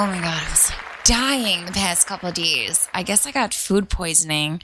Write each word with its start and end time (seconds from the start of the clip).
Oh 0.00 0.06
my 0.06 0.20
god, 0.20 0.44
I 0.46 0.50
was 0.50 0.70
dying 1.02 1.64
the 1.64 1.72
past 1.72 2.06
couple 2.06 2.28
of 2.28 2.34
days. 2.36 2.88
I 2.94 3.02
guess 3.02 3.26
I 3.26 3.32
got 3.32 3.52
food 3.52 3.90
poisoning, 3.90 4.62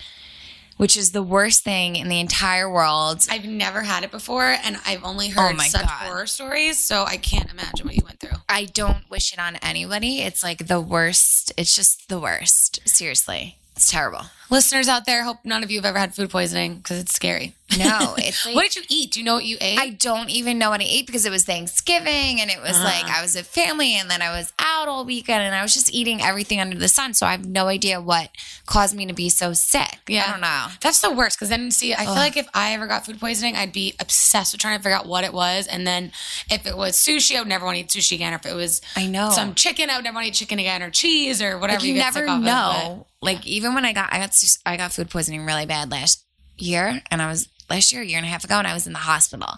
which 0.76 0.96
is 0.96 1.10
the 1.10 1.24
worst 1.24 1.64
thing 1.64 1.96
in 1.96 2.08
the 2.08 2.20
entire 2.20 2.70
world. 2.70 3.26
I've 3.28 3.44
never 3.44 3.82
had 3.82 4.04
it 4.04 4.12
before, 4.12 4.44
and 4.44 4.76
I've 4.86 5.02
only 5.02 5.32
oh 5.36 5.40
heard 5.40 5.54
Oh 5.54 5.56
my 5.56 5.66
such 5.66 5.82
God. 5.82 5.90
horror 5.90 6.26
stories, 6.26 6.78
so 6.78 7.02
I 7.02 7.16
can't 7.16 7.50
imagine 7.50 7.84
what 7.84 7.96
you 7.96 8.04
went 8.04 8.20
through. 8.20 8.38
I 8.48 8.66
don't 8.66 9.10
wish 9.10 9.32
it 9.32 9.40
on 9.40 9.56
anybody. 9.56 10.20
It's 10.20 10.44
like 10.44 10.68
the 10.68 10.80
worst. 10.80 11.52
It's 11.56 11.74
just 11.74 12.08
the 12.08 12.20
worst. 12.20 12.78
Seriously. 12.88 13.58
It's 13.74 13.90
terrible. 13.90 14.26
Listeners 14.54 14.86
out 14.86 15.04
there, 15.04 15.24
hope 15.24 15.38
none 15.44 15.64
of 15.64 15.70
you 15.72 15.78
have 15.78 15.84
ever 15.84 15.98
had 15.98 16.14
food 16.14 16.30
poisoning 16.30 16.76
because 16.76 17.00
it's 17.00 17.12
scary. 17.12 17.54
No, 17.76 18.14
it's 18.18 18.46
like 18.46 18.54
what 18.54 18.70
did 18.70 18.76
you 18.76 18.82
eat? 18.88 19.10
Do 19.10 19.18
you 19.18 19.24
know 19.24 19.34
what 19.34 19.44
you 19.44 19.56
ate? 19.60 19.80
I 19.80 19.88
don't 19.90 20.30
even 20.30 20.58
know 20.58 20.70
what 20.70 20.80
I 20.80 20.84
ate 20.84 21.06
because 21.06 21.26
it 21.26 21.30
was 21.30 21.44
Thanksgiving 21.44 22.40
and 22.40 22.50
it 22.52 22.60
was 22.60 22.72
Uh-huh. 22.76 22.84
like 22.84 23.04
I 23.06 23.20
was 23.20 23.34
with 23.34 23.48
family 23.48 23.94
and 23.96 24.08
then 24.08 24.22
I 24.22 24.30
was 24.30 24.52
out 24.60 24.86
all 24.86 25.04
weekend 25.04 25.42
and 25.42 25.56
I 25.56 25.62
was 25.62 25.74
just 25.74 25.92
eating 25.92 26.22
everything 26.22 26.60
under 26.60 26.78
the 26.78 26.86
sun. 26.86 27.14
So 27.14 27.26
I 27.26 27.32
have 27.32 27.44
no 27.46 27.66
idea 27.66 28.00
what 28.00 28.28
caused 28.66 28.94
me 28.94 29.06
to 29.06 29.12
be 29.12 29.28
so 29.28 29.54
sick. 29.54 29.98
Yeah. 30.06 30.24
I 30.28 30.30
don't 30.30 30.40
know. 30.40 30.66
That's 30.82 31.00
the 31.00 31.10
worst 31.10 31.36
because 31.36 31.48
then, 31.48 31.72
see, 31.72 31.92
I 31.92 32.04
feel 32.04 32.14
like 32.14 32.36
if 32.36 32.46
I 32.54 32.74
ever 32.74 32.86
got 32.86 33.06
food 33.06 33.18
poisoning, 33.18 33.56
I'd 33.56 33.72
be 33.72 33.94
obsessed 33.98 34.52
with 34.52 34.60
trying 34.60 34.76
to 34.78 34.82
figure 34.84 34.96
out 34.96 35.06
what 35.06 35.24
it 35.24 35.32
was. 35.32 35.66
And 35.66 35.84
then 35.84 36.12
if 36.48 36.64
it 36.64 36.76
was 36.76 36.94
sushi, 36.96 37.34
I 37.36 37.40
would 37.40 37.48
never 37.48 37.64
want 37.64 37.76
to 37.76 37.80
eat 37.80 37.88
sushi 37.88 38.12
again. 38.12 38.32
Or 38.32 38.36
if 38.36 38.46
it 38.46 38.54
was 38.54 38.82
I 38.94 39.06
know. 39.06 39.30
some 39.30 39.54
chicken, 39.54 39.90
I 39.90 39.96
would 39.96 40.04
never 40.04 40.14
want 40.14 40.26
to 40.26 40.28
eat 40.28 40.34
chicken 40.34 40.60
again 40.60 40.80
or 40.82 40.90
cheese 40.90 41.42
or 41.42 41.58
whatever 41.58 41.80
Like, 41.80 41.88
you, 41.88 41.94
get 41.94 42.14
never 42.14 42.28
off 42.28 42.38
of, 42.38 42.44
know. 42.44 43.06
like 43.22 43.44
even 43.46 43.74
when 43.74 43.84
I 43.86 43.92
got 43.94 44.12
I 44.12 44.18
got 44.18 44.34
I 44.66 44.76
got 44.76 44.92
food 44.92 45.10
poisoning 45.10 45.44
really 45.46 45.66
bad 45.66 45.90
last 45.90 46.22
year 46.58 47.02
and 47.10 47.20
I 47.22 47.28
was 47.28 47.48
last 47.70 47.92
year 47.92 48.02
a 48.02 48.04
year 48.04 48.18
and 48.18 48.26
a 48.26 48.28
half 48.28 48.44
ago 48.44 48.54
and 48.56 48.66
I 48.66 48.74
was 48.74 48.86
in 48.86 48.92
the 48.92 48.98
hospital. 49.00 49.48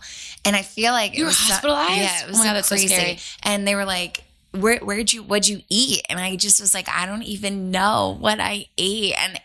And 0.45 0.55
I 0.57 0.63
feel 0.63 0.93
like 0.93 1.13
it 1.13 1.19
You 1.19 1.25
were 1.25 1.29
was 1.29 1.39
so- 1.39 1.53
hospitalized? 1.53 1.93
yeah 2.01 2.23
it 2.23 2.29
was 2.29 2.37
Oh 2.37 2.39
my 2.39 2.45
so 2.45 2.49
God, 2.51 2.57
that's 2.57 2.69
so 2.69 2.77
crazy. 2.77 3.19
and 3.43 3.67
they 3.67 3.75
were 3.75 3.85
like 3.85 4.23
where 4.53 4.79
where'd 4.79 5.13
you 5.13 5.23
what'd 5.23 5.49
you 5.49 5.61
eat? 5.69 6.03
And 6.09 6.19
I 6.19 6.37
just 6.37 6.61
was 6.61 6.73
like 6.73 6.89
I 6.89 7.05
don't 7.07 7.25
even 7.25 7.71
know 7.71 8.17
what 8.19 8.41
I 8.41 8.67
ate. 8.79 9.15
And 9.19 9.39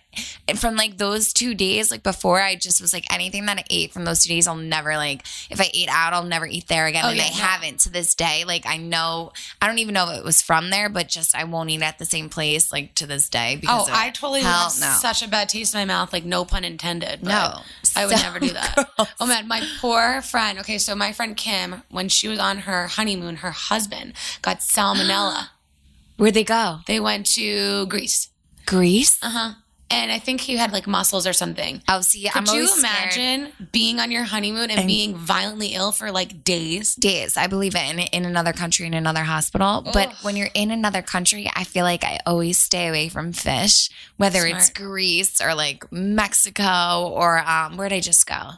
from 0.57 0.75
like 0.75 0.97
those 0.97 1.31
two 1.33 1.53
days, 1.55 1.89
like 1.91 2.03
before, 2.03 2.41
I 2.41 2.55
just 2.55 2.81
was 2.81 2.93
like 2.93 3.11
anything 3.13 3.45
that 3.45 3.57
I 3.59 3.63
ate 3.69 3.93
from 3.93 4.03
those 4.05 4.23
two 4.23 4.29
days, 4.33 4.47
I'll 4.47 4.55
never 4.55 4.95
like 4.97 5.23
if 5.49 5.59
I 5.61 5.69
ate 5.73 5.89
out, 5.89 6.13
I'll 6.13 6.23
never 6.25 6.45
eat 6.45 6.67
there 6.67 6.85
again. 6.87 7.03
Oh, 7.05 7.09
and 7.09 7.17
yeah, 7.17 7.25
I 7.25 7.29
no. 7.29 7.35
haven't 7.35 7.79
to 7.81 7.89
this 7.89 8.13
day. 8.15 8.43
Like 8.45 8.65
I 8.65 8.77
know, 8.77 9.31
I 9.61 9.67
don't 9.67 9.79
even 9.79 9.93
know 9.93 10.09
if 10.11 10.19
it 10.19 10.23
was 10.25 10.41
from 10.41 10.69
there, 10.69 10.89
but 10.89 11.07
just 11.07 11.35
I 11.35 11.43
won't 11.45 11.69
eat 11.69 11.81
at 11.81 11.97
the 11.99 12.05
same 12.05 12.29
place 12.29 12.71
like 12.71 12.93
to 12.95 13.07
this 13.07 13.29
day. 13.29 13.57
Because 13.59 13.87
Oh, 13.89 13.93
I 13.93 14.09
totally 14.09 14.41
Hell 14.41 14.69
have 14.69 14.79
no. 14.79 14.95
such 14.99 15.23
a 15.23 15.29
bad 15.29 15.47
taste 15.49 15.73
in 15.73 15.79
my 15.79 15.85
mouth, 15.85 16.11
like 16.11 16.25
no 16.25 16.43
pun 16.45 16.63
intended. 16.65 17.19
but 17.21 17.29
No. 17.29 17.61
I 17.95 18.05
would 18.05 18.15
So 18.17 18.23
never 18.23 18.39
do 18.39 18.49
that. 18.53 18.89
Oh 19.19 19.25
man, 19.25 19.47
my 19.47 19.65
poor 19.79 20.21
friend. 20.21 20.59
Okay, 20.59 20.77
so 20.77 20.95
my 20.95 21.11
friend 21.13 21.35
Kim, 21.37 21.83
when 21.89 22.09
she 22.09 22.27
was 22.27 22.39
on 22.39 22.59
her 22.59 22.87
honeymoon, 22.87 23.37
her 23.37 23.51
husband 23.51 24.13
got 24.41 24.59
salmonella. 24.59 25.47
Where'd 26.17 26.33
they 26.33 26.43
go? 26.43 26.79
they 26.87 26.99
went 26.99 27.25
to 27.35 27.85
Greece. 27.87 28.29
Greece. 28.67 29.17
Uh 29.23 29.29
huh. 29.29 29.53
And 29.92 30.11
I 30.11 30.20
think 30.20 30.42
he 30.42 30.58
had 30.58 30.72
like 30.72 30.88
mussels 30.88 31.28
or 31.28 31.34
something. 31.34 31.81
Oh, 31.88 32.02
see, 32.02 32.28
I'm 32.34 32.45
Could 32.45 32.53
you 32.53 32.61
always 32.61 32.72
scared. 32.73 33.16
imagine 33.16 33.52
being 33.72 34.00
on 34.00 34.11
your 34.11 34.23
honeymoon 34.23 34.72
and, 34.72 34.88
being 34.88 35.16
violently 35.16 35.70
ill 35.70 35.92
for 35.92 36.11
like 36.11 36.44
days? 36.44 36.95
days. 36.95 37.38
I 37.38 37.47
believe 37.47 37.75
it 37.75 37.89
in, 37.92 38.00
in 38.00 38.25
another 38.25 38.53
country, 38.53 38.86
in 38.88 38.94
another 38.94 39.23
hospital. 39.23 39.81
But 39.94 40.14
when 40.22 40.36
you're 40.36 40.50
in 40.53 40.72
another 40.72 41.02
country, 41.02 41.50
I 41.56 41.64
feel 41.64 41.84
like 41.84 42.03
I 42.03 42.19
always 42.25 42.58
stay 42.58 42.88
away 42.88 43.09
from 43.09 43.34
fish, 43.34 43.89
whether 44.17 44.45
it's 44.45 44.69
Greece 44.69 45.42
or 45.42 45.53
like 45.56 45.92
Mexico 45.92 47.09
or 47.14 47.39
um, 47.47 47.78
where'd 47.78 47.94
I 47.94 48.00
just 48.00 48.25
go? 48.28 48.52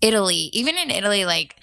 Italy. 0.00 0.50
Even 0.52 0.76
in 0.78 0.90
Italy, 0.90 1.24
like, 1.24 1.56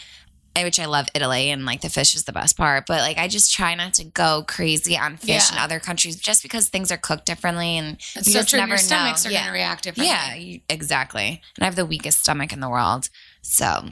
which 0.63 0.79
I 0.79 0.85
love 0.85 1.07
Italy 1.13 1.49
and 1.51 1.65
like 1.65 1.81
the 1.81 1.89
fish 1.89 2.15
is 2.15 2.23
the 2.23 2.31
best 2.31 2.55
part, 2.57 2.85
but 2.87 3.01
like 3.01 3.17
I 3.17 3.27
just 3.27 3.53
try 3.53 3.75
not 3.75 3.93
to 3.95 4.03
go 4.05 4.43
crazy 4.47 4.97
on 4.97 5.17
fish 5.17 5.49
Yeah. 5.51 5.53
in 5.53 5.57
other 5.59 5.79
countries 5.79 6.15
just 6.15 6.41
because 6.43 6.69
things 6.69 6.91
are 6.91 6.97
cooked 6.97 7.25
differently 7.25 7.77
and 7.77 7.97
It's 8.15 8.27
you 8.27 8.33
so 8.33 8.39
just 8.39 8.49
true. 8.49 8.59
never 8.59 8.69
Your 8.69 8.77
stomachs 8.77 9.25
know. 9.25 9.29
are 9.29 9.33
yeah. 9.33 9.39
going 9.41 9.47
to 9.47 9.53
react 9.53 9.83
differently. 9.83 10.61
Yeah, 10.67 10.73
exactly. 10.73 11.41
And 11.57 11.63
I 11.63 11.65
have 11.65 11.75
the 11.75 11.85
weakest 11.85 12.21
stomach 12.21 12.53
in 12.53 12.59
the 12.61 12.69
world. 12.69 13.09
So, 13.41 13.89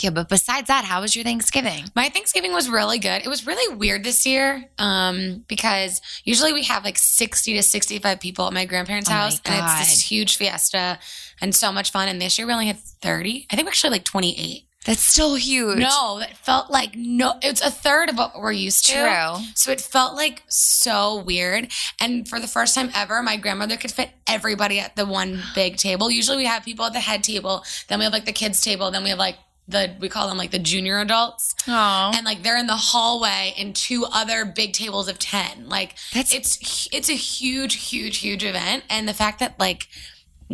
yeah, 0.00 0.10
but 0.10 0.28
besides 0.28 0.68
that, 0.68 0.84
how 0.86 1.02
was 1.02 1.14
your 1.14 1.22
Thanksgiving? 1.22 1.84
My 1.94 2.08
Thanksgiving 2.08 2.52
was 2.52 2.68
really 2.68 2.98
good. 2.98 3.22
It 3.22 3.28
was 3.28 3.46
really 3.46 3.76
weird 3.76 4.02
this 4.04 4.24
year 4.26 4.64
um, 4.78 5.44
because 5.46 6.00
usually 6.24 6.52
we 6.52 6.64
have 6.64 6.82
like 6.84 6.96
60 6.98 7.54
to 7.54 7.62
65 7.62 8.18
people 8.18 8.46
at 8.46 8.52
my 8.54 8.64
grandparents' 8.64 9.10
Oh 9.10 9.12
my 9.12 9.18
house, 9.18 9.40
and 9.44 9.54
it's 9.80 9.90
this 9.90 10.00
huge 10.10 10.36
fiesta 10.38 10.98
and 11.40 11.54
so 11.54 11.70
much 11.70 11.90
fun. 11.92 12.08
And 12.08 12.20
this 12.20 12.38
year 12.38 12.46
we 12.46 12.52
only 12.54 12.66
had 12.66 12.78
30. 12.78 13.46
I 13.50 13.54
think 13.56 13.66
we're 13.66 13.70
actually 13.70 13.90
like 13.90 14.04
28. 14.04 14.64
That's 14.84 15.00
still 15.02 15.36
huge. 15.36 15.78
No, 15.78 16.18
it 16.18 16.36
felt 16.36 16.70
like 16.70 16.96
no, 16.96 17.34
it's 17.40 17.60
a 17.60 17.70
third 17.70 18.10
of 18.10 18.18
what 18.18 18.32
we're 18.38 18.52
used 18.52 18.86
to. 18.86 18.92
True. 18.94 19.44
So 19.54 19.70
it 19.70 19.80
felt 19.80 20.14
like 20.16 20.42
so 20.48 21.22
weird. 21.22 21.68
And 22.00 22.26
for 22.28 22.40
the 22.40 22.48
first 22.48 22.74
time 22.74 22.90
ever, 22.94 23.22
my 23.22 23.36
grandmother 23.36 23.76
could 23.76 23.92
fit 23.92 24.10
everybody 24.26 24.80
at 24.80 24.96
the 24.96 25.06
one 25.06 25.40
big 25.54 25.76
table. 25.76 26.10
Usually 26.10 26.36
we 26.36 26.46
have 26.46 26.64
people 26.64 26.84
at 26.84 26.92
the 26.92 27.00
head 27.00 27.22
table, 27.22 27.64
then 27.88 27.98
we 27.98 28.04
have 28.04 28.12
like 28.12 28.24
the 28.24 28.32
kids 28.32 28.60
table, 28.60 28.90
then 28.90 29.04
we 29.04 29.10
have 29.10 29.18
like 29.20 29.36
the 29.68 29.94
we 30.00 30.08
call 30.08 30.26
them 30.28 30.36
like 30.36 30.50
the 30.50 30.58
junior 30.58 30.98
adults. 30.98 31.54
Oh, 31.68 32.10
And 32.14 32.24
like 32.24 32.42
they're 32.42 32.58
in 32.58 32.66
the 32.66 32.74
hallway 32.76 33.54
in 33.56 33.74
two 33.74 34.04
other 34.12 34.44
big 34.44 34.72
tables 34.72 35.06
of 35.08 35.20
10. 35.20 35.68
Like 35.68 35.94
That's- 36.12 36.34
it's 36.34 36.88
it's 36.92 37.08
a 37.08 37.14
huge 37.14 37.88
huge 37.88 38.18
huge 38.18 38.44
event 38.44 38.82
and 38.90 39.08
the 39.08 39.14
fact 39.14 39.38
that 39.38 39.60
like 39.60 39.86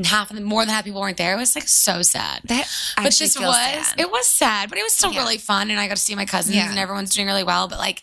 half 0.05 0.31
of 0.31 0.37
the 0.37 0.43
more 0.43 0.63
than 0.65 0.73
half 0.75 0.85
people 0.85 1.01
weren't 1.01 1.17
there 1.17 1.35
It 1.35 1.39
was 1.39 1.55
like 1.55 1.69
so 1.69 2.03
sad 2.03 2.41
that 2.45 2.69
but 2.97 3.05
this 3.05 3.21
was 3.21 3.33
sad. 3.35 4.01
it 4.01 4.11
was 4.11 4.27
sad 4.27 4.69
but 4.69 4.79
it 4.79 4.83
was 4.83 4.93
still 4.93 5.13
Yeah. 5.13 5.21
really 5.21 5.39
fun 5.39 5.71
and 5.71 5.79
i 5.81 5.89
got 5.89 5.97
to 5.97 6.03
see 6.03 6.15
my 6.15 6.25
cousins 6.27 6.57
Yeah. 6.57 6.69
and 6.71 6.79
everyone's 6.79 7.15
doing 7.15 7.27
really 7.27 7.45
well 7.45 7.69
but 7.69 7.79
like 7.79 8.03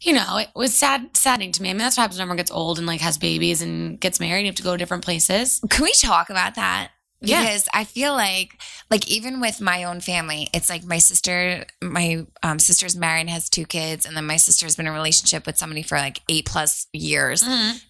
you 0.00 0.12
know 0.12 0.36
it 0.38 0.48
was 0.54 0.74
sad 0.74 1.16
saddening 1.16 1.52
to 1.52 1.62
me 1.62 1.70
i 1.70 1.72
mean 1.72 1.78
that's 1.78 1.96
what 1.96 2.02
happens 2.02 2.18
when 2.18 2.22
everyone 2.22 2.36
gets 2.36 2.50
old 2.50 2.78
and 2.78 2.86
like 2.86 3.00
has 3.00 3.18
babies 3.18 3.62
and 3.62 3.98
gets 4.00 4.20
married 4.20 4.40
you 4.42 4.46
have 4.46 4.54
to 4.56 4.62
go 4.62 4.72
to 4.72 4.78
different 4.78 5.04
places 5.04 5.60
Can 5.70 5.84
we 5.84 5.92
talk 5.92 6.30
about 6.30 6.54
that? 6.56 6.90
Yeah. 7.24 7.42
Because 7.42 7.68
I 7.72 7.84
feel 7.84 8.14
like, 8.14 8.58
like 8.90 9.06
even 9.08 9.40
with 9.40 9.60
my 9.60 9.84
own 9.84 10.00
family, 10.00 10.48
it's 10.52 10.68
like 10.68 10.82
my 10.82 10.98
sister, 10.98 11.64
my 11.80 12.26
um, 12.42 12.58
sister's 12.58 12.96
married, 12.96 13.20
and 13.20 13.30
has 13.30 13.48
two 13.48 13.64
kids, 13.64 14.06
and 14.06 14.16
then 14.16 14.26
my 14.26 14.34
sister's 14.38 14.74
been 14.74 14.86
in 14.88 14.92
a 14.92 14.96
relationship 14.96 15.46
with 15.46 15.56
somebody 15.56 15.82
for 15.84 15.96
like 15.96 16.20
eight 16.28 16.46
plus 16.46 16.88
years. 16.92 17.42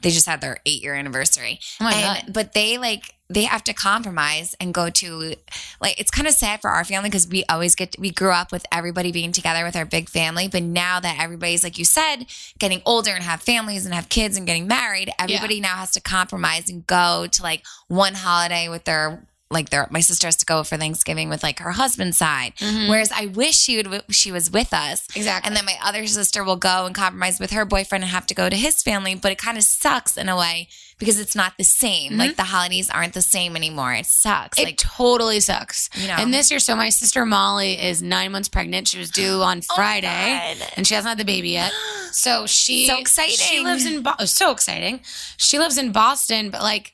They 0.03 0.11
just 0.11 0.27
had 0.27 0.43
their 0.43 0.59
eight 0.67 0.83
year 0.83 0.95
anniversary, 0.95 1.61
Oh 1.81 1.85
my 1.85 1.93
and 1.95 2.27
God. 2.27 2.35
but 2.35 2.53
they 2.53 2.77
like 2.77 3.15
they 3.35 3.45
have 3.45 3.65
to 3.65 3.73
compromise 3.73 4.55
and 4.61 4.75
go 4.75 4.91
to 4.91 5.35
like 5.81 5.99
it's 6.01 6.11
kind 6.11 6.29
of 6.29 6.35
sad 6.35 6.61
for 6.61 6.71
our 6.71 6.85
family 6.85 7.09
because 7.09 7.27
we 7.29 7.45
always 7.49 7.75
get 7.75 7.97
we 7.99 8.11
grew 8.11 8.31
up 8.31 8.53
with 8.53 8.67
everybody 8.73 9.13
being 9.13 9.33
together 9.33 9.65
with 9.65 9.77
our 9.77 9.85
big 9.85 10.09
family 10.09 10.49
but 10.49 10.63
now 10.63 11.01
that 11.01 11.19
everybody's 11.21 11.65
like 11.65 11.79
you 11.79 11.85
said 11.85 12.27
getting 12.59 12.83
older 12.85 13.13
and 13.13 13.25
have 13.25 13.41
families 13.41 13.85
and 13.85 13.95
have 13.95 14.09
kids 14.09 14.37
and 14.37 14.47
getting 14.47 14.67
married 14.67 15.11
everybody 15.19 15.61
now 15.61 15.77
has 15.77 15.91
to 15.91 16.01
compromise 16.01 16.69
and 16.69 16.87
go 16.87 17.27
to 17.31 17.43
like 17.43 17.65
one 17.89 18.15
holiday 18.15 18.69
with 18.69 18.85
their 18.85 19.27
like 19.53 19.71
their 19.71 19.87
my 19.91 20.01
sister 20.01 20.27
has 20.27 20.37
to 20.37 20.47
go 20.47 20.65
for 20.65 20.77
Thanksgiving 20.77 21.29
with 21.29 21.43
like 21.43 21.59
her 21.59 21.73
husband's 21.73 22.17
side. 22.17 22.55
Mm-hmm. 22.57 22.89
Whereas 22.89 23.13
I 23.13 23.27
wish 23.27 23.57
she 23.57 23.77
would 23.77 24.03
she 24.11 24.33
was 24.33 24.51
with 24.51 24.73
us. 24.73 25.07
Exactly. 25.15 25.47
and 25.47 25.57
then 25.57 25.65
my 25.65 25.77
other 25.83 26.07
sister 26.07 26.43
will 26.43 26.57
go 26.57 26.87
and 26.87 26.95
compromise 26.95 27.39
with 27.39 27.51
her 27.51 27.65
boyfriend 27.65 28.03
and 28.03 28.11
have 28.11 28.27
to 28.29 28.35
go 28.35 28.49
to 28.49 28.57
his 28.57 28.83
family 28.83 29.15
but 29.15 29.31
it 29.31 29.39
kind 29.39 29.59
of 29.59 29.65
sucks 29.65 30.17
in 30.17 30.29
a 30.29 30.37
way 30.37 30.69
because 31.03 31.19
it's 31.19 31.35
not 31.35 31.55
the 31.59 31.65
same 31.65 32.17
like 32.17 32.31
mm-hmm. 32.31 32.37
the 32.37 32.45
holidays 32.45 32.89
aren't 32.89 33.13
the 33.13 33.23
same 33.23 33.57
anymore 33.57 33.93
it 33.93 34.07
sucks 34.07 34.59
it 34.59 34.65
like 34.65 34.77
totally 34.77 35.41
sucks 35.41 35.91
You 35.95 36.07
know. 36.07 36.15
and 36.19 36.33
this 36.33 36.51
year 36.51 36.61
so 36.61 36.77
my 36.77 36.91
sister 36.91 37.27
molly 37.27 37.73
is 37.73 38.01
nine 38.03 38.31
months 38.31 38.49
pregnant 38.49 38.87
she 38.87 38.99
was 38.99 39.11
due 39.11 39.43
on 39.43 39.61
oh, 39.71 39.75
friday 39.75 40.55
Oh 40.61 40.67
and 40.77 40.87
she 40.87 40.95
hasn't 40.95 41.09
had 41.09 41.19
the 41.19 41.25
baby 41.25 41.51
yet 41.51 41.73
so 42.13 42.47
she 42.47 42.87
So 42.87 42.99
exciting. 42.99 43.35
she 43.37 43.61
lives 43.61 43.85
in 43.85 44.03
Bo- 44.03 44.15
oh, 44.21 44.25
so 44.27 44.53
exciting 44.53 45.01
she 45.37 45.59
lives 45.59 45.77
in 45.77 45.91
boston 45.91 46.51
but 46.51 46.63
like 46.63 46.93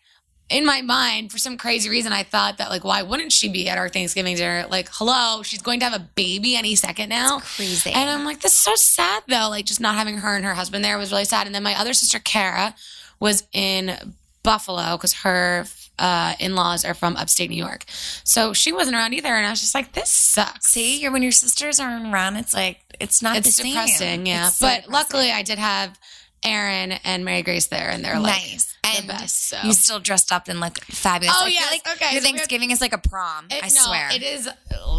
in 0.51 0.65
my 0.65 0.81
mind, 0.81 1.31
for 1.31 1.37
some 1.37 1.59
crazy 1.59 1.91
reason, 1.91 2.11
I 2.13 2.23
thought 2.23 2.57
that 2.57 2.71
like, 2.71 2.83
why 2.83 3.03
wouldn't 3.03 3.33
she 3.33 3.51
be 3.51 3.69
at 3.69 3.77
our 3.77 3.89
Thanksgiving 3.91 4.35
dinner? 4.37 4.67
Like, 4.71 4.89
hello, 4.93 5.43
she's 5.43 5.61
going 5.61 5.81
to 5.81 5.87
have 5.87 6.01
a 6.01 6.09
baby 6.15 6.57
any 6.57 6.75
second 6.75 7.11
now. 7.11 7.41
crazy. 7.41 7.91
And 7.91 8.09
I'm 8.09 8.25
like, 8.25 8.41
this 8.41 8.53
is 8.55 8.59
so 8.59 8.75
sad 8.75 9.25
though. 9.29 9.49
Like, 9.51 9.67
just 9.67 9.81
not 9.81 9.95
having 9.95 10.17
her 10.19 10.37
and 10.37 10.45
her 10.47 10.55
husband 10.55 10.83
there 10.83 10.97
was 10.97 11.13
really 11.13 11.27
sad. 11.27 11.45
And 11.47 11.55
then 11.55 11.63
my 11.63 11.79
other 11.79 11.93
sister, 11.93 12.19
Kara, 12.19 12.75
was 13.21 13.45
in 13.53 13.97
Buffalo 14.43 14.97
because 14.97 15.15
her 15.15 15.67
uh, 15.99 16.35
in 16.39 16.55
laws 16.55 16.85
are 16.85 16.95
from 16.95 17.17
upstate 17.17 17.51
New 17.51 17.57
York. 17.57 17.85
So 18.25 18.53
she 18.53 18.73
wasn't 18.73 18.97
around 18.97 19.15
either. 19.15 19.29
And 19.29 19.47
I 19.47 19.51
was 19.51 19.61
just 19.61 19.75
like, 19.75 19.93
this 19.93 20.11
sucks. 20.11 20.71
See, 20.71 21.01
you're, 21.01 21.13
when 21.13 21.23
your 21.23 21.33
sisters 21.33 21.81
aren't 21.81 22.13
around, 22.13 22.37
it's 22.37 22.55
like 22.55 22.81
it's 23.01 23.23
not 23.23 23.37
it's 23.37 23.49
the 23.49 23.63
same. 23.63 23.73
depressing. 23.73 24.27
Yeah. 24.27 24.47
It's 24.47 24.57
so 24.57 24.67
but 24.67 24.83
depressing. 24.85 24.93
luckily, 24.93 25.31
I 25.33 25.43
did 25.43 25.59
have 25.59 25.99
Aaron 26.45 26.93
and 27.05 27.25
Mary 27.25 27.43
Grace 27.43 27.67
there, 27.67 27.91
and 27.91 28.05
they're 28.05 28.21
like, 28.21 28.41
nice. 28.41 28.78
And 28.97 29.07
best, 29.09 29.49
so. 29.49 29.59
you 29.65 29.73
still 29.73 29.99
dressed 30.01 30.33
up 30.33 30.49
and 30.49 30.61
look 30.61 30.79
fabulous. 30.85 31.37
Oh, 31.39 31.47
yeah, 31.47 31.67
like 31.71 31.87
Okay, 31.97 32.13
your 32.13 32.23
so 32.23 32.27
Thanksgiving 32.29 32.71
is 32.71 32.81
like 32.81 32.93
a 32.93 32.99
prom. 32.99 33.47
It- 33.51 33.63
I 33.63 33.69
no, 33.69 33.83
swear. 33.83 34.09
it 34.13 34.23
is 34.23 34.49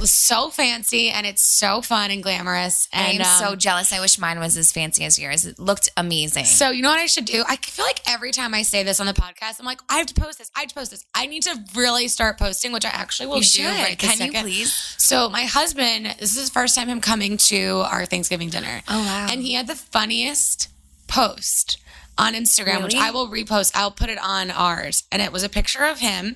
so 0.10 0.50
fancy 0.50 1.10
and 1.10 1.26
it's 1.28 1.42
so 1.46 1.82
fun 1.82 2.12
and 2.12 2.24
glamorous. 2.24 2.88
I 2.94 3.10
And 3.10 3.20
am 3.22 3.26
so 3.40 3.50
um, 3.54 3.58
jealous. 3.58 3.92
I 3.92 4.00
wish 4.00 4.18
mine 4.20 4.40
was 4.40 4.56
as 4.58 4.72
fancy 4.72 5.04
as 5.04 5.20
yours. 5.20 5.46
It 5.46 5.60
looked 5.60 5.90
amazing. 5.98 6.46
So 6.46 6.70
you 6.72 6.82
know 6.82 6.90
what 6.90 7.00
I 7.00 7.06
should 7.06 7.26
do? 7.26 7.44
I 7.48 7.56
feel 7.58 7.86
like 7.86 8.02
every 8.08 8.32
time 8.32 8.54
I 8.54 8.62
say 8.62 8.84
this 8.84 9.00
on 9.00 9.06
the 9.08 9.14
podcast, 9.14 9.60
I'm 9.60 9.66
like, 9.66 9.82
I 9.90 9.98
have 9.98 10.08
to 10.08 10.14
post 10.14 10.38
this. 10.40 10.52
I 10.56 10.62
have 10.62 10.70
to 10.70 10.76
post 10.76 10.92
this. 10.92 11.06
I 11.14 11.26
need 11.26 11.44
to 11.44 11.56
really 11.76 12.08
start 12.08 12.38
posting, 12.38 12.72
which 12.72 12.86
I 12.86 12.90
actually 12.90 13.28
will 13.28 13.38
you 13.38 13.44
do. 13.44 13.48
should. 13.48 13.66
right 13.66 13.98
Can 13.98 14.20
you 14.20 14.32
please? 14.42 14.74
So 14.98 15.30
my 15.30 15.44
husband, 15.44 16.16
this 16.20 16.36
is 16.38 16.46
the 16.50 16.52
first 16.54 16.76
time 16.76 16.88
him 16.88 17.02
coming 17.02 17.38
to 17.38 17.84
our 17.92 18.06
Thanksgiving 18.06 18.50
dinner. 18.50 18.82
Oh, 18.88 19.00
wow. 19.00 19.28
And 19.30 19.42
he 19.42 19.54
had 19.54 19.68
the 19.68 19.76
funniest 19.76 20.70
post 21.08 21.78
on 22.20 22.34
Instagram, 22.34 22.84
which 22.84 22.96
I 22.96 23.10
will 23.12 23.28
repost. 23.30 23.72
I'll 23.74 23.92
put 23.92 24.10
it 24.10 24.20
on 24.24 24.52
ours. 24.52 25.04
And 25.12 25.22
it 25.22 25.32
was 25.32 25.44
a 25.44 25.50
picture 25.50 25.84
of 25.86 26.00
him. 26.00 26.36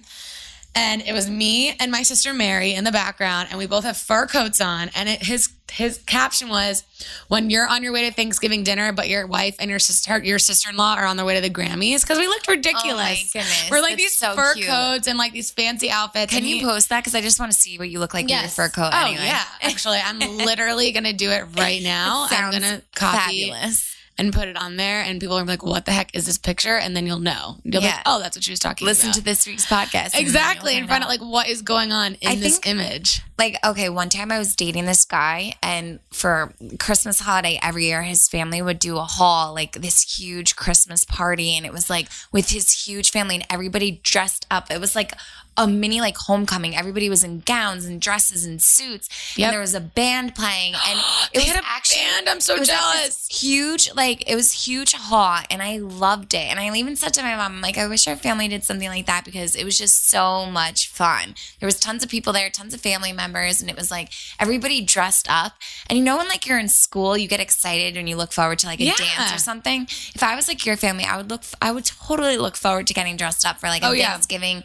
And 0.75 1.03
it 1.03 1.13
was 1.13 1.29
me 1.29 1.75
and 1.79 1.91
my 1.91 2.01
sister 2.01 2.33
Mary 2.33 2.73
in 2.73 2.83
the 2.83 2.91
background, 2.91 3.49
and 3.51 3.59
we 3.59 3.67
both 3.67 3.83
have 3.83 3.95
fur 3.95 4.25
coats 4.25 4.59
on. 4.59 4.89
And 4.95 5.07
it, 5.07 5.21
his 5.21 5.49
his 5.71 5.99
caption 6.07 6.49
was, 6.49 6.83
"When 7.27 7.51
you're 7.51 7.67
on 7.67 7.83
your 7.83 7.91
way 7.93 8.09
to 8.09 8.15
Thanksgiving 8.15 8.63
dinner, 8.63 8.91
but 8.91 9.07
your 9.07 9.27
wife 9.27 9.55
and 9.59 9.69
your 9.69 9.77
sister 9.77 10.17
your 10.23 10.39
sister 10.39 10.71
in 10.71 10.75
law 10.75 10.95
are 10.95 11.05
on 11.05 11.15
their 11.15 11.27
way 11.27 11.35
to 11.35 11.41
the 11.41 11.49
Grammys," 11.51 12.01
because 12.01 12.17
we 12.17 12.25
looked 12.25 12.47
oh 12.49 12.53
ridiculous. 12.53 13.31
goodness, 13.31 13.67
We're 13.69 13.81
like 13.81 13.91
that's 13.91 14.01
these 14.01 14.17
so 14.17 14.33
fur 14.33 14.55
cute. 14.55 14.65
coats 14.65 15.07
and 15.07 15.19
like 15.19 15.31
these 15.33 15.51
fancy 15.51 15.91
outfits. 15.91 16.31
Can 16.31 16.39
and 16.39 16.47
you 16.47 16.55
he- 16.55 16.63
post 16.63 16.89
that? 16.89 17.01
Because 17.01 17.13
I 17.13 17.21
just 17.21 17.39
want 17.39 17.51
to 17.51 17.57
see 17.57 17.77
what 17.77 17.91
you 17.91 17.99
look 17.99 18.15
like 18.15 18.23
in 18.23 18.29
your 18.29 18.47
fur 18.47 18.69
coat. 18.69 18.89
Oh 18.91 19.05
anyway. 19.05 19.25
yeah, 19.25 19.43
actually, 19.61 19.99
I'm 20.03 20.17
literally 20.37 20.91
gonna 20.91 21.13
do 21.13 21.29
it 21.29 21.43
right 21.55 21.83
now. 21.83 22.25
I'm 22.31 22.51
gonna 22.51 22.81
copy 22.95 23.51
fabulous. 23.51 23.92
And 24.17 24.31
put 24.31 24.47
it 24.47 24.55
on 24.55 24.77
there, 24.77 25.01
and 25.01 25.19
people 25.19 25.37
are 25.37 25.43
like, 25.45 25.63
"What 25.63 25.85
the 25.85 25.91
heck 25.91 26.15
is 26.15 26.25
this 26.25 26.37
picture?" 26.37 26.77
And 26.77 26.95
then 26.95 27.05
you'll 27.07 27.19
know. 27.19 27.57
You'll 27.63 27.81
be 27.81 27.87
Yeah. 27.87 27.95
like, 27.95 28.03
"Oh, 28.05 28.19
that's 28.19 28.37
what 28.37 28.43
she 28.43 28.51
was 28.51 28.59
talking 28.59 28.85
about. 28.85 28.91
Listen 28.91 29.09
about." 29.09 29.15
to 29.15 29.21
this 29.23 29.45
week's 29.47 29.65
podcast. 29.65 30.11
exactly 30.15 30.73
you'll 30.73 30.81
and 30.81 30.89
find 30.89 31.03
find 31.03 31.03
out 31.03 31.09
like 31.09 31.21
what 31.31 31.47
is 31.47 31.61
going 31.61 31.91
on 31.91 32.15
in 32.15 32.27
I 32.29 32.35
this 32.35 32.59
think- 32.59 32.67
image. 32.67 33.21
like 33.39 33.57
okay 33.65 33.89
one 33.89 34.09
time 34.09 34.31
i 34.31 34.37
was 34.37 34.55
dating 34.55 34.85
this 34.85 35.05
guy 35.05 35.53
and 35.63 35.99
for 36.11 36.53
christmas 36.79 37.19
holiday 37.19 37.59
every 37.63 37.87
year 37.87 38.03
his 38.03 38.27
family 38.29 38.61
would 38.61 38.77
do 38.79 38.97
a 38.97 39.03
haul 39.03 39.53
like 39.55 39.73
this 39.81 40.17
huge 40.19 40.55
christmas 40.55 41.03
party 41.03 41.55
and 41.57 41.65
it 41.65 41.73
was 41.73 41.89
like 41.89 42.07
with 42.31 42.49
his 42.49 42.85
huge 42.85 43.09
family 43.11 43.35
and 43.35 43.45
everybody 43.49 43.99
dressed 44.03 44.45
up 44.51 44.69
it 44.71 44.79
was 44.79 44.95
like 44.95 45.13
a 45.57 45.67
mini 45.67 46.01
like 46.01 46.17
homecoming 46.17 46.75
everybody 46.75 47.09
was 47.09 47.23
in 47.23 47.39
gowns 47.41 47.85
and 47.85 48.01
dresses 48.01 48.45
and 48.45 48.61
suits 48.61 49.07
Yep. 49.37 49.45
and 49.47 49.53
there 49.53 49.61
was 49.61 49.73
a 49.75 49.79
band 49.81 50.33
playing 50.35 50.73
and 50.87 50.99
it 51.33 51.37
was 51.39 51.45
had 51.45 51.63
a 51.63 51.67
actually 51.67 52.01
band. 52.01 52.29
I'm 52.29 52.39
so 52.39 52.55
it 52.55 52.59
was 52.59 52.67
jealous. 52.69 53.27
huge 53.29 53.93
like 53.95 54.29
it 54.29 54.35
was 54.35 54.65
huge 54.67 54.93
haul 54.93 55.39
and 55.51 55.61
i 55.61 55.77
loved 55.77 56.33
it 56.33 56.37
and 56.49 56.59
i 56.59 56.75
even 56.75 56.95
said 56.95 57.13
to 57.13 57.21
my 57.21 57.35
mom 57.35 57.61
like 57.61 57.77
i 57.77 57.85
wish 57.87 58.07
our 58.07 58.15
family 58.15 58.47
did 58.47 58.63
something 58.63 58.87
like 58.89 59.05
that 59.05 59.25
because 59.25 59.55
it 59.55 59.63
was 59.63 59.77
just 59.77 60.09
so 60.09 60.45
much 60.47 60.89
fun 60.89 61.35
there 61.59 61.67
was 61.67 61.79
tons 61.79 62.03
of 62.03 62.09
people 62.09 62.33
there 62.33 62.49
tons 62.49 62.73
of 62.73 62.81
family 62.81 63.13
members 63.13 63.61
and 63.61 63.69
it 63.69 63.75
was 63.77 63.91
like 63.91 64.09
everybody 64.39 64.81
dressed 64.81 65.27
up 65.29 65.53
and 65.87 65.97
you 65.99 66.03
know 66.03 66.17
when 66.17 66.27
like 66.27 66.47
you're 66.47 66.57
in 66.59 66.67
school 66.69 67.15
you 67.17 67.27
get 67.27 67.39
excited 67.39 67.95
and 67.95 68.09
you 68.09 68.15
look 68.15 68.31
forward 68.33 68.57
to 68.57 68.65
like 68.67 68.79
a 68.79 68.85
Yeah. 68.85 68.93
dance 68.97 69.33
or 69.33 69.37
something 69.37 69.83
if 70.15 70.23
i 70.23 70.35
was 70.35 70.47
like 70.47 70.65
your 70.65 70.77
family 70.77 71.03
i 71.03 71.15
would 71.17 71.29
look 71.29 71.43
i 71.61 71.71
would 71.71 71.85
totally 71.85 72.37
look 72.37 72.55
forward 72.55 72.87
to 72.87 72.93
getting 72.93 73.17
dressed 73.17 73.45
up 73.45 73.59
for 73.59 73.67
like 73.67 73.83
a 73.83 73.87
Oh, 73.87 73.91
yeah. 73.91 74.11
thanksgiving 74.11 74.63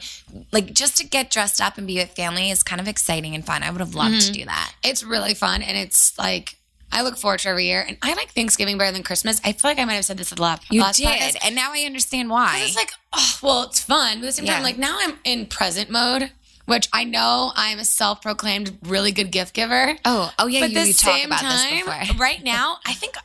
like 0.53 0.73
just 0.79 0.97
to 0.99 1.07
get 1.07 1.31
dressed 1.31 1.61
up 1.61 1.77
and 1.79 1.87
be 1.87 1.97
with 1.97 2.11
family 2.15 2.51
is 2.51 2.63
kind 2.63 2.81
of 2.81 2.89
exciting 2.89 3.35
and 3.35 3.45
fun 3.45 3.63
i 3.63 3.71
would 3.71 3.81
have 3.81 3.95
loved 3.95 4.15
Mm-hmm. 4.15 4.33
to 4.33 4.39
do 4.41 4.45
that 4.47 4.73
It's 4.85 5.03
really 5.05 5.35
fun, 5.35 5.63
and 5.63 5.77
it's 5.77 6.17
like 6.19 6.57
I 6.91 7.03
look 7.03 7.19
forward 7.19 7.41
to 7.41 7.51
every 7.51 7.67
year. 7.67 7.85
And 7.87 7.99
I 8.01 8.15
like 8.15 8.31
Thanksgiving 8.31 8.79
better 8.79 8.93
than 8.93 9.03
Christmas. 9.03 9.43
I 9.45 9.53
feel 9.53 9.71
like 9.71 9.79
I 9.79 9.85
might 9.85 9.95
have 10.01 10.07
said 10.07 10.17
this 10.17 10.33
at 10.33 10.37
the 10.37 10.43
last, 10.43 10.63
you 10.73 10.81
last 10.81 10.97
did 10.97 11.07
podcast. 11.07 11.37
and 11.45 11.55
now 11.55 11.73
i 11.75 11.81
understand 11.81 12.31
why 12.31 12.63
It's 12.65 12.77
like, 12.77 12.91
oh, 13.13 13.39
well, 13.43 13.63
it's 13.65 13.81
fun. 13.81 14.21
But 14.21 14.25
at 14.25 14.29
the 14.29 14.33
same 14.33 14.47
Yeah. 14.47 14.55
time, 14.55 14.63
like 14.63 14.79
now 14.79 14.97
I'm 15.03 15.19
in 15.25 15.45
present 15.47 15.91
mode, 15.91 16.31
which 16.65 16.89
I 16.91 17.05
know 17.05 17.53
I'm 17.55 17.79
a 17.79 17.85
self-proclaimed 17.85 18.79
really 18.85 19.13
good 19.13 19.31
gift 19.31 19.53
giver. 19.53 19.99
Oh, 20.07 20.33
oh 20.39 20.47
yeah, 20.47 20.61
but 20.61 20.71
you, 20.71 20.81
you 20.81 20.93
same 20.95 21.27
about 21.27 21.43
this 21.43 21.63
time, 21.65 21.85
before. 22.07 22.17
right 22.19 22.43
now, 22.43 22.79
I 22.87 22.95
think 22.95 23.17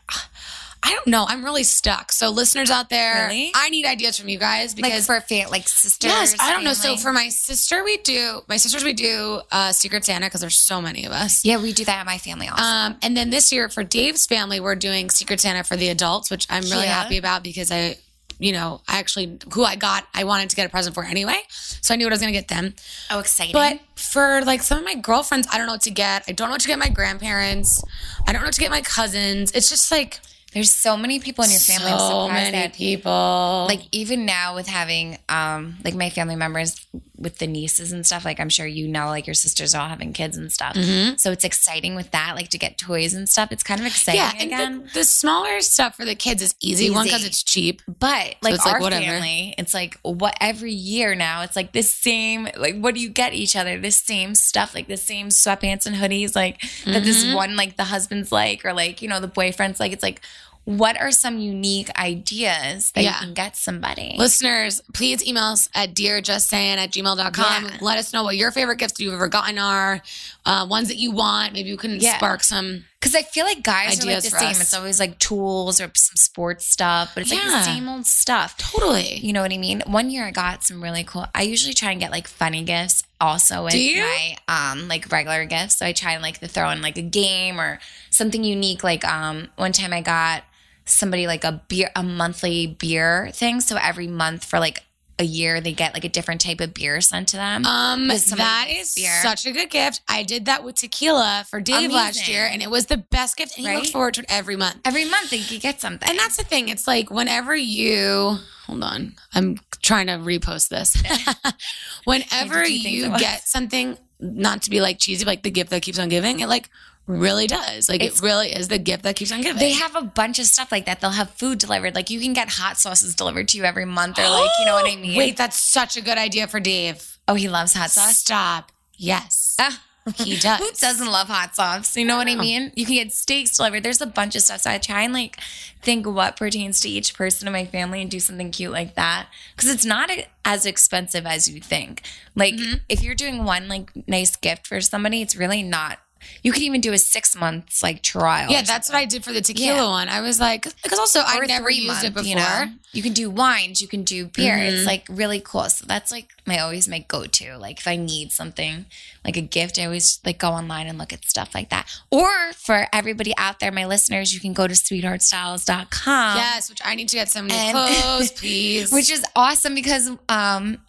I 0.85 0.91
don't 0.91 1.07
know. 1.07 1.25
I'm 1.27 1.44
really 1.45 1.63
stuck. 1.63 2.12
So 2.12 2.30
listeners 2.30 2.69
out 2.69 2.89
there, 2.89 3.27
Really? 3.27 3.51
I 3.56 3.69
need 3.69 3.85
ideas 3.85 4.19
from 4.19 4.27
you 4.30 4.38
guys 4.38 4.74
Like 4.75 4.83
because 4.83 5.06
for 5.06 5.21
fa- 5.21 5.47
like 5.50 5.68
sisters. 5.68 6.12
yes, 6.12 6.35
I 6.39 6.51
don't 6.51 6.63
know. 6.65 6.74
So 6.74 6.97
for 6.97 7.13
my 7.13 7.30
sister, 7.30 7.83
we 7.83 7.97
do 7.97 8.41
my 8.50 8.57
sisters 8.57 8.83
we 8.83 8.94
do 8.94 9.41
uh, 9.51 9.71
Secret 9.71 10.03
Santa 10.06 10.25
because 10.27 10.41
there's 10.41 10.57
so 10.57 10.81
many 10.81 11.06
of 11.06 11.12
us. 11.13 11.45
yeah, 11.45 11.57
we 11.62 11.71
do 11.74 11.85
that 11.85 12.00
at 12.00 12.06
my 12.06 12.18
family 12.18 12.47
also. 12.50 12.63
Um, 12.63 12.97
and 13.01 13.15
then 13.15 13.30
this 13.30 13.51
year 13.51 13.69
for 13.69 13.83
Dave's 13.83 14.25
family, 14.25 14.59
we're 14.59 14.75
doing 14.75 15.09
Secret 15.09 15.39
Santa 15.39 15.63
for 15.63 15.77
the 15.77 15.88
adults, 15.89 16.30
which 16.30 16.45
I'm 16.50 16.63
really 16.63 16.83
Yeah. 16.83 17.01
happy 17.01 17.18
about 17.18 17.44
because 17.44 17.71
I, 17.71 17.95
you 18.39 18.51
know, 18.51 18.81
I 18.88 19.00
actually 19.00 19.38
who 19.53 19.63
I 19.63 19.77
got, 19.77 20.06
I 20.13 20.25
wanted 20.25 20.50
to 20.50 20.56
get 20.57 20.65
a 20.65 20.69
present 20.69 20.95
for 20.95 21.06
anyway, 21.06 21.39
so 21.50 21.94
I 21.94 21.97
knew 21.97 22.06
what 22.06 22.12
I 22.12 22.15
was 22.15 22.19
gonna 22.21 22.33
get 22.33 22.50
them. 22.50 22.74
oh, 23.09 23.19
exciting! 23.19 23.53
But 23.53 23.79
for 23.95 24.41
like 24.44 24.62
some 24.62 24.79
of 24.79 24.83
my 24.83 24.95
girlfriends, 24.95 25.47
I 25.50 25.57
don't 25.57 25.68
know 25.68 25.74
what 25.74 25.81
to 25.83 25.91
get. 25.91 26.24
I 26.27 26.33
don't 26.33 26.50
know 26.50 26.53
what 26.53 26.62
to 26.62 26.68
get 26.68 26.77
my 26.79 26.89
grandparents. 26.89 27.81
I 28.27 28.33
don't 28.33 28.41
know 28.41 28.47
what 28.47 28.53
to 28.56 28.59
get 28.62 28.71
my 28.71 28.81
cousins. 28.81 29.51
It's 29.53 29.69
just 29.69 29.89
like 29.91 30.19
there's 30.53 30.71
so 30.71 30.95
many 30.95 31.19
people 31.19 31.44
in 31.44 31.51
your 31.51 31.59
family. 31.59 31.91
I'm 31.91 32.00
so 32.00 32.27
many 32.29 32.51
that 32.51 32.73
people. 32.73 33.65
like 33.67 33.81
even 33.91 34.25
now 34.25 34.55
with 34.55 34.67
having 34.67 35.17
um 35.29 35.77
like 35.83 35.95
my 35.95 36.09
family 36.09 36.35
members 36.35 36.85
with 37.18 37.38
the 37.38 37.48
nieces 37.48 37.92
and 37.92 38.06
stuff. 38.06 38.25
Like 38.25 38.39
I'm 38.39 38.50
sure 38.50 38.65
you 38.65 38.88
know, 38.88 39.07
like 39.07 39.27
your 39.27 39.33
sisters 39.33 39.74
are 39.74 39.81
all 39.81 39.89
having 39.89 40.13
kids 40.13 40.38
and 40.38 40.51
stuff. 40.51 40.75
Mm-hmm. 40.75 41.15
So 41.18 41.31
it's 41.31 41.44
exciting 41.44 41.95
with 41.95 42.12
that, 42.12 42.36
like 42.36 42.50
to 42.50 42.57
get 42.57 42.77
toys 42.77 43.13
and 43.13 43.27
stuff. 43.27 43.51
It's 43.51 43.63
kind 43.63 43.81
of 43.81 43.88
exciting 43.88 44.21
yeah, 44.21 44.45
again. 44.45 44.83
the, 44.86 45.00
the 45.00 45.04
smaller 45.04 45.62
stuff 45.62 45.95
for 45.95 46.06
the 46.06 46.15
kids 46.15 46.42
is 46.42 46.56
easy. 46.60 46.89
One 46.89 47.06
because 47.06 47.25
it's 47.25 47.42
cheap. 47.44 47.81
But 47.88 48.36
like 48.42 48.56
it's 48.56 48.65
like, 48.65 48.81
our 48.81 48.92
family, 48.92 49.56
it's 49.57 49.74
like 49.74 50.00
what 50.04 50.36
every 50.39 50.74
year 50.74 51.15
now, 51.15 51.42
it's 51.42 51.56
like 51.56 51.71
the 51.71 51.83
same. 51.83 52.48
Like, 52.57 52.80
what 52.80 52.94
do 52.95 53.01
you 53.01 53.10
get 53.10 53.33
each 53.33 53.56
other? 53.56 53.80
The 53.80 53.92
same 53.92 54.36
stuff, 54.36 54.75
like 54.75 54.88
the 54.88 54.98
same 54.98 55.30
sweatpants 55.30 55.86
and 55.86 55.95
hoodies, 55.95 56.36
like 56.36 56.62
that. 56.86 57.04
This 57.04 57.24
Mm-hmm. 57.24 57.36
one, 57.36 57.56
like 57.56 57.77
the 57.77 57.86
husband's 57.86 58.31
like, 58.31 58.65
or 58.65 58.74
like 58.74 59.01
you 59.01 59.07
know 59.07 59.19
the 59.19 59.27
boyfriend's 59.27 59.80
like. 59.80 59.92
It's 59.92 60.04
like, 60.04 60.21
what 60.65 60.98
are 61.00 61.12
some 61.12 61.39
unique 61.39 61.89
ideas 62.00 62.92
that 62.94 63.04
Yeah. 63.04 63.13
you 63.15 63.19
can 63.25 63.33
get 63.33 63.57
somebody? 63.57 64.15
Listeners, 64.18 64.81
please 64.94 65.25
email 65.25 65.44
us 65.44 65.68
at 65.75 65.94
dearjustsaying 65.94 66.77
at 66.77 66.92
gmail.com. 66.92 67.65
Yeah. 67.65 67.77
Let 67.81 67.98
us 67.98 68.13
know 68.13 68.24
what 68.24 68.38
your 68.38 68.51
favorite 68.51 68.77
gifts 68.77 68.98
you've 69.00 69.13
ever 69.13 69.27
gotten 69.27 69.57
are, 69.60 70.01
uh, 70.45 70.65
ones 70.69 70.88
that 70.88 70.98
you 70.98 71.12
want. 71.12 71.51
Maybe 71.54 71.68
you 71.69 71.75
can 71.77 72.00
Yeah. 72.00 72.15
spark 72.18 72.44
some. 72.45 72.86
Because 73.00 73.15
I 73.15 73.24
feel 73.24 73.45
like 73.45 73.62
guys 73.63 74.01
are 74.01 74.07
like 74.07 74.24
the 74.24 74.30
same. 74.30 74.51
us. 74.51 74.62
It's 74.62 74.74
always 74.74 74.98
like 75.01 75.19
tools 75.19 75.81
or 75.81 75.92
some 75.94 76.15
sports 76.15 76.65
stuff, 76.65 77.12
but 77.13 77.24
it's 77.24 77.31
like 77.33 77.44
the 77.44 77.63
same 77.65 77.89
old 77.89 78.07
stuff. 78.07 78.56
Totally. 78.57 79.19
You 79.19 79.33
know 79.33 79.42
what 79.42 79.51
I 79.51 79.57
mean? 79.57 79.83
One 79.86 80.10
year 80.10 80.25
I 80.25 80.31
got 80.31 80.63
some 80.63 80.81
really 80.81 81.04
cool. 81.04 81.25
I 81.36 81.42
usually 81.42 81.74
try 81.74 81.92
and 81.92 82.00
get 82.00 82.12
like 82.12 82.30
funny 82.30 82.63
gifts 82.63 83.04
also 83.19 83.65
with 83.65 83.74
Do 83.74 83.80
you? 83.80 84.01
my 84.01 84.38
um 84.48 84.88
like 84.88 85.12
regular 85.12 85.44
gifts. 85.44 85.80
So 85.80 85.86
I 85.86 85.92
try 85.92 86.13
and 86.13 86.24
like 86.24 86.38
to 86.39 86.48
throw 86.48 86.69
in 86.69 86.81
like 86.81 86.98
a 86.98 87.01
game 87.01 87.60
or 87.60 87.80
something 88.10 88.45
unique. 88.45 88.86
Like 88.86 89.04
um 89.04 89.50
one 89.57 89.74
time 89.74 89.92
I 89.92 90.00
got 90.00 90.45
somebody 90.85 91.27
like 91.27 91.44
a 91.44 91.63
beer 91.68 91.89
a 91.95 92.03
monthly 92.03 92.68
beer 92.68 93.30
thing. 93.33 93.62
So 93.62 93.77
every 93.81 94.07
month 94.07 94.45
for 94.45 94.59
like 94.59 94.83
a 95.19 95.24
year 95.24 95.62
they 95.62 95.74
get 95.74 95.94
like 95.94 96.03
a 96.03 96.09
different 96.09 96.41
type 96.41 96.59
of 96.59 96.74
beer 96.74 97.00
sent 97.01 97.30
to 97.30 97.38
them. 97.38 97.65
Um, 97.65 98.07
that 98.07 98.67
is 98.69 98.93
beer. 98.96 99.22
such 99.22 99.46
a 99.46 99.51
good 99.51 99.69
gift. 99.69 100.01
I 100.07 100.24
did 100.24 100.46
that 100.46 100.63
with 100.63 100.75
tequila 100.75 101.46
for 101.50 101.62
Dave 101.62 101.91
last 101.91 102.27
year, 102.27 102.46
and 102.46 102.62
it 102.62 102.69
was 102.69 102.88
the 102.88 102.98
best 102.98 103.38
gift. 103.38 103.57
And 103.57 103.67
he 103.67 103.75
looks 103.75 103.91
forward 103.91 104.15
to 104.15 104.22
it 104.22 104.25
every 104.29 104.55
month. 104.55 104.77
every 104.86 105.05
month 105.05 105.29
they 105.29 105.39
could 105.39 105.62
get 105.62 105.79
something. 105.79 106.10
And 106.10 106.17
that's 106.17 106.38
the 106.38 106.43
thing. 106.43 106.69
It's 106.69 106.88
like 106.88 107.10
whenever 107.10 107.55
you 107.55 108.38
hold 108.65 108.84
on, 108.84 109.13
I'm 109.34 109.60
trying 109.81 110.07
to 110.07 110.13
repost 110.13 110.69
this. 110.69 111.01
whenever 112.05 112.65
two 112.65 112.74
you 112.74 113.17
get 113.17 113.48
something, 113.48 113.98
not 114.19 114.63
to 114.63 114.69
be 114.69 114.81
like 114.81 115.00
cheesy, 115.00 115.25
like 115.25 115.43
the 115.43 115.51
gift 115.51 115.69
that 115.69 115.81
keeps 115.81 116.00
on 116.00 116.10
giving, 116.10 116.39
it 116.39 116.48
like 116.48 116.69
really 117.05 117.48
does. 117.48 117.89
Like 117.89 118.01
It's- 118.01 118.19
it 118.19 118.24
really 118.24 118.53
is 118.53 118.67
the 118.69 118.77
gift 118.77 119.03
that 119.03 119.15
keeps 119.15 119.31
on 119.31 119.41
giving. 119.41 119.57
They 119.60 119.74
have 119.74 119.95
a 119.95 120.01
bunch 120.01 120.39
of 120.39 120.45
stuff 120.45 120.72
like 120.72 120.86
that. 120.86 121.01
They'll 121.01 121.12
have 121.12 121.31
food 121.31 121.60
delivered. 121.60 121.95
Like 121.95 122.10
you 122.10 122.19
can 122.19 122.33
get 122.33 122.50
hot 122.50 122.77
sauces 122.77 123.13
delivered 123.15 123.48
to 123.50 123.57
you 123.57 123.63
every 123.63 123.86
month, 123.86 124.19
or 124.19 124.24
like 124.29 124.50
you 124.60 124.65
know 124.65 124.75
what 124.75 124.89
I 124.91 124.95
mean. 125.01 125.17
Wait, 125.17 125.36
that's 125.38 125.57
such 125.57 125.98
a 125.98 126.01
good 126.01 126.17
idea 126.17 126.48
for 126.48 126.60
Dave. 126.60 127.17
oh, 127.27 127.36
he 127.36 127.48
loves 127.50 127.74
hot 127.74 127.91
sauce. 127.91 128.17
Stop. 128.19 128.72
Yes, 128.98 129.55
Ah. 129.60 129.81
he 130.17 130.38
does. 130.39 130.60
Who 130.60 130.69
doesn't 130.79 131.07
love 131.07 131.27
hot 131.27 131.55
sauce? 131.55 131.95
You 131.98 132.05
know 132.05 132.15
what 132.17 132.27
I 132.27 132.36
mean? 132.36 132.72
You 132.75 132.86
can 132.86 132.95
get 132.95 133.12
steaks 133.13 133.57
delivered. 133.57 133.83
There's 133.83 134.01
a 134.01 134.05
bunch 134.05 134.36
of 134.36 134.41
stuff. 134.43 134.62
So 134.62 134.69
I 134.72 134.77
try 134.77 135.01
and 135.03 135.13
like 135.13 135.38
think 135.81 136.05
what 136.05 136.38
pertains 136.38 136.79
to 136.81 136.89
each 136.89 137.13
person 137.15 137.48
in 137.48 137.51
my 137.53 137.65
family 137.65 138.01
and 138.01 138.10
do 138.12 138.19
something 138.22 138.51
cute 138.51 138.72
like 138.72 138.95
that. 138.95 139.27
Because 139.55 139.69
it's 139.69 139.83
not 139.86 140.10
as 140.45 140.65
expensive 140.65 141.25
as 141.25 141.50
you 141.50 141.60
think. 141.60 142.01
Like 142.36 142.55
if 142.88 143.01
you're 143.01 143.15
doing 143.15 143.43
one 143.45 143.67
like 143.67 143.91
nice 144.07 144.36
gift 144.38 144.67
for 144.67 144.79
somebody, 144.79 145.22
it's 145.22 145.36
really 145.36 145.63
not. 145.63 146.00
You 146.42 146.51
could 146.51 146.62
even 146.63 146.82
do 146.82 146.94
a 146.94 146.98
six 146.98 147.36
months 147.36 147.82
like 147.84 148.01
trial. 148.01 148.50
Yeah, 148.51 148.62
that's 148.63 148.89
what 148.89 148.98
I 148.98 149.06
did 149.06 149.24
for 149.24 149.32
the 149.34 149.42
tequila 149.42 149.75
Yeah. 149.77 149.88
one. 149.89 150.10
I 150.10 150.22
was 150.22 150.39
like, 150.39 150.63
because 150.84 151.00
also 151.00 151.22
I 151.25 151.39
never 151.46 151.70
used 151.70 151.88
month, 151.88 152.03
it 152.03 152.13
before. 152.13 152.27
You, 152.30 152.36
know? 152.36 152.65
you 152.92 153.01
can 153.01 153.13
do 153.13 153.30
wines, 153.30 153.82
you 153.82 153.88
can 153.88 154.03
do 154.03 154.25
beer. 154.27 154.56
Mm-hmm. 154.56 154.75
It's 154.75 154.86
like 154.86 155.06
really 155.10 155.39
cool. 155.44 155.70
So 155.70 155.86
that's 155.88 156.12
like 156.12 156.30
my 156.46 156.60
always 156.60 156.88
my 156.88 157.00
go 157.08 157.25
to. 157.25 157.58
Like 157.58 157.80
if 157.80 157.88
I 157.88 157.96
need 157.96 158.32
something 158.32 158.86
like 159.25 159.38
a 159.38 159.42
gift, 159.42 159.80
I 159.80 159.86
always 159.86 160.20
like 160.25 160.38
go 160.39 160.50
online 160.50 160.88
and 160.88 160.98
look 160.98 161.13
at 161.13 161.24
stuff 161.25 161.53
like 161.56 161.70
that. 161.70 161.88
Or 162.12 162.30
for 162.53 162.88
everybody 162.94 163.34
out 163.38 163.60
there, 163.60 163.72
my 163.72 163.86
listeners, 163.86 164.34
you 164.34 164.39
can 164.39 164.53
go 164.53 164.68
to 164.68 164.74
sweetheartstyles.com. 164.74 166.38
Yes, 166.38 166.70
which 166.70 166.80
I 166.84 166.96
need 166.96 167.10
to 167.10 167.15
get 167.15 167.30
some 167.30 167.48
new 167.48 167.56
And- 167.56 167.72
clothes, 168.01 168.32
please. 168.39 168.92
Which 168.92 169.12
is 169.12 169.24
awesome 169.36 169.75
because 169.75 170.12
um 170.30 170.80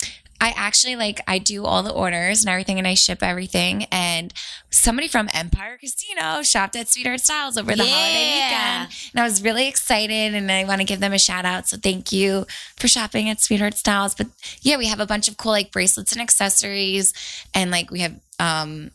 I 0.45 0.53
actually 0.57 0.95
like 0.97 1.23
I 1.27 1.39
do 1.39 1.65
all 1.65 1.83
the 1.83 1.91
orders 1.91 2.43
and 2.43 2.51
everything 2.51 2.77
and 2.77 2.87
I 2.87 2.93
ship 2.93 3.23
everything. 3.23 3.85
And 3.85 4.31
somebody 4.69 5.09
from 5.09 5.31
Empire 5.33 5.79
Casino 5.79 6.43
shopped 6.43 6.77
at 6.77 6.87
Sweetheart 6.89 7.21
Styles 7.21 7.57
over 7.57 7.75
the 7.75 7.83
holiday 7.83 8.35
weekend. 8.35 8.93
And 9.15 9.21
I 9.21 9.25
was 9.25 9.43
really 9.43 9.67
excited 9.69 10.35
and 10.35 10.53
I 10.53 10.65
want 10.65 10.83
to 10.83 10.85
give 10.85 11.01
them 11.01 11.15
a 11.15 11.19
shout 11.19 11.47
out. 11.47 11.67
So 11.67 11.79
thank 11.79 12.13
you 12.13 12.47
for 12.77 12.89
shopping 12.89 13.31
at 13.31 13.41
Sweetheart 13.41 13.73
Styles. 13.73 14.15
But 14.15 14.27
yeah 14.61 14.77
we 14.77 14.85
have 14.85 15.01
a 15.01 15.07
bunch 15.07 15.29
of 15.29 15.39
cool 15.39 15.53
like 15.53 15.73
bracelets 15.73 16.13
and 16.13 16.21
accessories. 16.21 17.15
And 17.55 17.71
like 17.71 17.91
we 17.91 18.01
have 18.01 18.21
um 18.39 18.91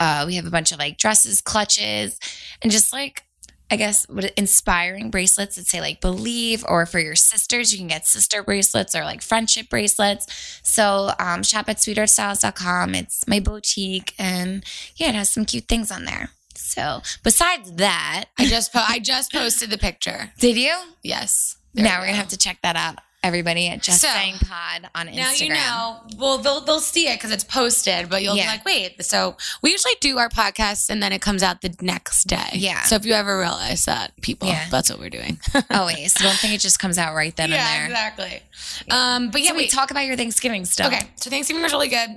uh 0.00 0.24
we 0.26 0.34
have 0.34 0.46
a 0.46 0.50
bunch 0.50 0.72
of 0.72 0.80
like 0.80 0.98
dresses 0.98 1.40
clutches. 1.40 2.18
And 2.60 2.72
just 2.72 2.92
like 2.92 3.22
I 3.70 3.76
guess 3.76 4.08
what 4.08 4.32
inspiring 4.36 5.10
bracelets 5.10 5.56
that 5.56 5.66
say 5.66 5.80
like 5.80 6.00
believe, 6.00 6.64
or 6.68 6.86
for 6.86 7.00
your 7.00 7.16
sisters, 7.16 7.72
you 7.72 7.78
can 7.78 7.88
get 7.88 8.06
sister 8.06 8.42
bracelets 8.42 8.94
or 8.94 9.02
like 9.02 9.22
friendship 9.22 9.68
bracelets. 9.68 10.60
So 10.62 11.12
um, 11.18 11.42
shop 11.42 11.68
at 11.68 11.78
sweetheartstyles.com. 11.78 12.94
It's 12.94 13.26
my 13.26 13.40
boutique, 13.40 14.14
and 14.18 14.64
yeah, 14.96 15.08
it 15.08 15.14
has 15.14 15.30
some 15.30 15.44
cute 15.44 15.66
things 15.68 15.90
on 15.90 16.04
there. 16.04 16.30
So 16.54 17.00
besides 17.22 17.72
that, 17.72 18.26
I 18.38 18.46
just 18.46 18.72
po- 18.72 18.84
I 18.86 18.98
just 18.98 19.32
posted 19.32 19.70
the 19.70 19.78
picture. 19.78 20.32
did 20.38 20.56
you? 20.56 20.74
Yes. 21.02 21.56
now 21.74 21.98
we're 22.00 22.06
gonna 22.06 22.16
have 22.18 22.28
to 22.28 22.38
check 22.38 22.58
that 22.62 22.76
out. 22.76 22.98
Everybody 23.26 23.66
at 23.68 23.82
Just 23.82 24.00
So, 24.02 24.08
Saying 24.08 24.36
Pod 24.40 24.88
on 24.94 25.08
Instagram. 25.08 25.16
Now 25.16 25.32
you 25.32 25.48
know. 25.48 26.00
Well, 26.16 26.38
they'll 26.38 26.60
they'll 26.60 26.78
see 26.80 27.08
it 27.08 27.16
because 27.16 27.32
it's 27.32 27.42
posted, 27.42 28.08
but 28.08 28.22
you'll 28.22 28.36
Yeah. 28.36 28.44
be 28.44 28.48
like, 28.50 28.64
wait. 28.64 29.04
So 29.04 29.36
we 29.62 29.72
usually 29.72 29.94
do 30.00 30.18
our 30.18 30.28
podcast 30.28 30.88
and 30.90 31.02
then 31.02 31.12
it 31.12 31.20
comes 31.20 31.42
out 31.42 31.60
the 31.60 31.74
next 31.80 32.24
day. 32.28 32.50
Yeah. 32.52 32.82
So 32.82 32.94
if 32.94 33.04
you 33.04 33.14
ever 33.14 33.36
realize 33.38 33.84
that, 33.86 34.12
people, 34.22 34.46
Yeah. 34.48 34.66
that's 34.70 34.88
what 34.90 35.00
we're 35.00 35.10
doing. 35.10 35.40
Always. 35.70 36.14
Don't 36.14 36.36
think 36.36 36.54
it 36.54 36.60
just 36.60 36.78
comes 36.78 36.98
out 36.98 37.14
right 37.16 37.34
then 37.34 37.50
yeah, 37.50 37.56
and 37.56 37.80
there. 37.80 37.86
exactly. 38.08 38.42
Um, 38.90 39.30
but 39.30 39.40
yeah, 39.42 39.50
So 39.50 39.56
we 39.56 39.66
talk 39.68 39.90
about 39.90 40.06
your 40.06 40.16
Thanksgiving 40.16 40.64
stuff. 40.64 40.92
Okay, 40.92 41.06
so 41.16 41.28
Thanksgiving 41.28 41.62
was 41.62 41.72
really 41.72 41.88
good. 41.88 42.10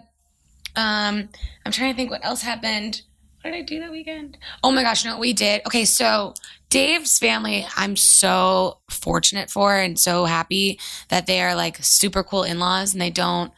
Um, 0.75 1.29
I'm 1.65 1.71
trying 1.71 1.91
to 1.91 1.95
think 1.97 2.11
what 2.11 2.23
else 2.23 2.41
happened. 2.43 3.01
What 3.41 3.51
did 3.51 3.57
I 3.57 3.61
do 3.61 3.79
that 3.79 3.91
weekend? 3.91 4.37
Oh 4.63 4.71
my 4.71 4.83
gosh, 4.83 5.05
no, 5.05 5.17
we 5.17 5.31
did? 5.31 5.61
Okay, 5.65 5.85
so 5.85 6.33
Dave's 6.69 7.17
family, 7.17 7.65
I'm 7.77 7.95
so 7.95 8.79
fortunate 8.89 9.49
for 9.49 9.75
and 9.77 9.97
so 9.97 10.25
happy 10.25 10.79
that 11.07 11.25
they 11.25 11.41
are 11.41 11.55
like 11.55 11.77
super 11.81 12.21
cool 12.21 12.43
in-laws 12.43 12.93
and 12.93 13.01
they 13.01 13.09
don't 13.09 13.53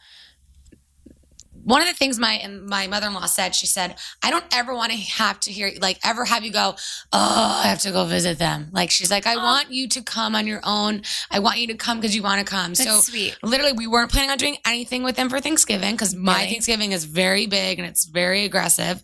one 1.64 1.80
of 1.80 1.88
the 1.88 1.94
things 1.94 2.18
my 2.18 2.44
my 2.66 2.86
mother-in-law 2.86 3.26
said, 3.26 3.54
she 3.54 3.66
said, 3.66 3.96
I 4.22 4.30
don't 4.30 4.44
ever 4.52 4.74
want 4.74 4.92
to 4.92 4.98
have 4.98 5.38
to 5.40 5.52
hear 5.52 5.70
like 5.80 5.98
ever 6.04 6.24
have 6.24 6.44
you 6.44 6.52
go, 6.52 6.74
oh, 7.12 7.60
I 7.64 7.68
have 7.68 7.80
to 7.80 7.92
go 7.92 8.04
visit 8.04 8.38
them. 8.38 8.68
Like 8.72 8.90
she's 8.90 9.10
like, 9.10 9.26
I 9.26 9.36
want 9.36 9.70
you 9.70 9.88
to 9.88 10.02
come 10.02 10.34
on 10.34 10.46
your 10.46 10.60
own. 10.64 11.02
I 11.30 11.38
want 11.38 11.58
you 11.58 11.66
to 11.68 11.74
come 11.74 11.98
because 11.98 12.14
you 12.16 12.22
want 12.22 12.44
to 12.44 12.50
come. 12.50 12.74
That's 12.74 12.84
so 12.84 13.00
sweet. 13.00 13.36
literally 13.42 13.72
we 13.72 13.86
weren't 13.86 14.10
planning 14.10 14.30
on 14.30 14.38
doing 14.38 14.56
anything 14.66 15.02
with 15.02 15.16
them 15.16 15.28
for 15.30 15.40
Thanksgiving 15.40 15.92
because 15.92 16.14
my 16.14 16.36
Really? 16.38 16.50
Thanksgiving 16.50 16.92
is 16.92 17.04
very 17.04 17.46
big 17.46 17.78
and 17.78 17.86
it's 17.86 18.04
very 18.06 18.44
aggressive. 18.44 19.00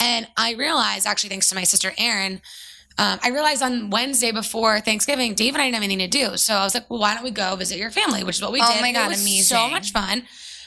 And 0.00 0.26
I 0.36 0.54
realized, 0.54 1.06
actually, 1.06 1.30
thanks 1.30 1.48
to 1.50 1.54
my 1.54 1.64
sister 1.64 1.92
Erin, 1.98 2.40
um, 2.98 3.18
I 3.22 3.28
realized 3.30 3.62
on 3.62 3.90
Wednesday 3.90 4.32
before 4.32 4.80
Thanksgiving, 4.80 5.34
Dave 5.34 5.54
and 5.54 5.62
I 5.62 5.66
didn't 5.66 5.74
have 5.74 5.84
anything 5.84 6.10
to 6.10 6.18
do. 6.30 6.36
So 6.36 6.54
I 6.54 6.64
was 6.64 6.74
like, 6.74 6.88
well, 6.88 7.00
why 7.00 7.14
don't 7.14 7.24
we 7.24 7.30
go 7.30 7.56
visit 7.56 7.78
your 7.78 7.90
family? 7.90 8.24
Which 8.24 8.36
is 8.36 8.42
what 8.42 8.52
we 8.52 8.60
Oh 8.62 8.72
did. 8.72 8.80
my 8.80 8.88
It 8.88 8.92
God, 8.94 9.08
was 9.08 9.20
amazing. 9.20 9.56
So 9.56 9.68
much 9.70 9.92
fun. 9.92 10.22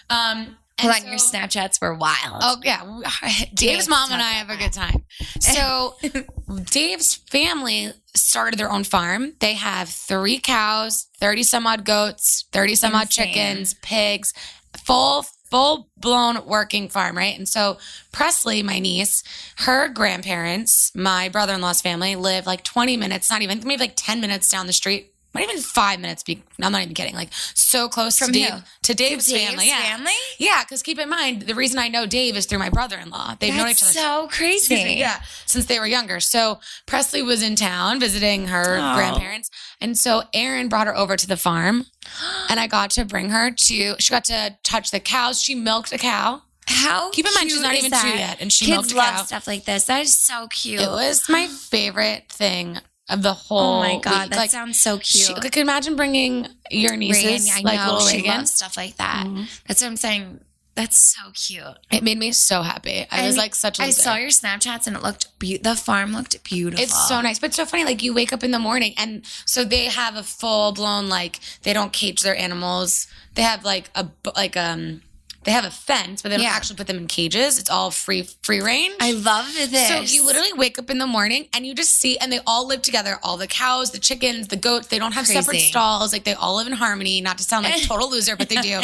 Um, 0.10 0.58
and 0.80 0.92
Hold 0.92 1.04
on, 1.04 1.10
your 1.10 1.20
Snapchats 1.20 1.80
were 1.82 1.94
wild. 1.94 2.42
Oh 2.42 2.58
yeah, 2.64 2.82
Dave's 3.54 3.88
mom 3.88 4.12
and 4.12 4.22
I 4.22 4.32
have 4.32 4.50
a 4.50 4.58
good 4.58 4.74
time. 4.74 5.04
So 5.40 5.96
Dave's 6.66 7.16
family 7.16 7.92
started 8.16 8.58
their 8.58 8.72
own 8.72 8.84
farm. 8.84 9.34
They 9.40 9.54
have 9.54 9.90
three 9.90 10.40
cows, 10.40 11.08
thirty 11.20 11.44
some 11.44 11.68
odd 11.68 11.86
goats, 11.86 12.46
thirty 12.52 12.76
some 12.76 12.96
odd 12.96 13.10
chickens, 13.10 13.76
pigs, 13.76 14.34
full 14.78 15.26
full 15.52 15.90
blown 15.98 16.44
working 16.48 16.90
farm, 16.90 17.16
right? 17.16 17.38
And 17.38 17.48
so 17.48 17.78
Presley, 18.12 18.64
my 18.64 18.80
niece, 18.80 19.24
her 19.58 19.88
grandparents, 19.88 20.92
my 20.96 21.30
brother 21.30 21.54
in 21.54 21.62
law's 21.62 21.82
family, 21.82 22.16
live 22.16 22.48
like 22.48 22.64
twenty 22.64 22.98
minutes, 22.98 23.30
not 23.30 23.44
even 23.44 23.62
maybe 23.64 23.82
like 23.82 23.94
ten 23.96 24.20
minutes 24.20 24.50
down 24.50 24.66
the 24.66 24.74
street. 24.74 25.13
Not 25.34 25.44
even 25.44 25.58
five 25.62 26.00
minutes. 26.00 26.22
Be, 26.24 26.44
I'm 26.62 26.72
not 26.72 26.84
even 26.84 26.94
kidding. 26.94 27.16
Like 27.16 27.30
so 27.32 27.90
close 27.90 28.18
From 28.20 28.28
to 28.28 28.34
Dave, 28.34 28.50
who? 28.52 28.60
to 28.84 28.94
Dave's, 28.94 29.26
Dave's 29.26 29.46
family. 29.50 29.68
Yeah, 29.68 29.82
family? 29.82 30.12
yeah, 30.38 30.64
because 30.64 30.84
keep 30.84 31.00
in 31.00 31.10
mind, 31.10 31.44
the 31.44 31.56
reason 31.56 31.80
I 31.80 31.88
know 31.88 32.06
Dave 32.06 32.38
is 32.38 32.46
through 32.46 32.60
my 32.60 32.70
brother 32.70 32.98
in 32.98 33.10
law. 33.10 33.36
They've 33.40 33.54
known 33.56 33.70
each 33.70 33.82
That's 33.82 33.98
other 33.98 34.06
so 34.06 34.28
crazy. 34.28 34.76
yeah, 34.98 35.22
since 35.46 35.66
they 35.66 35.80
were 35.80 35.88
younger. 35.88 36.20
So 36.20 36.60
Presley 36.86 37.24
was 37.24 37.42
in 37.42 37.56
town 37.56 38.00
visiting 38.00 38.48
her 38.48 38.78
Oh. 38.80 38.96
grandparents. 38.96 39.50
And 39.82 39.98
so 39.98 40.24
Erin 40.34 40.70
brought 40.70 40.88
her 40.88 40.96
over 40.96 41.18
to 41.18 41.28
the 41.28 41.38
farm 41.38 41.86
and 42.50 42.60
I 42.60 42.68
got 42.68 42.92
to 42.92 43.04
bring 43.06 43.30
her 43.30 43.50
to, 43.52 43.96
she 44.00 44.10
got 44.12 44.26
to 44.26 44.56
touch 44.64 44.92
the 44.92 45.00
cows. 45.00 45.42
She 45.42 45.56
milked 45.56 45.92
a 45.92 45.98
cow. 45.98 46.44
How 46.68 47.10
Keep 47.12 47.26
in 47.28 47.34
mind, 47.34 47.50
she's 47.52 47.60
not 47.62 47.76
even 47.76 47.92
that? 47.92 48.02
two 48.04 48.18
yet, 48.18 48.38
and 48.40 48.52
she 48.54 48.66
Kids 48.66 48.76
milked 48.78 48.92
a 48.94 48.96
love 48.98 49.16
cow. 49.16 49.24
stuff 49.24 49.48
like 49.48 49.66
this. 49.66 49.84
That 49.86 50.02
is 50.04 50.16
so 50.16 50.48
cute. 50.48 50.80
It 50.80 50.88
was 50.88 51.28
my 51.28 51.48
favorite 51.48 52.30
thing 52.30 52.80
of 53.14 53.22
the 53.22 53.34
whole 53.34 53.60
oh 53.60 53.80
my 53.80 54.00
god, 54.00 54.22
week. 54.24 54.30
that 54.32 54.38
like, 54.38 54.52
sounds 54.52 54.80
so 54.80 54.98
cute. 54.98 55.06
she, 55.28 55.34
like, 55.34 55.56
imagine 55.58 55.96
bringing 55.96 56.48
your 56.72 56.96
nieces, 56.96 57.24
Reagan, 57.50 57.68
I 57.68 57.72
like 57.72 57.80
know 57.80 57.94
little 57.94 58.08
she 58.08 58.18
Reagan. 58.18 58.46
stuff 58.46 58.76
like 58.78 58.98
that. 58.98 59.26
Mhm. 59.28 59.48
That's 59.68 59.82
what 59.82 59.88
I'm 59.88 59.98
saying. 59.98 60.40
That's 60.76 60.98
so 60.98 61.22
cute. 61.36 61.64
It 61.92 62.02
made 62.04 62.18
me 62.18 62.32
so 62.32 62.64
happy. 62.64 63.06
I 63.12 63.22
was 63.28 63.36
And 63.36 63.38
like 63.38 63.54
such 63.54 63.78
a 63.78 63.84
I 63.84 63.86
loser. 63.88 64.02
saw 64.02 64.16
your 64.16 64.30
Snapchats 64.32 64.88
and 64.88 64.96
it 64.96 65.04
looked 65.04 65.38
be- 65.38 65.58
the 65.58 65.76
farm 65.76 66.14
looked 66.14 66.44
beautiful. 66.44 66.84
It's 66.84 67.08
so 67.08 67.22
nice, 67.22 67.38
but 67.38 67.48
it's 67.52 67.58
so 67.58 67.66
funny. 67.66 67.84
Like 67.86 68.02
you 68.02 68.12
wake 68.12 68.34
up 68.34 68.44
in 68.44 68.50
the 68.50 68.58
morning, 68.58 68.96
and 68.98 69.22
so 69.46 69.64
they 69.64 69.86
have 69.86 70.16
a 70.16 70.24
full 70.24 70.72
blown 70.72 71.10
like 71.10 71.40
they 71.62 71.74
don't 71.74 71.94
cage 71.94 72.24
their 72.24 72.36
animals. 72.36 73.06
They 73.36 73.44
have 73.44 73.64
like 73.64 73.92
a 73.94 74.08
like 74.36 74.58
um 74.58 75.04
they 75.44 75.52
have 75.52 75.66
a 75.66 75.72
fence, 75.72 76.22
but 76.22 76.30
they 76.30 76.38
don't 76.38 76.44
Yeah. 76.46 76.52
actually 76.52 76.78
put 76.78 76.88
them 76.88 76.98
in 76.98 77.08
cages. 77.08 77.58
It's 77.60 77.70
all 77.70 77.92
free 77.92 78.28
free 78.44 78.62
range. 78.62 78.96
I 79.00 79.12
love 79.12 79.48
this. 79.54 79.88
so 79.88 80.02
you 80.02 80.26
literally 80.26 80.54
wake 80.54 80.78
up 80.80 80.90
in 80.90 80.98
the 80.98 81.08
morning 81.08 81.48
and 81.54 81.66
you 81.66 81.74
just 81.74 81.92
see, 82.00 82.18
and 82.18 82.32
they 82.32 82.40
all 82.48 82.66
live 82.68 82.82
together. 82.82 83.20
All 83.24 83.38
the 83.38 83.48
cows, 83.48 83.92
the 83.92 84.00
chickens, 84.00 84.48
the 84.48 84.56
goats. 84.56 84.88
They 84.88 85.00
don't 85.00 85.14
have 85.14 85.28
separate 85.28 85.60
stalls. 85.62 86.14
Like 86.14 86.24
they 86.24 86.34
all 86.34 86.56
live 86.56 86.68
in 86.68 86.74
harmony. 86.74 87.22
Not 87.22 87.38
to 87.40 87.44
sound 87.44 87.66
like 87.66 87.84
a 87.84 87.86
total 87.88 88.10
loser, 88.10 88.36
but 88.36 88.50
they 88.50 88.56
do. 88.58 88.82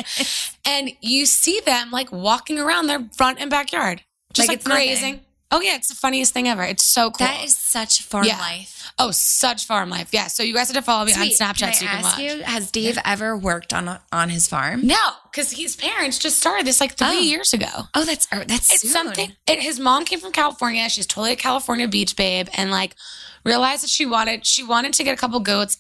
And 0.66 0.92
you 1.01 1.25
see 1.25 1.60
them 1.62 1.92
like 1.92 2.12
walking 2.12 2.60
around 2.60 2.88
their 2.88 3.08
front 3.16 3.39
and 3.39 3.50
backyard, 3.50 4.04
just 4.34 4.48
Like 4.50 4.66
like, 4.68 4.89
it's 4.89 5.01
nothing. 5.01 5.22
Oh 5.51 5.62
yeah, 5.62 5.75
it's 5.75 5.88
the 5.88 5.96
funniest 5.96 6.32
thing 6.34 6.48
ever. 6.48 6.62
It's 6.63 6.86
so 6.86 7.10
cool. 7.10 7.25
that 7.25 7.44
is 7.44 7.56
such 7.56 8.03
farm 8.03 8.25
Yeah. 8.25 8.38
life. 8.38 8.91
Oh, 9.00 9.10
such 9.12 9.65
farm 9.65 9.89
life. 9.89 10.10
Yeah. 10.12 10.27
So 10.27 10.44
you 10.44 10.53
guys 10.53 10.68
have 10.68 10.75
to 10.75 10.82
follow 10.84 11.06
me 11.06 11.13
Sweet. 11.13 11.41
on 11.41 11.48
Snapchat 11.48 11.60
Can 11.60 11.70
I 11.70 11.72
so 11.72 11.84
you 11.86 11.89
can 11.89 11.98
ask 12.06 12.18
watch. 12.18 12.20
you, 12.20 12.44
has 12.44 12.72
Dave 12.72 13.00
ever 13.03 13.36
worked 13.36 13.74
on 13.74 14.00
on 14.12 14.29
his 14.29 14.48
farm? 14.48 14.86
No, 14.86 14.98
because 15.32 15.51
his 15.51 15.75
parents 15.75 16.20
just 16.20 16.38
started 16.38 16.68
this 16.68 16.79
like 16.79 16.94
three 16.96 17.08
Oh. 17.08 17.20
years 17.20 17.53
ago. 17.53 17.68
Oh, 17.96 18.06
that's 18.06 18.27
oh, 18.32 18.44
that's 18.46 18.72
It's 18.74 18.82
soon. 18.82 18.91
something. 18.91 19.34
It, 19.48 19.60
his 19.60 19.79
mom 19.79 20.06
came 20.06 20.20
from 20.20 20.32
California. 20.32 20.88
She's 20.89 21.08
totally 21.08 21.32
a 21.32 21.36
California 21.36 21.88
beach 21.88 22.15
babe, 22.15 22.48
and 22.53 22.70
like 22.70 22.96
realized 23.44 23.82
that 23.84 23.89
she 23.89 24.06
wanted 24.06 24.46
she 24.46 24.62
wanted 24.63 24.94
to 24.94 25.03
get 25.03 25.13
a 25.13 25.18
couple 25.18 25.39
goats. 25.39 25.77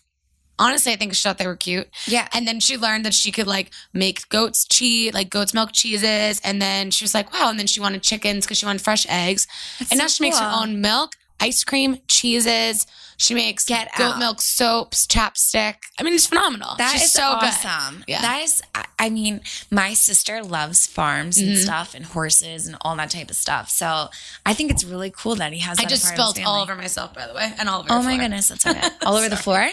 Honestly, 0.59 0.91
I 0.91 0.97
think 0.97 1.15
she 1.15 1.23
thought 1.23 1.37
they 1.37 1.47
were 1.47 1.55
cute. 1.55 1.87
Yeah. 2.05 2.27
And 2.33 2.47
then 2.47 2.59
she 2.59 2.77
learned 2.77 3.05
that 3.05 3.13
she 3.13 3.31
could 3.31 3.47
like 3.47 3.71
make 3.93 4.27
goats 4.29 4.65
cheese, 4.65 5.13
like 5.13 5.29
goat's 5.29 5.53
milk 5.53 5.71
cheeses. 5.71 6.41
And 6.43 6.61
then 6.61 6.91
she 6.91 7.03
was 7.05 7.13
like, 7.13 7.33
wow. 7.33 7.49
And 7.49 7.57
then 7.57 7.65
she 7.65 7.79
wanted 7.79 8.03
chickens 8.03 8.45
because 8.45 8.57
she 8.57 8.65
wanted 8.65 8.81
fresh 8.81 9.07
eggs. 9.09 9.47
That's 9.79 9.91
and 9.91 9.97
now 9.97 10.07
so 10.07 10.15
she 10.15 10.23
makes 10.23 10.37
her 10.37 10.51
own 10.53 10.81
milk, 10.81 11.15
ice 11.39 11.63
cream, 11.63 11.99
cheeses. 12.07 12.85
She 13.19 13.33
makes 13.33 13.65
Get 13.65 13.89
goat 13.97 14.13
out. 14.13 14.17
milk 14.19 14.41
soaps, 14.41 15.05
chapstick. 15.05 15.75
I 15.99 16.03
mean, 16.03 16.13
it's 16.13 16.25
phenomenal. 16.25 16.75
That 16.77 16.95
is 16.95 17.01
She's 17.01 17.11
so 17.11 17.37
good. 17.39 17.49
awesome. 17.49 18.05
Yeah. 18.07 18.21
That 18.21 18.41
is, 18.43 18.61
I- 18.97 19.09
mean, 19.09 19.41
my 19.69 19.93
sister 19.93 20.41
loves 20.41 20.87
farms 20.87 21.37
and 21.37 21.49
Mhm. 21.57 21.63
stuff 21.63 21.93
and 21.95 22.05
horses 22.05 22.65
and 22.67 22.77
all 22.81 22.95
that 22.95 23.09
type 23.11 23.29
of 23.29 23.35
stuff. 23.35 23.69
So 23.69 24.09
I 24.45 24.53
think 24.53 24.71
it's 24.71 24.83
really 24.85 25.09
cool 25.11 25.35
that 25.35 25.51
he 25.51 25.59
has. 25.59 25.79
I 25.79 25.83
just 25.85 26.05
as 26.05 26.11
part 26.11 26.19
of 26.19 26.25
his 26.27 26.35
spilled 26.43 26.47
all 26.47 26.61
over 26.61 26.75
myself, 26.75 27.13
by 27.13 27.27
the 27.27 27.33
way, 27.33 27.53
and 27.59 27.67
all 27.67 27.79
over. 27.81 27.87
Oh 27.91 27.97
my 27.97 28.03
floor. 28.13 28.17
goodness, 28.19 28.47
that's 28.49 28.65
okay. 28.65 28.87
All 29.05 29.15
over 29.17 29.27
the 29.29 29.35
floor. 29.37 29.69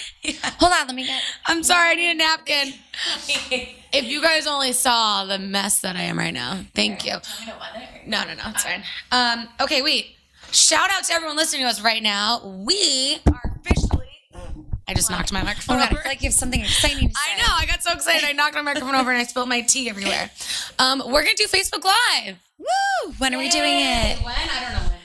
Hold 0.59 0.73
on, 0.73 0.87
let 0.89 0.95
me 0.97 1.07
get. 1.07 1.23
I'm 1.47 1.63
sorry, 1.63 1.91
I 1.91 1.95
need 1.95 2.11
a 2.11 2.15
napkin. 2.15 2.75
if 3.93 4.05
you 4.05 4.21
guys 4.23 4.47
only 4.47 4.73
saw 4.73 5.25
the 5.25 5.39
mess 5.39 5.81
that 5.81 5.97
I 5.97 6.03
am 6.03 6.19
right 6.19 6.35
now, 6.35 6.65
thank 6.75 7.05
you. 7.05 7.17
No, 8.07 8.25
no, 8.25 8.35
no, 8.35 8.43
it's 8.47 8.63
fine. 8.65 8.83
Um, 9.13 9.49
okay, 9.61 9.83
wait. 9.83 10.16
Shout 10.53 10.91
out 10.91 11.05
to 11.05 11.13
everyone 11.13 11.37
listening 11.37 11.63
to 11.63 11.69
us 11.69 11.81
right 11.83 12.03
now. 12.03 12.41
We 12.45 13.19
are 13.27 13.57
officially. 13.61 14.07
I 14.89 14.95
just 14.95 15.11
knocked 15.11 15.33
my 15.33 15.41
Oh 15.41 15.45
microphone 15.45 15.79
I 15.79 15.87
over. 15.87 15.97
feel 15.97 16.03
like 16.11 16.23
you 16.23 16.29
have 16.29 16.35
something 16.35 16.61
exciting 16.61 17.09
to 17.09 17.15
say. 17.15 17.33
I 17.35 17.39
know. 17.39 17.53
I 17.59 17.67
got 17.67 17.83
so 17.83 17.93
excited. 17.93 18.25
I 18.27 18.33
knocked 18.33 18.55
my 18.55 18.63
microphone 18.63 18.95
over 18.95 19.11
and 19.11 19.19
I 19.21 19.25
spilled 19.25 19.49
my 19.49 19.61
tea 19.63 19.91
everywhere. 19.91 20.31
Um, 20.79 21.03
we're 21.07 21.23
gonna 21.25 21.35
do 21.37 21.47
Facebook 21.47 21.85
Live. 21.85 22.37
Woo! 22.59 23.13
When 23.19 23.35
are 23.35 23.39
we 23.39 23.49
doing 23.49 23.73
Yay. 23.79 24.13
it? 24.19 24.25
When? 24.25 24.35
I 24.35 24.61
don't 24.61 24.73
know 24.85 24.89
when. 24.91 24.99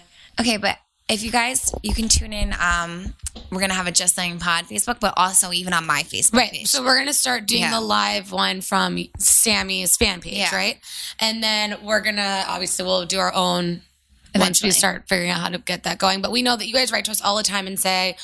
Okay, 0.48 0.57
but 0.57 0.77
if 1.10 1.24
you 1.24 1.31
guys, 1.31 1.74
you 1.81 1.93
can 1.95 2.07
tune 2.07 2.31
in. 2.31 2.53
Um, 2.60 3.15
we're 3.51 3.60
gonna 3.60 3.74
have 3.74 3.88
a 3.88 3.91
Just 3.91 4.15
Saying 4.15 4.38
Pod 4.39 4.65
Facebook, 4.65 5.00
but 5.00 5.15
also 5.17 5.51
even 5.51 5.74
on 5.74 5.86
my 5.88 6.03
Facebook 6.03 6.33
Right. 6.36 6.51
page. 6.51 6.67
So 6.67 6.83
we're 6.83 6.98
gonna 7.00 7.12
start 7.13 7.48
doing 7.48 7.62
Yeah. 7.63 7.71
the 7.71 7.81
live 7.81 8.31
one 8.31 8.62
from 8.62 9.03
Sammy's 9.17 9.98
fan 9.98 10.21
page, 10.21 10.33
Yeah. 10.38 10.55
right? 10.55 10.79
And 11.19 11.43
then 11.43 11.77
we're 11.81 12.01
gonna 12.01 12.45
obviously 12.48 12.86
we'll 12.86 13.05
do 13.07 13.19
our 13.19 13.33
own 13.33 13.81
once 14.33 14.61
we 14.63 14.67
Eventually. 14.69 14.71
start 14.71 15.07
figuring 15.07 15.29
out 15.31 15.39
how 15.41 15.50
to 15.50 15.57
get 15.57 15.83
that 15.83 15.97
going. 15.97 16.21
But 16.21 16.31
we 16.31 16.41
know 16.41 16.55
that 16.55 16.67
you 16.67 16.73
guys 16.73 16.91
write 16.91 17.05
to 17.05 17.11
us 17.11 17.21
all 17.21 17.35
the 17.38 17.43
time 17.43 17.67
and 17.67 17.79
say, 17.79 18.15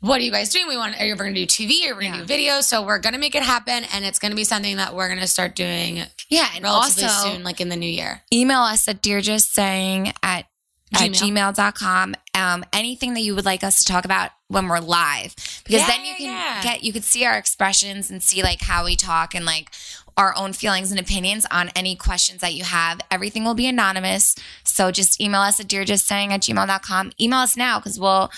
"What 0.00 0.20
are 0.20 0.24
you 0.24 0.30
guys 0.30 0.50
doing? 0.50 0.68
We 0.68 0.76
want 0.76 0.98
are 1.00 1.04
you 1.06 1.12
ever 1.12 1.24
gonna 1.24 1.34
do 1.34 1.46
TV 1.46 1.88
or 1.88 1.94
we're 1.94 2.02
gonna 2.02 2.14
Yeah. 2.16 2.20
do 2.20 2.24
video?" 2.26 2.60
So 2.60 2.82
we're 2.82 2.98
gonna 2.98 3.18
make 3.18 3.34
it 3.34 3.42
happen, 3.42 3.84
and 3.92 4.04
it's 4.04 4.18
gonna 4.18 4.34
be 4.34 4.44
something 4.44 4.76
that 4.76 4.94
we're 4.94 5.08
gonna 5.08 5.26
start 5.26 5.56
doing 5.56 6.04
yeah, 6.28 6.48
and 6.54 6.62
relatively 6.64 7.04
also 7.04 7.30
soon, 7.30 7.42
like 7.44 7.60
in 7.60 7.68
the 7.68 7.76
new 7.76 7.90
year. 7.90 8.22
email 8.32 8.60
us 8.62 8.86
at 8.88 9.02
dearjustsaying 9.02 10.12
at 10.22 10.46
at 10.92 11.10
Gmail. 11.10 11.52
gmail.com 11.52 12.14
um, 12.34 12.64
anything 12.72 13.14
that 13.14 13.20
you 13.22 13.34
would 13.34 13.44
like 13.44 13.64
us 13.64 13.82
to 13.82 13.84
talk 13.92 14.04
about 14.04 14.30
when 14.46 14.68
we're 14.68 14.78
live 14.78 15.34
because 15.64 15.80
Yeah, 15.80 15.86
then 15.88 16.04
you 16.04 16.14
can 16.14 16.26
yeah. 16.26 16.62
get 16.62 16.84
you 16.84 16.92
could 16.92 17.02
see 17.02 17.24
our 17.24 17.36
expressions 17.36 18.10
and 18.10 18.22
see 18.22 18.44
like 18.44 18.60
how 18.62 18.84
we 18.84 18.94
talk 18.94 19.34
and 19.34 19.44
like 19.44 19.70
our 20.16 20.32
own 20.36 20.52
feelings 20.52 20.90
and 20.90 21.00
opinions 21.00 21.44
on 21.50 21.70
any 21.74 21.96
questions 21.96 22.40
that 22.40 22.54
you 22.54 22.62
have. 22.64 23.00
Everything 23.10 23.44
will 23.44 23.54
be 23.54 23.66
anonymous. 23.66 24.36
So 24.62 24.90
just 24.90 25.20
email 25.20 25.40
us 25.40 25.58
at 25.58 25.66
dearjustsaying 25.66 26.28
at 26.30 26.40
gmail.com. 26.42 27.12
Email 27.20 27.40
us 27.40 27.56
now 27.56 27.78
because 27.80 27.98
we'll, 27.98 28.30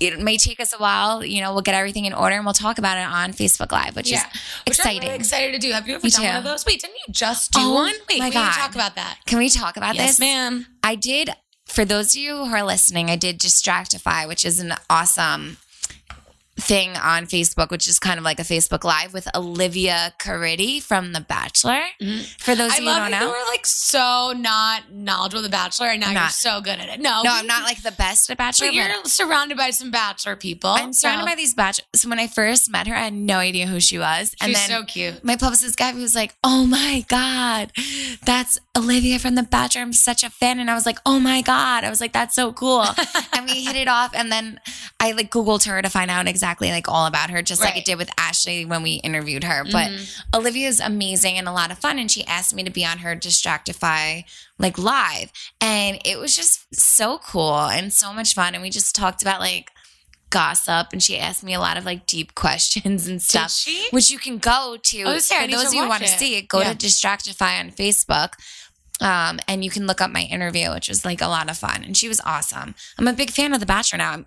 it 0.00 0.18
may 0.20 0.36
take 0.36 0.58
us 0.58 0.72
a 0.72 0.78
while. 0.78 1.24
You 1.24 1.40
know, 1.40 1.52
we'll 1.52 1.62
get 1.62 1.74
everything 1.76 2.04
in 2.06 2.12
order 2.12 2.34
and 2.34 2.44
we'll 2.44 2.54
talk 2.54 2.78
about 2.78 2.98
it 2.98 3.06
on 3.06 3.32
Facebook 3.32 3.70
Live, 3.70 3.94
which 3.94 4.10
Yeah. 4.10 4.18
is 4.18 4.24
Which 4.24 4.32
I'm 4.66 4.70
exciting. 4.90 5.02
really 5.02 5.14
excited 5.14 5.52
to 5.52 5.58
do. 5.58 5.72
Have 5.72 5.86
you 5.86 5.94
ever 5.94 6.04
Me 6.04 6.10
done 6.10 6.20
too. 6.22 6.26
one 6.26 6.36
of 6.36 6.44
those? 6.44 6.66
Wait, 6.66 6.80
didn't 6.80 6.96
you 7.06 7.12
just 7.12 7.52
do 7.52 7.60
Oh 7.62 7.74
one? 7.74 7.94
Wait, 8.08 8.18
my 8.18 8.28
we 8.28 8.34
God. 8.34 8.52
talk 8.54 8.74
about 8.74 8.96
that. 8.96 9.18
Can 9.26 9.38
we 9.38 9.48
talk 9.48 9.76
about 9.76 9.92
this? 9.92 10.00
Yes, 10.02 10.10
this? 10.14 10.20
ma'am. 10.20 10.66
I 10.82 10.96
did, 10.96 11.30
for 11.66 11.84
those 11.84 12.14
of 12.16 12.20
you 12.20 12.44
who 12.46 12.52
are 12.54 12.64
listening, 12.64 13.10
I 13.10 13.16
did 13.16 13.38
Distractify, 13.38 14.26
which 14.26 14.44
is 14.44 14.58
an 14.58 14.74
awesome 14.90 15.58
thing 16.58 16.90
on 16.96 17.24
Facebook, 17.26 17.70
which 17.70 17.86
is 17.88 17.98
kind 17.98 18.18
of 18.18 18.24
like 18.24 18.38
a 18.38 18.42
Facebook 18.42 18.84
Live 18.84 19.14
with 19.14 19.26
Olivia 19.34 20.12
Caridi 20.20 20.82
from 20.82 21.12
The 21.12 21.20
Bachelor. 21.22 21.80
Mm-hmm. 22.00 22.22
For 22.38 22.54
those 22.54 22.72
I 22.72 22.76
of 22.76 22.82
you 22.82 22.88
who 22.88 22.90
love 22.90 23.10
don't 23.10 23.20
know. 23.20 23.26
you 23.26 23.32
were 23.32 23.46
like 23.50 23.64
so 23.64 24.34
not 24.36 24.92
knowledgeable 24.92 25.38
of 25.38 25.44
The 25.44 25.48
Bachelor, 25.56 25.86
and 25.88 26.00
now 26.00 26.08
I'm 26.08 26.12
you're 26.12 26.22
not. 26.22 26.32
so 26.32 26.60
good 26.60 26.78
at 26.78 26.88
it. 26.90 27.00
No, 27.00 27.22
no, 27.22 27.30
I'm 27.32 27.46
not 27.46 27.64
like 27.64 27.82
the 27.82 27.90
best 27.92 28.30
at 28.30 28.36
Bachelor, 28.36 28.66
But 28.66 28.72
but 28.72 28.74
you're 28.76 29.04
surrounded 29.06 29.56
by 29.56 29.70
some 29.70 29.90
Bachelor 29.90 30.36
people. 30.36 30.70
I'm 30.70 30.92
surrounded 30.92 31.24
by 31.26 31.34
these 31.34 31.54
Bachelor. 31.54 31.86
So 31.94 32.08
when 32.10 32.18
I 32.18 32.26
first 32.26 32.70
met 32.70 32.86
her, 32.86 32.94
I 32.94 33.04
had 33.04 33.14
no 33.14 33.38
idea 33.38 33.66
who 33.66 33.80
she 33.80 33.98
was. 33.98 34.34
And 34.40 34.50
She's 34.50 34.68
then 34.68 34.80
so 34.80 34.84
cute. 34.84 35.24
my 35.24 35.36
publicist 35.36 35.78
guy 35.78 35.92
was 35.94 36.14
like, 36.14 36.34
"Oh 36.44 36.66
my 36.66 37.04
god, 37.08 37.72
that's 38.26 38.60
Olivia 38.76 39.18
from 39.18 39.36
The 39.36 39.42
Bachelor. 39.42 39.82
I'm 39.82 39.92
such 39.94 40.22
a 40.22 40.28
fan." 40.30 40.58
And 40.58 40.70
I 40.70 40.74
was 40.74 40.84
like, 40.84 40.98
"Oh 41.06 41.18
my 41.18 41.40
god!" 41.40 41.82
I 41.84 41.88
was 41.90 42.00
like, 42.02 42.12
"That's 42.12 42.34
so 42.34 42.52
cool." 42.52 42.84
and 43.32 43.46
we 43.46 43.64
hit 43.64 43.74
it 43.76 43.88
off. 43.88 44.12
And 44.14 44.30
then 44.30 44.60
I 45.00 45.12
like 45.12 45.30
Googled 45.30 45.66
her 45.66 45.80
to 45.80 45.88
find 45.88 46.10
out 46.10 46.28
exactly 46.28 46.41
like 46.42 46.88
all 46.88 47.06
about 47.06 47.30
her, 47.30 47.42
just 47.42 47.60
like 47.60 47.76
it 47.76 47.84
did 47.84 47.98
with 47.98 48.10
Ashley 48.18 48.64
when 48.64 48.82
we 48.82 48.94
interviewed 48.96 49.44
her. 49.44 49.64
But 49.70 49.90
Olivia 50.34 50.68
is 50.68 50.80
amazing 50.80 51.38
and 51.38 51.46
a 51.48 51.52
lot 51.52 51.70
of 51.70 51.78
fun. 51.78 51.98
And 51.98 52.10
she 52.10 52.24
asked 52.26 52.54
me 52.54 52.62
to 52.64 52.70
be 52.70 52.84
on 52.84 52.98
her 52.98 53.14
Distractify 53.16 54.24
like 54.58 54.78
live, 54.78 55.32
and 55.60 55.98
it 56.04 56.18
was 56.18 56.36
just 56.36 56.74
so 56.74 57.18
cool 57.18 57.56
and 57.66 57.92
so 57.92 58.12
much 58.12 58.34
fun. 58.34 58.54
And 58.54 58.62
we 58.62 58.70
just 58.70 58.94
talked 58.94 59.22
about 59.22 59.40
like 59.40 59.70
gossip 60.30 60.88
and 60.92 61.02
she 61.02 61.18
asked 61.18 61.44
me 61.44 61.52
a 61.52 61.60
lot 61.60 61.76
of 61.76 61.84
like 61.84 62.06
deep 62.06 62.34
questions 62.36 63.06
and 63.06 63.20
stuff 63.20 63.50
she? 63.50 63.86
which 63.90 64.10
you 64.10 64.18
can 64.18 64.38
go 64.38 64.78
to 64.82 65.02
Oh, 65.02 65.18
for 65.18 65.46
those 65.46 65.66
of 65.66 65.74
you 65.74 65.82
who 65.82 65.88
want 65.90 66.02
to 66.04 66.08
see 66.08 66.36
it 66.36 66.48
go 66.48 66.60
Yeah. 66.60 66.72
to 66.72 66.86
distractify 66.86 67.60
on 67.60 67.70
facebook 67.70 68.30
um, 69.02 69.40
and 69.46 69.62
you 69.62 69.68
can 69.70 69.86
look 69.86 70.00
up 70.00 70.10
my 70.10 70.22
interview 70.22 70.70
which 70.72 70.88
was 70.88 71.04
like 71.04 71.20
a 71.20 71.26
lot 71.26 71.50
of 71.50 71.58
fun 71.58 71.84
and 71.84 71.98
she 71.98 72.08
was 72.08 72.18
awesome 72.24 72.74
i'm 72.98 73.08
a 73.08 73.12
big 73.12 73.28
fan 73.30 73.52
of 73.52 73.60
the 73.60 73.66
bachelor 73.66 73.98
now 73.98 74.24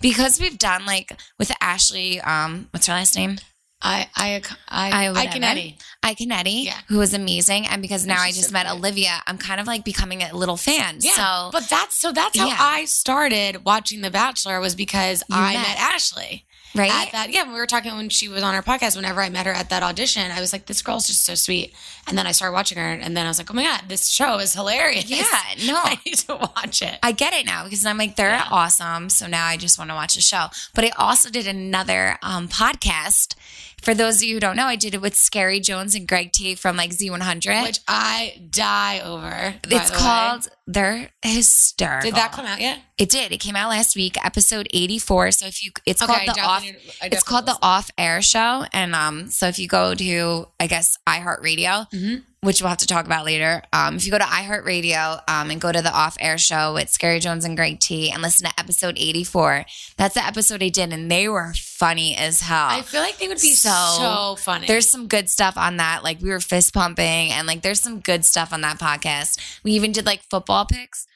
because 0.00 0.40
we've 0.40 0.58
done 0.58 0.86
like 0.86 1.12
with 1.38 1.50
ashley 1.60 2.20
um, 2.20 2.68
what's 2.72 2.86
her 2.86 2.92
last 2.94 3.16
name 3.16 3.38
I 3.82 4.08
I 4.14 4.42
I 4.68 4.90
I 4.90 5.06
I, 5.06 5.10
whatever. 5.10 5.38
Canetti. 5.38 6.64
Yeah. 6.66 6.76
who 6.88 6.98
was 6.98 7.14
amazing. 7.14 7.66
And 7.66 7.80
because 7.80 8.04
now 8.06 8.20
I 8.20 8.30
just 8.30 8.48
so 8.48 8.52
met 8.52 8.66
cute. 8.66 8.76
Olivia, 8.78 9.22
I'm 9.26 9.38
kind 9.38 9.58
of 9.58 9.66
like 9.66 9.86
becoming 9.86 10.22
a 10.22 10.36
little 10.36 10.58
fan. 10.58 10.98
Yeah, 11.00 11.12
So 11.12 11.50
but 11.50 11.66
that's 11.70 11.96
so 11.96 12.12
that's 12.12 12.38
how 12.38 12.46
Yeah. 12.48 12.58
I 12.60 12.84
started 12.84 13.64
watching 13.64 14.02
The 14.02 14.10
Bachelor 14.10 14.60
was 14.60 14.74
because 14.74 15.22
You 15.30 15.36
I 15.36 15.54
met. 15.54 15.62
met 15.66 15.78
Ashley. 15.78 16.44
Right? 16.74 16.90
at 16.90 17.12
that 17.12 17.30
yeah 17.30 17.46
we 17.46 17.54
were 17.54 17.66
talking 17.66 17.92
when 17.96 18.08
she 18.08 18.28
was 18.28 18.42
on 18.42 18.54
our 18.54 18.62
podcast 18.62 18.96
whenever 18.96 19.20
i 19.20 19.28
met 19.28 19.46
her 19.46 19.52
at 19.52 19.68
that 19.70 19.82
audition 19.82 20.30
i 20.30 20.40
was 20.40 20.52
like 20.52 20.66
this 20.66 20.82
girl's 20.82 21.06
just 21.06 21.24
so 21.24 21.34
sweet 21.34 21.72
and 22.06 22.16
then 22.16 22.26
i 22.26 22.32
started 22.32 22.52
watching 22.52 22.78
her 22.78 22.84
and 22.92 23.16
then 23.16 23.26
i 23.26 23.28
was 23.28 23.38
like 23.38 23.50
oh 23.50 23.54
my 23.54 23.62
god 23.64 23.82
this 23.88 24.08
show 24.08 24.38
is 24.38 24.54
hilarious 24.54 25.08
Yeah, 25.10 25.24
no. 25.66 25.76
i 25.76 25.98
need 26.06 26.16
to 26.16 26.36
watch 26.36 26.82
it 26.82 26.98
I 27.02 27.12
get 27.12 27.32
it 27.32 27.46
now 27.46 27.64
because 27.64 27.84
I'm 27.86 27.98
like, 27.98 28.16
they're 28.16 28.30
Yeah. 28.30 28.46
awesome. 28.50 29.08
So 29.08 29.26
now 29.26 29.46
I 29.46 29.56
just 29.56 29.78
want 29.78 29.90
to 29.90 29.94
watch 29.94 30.14
the 30.14 30.20
show. 30.20 30.46
But 30.74 30.84
I 30.84 30.90
also 30.98 31.30
did 31.30 31.46
another 31.46 32.18
um, 32.22 32.46
podcast. 32.48 33.34
For 33.82 33.94
those 33.94 34.16
of 34.16 34.22
you 34.24 34.34
who 34.34 34.40
don't 34.40 34.56
know, 34.56 34.66
I 34.66 34.76
did 34.76 34.94
it 34.94 35.00
with 35.00 35.14
Skeery 35.14 35.62
Jones 35.62 35.94
and 35.94 36.06
Greg 36.06 36.32
T 36.32 36.54
from 36.54 36.76
like 36.76 36.90
Z100. 36.90 37.62
which 37.64 37.80
i 37.88 38.40
die 38.50 39.00
over 39.00 39.54
it's 39.64 39.90
the 39.90 39.94
way. 39.96 40.00
called, 40.02 40.48
they're 40.66 41.10
hysterical. 41.22 42.10
did 42.10 42.16
that 42.16 42.32
come 42.32 42.44
out 42.46 42.60
yet 42.60 42.78
It 42.98 43.08
did. 43.08 43.32
It 43.32 43.38
came 43.38 43.56
out 43.56 43.70
last 43.70 43.96
week, 43.96 44.22
episode 44.24 44.68
84. 44.74 45.32
So 45.32 45.46
if 45.46 45.64
you, 45.64 45.70
it's 45.86 46.02
Okay, 46.02 46.26
called 46.26 46.36
the 46.36 46.40
off, 46.42 46.64
it's 47.02 47.22
called 47.22 47.46
the 47.46 47.52
listened. 47.52 47.64
off 47.64 47.90
air 47.96 48.20
show. 48.22 48.64
And 48.72 48.94
um, 48.94 49.30
so 49.30 49.46
if 49.48 49.58
you 49.58 49.66
go 49.68 49.94
to, 49.94 50.46
I 50.60 50.66
guess, 50.66 50.96
iHeartRadio, 51.08 51.90
Mhm. 51.90 52.22
Which 52.42 52.62
we'll 52.62 52.70
have 52.70 52.78
to 52.78 52.86
talk 52.86 53.04
about 53.04 53.26
later. 53.26 53.62
Um, 53.70 53.96
if 53.96 54.06
you 54.06 54.10
go 54.10 54.16
to 54.16 54.24
iHeartRadio 54.24 55.20
um, 55.28 55.50
and 55.50 55.60
go 55.60 55.70
to 55.70 55.82
the 55.82 55.92
off 55.92 56.16
air 56.20 56.38
show 56.38 56.72
with 56.72 56.86
Skeery 56.88 57.20
Jones 57.20 57.44
and 57.44 57.54
Greg 57.54 57.80
T 57.80 58.10
and 58.10 58.22
listen 58.22 58.48
to 58.48 58.58
episode 58.58 58.96
84, 58.98 59.66
that's 59.98 60.14
the 60.14 60.24
episode 60.24 60.62
I 60.62 60.70
did. 60.70 60.90
And 60.90 61.10
they 61.10 61.28
were 61.28 61.52
funny 61.54 62.16
as 62.16 62.40
hell. 62.40 62.68
i 62.70 62.80
feel 62.80 63.02
like 63.02 63.18
they 63.18 63.28
would 63.28 63.40
be 63.40 63.52
so, 63.52 63.68
So, 63.98 64.36
funny 64.38 64.66
There's 64.66 64.88
some 64.88 65.06
good 65.06 65.28
stuff 65.28 65.58
on 65.58 65.76
that. 65.76 66.02
Like 66.02 66.22
we 66.22 66.30
were 66.30 66.40
fist 66.40 66.72
pumping 66.72 67.30
and 67.30 67.46
like 67.46 67.60
there's 67.60 67.80
some 67.82 68.00
good 68.00 68.24
stuff 68.24 68.54
on 68.54 68.62
that 68.62 68.78
podcast. 68.78 69.38
We 69.62 69.72
even 69.72 69.92
did 69.92 70.06
like 70.06 70.22
football 70.30 70.64
picks. 70.64 71.06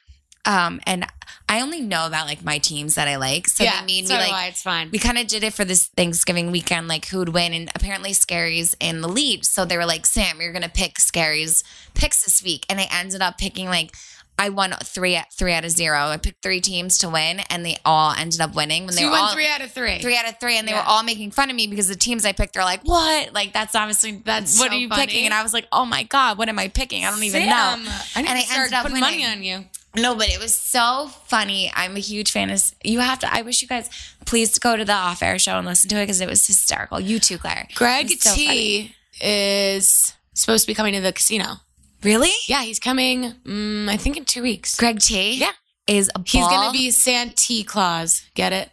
Um, 0.46 0.80
and 0.86 1.06
I 1.48 1.60
only 1.60 1.80
know 1.80 2.06
about 2.06 2.26
like 2.26 2.44
my 2.44 2.58
teams 2.58 2.94
that 2.96 3.08
I 3.08 3.16
like. 3.16 3.48
So 3.48 3.64
yeah 3.64 3.80
they 3.80 3.86
made 3.86 4.06
so 4.08 4.14
me 4.14 4.20
like 4.20 4.32
I, 4.32 4.46
it's 4.48 4.62
fine 4.62 4.90
we 4.90 4.98
kind 4.98 5.18
of 5.18 5.26
did 5.26 5.42
it 5.44 5.54
for 5.54 5.64
this 5.64 5.86
Thanksgiving 5.96 6.50
weekend, 6.50 6.88
like 6.88 7.06
who 7.06 7.18
would 7.18 7.30
win, 7.30 7.52
and 7.52 7.70
apparently 7.74 8.12
Skeery's 8.12 8.76
in 8.80 9.00
the 9.00 9.08
lead. 9.08 9.44
So 9.44 9.64
they 9.64 9.76
were 9.76 9.86
like, 9.86 10.06
Sam, 10.06 10.40
you're 10.40 10.52
gonna 10.52 10.68
pick 10.68 10.98
Skeery's 10.98 11.64
picks 11.94 12.24
this 12.24 12.42
week, 12.42 12.66
and 12.68 12.80
I 12.80 12.88
ended 12.90 13.22
up 13.22 13.38
picking 13.38 13.66
like 13.68 13.94
I 14.36 14.48
won 14.48 14.72
three 14.82 15.18
three 15.32 15.52
out 15.52 15.64
of 15.64 15.70
zero. 15.70 16.08
I 16.08 16.16
picked 16.16 16.42
three 16.42 16.60
teams 16.60 16.98
to 16.98 17.08
win, 17.08 17.40
and 17.50 17.64
they 17.64 17.76
all 17.84 18.12
ended 18.12 18.40
up 18.40 18.54
winning. 18.56 18.84
When 18.84 18.92
so 18.94 19.00
they 19.00 19.04
were 19.06 19.12
won 19.12 19.20
all 19.20 19.32
three 19.32 19.46
out 19.48 19.60
of 19.60 19.70
three 19.70 20.00
three 20.00 20.16
out 20.16 20.28
of 20.28 20.40
three, 20.40 20.58
and 20.58 20.66
they 20.66 20.72
Yeah. 20.72 20.80
were 20.82 20.88
all 20.88 21.04
making 21.04 21.30
fun 21.30 21.50
of 21.50 21.56
me 21.56 21.68
because 21.68 21.86
the 21.88 21.94
teams 21.94 22.24
I 22.24 22.32
picked 22.32 22.56
are 22.56 22.64
like, 22.64 22.80
what? 22.82 23.32
Like 23.32 23.52
that's 23.52 23.74
obviously 23.76 24.20
That's 24.24 24.58
what 24.58 24.70
so 24.70 24.76
are 24.76 24.78
you 24.78 24.88
funny. 24.88 25.06
picking? 25.06 25.24
And 25.26 25.34
I 25.34 25.42
was 25.44 25.52
like, 25.52 25.68
oh 25.70 25.84
my 25.84 26.02
god, 26.02 26.36
what 26.36 26.48
am 26.48 26.58
I 26.58 26.66
picking? 26.68 27.04
I 27.04 27.10
don't 27.10 27.22
even 27.22 27.42
Sam, 27.42 27.84
know. 27.84 27.92
i 28.16 28.22
need 28.22 28.28
And 28.28 28.38
I 28.38 28.40
to 28.40 28.46
start 28.46 28.58
ended 28.58 28.72
up 28.74 28.82
putting 28.86 29.00
money 29.00 29.24
on 29.24 29.42
you 29.44 29.64
No, 29.96 30.14
but 30.14 30.28
it 30.28 30.40
was 30.40 30.54
so 30.54 31.08
funny. 31.26 31.70
I'm 31.74 31.96
a 31.96 32.00
huge 32.00 32.32
fan 32.32 32.50
of. 32.50 32.62
You 32.82 33.00
have 33.00 33.20
to. 33.20 33.32
I 33.32 33.42
wish 33.42 33.62
you 33.62 33.68
guys 33.68 33.88
please 34.24 34.58
go 34.58 34.76
to 34.76 34.84
the 34.84 34.92
off 34.92 35.22
air 35.22 35.38
show 35.38 35.56
and 35.58 35.66
listen 35.66 35.88
to 35.90 35.96
it 35.96 36.02
because 36.02 36.20
it 36.20 36.28
was 36.28 36.46
hysterical. 36.46 36.98
You 36.98 37.18
too, 37.18 37.38
Claire. 37.38 37.68
greg 37.74 38.10
so 38.10 38.30
funny. 38.30 38.46
t 38.88 38.94
is 39.20 40.12
supposed 40.34 40.64
to 40.64 40.66
be 40.66 40.74
coming 40.74 40.94
to 40.94 41.00
the 41.00 41.12
casino 41.12 41.60
Really? 42.04 42.32
Yeah, 42.46 42.62
he's 42.62 42.78
coming. 42.78 43.32
Mm, 43.46 43.88
I 43.88 43.96
think 43.96 44.18
in 44.18 44.26
two 44.26 44.42
weeks. 44.42 44.76
Greg 44.76 45.00
T. 45.00 45.34
Yeah. 45.34 45.52
is 45.88 46.10
a 46.14 46.20
He's 46.24 46.46
gonna 46.46 46.70
be 46.70 46.90
Santa 46.90 47.64
Claus. 47.66 48.22
Get 48.34 48.52
it? 48.52 48.70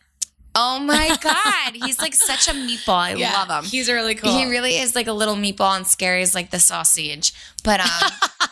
Oh 0.53 0.79
my 0.79 1.17
god, 1.21 1.73
he's 1.75 1.99
like 1.99 2.13
such 2.13 2.47
a 2.47 2.51
meatball. 2.51 2.97
I 2.97 3.13
love 3.13 3.63
him. 3.63 3.69
He's 3.69 3.89
really 3.89 4.15
cool. 4.15 4.31
He 4.37 4.49
really 4.49 4.77
is 4.77 4.95
like 4.95 5.07
a 5.07 5.13
little 5.13 5.35
meatball, 5.35 5.75
and 5.77 5.85
Skeery 5.85 6.21
is 6.21 6.35
like 6.35 6.51
the 6.51 6.59
sausage. 6.59 7.33
But 7.63 7.79
um, 7.79 7.87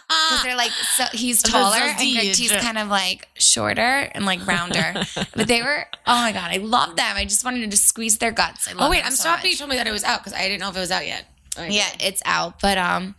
because 0.08 0.44
they're 0.44 0.56
like 0.56 0.72
so 0.72 1.06
he's 1.12 1.42
taller 1.44 1.78
and 1.78 1.98
Greg. 1.98 2.34
T's 2.34 2.52
kind 2.52 2.78
of 2.78 2.88
like 2.88 3.28
shorter 3.36 3.82
and 4.14 4.26
like 4.26 4.46
rounder. 4.48 4.94
but 5.36 5.48
they 5.48 5.62
were 5.62 5.86
oh 6.08 6.22
my 6.22 6.32
god, 6.32 6.52
I 6.52 6.58
love 6.58 6.96
them. 6.96 7.16
I 7.18 7.26
just 7.26 7.44
wanted 7.44 7.62
to 7.62 7.68
just 7.68 7.86
squeeze 7.88 8.18
their 8.18 8.32
guts. 8.32 8.68
I 8.68 8.74
love 8.74 8.88
oh 8.88 8.90
wait, 8.92 9.06
I'm 9.06 9.12
so 9.12 9.30
happy 9.30 9.48
much. 9.48 9.52
you 9.52 9.58
told 9.58 9.70
me 9.70 9.76
that 9.76 9.88
it 9.88 9.92
was 9.92 10.04
out 10.04 10.20
because 10.20 10.34
I 10.34 10.44
didn't 10.48 10.62
know 10.62 10.70
if 10.70 10.78
it 10.78 10.80
was 10.80 10.92
out 10.92 11.06
yet. 11.06 11.26
Oh, 11.58 11.64
Yeah, 11.64 11.88
it's 12.00 12.22
out. 12.26 12.62
But 12.62 12.78
um, 12.78 13.16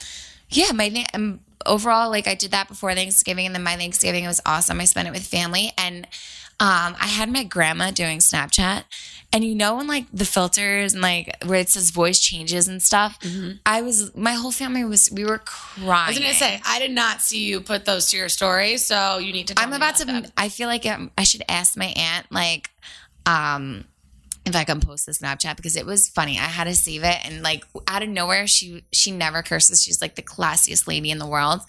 yeah, 0.49 0.73
my 0.73 0.89
na- 0.89 1.05
um, 1.13 1.41
overall, 1.67 2.09
like 2.09 2.27
I 2.27 2.35
did 2.35 2.53
that 2.53 2.69
before 2.69 2.95
Thanksgiving, 2.95 3.45
and 3.47 3.55
then 3.55 3.63
my 3.63 3.77
Thanksgiving 3.77 4.25
was 4.27 4.41
awesome. 4.47 4.81
I 4.81 4.85
spent 4.85 5.07
it 5.09 5.11
with 5.13 5.25
family, 5.27 5.73
and 5.77 6.07
um, 6.61 6.95
I 7.01 7.07
had 7.07 7.33
my 7.33 7.43
grandma 7.43 7.91
doing 7.91 8.19
Snapchat, 8.19 8.85
and 9.33 9.43
you 9.43 9.55
know 9.55 9.77
when 9.77 9.87
like 9.87 10.05
the 10.13 10.27
filters 10.27 10.93
and 10.93 11.01
like 11.01 11.35
where 11.47 11.59
it 11.59 11.71
says 11.71 11.89
voice 11.91 12.21
changes 12.21 12.69
and 12.69 12.83
stuff. 12.83 13.19
I 13.65 13.81
was 13.81 14.15
my 14.15 14.35
whole 14.35 14.53
family 14.53 14.85
was 14.85 15.11
we 15.11 15.25
were 15.25 15.39
crying. 15.39 15.81
Mm-hmm. 15.85 15.91
I 15.91 16.09
was 16.09 16.19
gonna 16.19 16.35
say 16.35 16.61
I 16.67 16.79
did 16.79 16.91
not 16.91 17.23
see 17.23 17.47
you 17.47 17.63
put 17.63 17.87
those 17.87 18.11
to 18.11 18.19
your 18.19 18.29
story, 18.29 18.77
so 18.77 19.17
you 19.17 19.33
need 19.33 19.49
to. 19.49 19.55
I'm 19.57 19.71
me 19.71 19.77
about 19.77 19.97
to. 19.97 20.05
that. 20.05 20.33
I 20.37 20.51
feel 20.51 20.69
like 20.69 20.85
um, 20.85 21.11
I 21.17 21.23
should 21.23 21.43
ask 21.49 21.79
my 21.79 21.95
aunt, 21.97 22.27
like, 22.31 22.69
um, 23.25 23.85
if 24.47 24.57
I 24.57 24.65
can 24.65 24.81
post 24.81 25.07
the 25.07 25.13
Snapchat 25.13 25.57
because 25.57 25.77
it 25.77 25.87
was 25.87 26.09
funny. 26.09 26.39
I 26.39 26.43
had 26.43 26.65
to 26.65 26.75
save 26.75 27.05
it, 27.05 27.19
and 27.25 27.43
like 27.43 27.65
out 27.87 28.03
of 28.03 28.09
nowhere, 28.09 28.47
she 28.47 28.85
she 28.93 29.11
never 29.11 29.43
curses. 29.43 29.83
She's 29.83 30.01
like 30.01 30.15
the 30.15 30.23
classiest 30.23 30.87
lady 30.89 31.11
in 31.11 31.19
the 31.19 31.27
world, 31.27 31.61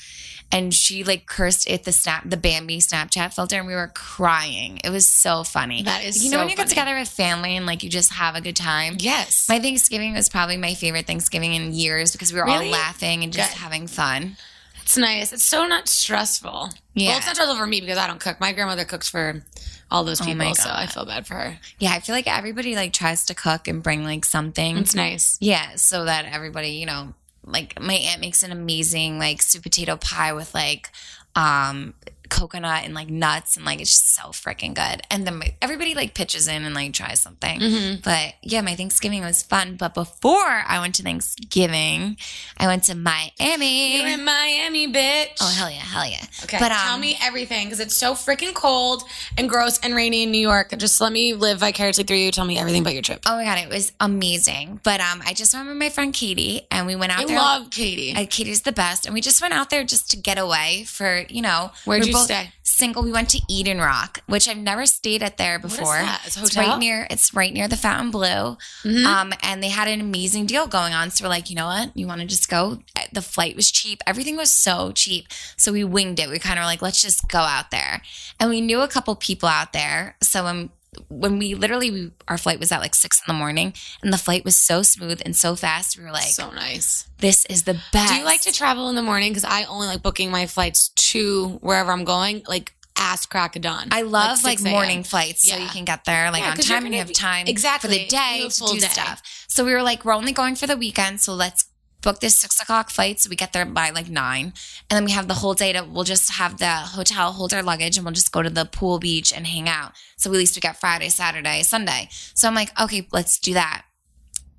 and 0.51 0.73
she 0.73 1.03
like 1.03 1.25
cursed 1.25 1.69
at 1.69 1.83
the 1.83 1.91
snap 1.91 2.23
the 2.25 2.37
Bambi 2.37 2.79
Snapchat 2.79 3.33
filter, 3.33 3.57
and 3.57 3.67
we 3.67 3.73
were 3.75 3.91
crying. 3.93 4.79
It 4.83 4.89
was 4.89 5.07
so 5.07 5.43
funny. 5.43 5.83
That 5.83 6.03
is 6.05 6.23
you 6.23 6.31
know 6.31 6.37
so 6.37 6.41
when 6.41 6.49
you 6.49 6.55
get 6.55 6.67
together 6.67 6.95
with 6.97 7.09
family 7.09 7.57
and 7.57 7.65
like 7.65 7.83
you 7.83 7.89
just 7.89 8.13
have 8.13 8.35
a 8.35 8.41
good 8.41 8.55
time. 8.55 8.95
Yes. 8.99 9.47
My 9.49 9.59
Thanksgiving 9.59 10.13
was 10.13 10.29
probably 10.29 10.57
my 10.57 10.73
favorite 10.73 11.07
Thanksgiving 11.07 11.53
in 11.53 11.73
years 11.73 12.11
because 12.13 12.31
we 12.31 12.39
were 12.39 12.45
Really? 12.45 12.67
all 12.67 12.71
laughing 12.71 13.23
and 13.23 13.33
just 13.33 13.51
Good. 13.51 13.59
having 13.59 13.87
fun. 13.87 14.37
It's 14.83 14.97
nice. 14.97 15.31
It's 15.31 15.43
so 15.43 15.67
not 15.67 15.87
stressful. 15.87 16.69
Yeah. 16.95 17.09
Well, 17.09 17.17
it's 17.17 17.25
not 17.27 17.35
stressful 17.35 17.57
for 17.57 17.67
me 17.67 17.79
because 17.81 17.97
I 17.97 18.07
don't 18.07 18.19
cook. 18.19 18.39
My 18.39 18.51
grandmother 18.51 18.83
cooks 18.85 19.07
for 19.09 19.43
all 19.91 20.03
those 20.03 20.21
Oh 20.21 20.25
people, 20.25 20.45
my 20.45 20.53
so 20.53 20.69
I 20.71 20.87
feel 20.87 21.05
bad 21.05 21.27
for 21.27 21.35
her. 21.35 21.59
Yeah, 21.77 21.91
I 21.91 21.99
feel 21.99 22.15
like 22.15 22.27
everybody 22.27 22.75
like 22.75 22.93
tries 22.93 23.25
to 23.25 23.35
cook 23.35 23.67
and 23.67 23.83
bring 23.83 24.03
like 24.03 24.25
something. 24.25 24.77
It's 24.77 24.95
nice. 24.95 25.37
Yeah, 25.41 25.75
so 25.75 26.05
that 26.05 26.25
everybody, 26.31 26.69
you 26.69 26.85
know, 26.85 27.13
like 27.45 27.79
my 27.79 27.93
aunt 27.95 28.21
makes 28.21 28.41
an 28.41 28.51
amazing 28.51 29.19
like 29.19 29.41
sweet 29.41 29.63
potato 29.63 29.97
pie 29.97 30.33
with 30.33 30.53
like 30.53 30.89
um 31.35 31.93
coconut 32.31 32.83
and 32.85 32.95
like 32.95 33.09
nuts 33.09 33.55
and 33.57 33.65
like 33.65 33.79
it's 33.81 33.91
just 33.91 34.15
so 34.15 34.29
freaking 34.29 34.73
good. 34.73 35.03
And 35.11 35.27
then 35.27 35.37
my, 35.37 35.53
everybody 35.61 35.93
like 35.93 36.15
pitches 36.15 36.47
in 36.47 36.63
and 36.63 36.73
like 36.73 36.93
tries 36.93 37.19
something. 37.19 37.59
Mhm. 37.59 38.03
But 38.03 38.33
yeah, 38.41 38.61
my 38.61 38.75
Thanksgiving 38.75 39.21
was 39.21 39.43
fun. 39.43 39.75
But 39.75 39.93
before 39.93 40.63
I 40.67 40.79
went 40.79 40.95
to 40.95 41.03
Thanksgiving, 41.03 42.17
I 42.57 42.67
went 42.67 42.85
to 42.85 42.95
Miami. 42.95 43.97
You're 43.97 44.07
in 44.07 44.23
Miami, 44.25 44.91
bitch. 44.91 45.37
oh 45.41 45.53
hell 45.55 45.69
yeah, 45.69 45.75
hell 45.77 46.07
yeah. 46.07 46.23
Okay, 46.43 46.57
But 46.59 46.69
tell 46.69 46.95
um, 46.95 47.01
me 47.01 47.17
everything 47.21 47.65
because 47.67 47.79
it's 47.79 47.95
so 47.95 48.13
freaking 48.13 48.53
cold 48.53 49.03
and 49.37 49.49
gross 49.49 49.79
and 49.79 49.93
rainy 49.93 50.23
in 50.23 50.31
New 50.31 50.39
York. 50.41 50.73
Just 50.77 51.01
let 51.01 51.11
me 51.11 51.33
live 51.33 51.59
vicariously 51.59 52.03
through 52.05 52.17
you. 52.17 52.31
Tell 52.31 52.45
me 52.45 52.57
everything 52.57 52.81
about 52.81 52.93
your 52.93 53.01
trip. 53.03 53.21
Oh 53.25 53.35
my 53.35 53.43
god, 53.43 53.59
it 53.59 53.69
was 53.69 53.91
amazing. 53.99 54.79
But 54.83 55.01
um, 55.01 55.21
I 55.25 55.33
just 55.33 55.53
went 55.53 55.67
with 55.67 55.77
my 55.77 55.89
friend 55.89 56.13
Katie, 56.13 56.61
and 56.71 56.87
we 56.87 56.95
went 56.95 57.11
out 57.11 57.19
I 57.23 57.25
there. 57.25 57.37
love 57.37 57.69
Katie. 57.69 58.13
Uh, 58.15 58.25
Katie's 58.29 58.61
the 58.61 58.71
best, 58.71 59.05
and 59.05 59.13
we 59.13 59.21
just 59.21 59.41
went 59.41 59.53
out 59.53 59.69
there 59.69 59.83
just 59.83 60.09
to 60.11 60.17
get 60.17 60.37
away 60.37 60.85
for 60.87 61.25
you 61.29 61.41
know. 61.41 61.71
Where'd 61.85 62.01
we're 62.01 62.07
you 62.07 62.13
both 62.13 62.20
stay? 62.25 62.51
Single. 62.63 63.03
We 63.03 63.11
went 63.11 63.29
to 63.31 63.39
Eden 63.49 63.79
Rock, 63.79 64.21
which 64.27 64.47
I've 64.47 64.57
never 64.57 64.85
stayed 64.85 65.21
at 65.21 65.37
there 65.37 65.59
What 65.59 65.71
is 65.71 65.77
before. 65.77 65.95
that? 65.95 66.21
It's 66.25 66.37
a 66.37 66.41
It's 66.43 66.55
hotel? 66.55 66.71
right 66.71 66.79
near. 66.79 67.07
It's 67.09 67.33
right 67.33 67.53
near 67.53 67.67
the 67.67 67.77
Fontainebleau. 67.77 68.57
Mhm. 68.83 69.05
Um, 69.05 69.33
and 69.43 69.61
they 69.61 69.69
had 69.69 69.87
an 69.87 69.99
amazing 70.01 70.45
deal 70.45 70.67
going 70.67 70.93
on. 70.93 71.11
So 71.11 71.23
we're 71.25 71.29
like, 71.29 71.49
you 71.49 71.55
know 71.55 71.67
what? 71.67 71.95
You 71.95 72.07
want 72.07 72.21
to 72.21 72.27
just 72.27 72.49
go? 72.49 72.81
Uh, 72.95 73.01
The 73.11 73.21
flight 73.21 73.55
was 73.55 73.69
cheap. 73.71 74.01
Everything 74.07 74.37
was 74.37 74.51
so 74.51 74.91
cheap. 74.93 75.27
So 75.57 75.71
we 75.73 75.83
winged 75.83 76.19
it. 76.19 76.29
We 76.29 76.39
kind 76.39 76.57
of 76.57 76.63
were 76.63 76.67
like, 76.67 76.81
let's 76.81 77.01
just 77.01 77.27
go 77.27 77.39
out 77.39 77.71
there. 77.71 78.01
And 78.39 78.49
we 78.49 78.61
knew 78.61 78.81
a 78.81 78.87
couple 78.87 79.15
people 79.15 79.49
out 79.49 79.73
there. 79.73 80.15
So 80.23 80.43
when 80.45 80.69
when 81.07 81.39
we 81.39 81.55
literally 81.55 81.89
we, 81.91 82.11
our 82.27 82.37
flight 82.37 82.59
was 82.59 82.71
at 82.71 82.79
like 82.81 82.95
six 82.95 83.21
in 83.25 83.33
the 83.33 83.37
morning, 83.37 83.73
and 84.01 84.11
the 84.11 84.17
flight 84.17 84.43
was 84.43 84.55
so 84.55 84.81
smooth 84.81 85.21
and 85.25 85.35
so 85.35 85.55
fast, 85.55 85.97
we 85.97 86.03
were 86.03 86.11
like, 86.11 86.23
so 86.23 86.51
nice. 86.51 87.07
this 87.19 87.45
is 87.45 87.63
the 87.63 87.79
best. 87.93 88.11
Do 88.13 88.19
you 88.19 88.25
like 88.25 88.41
to 88.41 88.51
travel 88.51 88.89
in 88.89 88.95
the 88.95 89.01
morning? 89.01 89.31
Because 89.31 89.45
I 89.45 89.63
only 89.63 89.87
like 89.87 90.01
booking 90.03 90.31
my 90.31 90.47
flights 90.47 90.89
to 90.89 91.59
wherever 91.61 91.91
I'm 91.91 92.03
going, 92.03 92.43
like 92.47 92.73
ass 92.97 93.25
crack 93.25 93.55
of 93.55 93.61
dawn. 93.61 93.87
I 93.91 94.01
love 94.01 94.43
like, 94.43 94.59
6 94.59 94.65
a.m. 94.65 94.71
morning 94.73 95.03
flights 95.03 95.47
so 95.49 95.55
Yeah. 95.55 95.63
you 95.63 95.69
can 95.69 95.85
get 95.85 96.03
there 96.05 96.29
like 96.29 96.41
Yeah, 96.43 96.51
on 96.51 96.57
time 96.57 96.85
and 96.85 96.93
you 96.93 96.99
have 96.99 97.11
time 97.13 97.47
Exactly. 97.47 97.87
for 97.87 97.93
the 97.95 98.05
day 98.07 98.33
You 98.37 98.43
have 98.43 98.51
a 98.51 98.53
to 98.53 98.65
do 98.73 98.79
day. 98.79 98.87
stuff. 98.87 99.21
So 99.47 99.65
we 99.65 99.73
were 99.73 99.81
like, 99.81 100.05
we're 100.05 100.13
only 100.13 100.33
going 100.33 100.55
for 100.55 100.67
the 100.67 100.77
weekend, 100.77 101.19
so 101.21 101.33
let's 101.33 101.65
book 102.01 102.19
this 102.19 102.35
six 102.35 102.61
o'clock 102.61 102.89
flight 102.89 103.19
so 103.19 103.29
we 103.29 103.35
get 103.35 103.53
there 103.53 103.65
by 103.65 103.89
like 103.91 104.09
nine, 104.09 104.53
and 104.89 104.97
then 104.97 105.05
we 105.05 105.11
have 105.11 105.27
the 105.27 105.35
whole 105.35 105.53
day 105.53 105.73
to. 105.73 105.83
We'll 105.83 106.03
just 106.03 106.31
have 106.33 106.57
the 106.57 106.69
hotel 106.69 107.31
hold 107.31 107.53
our 107.53 107.63
luggage 107.63 107.97
and 107.97 108.05
we'll 108.05 108.13
just 108.13 108.31
go 108.31 108.41
to 108.41 108.49
the 108.49 108.65
pool, 108.65 108.99
beach, 108.99 109.33
and 109.33 109.47
hang 109.47 109.69
out. 109.69 109.93
So 110.17 110.29
at 110.29 110.37
least 110.37 110.55
we 110.55 110.61
get 110.61 110.79
Friday, 110.79 111.09
Saturday, 111.09 111.63
Sunday. 111.63 112.09
So 112.11 112.47
I'm 112.47 112.55
like, 112.55 112.71
okay, 112.79 113.07
let's 113.11 113.39
do 113.39 113.53
that. 113.53 113.83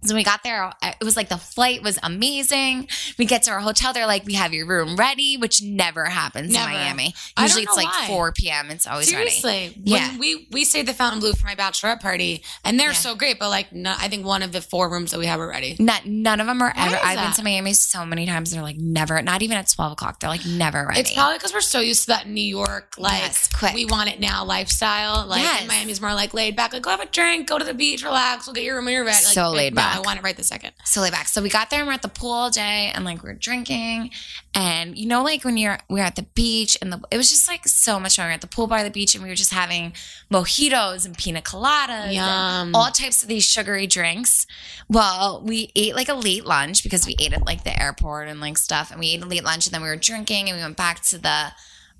So 0.04 0.14
we 0.14 0.24
got 0.24 0.42
there. 0.42 0.70
It 0.82 1.04
was 1.04 1.16
like 1.16 1.28
the 1.28 1.36
flight 1.38 1.82
was 1.82 1.98
amazing. 2.02 2.88
We 3.18 3.24
get 3.24 3.44
to 3.44 3.50
our 3.52 3.60
hotel. 3.60 3.92
They're 3.92 4.06
like, 4.06 4.24
we 4.26 4.34
have 4.34 4.52
your 4.52 4.66
room 4.66 4.96
ready, 4.96 5.36
which 5.36 5.62
never 5.62 6.06
happens 6.06 6.52
Never. 6.52 6.70
in 6.70 6.76
Miami. 6.76 7.14
Usually 7.38 7.62
it's 7.64 7.76
like 7.76 7.86
why. 7.86 8.06
4 8.08 8.32
p.m. 8.32 8.70
It's 8.70 8.86
always 8.86 9.12
ready. 9.12 9.30
Seriously, 9.30 9.80
Yeah. 9.84 10.16
We 10.18 10.46
we 10.50 10.64
stayed 10.64 10.86
the 10.86 10.94
Fontainebleau 10.94 11.32
for 11.34 11.46
my 11.46 11.54
bachelorette 11.54 12.00
party, 12.00 12.42
and 12.64 12.78
they're 12.80 12.88
Yeah. 12.88 12.92
so 12.94 13.14
great. 13.14 13.38
But 13.38 13.50
like, 13.50 13.72
no, 13.72 13.94
I 13.98 14.08
think 14.08 14.24
one 14.26 14.42
of 14.42 14.52
the 14.52 14.60
four 14.60 14.88
rooms 14.90 15.10
that 15.12 15.18
we 15.18 15.26
have 15.26 15.40
are 15.40 15.48
ready. 15.48 15.76
Not, 15.78 16.06
none 16.06 16.40
of 16.40 16.46
them 16.46 16.60
are 16.62 16.72
Why 16.74 16.86
ever. 16.86 16.96
I've 17.02 17.18
been 17.18 17.32
to 17.34 17.42
Miami 17.44 17.72
so 17.72 18.04
many 18.04 18.26
times. 18.26 18.50
They're 18.50 18.62
like 18.62 18.76
never, 18.78 19.20
not 19.22 19.42
even 19.42 19.56
at 19.56 19.68
12 19.68 19.92
o'clock. 19.92 20.20
They're 20.20 20.30
like 20.30 20.44
never 20.46 20.86
ready. 20.86 21.00
It's 21.00 21.12
probably 21.14 21.38
because 21.38 21.52
we're 21.52 21.60
so 21.60 21.80
used 21.80 22.02
to 22.02 22.06
that 22.08 22.28
New 22.28 22.40
York, 22.44 22.94
like 22.98 23.22
Yes, 23.22 23.48
quick. 23.52 23.74
we 23.74 23.84
want 23.86 24.10
it 24.10 24.20
now 24.20 24.44
lifestyle. 24.44 25.26
Like 25.26 25.42
Yes. 25.42 25.68
Miami's 25.68 26.00
more 26.00 26.14
like 26.14 26.34
laid 26.34 26.56
back, 26.56 26.72
like 26.72 26.82
go 26.82 26.90
have 26.90 27.00
a 27.00 27.06
drink, 27.06 27.48
go 27.48 27.58
to 27.58 27.64
the 27.64 27.74
beach, 27.74 28.02
relax, 28.02 28.46
we'll 28.46 28.54
get 28.54 28.64
your 28.64 28.76
room 28.76 28.86
when 28.86 28.94
you're 28.94 29.04
ready. 29.04 29.24
Like, 29.24 29.34
So 29.34 29.50
laid 29.50 29.74
back. 29.74 29.91
I 29.96 30.00
want 30.00 30.18
it 30.18 30.22
right 30.22 30.36
this 30.36 30.48
second. 30.48 30.72
so 30.84 31.00
laid 31.00 31.12
back. 31.12 31.28
So 31.28 31.42
we 31.42 31.48
got 31.48 31.70
there 31.70 31.80
and 31.80 31.86
we're 31.88 31.92
at 31.94 32.02
the 32.02 32.08
pool 32.08 32.30
all 32.32 32.50
day 32.50 32.90
and 32.94 33.04
like 33.04 33.22
we're 33.22 33.34
drinking. 33.34 34.10
And 34.54 34.96
you 34.98 35.06
know, 35.06 35.22
like 35.22 35.44
when 35.44 35.56
you're, 35.56 35.78
we 35.88 36.00
are 36.00 36.04
at 36.04 36.16
the 36.16 36.26
beach 36.34 36.76
and 36.82 36.92
the, 36.92 37.00
it 37.10 37.16
was 37.16 37.30
just 37.30 37.48
like 37.48 37.66
so 37.68 37.98
much 38.00 38.16
fun. 38.16 38.26
We 38.26 38.30
are 38.30 38.34
at 38.34 38.40
the 38.40 38.46
pool 38.46 38.66
by 38.66 38.82
the 38.82 38.90
beach 38.90 39.14
and 39.14 39.22
we 39.22 39.28
were 39.30 39.34
just 39.36 39.52
having 39.52 39.92
mojitos 40.30 41.04
and 41.06 41.16
pina 41.16 41.40
coladas. 41.42 41.88
and 42.08 42.12
Yum. 42.14 42.74
all 42.74 42.90
types 42.90 43.22
of 43.22 43.28
these 43.28 43.44
sugary 43.44 43.86
drinks. 43.86 44.46
Well, 44.88 45.42
we 45.44 45.70
ate 45.76 45.94
like 45.94 46.08
a 46.08 46.14
late 46.14 46.44
lunch 46.44 46.82
because 46.82 47.06
we 47.06 47.14
ate 47.18 47.32
at 47.32 47.44
like 47.46 47.64
the 47.64 47.80
airport 47.80 48.28
and 48.28 48.40
like 48.40 48.58
stuff. 48.58 48.90
And 48.90 48.98
we 49.00 49.08
ate 49.12 49.22
a 49.22 49.26
late 49.26 49.44
lunch 49.44 49.66
and 49.66 49.74
then 49.74 49.82
we 49.82 49.88
were 49.88 49.96
drinking 49.96 50.48
and 50.48 50.56
we 50.58 50.62
went 50.62 50.76
back 50.76 51.02
to 51.04 51.18
the 51.18 51.52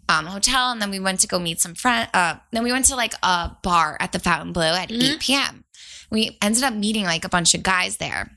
um, 0.08 0.26
hotel 0.26 0.70
and 0.72 0.82
then 0.82 0.90
we 0.90 0.98
went 0.98 1.20
to 1.20 1.26
go 1.28 1.38
meet 1.38 1.60
some 1.60 1.74
friends. 1.74 2.10
Uh, 2.12 2.34
then 2.50 2.64
we 2.64 2.72
went 2.72 2.84
to 2.86 2.96
like 2.96 3.14
a 3.22 3.52
bar 3.62 3.96
at 4.00 4.12
the 4.12 4.18
Fontainebleau 4.18 4.74
at 4.74 4.88
Mhm. 4.88 5.14
8 5.14 5.20
p.m. 5.20 5.64
We 6.12 6.38
ended 6.40 6.62
up 6.62 6.74
meeting 6.74 7.04
like 7.04 7.24
a 7.24 7.28
bunch 7.28 7.54
of 7.54 7.62
guys 7.62 7.96
there 7.96 8.30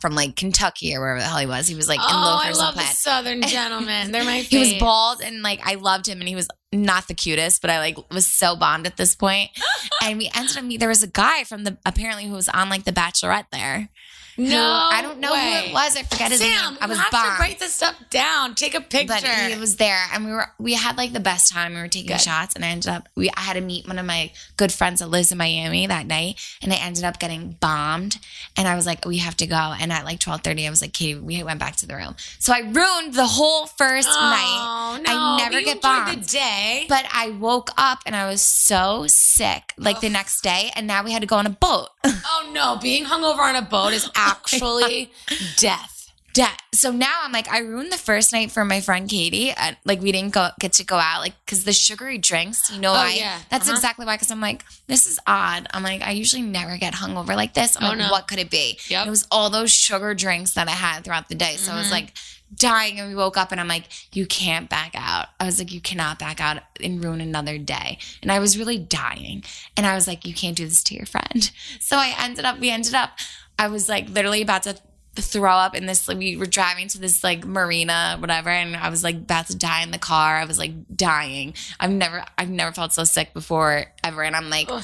from 0.00 0.14
like 0.14 0.36
Kentucky 0.36 0.94
or 0.96 1.00
wherever 1.00 1.20
the 1.20 1.26
hell 1.26 1.38
he 1.38 1.46
was. 1.46 1.68
He 1.68 1.74
was 1.74 1.88
like 1.88 1.98
in 1.98 2.04
oh, 2.08 2.08
I 2.08 2.46
loafers 2.46 2.58
love 2.58 2.68
and 2.70 2.78
the 2.78 2.82
plaid. 2.82 2.96
Southern 2.96 3.42
gentlemen. 3.46 4.10
They're 4.10 4.24
my 4.24 4.38
He 4.38 4.58
was 4.58 4.74
bald 4.74 5.20
and 5.22 5.42
like 5.42 5.60
I 5.64 5.74
loved 5.74 6.08
him 6.08 6.20
and 6.20 6.28
he 6.28 6.34
was 6.34 6.48
not 6.72 7.06
the 7.06 7.14
cutest, 7.14 7.60
but 7.60 7.70
I 7.70 7.78
like 7.78 7.98
was 8.10 8.26
so 8.26 8.56
bombed 8.56 8.86
at 8.86 8.96
this 8.96 9.14
point. 9.14 9.50
and 10.02 10.18
we 10.18 10.30
ended 10.34 10.56
up 10.56 10.64
there 10.78 10.88
was 10.88 11.02
a 11.02 11.08
guy 11.08 11.44
from 11.44 11.64
the 11.64 11.76
apparently 11.86 12.26
who 12.26 12.34
was 12.34 12.48
on 12.48 12.68
like 12.68 12.84
the 12.84 12.92
Bachelorette 12.92 13.50
there. 13.52 13.90
Who- 14.36 14.44
No, 14.48 14.88
I 14.92 15.00
don't 15.02 15.18
know 15.20 15.32
way. 15.32 15.62
who 15.62 15.68
it 15.68 15.72
was. 15.72 15.96
I 15.96 16.02
forget 16.02 16.30
his 16.30 16.40
Sam, 16.40 16.74
name. 16.74 16.78
I 16.80 16.86
was 16.86 16.98
you 16.98 17.02
have 17.02 17.12
bombed. 17.12 17.36
to 17.36 17.40
write 17.42 17.58
this 17.58 17.74
stuff 17.74 17.96
down. 18.10 18.54
Take 18.54 18.74
a 18.74 18.80
picture. 18.80 19.06
but 19.08 19.52
he 19.52 19.58
was 19.58 19.76
there 19.76 20.00
and 20.12 20.24
we 20.24 20.32
were 20.32 20.46
we 20.58 20.74
had 20.74 20.96
like 20.96 21.12
the 21.12 21.20
best 21.20 21.52
time. 21.52 21.74
We 21.74 21.80
were 21.80 21.88
taking 21.88 22.08
Good. 22.08 22.20
shots 22.20 22.54
and 22.54 22.64
I 22.64 22.68
ended 22.68 22.90
up 22.90 23.08
we 23.14 23.30
I 23.30 23.40
had 23.40 23.54
to 23.54 23.60
meet 23.60 23.86
one 23.86 23.98
of 23.98 24.06
my 24.06 24.30
good 24.56 24.72
friends 24.72 25.00
that 25.00 25.08
lives 25.08 25.32
in 25.32 25.38
Miami 25.38 25.86
that 25.86 26.06
night 26.06 26.40
and 26.62 26.72
I 26.72 26.76
ended 26.76 27.04
up 27.04 27.18
getting 27.18 27.52
bombed 27.60 28.18
and 28.56 28.68
I 28.68 28.74
was 28.74 28.86
like, 28.86 29.04
we 29.04 29.18
have 29.18 29.36
to 29.38 29.46
go. 29.46 29.74
And 29.80 29.92
at 29.92 30.04
like 30.04 30.20
twelve 30.20 30.42
thirty, 30.42 30.66
I 30.66 30.70
was 30.70 30.82
like, 30.82 30.92
Katie, 30.92 31.18
we 31.18 31.42
went 31.42 31.60
back 31.60 31.76
to 31.76 31.86
the 31.86 31.96
room. 31.96 32.14
So 32.38 32.52
I 32.52 32.60
ruined 32.60 33.14
the 33.14 33.26
whole 33.26 33.66
first 33.66 34.08
oh, 34.10 34.20
night. 34.20 35.04
Oh, 35.08 35.36
I 35.40 35.48
never 35.48 35.62
get 35.62 35.80
bombed. 35.80 36.22
The 36.22 36.26
day. 36.26 36.86
But 36.88 37.06
I 37.12 37.30
woke 37.30 37.70
up 37.76 38.00
and 38.06 38.14
I 38.14 38.26
was 38.28 38.40
so 38.42 39.06
sick 39.08 39.72
like 39.76 40.00
the 40.00 40.08
next 40.08 40.42
day, 40.42 40.70
and 40.76 40.86
now 40.86 41.02
we 41.04 41.12
had 41.12 41.20
to 41.22 41.26
go 41.26 41.36
on 41.36 41.46
a 41.46 41.50
boat. 41.50 41.88
oh 42.04 42.50
no, 42.52 42.78
being 42.80 43.04
hungover 43.04 43.40
on 43.40 43.56
a 43.56 43.62
boat 43.62 43.92
is 43.92 44.08
actually 44.28 45.12
death. 45.56 45.90
Death. 46.32 46.58
So 46.72 46.90
now 46.90 47.20
I'm 47.22 47.30
like, 47.30 47.48
I 47.48 47.58
ruined 47.60 47.92
the 47.92 47.96
first 47.96 48.32
night 48.32 48.50
for 48.50 48.64
my 48.64 48.80
friend 48.80 49.08
Katie. 49.08 49.52
And 49.52 49.76
like, 49.84 50.00
we 50.00 50.10
didn't 50.10 50.32
go 50.34 50.48
get 50.58 50.72
to 50.74 50.84
go 50.84 50.96
out, 50.96 51.20
like, 51.20 51.34
because 51.46 51.62
the 51.62 51.72
sugary 51.72 52.18
drinks, 52.18 52.72
you 52.72 52.80
know 52.80 52.90
Oh, 52.90 52.94
why? 52.94 53.12
yeah. 53.14 53.38
That's 53.50 53.68
Uh-huh. 53.68 53.76
exactly 53.76 54.04
why. 54.04 54.16
Because 54.16 54.32
I'm 54.32 54.40
like, 54.40 54.64
this 54.88 55.06
is 55.06 55.20
odd. 55.28 55.68
I'm 55.72 55.84
like, 55.84 56.02
I 56.02 56.10
usually 56.10 56.42
never 56.42 56.76
get 56.76 56.92
hungover 56.94 57.36
like 57.36 57.54
this. 57.54 57.76
I'm 57.76 57.84
Oh, 57.84 57.88
like, 57.90 57.98
no. 57.98 58.10
what 58.10 58.26
could 58.26 58.40
it 58.40 58.50
be? 58.50 58.80
Yep. 58.88 59.06
It 59.06 59.10
was 59.10 59.28
all 59.30 59.48
those 59.48 59.70
sugar 59.72 60.12
drinks 60.12 60.54
that 60.54 60.66
I 60.66 60.72
had 60.72 61.04
throughout 61.04 61.28
the 61.28 61.36
day. 61.36 61.54
So 61.56 61.70
I 61.72 61.76
was 61.76 61.86
Mhm. 61.86 61.92
like, 61.92 62.12
dying 62.56 63.00
and 63.00 63.08
we 63.08 63.16
woke 63.16 63.36
up 63.36 63.50
and 63.50 63.60
I'm 63.60 63.66
like, 63.68 63.84
you 64.12 64.26
can't 64.26 64.68
back 64.68 64.92
out. 64.94 65.26
I 65.40 65.44
was 65.46 65.58
like, 65.58 65.72
you 65.72 65.80
cannot 65.80 66.20
back 66.20 66.40
out 66.40 66.58
and 66.80 67.02
ruin 67.02 67.20
another 67.20 67.58
day. 67.58 67.98
And 68.22 68.30
I 68.30 68.38
was 68.38 68.56
really 68.58 68.78
dying. 68.78 69.42
And 69.76 69.86
I 69.86 69.94
was 69.96 70.06
like, 70.06 70.24
you 70.24 70.34
can't 70.34 70.56
do 70.56 70.64
this 70.68 70.82
to 70.84 70.94
your 70.94 71.06
friend. 71.06 71.50
So 71.80 71.96
I 71.96 72.14
ended 72.18 72.44
up, 72.44 72.58
we 72.60 72.70
ended 72.70 72.94
up, 72.94 73.10
I 73.58 73.68
was 73.68 73.88
like 73.88 74.08
literally 74.08 74.42
about 74.42 74.64
to 74.64 74.76
throw 75.16 75.52
up 75.52 75.76
in 75.76 75.86
this, 75.86 76.08
like, 76.08 76.18
we 76.18 76.36
were 76.36 76.46
driving 76.46 76.88
to 76.88 76.98
this 76.98 77.22
like 77.22 77.44
marina, 77.46 78.16
whatever. 78.18 78.50
And 78.50 78.74
I 78.76 78.88
was 78.90 79.04
like 79.04 79.14
about 79.14 79.46
to 79.46 79.56
die 79.56 79.82
in 79.82 79.92
the 79.92 79.98
car. 79.98 80.36
I 80.38 80.44
was 80.44 80.58
like 80.58 80.72
dying. 80.96 81.54
I've 81.78 81.90
never, 81.92 82.24
I've 82.36 82.50
never 82.50 82.72
felt 82.72 82.92
so 82.92 83.04
sick 83.04 83.32
before 83.32 83.84
ever. 84.02 84.22
And 84.24 84.34
I'm 84.34 84.50
like, 84.50 84.66
Ugh. 84.68 84.82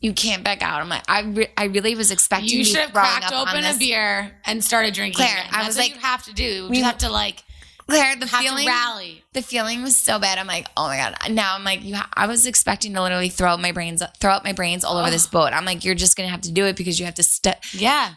you 0.00 0.12
can't 0.12 0.44
back 0.44 0.62
out. 0.62 0.80
I'm 0.80 0.88
like, 0.88 1.02
I, 1.08 1.22
re- 1.22 1.50
I 1.56 1.64
really 1.64 1.96
was 1.96 2.12
expecting 2.12 2.50
You 2.50 2.64
should 2.64 2.76
have 2.80 2.92
cracked 2.92 3.32
open 3.32 3.64
a 3.64 3.76
beer 3.76 4.30
and 4.44 4.62
started 4.62 4.94
drinking. 4.94 5.16
Claire. 5.16 5.44
I 5.50 5.66
was 5.66 5.76
what 5.76 5.82
like- 5.86 5.94
you 5.94 6.00
have 6.00 6.22
to 6.26 6.32
do. 6.32 6.44
You 6.44 6.68
We- 6.70 6.80
have 6.82 6.98
to 6.98 7.10
like 7.10 7.42
Claire, 7.86 8.16
the 8.16 8.26
have 8.26 8.42
feeling, 8.42 8.64
to 8.64 8.70
rally. 8.70 9.24
the 9.32 9.42
feeling 9.42 9.82
was 9.82 9.96
so 9.96 10.18
bad. 10.18 10.38
I'm 10.38 10.46
like, 10.46 10.68
oh 10.76 10.86
my 10.86 10.96
god. 10.96 11.16
Now 11.30 11.54
I'm 11.54 11.64
like, 11.64 11.82
you. 11.84 11.94
Ha- 11.96 12.08
I 12.14 12.26
was 12.26 12.46
expecting 12.46 12.94
to 12.94 13.02
literally 13.02 13.28
throw 13.28 13.56
my 13.56 13.72
brains, 13.72 14.02
throw 14.18 14.32
up 14.32 14.44
my 14.44 14.52
brains 14.52 14.84
all 14.84 14.98
over 14.98 15.10
this 15.10 15.26
boat. 15.26 15.52
I'm 15.52 15.64
like, 15.64 15.84
you're 15.84 15.94
just 15.94 16.16
gonna 16.16 16.28
have 16.28 16.42
to 16.42 16.52
do 16.52 16.66
it 16.66 16.76
because 16.76 16.98
you 16.98 17.06
have 17.06 17.14
to 17.16 17.22
step, 17.22 17.62
Yeah. 17.72 18.14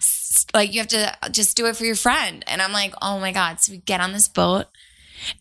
like 0.54 0.74
you 0.74 0.80
have 0.80 0.88
to 0.90 1.16
just 1.32 1.58
do 1.58 1.66
it 1.66 1.76
for 1.76 1.86
your 1.86 1.96
friend. 1.96 2.44
And 2.48 2.62
I'm 2.62 2.72
like, 2.72 2.94
oh 3.02 3.20
my 3.20 3.32
god. 3.32 3.60
So 3.60 3.72
we 3.74 3.80
get 3.80 4.02
on 4.02 4.14
this 4.14 4.28
boat, 4.28 4.66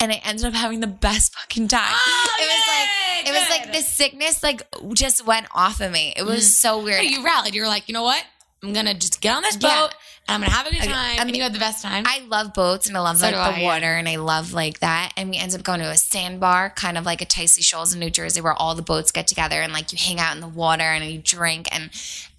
and 0.01 0.13
I 0.13 0.21
ended 0.25 0.45
up 0.47 0.55
having 0.55 0.81
the 0.81 0.87
best 0.87 1.35
fucking 1.35 1.69
time. 1.69 1.83
Oh, 1.93 2.37
it 2.41 2.47
was 2.47 2.69
like, 2.69 3.29
it 3.29 3.41
was 3.41 3.51
like 3.51 3.73
the 3.73 3.83
sickness 3.83 4.43
like 4.43 4.63
just 4.95 5.27
went 5.27 5.47
off 5.55 5.81
of 5.81 5.93
me. 5.93 6.13
It 6.17 6.25
was 6.25 6.41
mm. 6.45 6.51
so 6.51 6.83
weird. 6.83 7.05
You 7.05 7.25
rallied. 7.25 7.55
You 7.55 7.63
were 7.63 7.69
like, 7.69 7.89
you 7.89 7.95
know 7.95 8.03
what? 8.03 8.25
I'm 8.65 8.73
gonna 8.73 8.95
just 8.95 9.21
get 9.21 9.35
on 9.37 9.43
this 9.43 9.57
boat 9.57 9.69
Yeah. 9.69 9.89
and 10.29 10.35
I'm 10.37 10.41
gonna 10.41 10.53
have 10.53 10.67
a 10.67 10.71
good 10.71 10.79
time. 10.83 10.89
I 10.91 11.15
and 11.19 11.27
mean- 11.27 11.35
you 11.37 11.43
had 11.43 11.53
the 11.53 11.59
best 11.59 11.83
time. 11.83 12.05
I 12.07 12.21
love 12.29 12.55
boats 12.55 12.87
and 12.89 12.97
I 12.97 13.01
love 13.01 13.19
So 13.19 13.27
like 13.27 13.35
do 13.35 13.39
the 13.39 13.43
I, 13.43 13.59
yeah. 13.61 13.65
water 13.67 13.95
and 13.95 14.09
I 14.09 14.17
love 14.17 14.53
like 14.53 14.81
that. 14.81 15.13
And 15.17 15.31
we 15.31 15.37
ended 15.37 15.61
up 15.61 15.65
going 15.65 15.81
to 15.81 15.91
a 15.91 15.97
sandbar, 15.97 16.71
kind 16.71 16.97
of 16.99 17.05
like 17.05 17.21
a 17.23 17.27
Tices 17.27 17.63
Shoals 17.65 17.93
in 17.93 18.01
New 18.01 18.11
Jersey, 18.11 18.41
where 18.41 18.55
all 18.55 18.75
the 18.75 18.83
boats 18.83 19.13
get 19.13 19.27
together 19.27 19.61
and 19.61 19.73
like 19.73 19.93
you 19.93 19.99
hang 20.01 20.19
out 20.19 20.35
in 20.35 20.41
the 20.41 20.49
water 20.49 20.83
and 20.85 21.05
you 21.05 21.19
drink. 21.19 21.69
And 21.73 21.91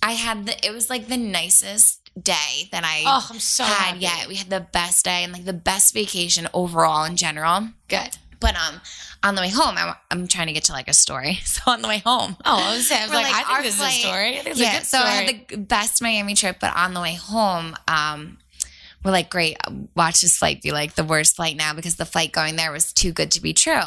I 0.01 0.13
had 0.13 0.45
the, 0.47 0.65
it 0.65 0.71
was 0.71 0.89
like 0.89 1.07
the 1.07 1.17
nicest 1.17 2.01
day 2.21 2.69
that 2.71 2.83
I 2.85 3.03
oh, 3.05 3.27
I'm 3.29 3.39
so 3.39 3.63
had 3.65 3.73
happy. 3.87 3.99
yet. 3.99 4.27
We 4.27 4.35
had 4.35 4.49
the 4.49 4.61
best 4.61 5.05
day 5.05 5.23
and 5.23 5.33
like 5.33 5.45
the 5.45 5.53
best 5.53 5.93
vacation 5.93 6.47
overall 6.53 7.03
in 7.05 7.17
general. 7.17 7.69
Good. 7.87 8.17
But 8.39 8.55
um, 8.55 8.81
on 9.25 9.35
the 9.35 9.41
way 9.41 9.49
home, 9.49 9.75
I'm, 9.77 9.95
I'm 10.11 10.27
trying 10.27 10.47
to 10.47 10.53
get 10.53 10.65
to 10.65 10.71
like 10.73 10.87
a 10.87 10.93
story. 10.93 11.39
So 11.45 11.71
on 11.71 11.81
the 11.81 11.87
way 11.87 11.97
home, 11.99 12.37
Oh, 12.45 12.63
I 12.63 12.75
was, 12.75 12.87
saying, 12.87 13.01
I 13.01 13.05
was 13.05 13.13
like, 13.13 13.23
like, 13.25 13.35
I 13.35 13.43
think 13.43 13.63
this 13.63 13.75
flight- 13.75 13.91
is 13.91 13.97
a 13.97 14.07
story. 14.07 14.31
It's 14.37 14.59
yeah, 14.59 14.77
a 14.77 14.83
so 14.85 14.97
story. 14.99 15.09
I 15.11 15.15
had 15.23 15.47
the 15.49 15.57
best 15.57 16.01
Miami 16.01 16.35
trip, 16.35 16.57
but 16.61 16.75
on 16.75 16.93
the 16.93 17.01
way 17.01 17.15
home, 17.15 17.75
um, 17.87 18.37
we're 19.03 19.11
like, 19.11 19.29
great, 19.29 19.57
watch 19.95 20.21
this 20.21 20.37
flight 20.37 20.61
be 20.61 20.71
like 20.71 20.95
the 20.95 21.03
worst 21.03 21.35
flight 21.35 21.55
now 21.57 21.73
because 21.73 21.95
the 21.95 22.05
flight 22.05 22.31
going 22.31 22.55
there 22.55 22.71
was 22.71 22.93
too 22.93 23.11
good 23.11 23.31
to 23.31 23.41
be 23.41 23.53
true. 23.53 23.81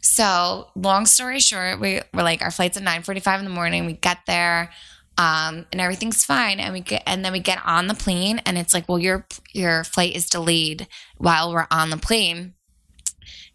So 0.00 0.68
long 0.74 1.06
story 1.06 1.38
short, 1.40 1.78
we 1.80 2.00
we're 2.12 2.22
like 2.24 2.42
our 2.42 2.50
flight's 2.50 2.76
at 2.76 2.82
nine 2.82 3.02
forty 3.02 3.20
five 3.20 3.38
in 3.38 3.44
the 3.44 3.52
morning. 3.52 3.86
We 3.86 3.92
get 3.94 4.18
there, 4.26 4.70
um, 5.16 5.64
and 5.70 5.80
everything's 5.80 6.24
fine. 6.24 6.58
And 6.60 6.72
we 6.72 6.80
get 6.80 7.02
and 7.06 7.24
then 7.24 7.32
we 7.32 7.38
get 7.40 7.60
on 7.64 7.86
the 7.86 7.94
plane, 7.94 8.40
and 8.44 8.58
it's 8.58 8.74
like, 8.74 8.88
well, 8.88 8.98
your 8.98 9.26
your 9.52 9.84
flight 9.84 10.16
is 10.16 10.28
delayed 10.28 10.88
while 11.18 11.52
we're 11.52 11.68
on 11.70 11.90
the 11.90 11.96
plane. 11.96 12.54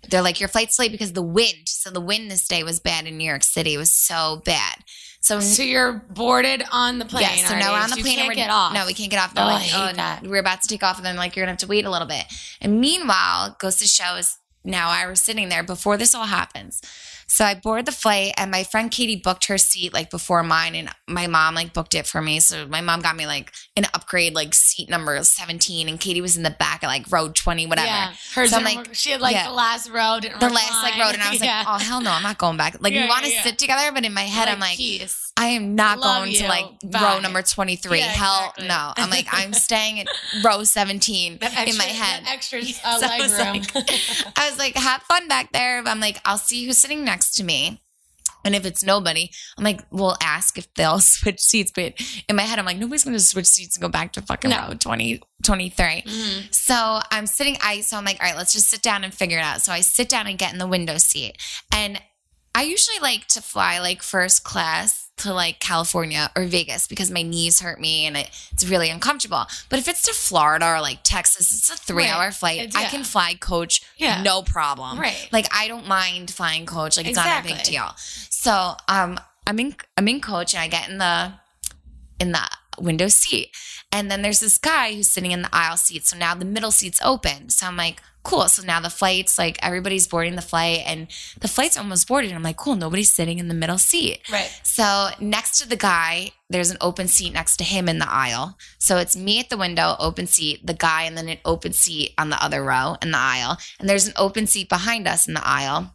They're 0.10 0.22
like, 0.22 0.40
your 0.40 0.50
flight's 0.50 0.78
late 0.80 0.92
because 0.92 1.14
the 1.14 1.22
wind. 1.22 1.68
So 1.68 1.90
the 1.90 2.02
wind 2.02 2.30
this 2.32 2.48
day 2.48 2.64
was 2.64 2.80
bad 2.80 3.06
in 3.06 3.18
New 3.18 3.26
York 3.28 3.44
City. 3.44 3.74
It 3.74 3.78
was 3.78 3.92
so 3.92 4.42
bad. 4.46 4.78
So 5.20 5.40
So 5.40 5.64
you're 5.64 5.94
boarded 6.10 6.64
on 6.72 7.00
the 7.00 7.06
plane. 7.06 7.24
yeah, 7.24 7.48
so 7.48 7.58
now 7.58 7.74
we're 7.74 7.80
on 7.80 7.90
the 7.90 7.98
You 7.98 8.04
plane 8.04 8.16
can't 8.16 8.30
and 8.30 8.38
we're 8.38 8.44
get 8.44 8.50
off. 8.50 8.74
No, 8.74 8.86
we 8.86 8.94
can't 8.94 9.10
get 9.12 9.20
off. 9.20 9.34
They're 9.34 9.44
Oh, 9.44 9.48
like, 9.48 9.72
oh, 9.74 9.92
that. 9.96 10.24
we're 10.24 10.38
about 10.40 10.62
to 10.62 10.68
take 10.68 10.84
off, 10.84 10.98
and 10.98 11.06
then 11.06 11.16
like 11.18 11.36
you're 11.36 11.44
gonna 11.44 11.52
have 11.54 11.60
to 11.60 11.68
wait 11.68 11.86
a 11.86 11.90
little 11.90 12.08
bit. 12.08 12.26
And 12.62 12.80
meanwhile, 12.80 13.56
goes 13.60 13.76
to 13.78 13.88
show 13.88 14.16
is 14.16 14.38
now 14.64 14.90
I 14.90 15.06
was 15.08 15.20
sitting 15.20 15.50
there 15.50 15.64
before 15.64 15.98
this 15.98 16.14
all 16.16 16.26
happens. 16.28 16.82
So 17.30 17.44
I 17.44 17.56
board 17.56 17.86
the 17.86 17.92
flight, 17.92 18.34
and 18.38 18.50
my 18.50 18.64
friend 18.64 18.90
Katie 18.90 19.18
booked 19.18 19.48
her 19.48 19.58
seat 19.58 19.94
like 19.94 20.10
before 20.10 20.44
mine, 20.44 20.76
and 20.76 20.90
my 21.08 21.28
mom 21.28 21.56
like 21.56 21.74
booked 21.74 21.94
it 21.94 22.08
for 22.08 22.22
me. 22.22 22.40
So 22.40 22.66
my 22.68 22.80
mom 22.80 23.02
got 23.02 23.18
me 23.18 23.26
like 23.26 23.52
an 23.76 23.86
upgrade, 23.94 24.34
like 24.34 24.54
seat 24.54 24.90
number 24.90 25.22
17, 25.22 25.90
and 25.90 26.00
Katie 26.00 26.22
was 26.22 26.38
in 26.38 26.44
the 26.44 26.50
back 26.52 26.84
at 26.84 26.88
like 26.88 27.12
row 27.12 27.28
20, 27.30 27.66
whatever. 27.68 27.86
Yeah, 27.88 28.14
hers. 28.34 28.52
So 28.52 28.58
I'm 28.58 28.64
like- 28.64 28.78
work. 28.78 28.90
she 28.94 29.12
had 29.12 29.20
like 29.20 29.34
yeah. 29.36 29.48
the 29.48 29.54
last 29.54 29.90
row. 29.90 30.20
The 30.22 30.30
last 30.50 30.84
like 30.84 30.94
recline. 30.94 31.00
road, 31.00 31.14
and 31.16 31.24
I 31.24 31.32
was 31.32 31.42
Yeah. 31.44 31.58
like, 31.60 31.68
oh 31.68 31.84
hell 31.84 32.02
no, 32.02 32.12
I'm 32.12 32.24
not 32.24 32.38
going 32.38 32.56
back. 32.58 32.78
Like 32.82 32.94
Yeah, 32.94 33.04
we 33.04 33.10
want 33.10 33.26
to 33.26 33.32
sit 33.32 33.58
together, 33.60 33.92
but 33.92 34.06
in 34.06 34.14
my 34.14 34.22
head, 34.24 34.48
I'm 34.48 34.60
like, 34.62 34.78
peace. 34.78 35.27
I 35.38 35.48
am 35.50 35.76
not 35.76 36.00
Love 36.00 36.24
going 36.24 36.34
to 36.34 36.48
like 36.48 36.66
Bye. 36.84 37.02
row 37.16 37.20
number 37.20 37.42
23. 37.44 38.00
Yeah, 38.00 38.06
Hell 38.06 38.40
exactly. 38.58 38.68
no. 38.68 38.94
I'm 38.98 39.10
like, 39.12 39.28
I'm 39.32 39.54
staying 39.68 40.00
at 40.02 40.08
row 40.44 40.64
17 40.64 41.38
extra, 41.42 41.64
in 41.70 41.78
my 41.78 41.84
head. 41.84 42.26
that 42.26 42.34
extra 42.34 42.60
uh, 42.84 43.00
So 43.00 43.08
I 43.10 43.20
was 43.22 43.32
room. 43.34 43.62
like- 43.76 44.38
I 44.38 44.50
was 44.50 44.58
like, 44.58 44.76
have 44.76 45.04
fun 45.04 45.28
back 45.28 45.52
there. 45.54 45.84
But 45.84 45.92
I'm 45.92 46.00
like, 46.00 46.20
I'll 46.26 46.38
see 46.40 46.66
who's 46.66 46.78
sitting 46.78 47.04
next 47.04 47.36
to 47.36 47.44
me. 47.44 47.82
And 48.46 48.56
if 48.56 48.66
it's 48.66 48.82
nobody, 48.84 49.30
I'm 49.58 49.64
like, 49.64 49.82
we'll 49.92 50.16
ask 50.24 50.58
if 50.58 50.74
they'll 50.76 51.00
switch 51.02 51.40
seats. 51.40 51.72
But 51.76 51.94
in 52.30 52.36
my 52.36 52.44
head, 52.44 52.60
I'm 52.60 52.66
like, 52.66 52.78
nobody's 52.78 53.04
going 53.04 53.16
to 53.18 53.22
switch 53.24 53.46
seats 53.48 53.76
and 53.76 53.82
go 53.82 53.90
back 53.90 54.14
to 54.14 54.22
fucking 54.22 54.50
No. 54.52 54.68
row 54.70 54.74
20, 54.74 55.22
23. 55.44 55.86
Mhm. 56.04 56.54
So 56.56 57.00
I'm 57.12 57.28
sitting, 57.28 57.58
I 57.62 57.82
so 57.82 57.98
I'm 57.98 58.06
like, 58.06 58.22
all 58.22 58.28
right, 58.28 58.38
let's 58.38 58.54
just 58.54 58.70
sit 58.70 58.82
down 58.82 59.04
and 59.04 59.14
figure 59.14 59.38
it 59.38 59.42
out. 59.44 59.62
So 59.62 59.72
I 59.74 59.82
sit 59.82 60.08
down 60.08 60.28
and 60.28 60.38
get 60.38 60.54
in 60.54 60.60
the 60.60 60.68
window 60.68 60.98
seat. 60.98 61.38
And 61.74 62.02
I 62.56 62.64
usually 62.64 63.00
like 63.00 63.28
to 63.30 63.42
fly 63.42 63.80
like 63.80 64.02
first 64.02 64.44
class 64.44 65.07
to 65.18 65.34
like 65.34 65.60
California 65.60 66.30
or 66.36 66.46
Vegas 66.46 66.88
because 66.88 67.10
my 67.12 67.22
knees 67.22 67.60
hurt 67.60 67.80
me 67.80 68.06
and 68.06 68.16
it, 68.18 68.30
it's 68.52 68.68
really 68.68 68.90
uncomfortable. 68.90 69.46
But 69.70 69.80
if 69.80 69.88
it's 69.88 70.04
to 70.04 70.14
Florida 70.14 70.66
or 70.68 70.82
like 70.82 71.00
Texas, 71.04 71.52
it's 71.54 71.70
a 71.70 71.76
three 71.76 72.04
Right. 72.04 72.14
hour 72.14 72.32
flight. 72.32 72.60
It's- 72.60 72.76
I 72.76 72.86
can 72.90 73.04
fly 73.04 73.34
coach, 73.34 73.82
Yeah. 73.98 74.22
no 74.22 74.42
problem. 74.44 75.00
Right. 75.00 75.28
Like 75.32 75.48
I 75.54 75.68
don't 75.68 75.88
mind 75.88 76.32
flying 76.32 76.66
coach. 76.66 76.98
Like 76.98 77.08
it's 77.08 77.16
not 77.16 77.40
a 77.40 77.44
big 77.44 77.52
Exactly. 77.52 77.72
deal. 77.74 77.94
So 78.30 78.76
um, 78.88 79.20
I'm 79.46 79.60
in 79.60 79.76
I'm 79.98 80.08
in 80.08 80.22
coach 80.22 80.54
and 80.54 80.62
I 80.62 80.68
get 80.68 80.90
in 80.90 80.98
the 81.00 81.34
in 82.20 82.32
the 82.32 82.42
window 82.80 83.08
seat. 83.08 83.50
And 83.92 84.12
then 84.12 84.22
there's 84.22 84.40
this 84.40 84.58
guy 84.58 84.94
who's 84.94 85.08
sitting 85.08 85.32
in 85.32 85.42
the 85.42 85.50
aisle 85.54 85.78
seat. 85.78 86.06
So 86.06 86.18
now 86.18 86.36
the 86.36 86.46
middle 86.46 86.72
seat's 86.72 87.00
open. 87.04 87.50
So 87.50 87.66
I'm 87.66 87.78
like, 87.78 88.02
cool. 88.28 88.50
So 88.50 88.62
now 88.62 88.82
the 88.82 88.90
flight's 88.90 89.38
like 89.38 89.58
everybody's 89.64 90.06
boarding 90.06 90.36
the 90.36 90.42
flight 90.42 90.84
and 90.86 91.08
the 91.40 91.48
flight's 91.48 91.78
almost 91.78 92.08
boarded. 92.10 92.34
I'm 92.34 92.44
like, 92.44 92.58
cool, 92.58 92.76
nobody's 92.76 93.12
sitting 93.12 93.40
in 93.40 93.48
the 93.48 93.54
middle 93.54 93.78
seat. 93.78 94.20
Right. 94.30 94.52
So 94.64 95.10
next 95.22 95.60
to 95.60 95.70
the 95.70 95.78
guy, 95.78 96.32
there's 96.50 96.70
an 96.70 96.78
open 96.82 97.08
seat 97.08 97.34
next 97.34 97.56
to 97.58 97.64
him 97.64 97.88
in 97.88 98.00
the 98.00 98.12
aisle. 98.12 98.58
So 98.80 98.98
it's 98.98 99.16
me 99.16 99.40
at 99.40 99.50
the 99.50 99.58
window, 99.58 99.96
open 99.98 100.28
seat, 100.28 100.68
the 100.68 100.74
guy, 100.74 101.04
and 101.04 101.18
then 101.18 101.30
an 101.30 101.38
open 101.46 101.72
seat 101.72 102.14
on 102.18 102.30
the 102.30 102.44
other 102.44 102.64
row 102.64 102.98
in 103.02 103.12
the 103.12 103.18
aisle. 103.18 103.58
And 103.80 103.88
there's 103.88 104.08
an 104.08 104.14
open 104.18 104.46
seat 104.46 104.68
behind 104.68 105.08
us 105.08 105.26
in 105.28 105.34
the 105.34 105.48
aisle. 105.48 105.94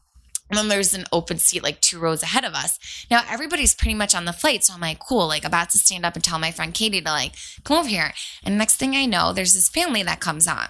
And 0.48 0.58
then 0.58 0.68
there's 0.68 0.94
an 0.94 1.04
open 1.12 1.38
seat 1.38 1.62
like 1.62 1.80
two 1.80 1.98
rows 1.98 2.22
ahead 2.22 2.44
of 2.44 2.54
us. 2.54 2.78
Now 3.10 3.22
everybody's 3.28 3.74
pretty 3.74 3.94
much 3.94 4.14
on 4.14 4.24
the 4.24 4.32
flight. 4.32 4.64
So 4.64 4.72
I'm 4.72 4.80
like, 4.80 4.98
cool, 4.98 5.28
like 5.28 5.44
about 5.44 5.68
to 5.70 5.78
stand 5.78 6.06
up 6.06 6.14
and 6.14 6.24
tell 6.24 6.38
my 6.38 6.50
friend 6.50 6.72
Katie 6.72 7.02
to 7.02 7.10
like 7.10 7.32
come 7.64 7.78
over 7.78 7.88
here. 7.88 8.12
And 8.42 8.56
next 8.56 8.76
thing 8.76 8.96
I 8.96 9.04
know, 9.04 9.34
there's 9.34 9.52
this 9.52 9.68
family 9.68 10.02
that 10.02 10.20
comes 10.20 10.48
on. 10.48 10.68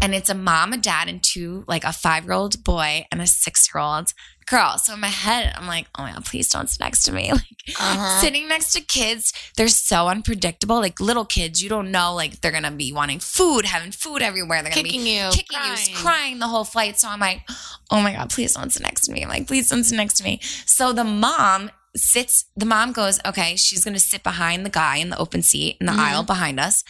And 0.00 0.14
it's 0.14 0.30
a 0.30 0.34
mom, 0.34 0.72
a 0.72 0.76
dad, 0.76 1.08
and 1.08 1.22
two, 1.22 1.64
like 1.66 1.84
a 1.84 1.92
five 1.92 2.24
year 2.24 2.32
old 2.34 2.62
boy 2.64 3.06
and 3.10 3.20
a 3.20 3.26
six 3.26 3.68
year 3.74 3.82
old 3.82 4.12
girl. 4.46 4.78
So 4.78 4.94
in 4.94 5.00
my 5.00 5.08
head, 5.08 5.52
I'm 5.56 5.66
like, 5.66 5.86
oh 5.98 6.02
my 6.04 6.12
God, 6.12 6.24
please 6.24 6.48
don't 6.48 6.70
sit 6.70 6.80
next 6.80 7.02
to 7.04 7.12
me. 7.12 7.30
Like 7.78 7.98
Uh-huh. 7.98 8.20
sitting 8.20 8.48
next 8.48 8.72
to 8.72 8.80
kids, 8.80 9.32
they're 9.58 9.68
so 9.68 10.08
unpredictable. 10.08 10.76
Like 10.76 11.00
little 11.00 11.26
kids, 11.26 11.62
you 11.62 11.68
don't 11.68 11.90
know, 11.90 12.14
like 12.14 12.40
they're 12.40 12.50
gonna 12.52 12.70
be 12.70 12.92
wanting 12.94 13.18
food, 13.18 13.66
having 13.66 13.92
food 13.92 14.22
everywhere. 14.22 14.62
They're 14.62 14.70
gonna 14.72 14.84
Kicking 14.84 15.02
be 15.04 15.16
you, 15.18 15.28
kicking 15.32 15.58
crying. 15.58 15.88
you, 15.90 15.94
crying 15.96 16.38
the 16.38 16.46
whole 16.48 16.64
flight. 16.64 16.98
So 16.98 17.08
I'm 17.08 17.20
like, 17.20 17.42
oh 17.90 18.00
my 18.00 18.14
God, 18.14 18.30
please 18.30 18.54
don't 18.54 18.72
sit 18.72 18.82
next 18.82 19.02
to 19.06 19.12
me. 19.12 19.22
I'm 19.22 19.28
like, 19.28 19.46
please 19.46 19.68
don't 19.68 19.84
sit 19.84 19.96
next 19.96 20.14
to 20.18 20.24
me. 20.24 20.40
So 20.64 20.94
the 20.94 21.04
mom 21.04 21.70
sits, 21.94 22.46
the 22.56 22.64
mom 22.64 22.92
goes, 22.92 23.20
okay, 23.26 23.54
she's 23.56 23.84
gonna 23.84 23.98
sit 23.98 24.22
behind 24.22 24.64
the 24.64 24.70
guy 24.70 24.96
in 24.96 25.10
the 25.10 25.18
open 25.18 25.42
seat 25.42 25.76
in 25.78 25.86
the 25.86 25.92
Mhm. 25.92 25.98
aisle 25.98 26.22
behind 26.22 26.58
us. 26.58 26.82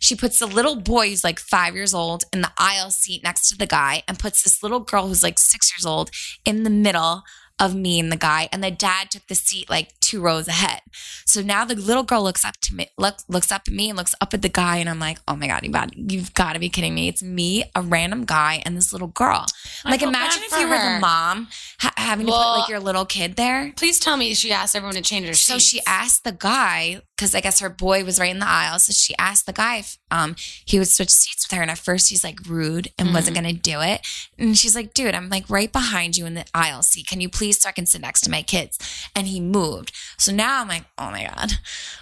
She 0.00 0.14
puts 0.14 0.38
the 0.38 0.46
little 0.46 0.76
boy 0.76 1.08
who's 1.10 1.24
like 1.24 1.38
five 1.38 1.74
years 1.74 1.94
old 1.94 2.24
in 2.32 2.40
the 2.40 2.52
aisle 2.58 2.90
seat 2.90 3.22
next 3.22 3.48
to 3.48 3.56
the 3.56 3.66
guy 3.66 4.02
and 4.08 4.18
puts 4.18 4.42
this 4.42 4.62
little 4.62 4.80
girl 4.80 5.08
who's 5.08 5.22
like 5.22 5.38
six 5.38 5.72
years 5.76 5.86
old 5.86 6.10
in 6.44 6.62
the 6.64 6.70
middle 6.70 7.22
of 7.60 7.72
me 7.72 8.00
and 8.00 8.10
the 8.10 8.16
guy. 8.16 8.48
And 8.50 8.64
the 8.64 8.70
dad 8.72 9.12
took 9.12 9.28
the 9.28 9.36
seat 9.36 9.70
like 9.70 9.92
two 10.00 10.20
rows 10.20 10.48
ahead. 10.48 10.80
So 11.24 11.40
now 11.40 11.64
the 11.64 11.76
little 11.76 12.02
girl 12.02 12.24
looks 12.24 12.44
up 12.44 12.56
to 12.62 12.74
me, 12.74 12.88
look, 12.98 13.18
looks 13.28 13.52
up 13.52 13.62
at 13.68 13.72
me 13.72 13.90
and 13.90 13.96
looks 13.96 14.12
up 14.20 14.34
at 14.34 14.42
the 14.42 14.48
guy. 14.48 14.78
And 14.78 14.88
I'm 14.90 14.98
like, 14.98 15.18
oh 15.28 15.36
my 15.36 15.46
God, 15.46 15.60
you've 15.62 15.72
got, 15.72 15.96
you've 15.96 16.34
got 16.34 16.54
to 16.54 16.58
be 16.58 16.68
kidding 16.68 16.96
me. 16.96 17.06
It's 17.06 17.22
me, 17.22 17.62
a 17.76 17.80
random 17.80 18.24
guy, 18.24 18.60
and 18.66 18.76
this 18.76 18.92
little 18.92 19.06
girl. 19.06 19.46
I 19.84 19.90
like 19.92 20.02
imagine 20.02 20.42
if 20.44 20.58
you 20.58 20.68
were 20.68 20.74
the 20.76 20.98
mom 21.00 21.46
ha- 21.78 21.92
having 21.96 22.26
to 22.26 22.32
put 22.32 22.38
like 22.58 22.68
your 22.68 22.80
little 22.80 23.04
kid 23.04 23.36
there. 23.36 23.72
Please 23.76 24.00
tell 24.00 24.16
me 24.16 24.34
she 24.34 24.50
asked 24.52 24.74
everyone 24.74 24.96
to 24.96 25.02
change 25.02 25.28
her 25.28 25.34
So 25.34 25.54
seats. 25.54 25.64
she 25.68 25.80
asked 25.86 26.24
the 26.24 26.32
guy 26.32 27.02
because 27.16 27.34
I 27.34 27.40
guess 27.40 27.60
her 27.60 27.68
boy 27.70 28.04
was 28.04 28.18
right 28.18 28.30
in 28.30 28.38
the 28.40 28.48
aisle. 28.48 28.78
So 28.78 28.92
she 28.92 29.14
asked 29.18 29.46
the 29.46 29.52
guy 29.52 29.76
if 29.76 29.98
um, 30.10 30.34
he 30.64 30.78
would 30.78 30.88
switch 30.88 31.10
seats 31.10 31.46
with 31.48 31.56
her. 31.56 31.62
And 31.62 31.70
at 31.70 31.78
first 31.78 32.10
he's 32.10 32.24
like 32.24 32.38
rude 32.46 32.88
and 32.98 33.12
wasn't 33.14 33.36
Mm-hmm. 33.36 33.44
going 33.44 33.54
to 33.56 33.60
do 33.60 33.80
it. 33.80 34.00
And 34.38 34.56
she's 34.56 34.74
like, 34.74 34.94
"Dude, 34.94 35.14
I'm 35.14 35.28
like 35.28 35.48
right 35.48 35.72
behind 35.72 36.16
you 36.16 36.26
in 36.26 36.34
the 36.34 36.44
aisle 36.54 36.82
seat. 36.82 37.06
Can 37.06 37.20
you 37.20 37.28
please 37.28 37.60
so 37.60 37.68
I 37.68 37.72
can 37.72 37.86
sit 37.86 38.00
next 38.00 38.22
to 38.22 38.30
my 38.30 38.42
kids?" 38.42 38.78
And 39.16 39.26
he 39.26 39.40
moved. 39.40 39.92
So 40.18 40.32
now 40.32 40.60
I'm 40.60 40.68
like, 40.68 40.84
"Oh 40.98 41.10
my 41.10 41.24
god!" 41.24 41.52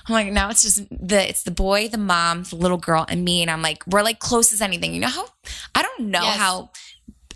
I'm 0.08 0.12
like, 0.14 0.32
now 0.32 0.50
it's 0.50 0.62
just 0.62 0.88
the 0.90 1.28
it's 1.28 1.42
the 1.44 1.50
boy, 1.50 1.88
the 1.88 1.98
mom, 1.98 2.42
the 2.44 2.56
little 2.56 2.76
girl, 2.78 3.04
and 3.08 3.24
me. 3.24 3.42
And 3.42 3.50
I'm 3.50 3.62
like, 3.62 3.86
we're 3.86 4.02
like 4.02 4.18
close 4.18 4.52
as 4.52 4.60
anything. 4.60 4.92
You 4.94 5.00
know 5.00 5.08
how? 5.08 5.26
I 5.74 5.82
don't 5.82 6.08
know 6.10 6.22
Yes. 6.22 6.38
how 6.38 6.70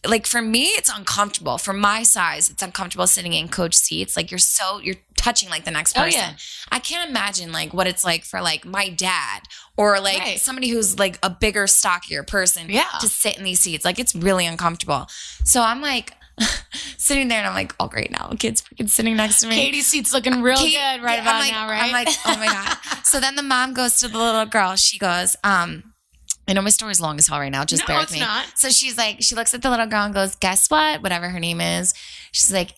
like 0.09 0.27
for 0.27 0.41
me 0.43 0.65
it's 0.69 0.89
uncomfortable 0.95 1.59
for 1.59 1.73
my 1.73 2.03
size 2.03 2.49
it's 2.49 2.63
uncomfortable 2.63 3.07
sitting 3.07 3.33
in 3.33 3.49
coach 3.49 3.75
seats 3.75 4.17
like 4.17 4.31
you're 4.31 4.39
so 4.39 4.79
you're 4.81 4.95
touching 5.17 5.49
like 5.49 5.65
the 5.65 5.71
next 5.71 5.95
person. 5.95 6.21
Oh, 6.21 6.29
yeah. 6.29 6.33
i 6.71 6.79
can't 6.79 7.09
imagine 7.09 7.51
like 7.53 7.73
what 7.75 7.87
it's 7.87 8.05
like 8.05 8.25
for 8.25 8.41
like 8.41 8.65
my 8.65 8.89
dad 8.89 9.41
or 9.77 9.99
like 10.01 10.19
Right. 10.19 10.39
somebody 10.41 10.69
who's 10.69 10.99
like 10.99 11.19
a 11.23 11.31
bigger 11.31 11.67
stockier 11.67 12.23
person 12.23 12.67
Yeah. 12.69 12.85
to 13.01 13.09
sit 13.09 13.37
in 13.39 13.45
these 13.45 13.61
seats 13.61 13.85
like 13.85 13.99
it's 13.99 14.15
really 14.15 14.47
uncomfortable 14.47 15.07
so 15.45 15.63
i'm 15.63 15.81
like 15.81 16.13
sitting 16.99 17.29
there 17.29 17.39
and 17.39 17.47
i'm 17.47 17.55
like 17.55 17.75
oh 17.81 17.89
great 17.89 18.11
now 18.11 18.31
kids 18.39 18.63
freaking 18.63 18.89
sitting 18.91 19.17
next 19.17 19.41
to 19.41 19.49
me 19.49 19.57
Katie's 19.57 19.87
seat's 19.87 20.13
looking 20.13 20.43
real 20.43 20.57
Kate- 20.59 20.73
good 20.73 21.03
right 21.03 21.17
yeah, 21.17 21.23
about 21.23 21.41
like, 21.41 21.53
now, 21.53 21.69
right? 21.69 21.83
I'm 21.83 21.93
like, 21.93 22.09
oh 22.27 22.37
my 22.39 22.47
God. 22.47 22.77
so 23.05 23.21
then 23.21 23.37
the 23.37 23.43
mom 23.43 23.73
goes 23.75 23.99
to 24.01 24.09
the 24.09 24.19
little 24.19 24.45
girl. 24.47 24.77
She 24.77 24.99
goes, 24.99 25.35
um, 25.43 25.95
I 26.49 26.53
know 26.53 26.63
my 26.63 26.71
story's 26.71 27.01
long 27.01 27.19
as 27.19 27.27
hell 27.27 27.39
right 27.41 27.51
now. 27.53 27.65
Just 27.65 27.83
No, 27.83 27.87
bear 27.89 27.97
with 27.99 28.05
it's 28.05 28.13
me. 28.13 28.21
not. 28.21 28.47
So 28.55 28.69
she's 28.71 28.97
like, 28.97 29.17
she 29.23 29.35
looks 29.35 29.53
at 29.55 29.63
the 29.63 29.71
little 29.71 29.87
girl 29.87 30.05
and 30.05 30.15
goes, 30.15 30.35
guess 30.37 30.69
what? 30.71 31.03
Whatever 31.03 31.29
her 31.29 31.41
name 31.41 31.61
is. 31.61 31.93
She's 32.33 32.53
like, 32.53 32.75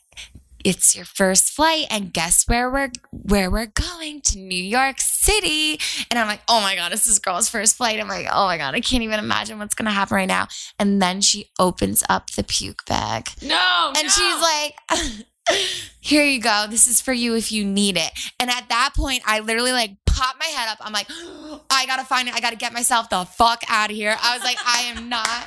it's 0.65 0.97
your 0.97 1.05
first 1.05 1.51
flight 1.51 1.87
and 1.89 2.13
guess 2.13 2.43
where 2.49 2.69
we're 2.69 2.91
where 3.13 3.49
we're 3.49 3.67
going 4.01 4.21
to 4.23 4.39
New 4.39 4.61
York 4.63 4.97
City. 5.01 5.79
And 6.11 6.19
I'm 6.19 6.27
like, 6.27 6.41
oh 6.49 6.61
my 6.61 6.75
God, 6.75 6.93
it's 6.93 7.07
this 7.07 7.21
girl's 7.21 7.49
first 7.49 7.77
flight. 7.77 8.01
I'm 8.01 8.09
like, 8.09 8.27
oh 8.31 8.47
my 8.47 8.59
God, 8.59 8.75
I 8.75 8.81
can't 8.81 9.05
even 9.05 9.21
imagine 9.21 9.59
what's 9.61 9.77
gonna 9.77 9.93
happen 9.93 10.17
right 10.17 10.27
now. 10.27 10.49
And 10.79 11.01
then 11.01 11.21
she 11.21 11.51
opens 11.61 12.03
up 12.09 12.31
the 12.31 12.43
puke 12.43 12.85
bag. 12.87 13.29
no, 13.41 13.93
And 13.97 14.09
no. 14.09 14.11
she's 14.11 14.43
like, 14.43 14.75
here 16.01 16.25
you 16.25 16.41
go. 16.41 16.67
This 16.69 16.87
is 16.89 17.01
for 17.01 17.13
you 17.13 17.37
if 17.37 17.53
you 17.53 17.65
need 17.65 17.97
it. 17.97 18.11
And 18.41 18.51
at 18.51 18.69
that 18.69 18.95
point, 18.97 19.23
I 19.27 19.41
literally 19.41 19.73
like 19.73 19.93
popped 20.19 20.39
my 20.39 20.47
head 20.47 20.69
up. 20.69 20.79
I'm 20.81 20.93
like, 20.93 21.09
I 21.71 21.87
gotta 21.87 22.05
find 22.05 22.29
it. 22.29 22.35
I 22.35 22.41
gotta 22.41 22.57
get 22.57 22.73
myself 22.73 23.09
the 23.09 23.25
fuck 23.25 23.63
out 23.69 23.91
of 23.91 23.97
here. 23.97 24.17
I 24.21 24.35
was 24.37 24.45
like, 24.45 24.59
I 24.65 24.81
am 24.95 25.09
not. 25.09 25.47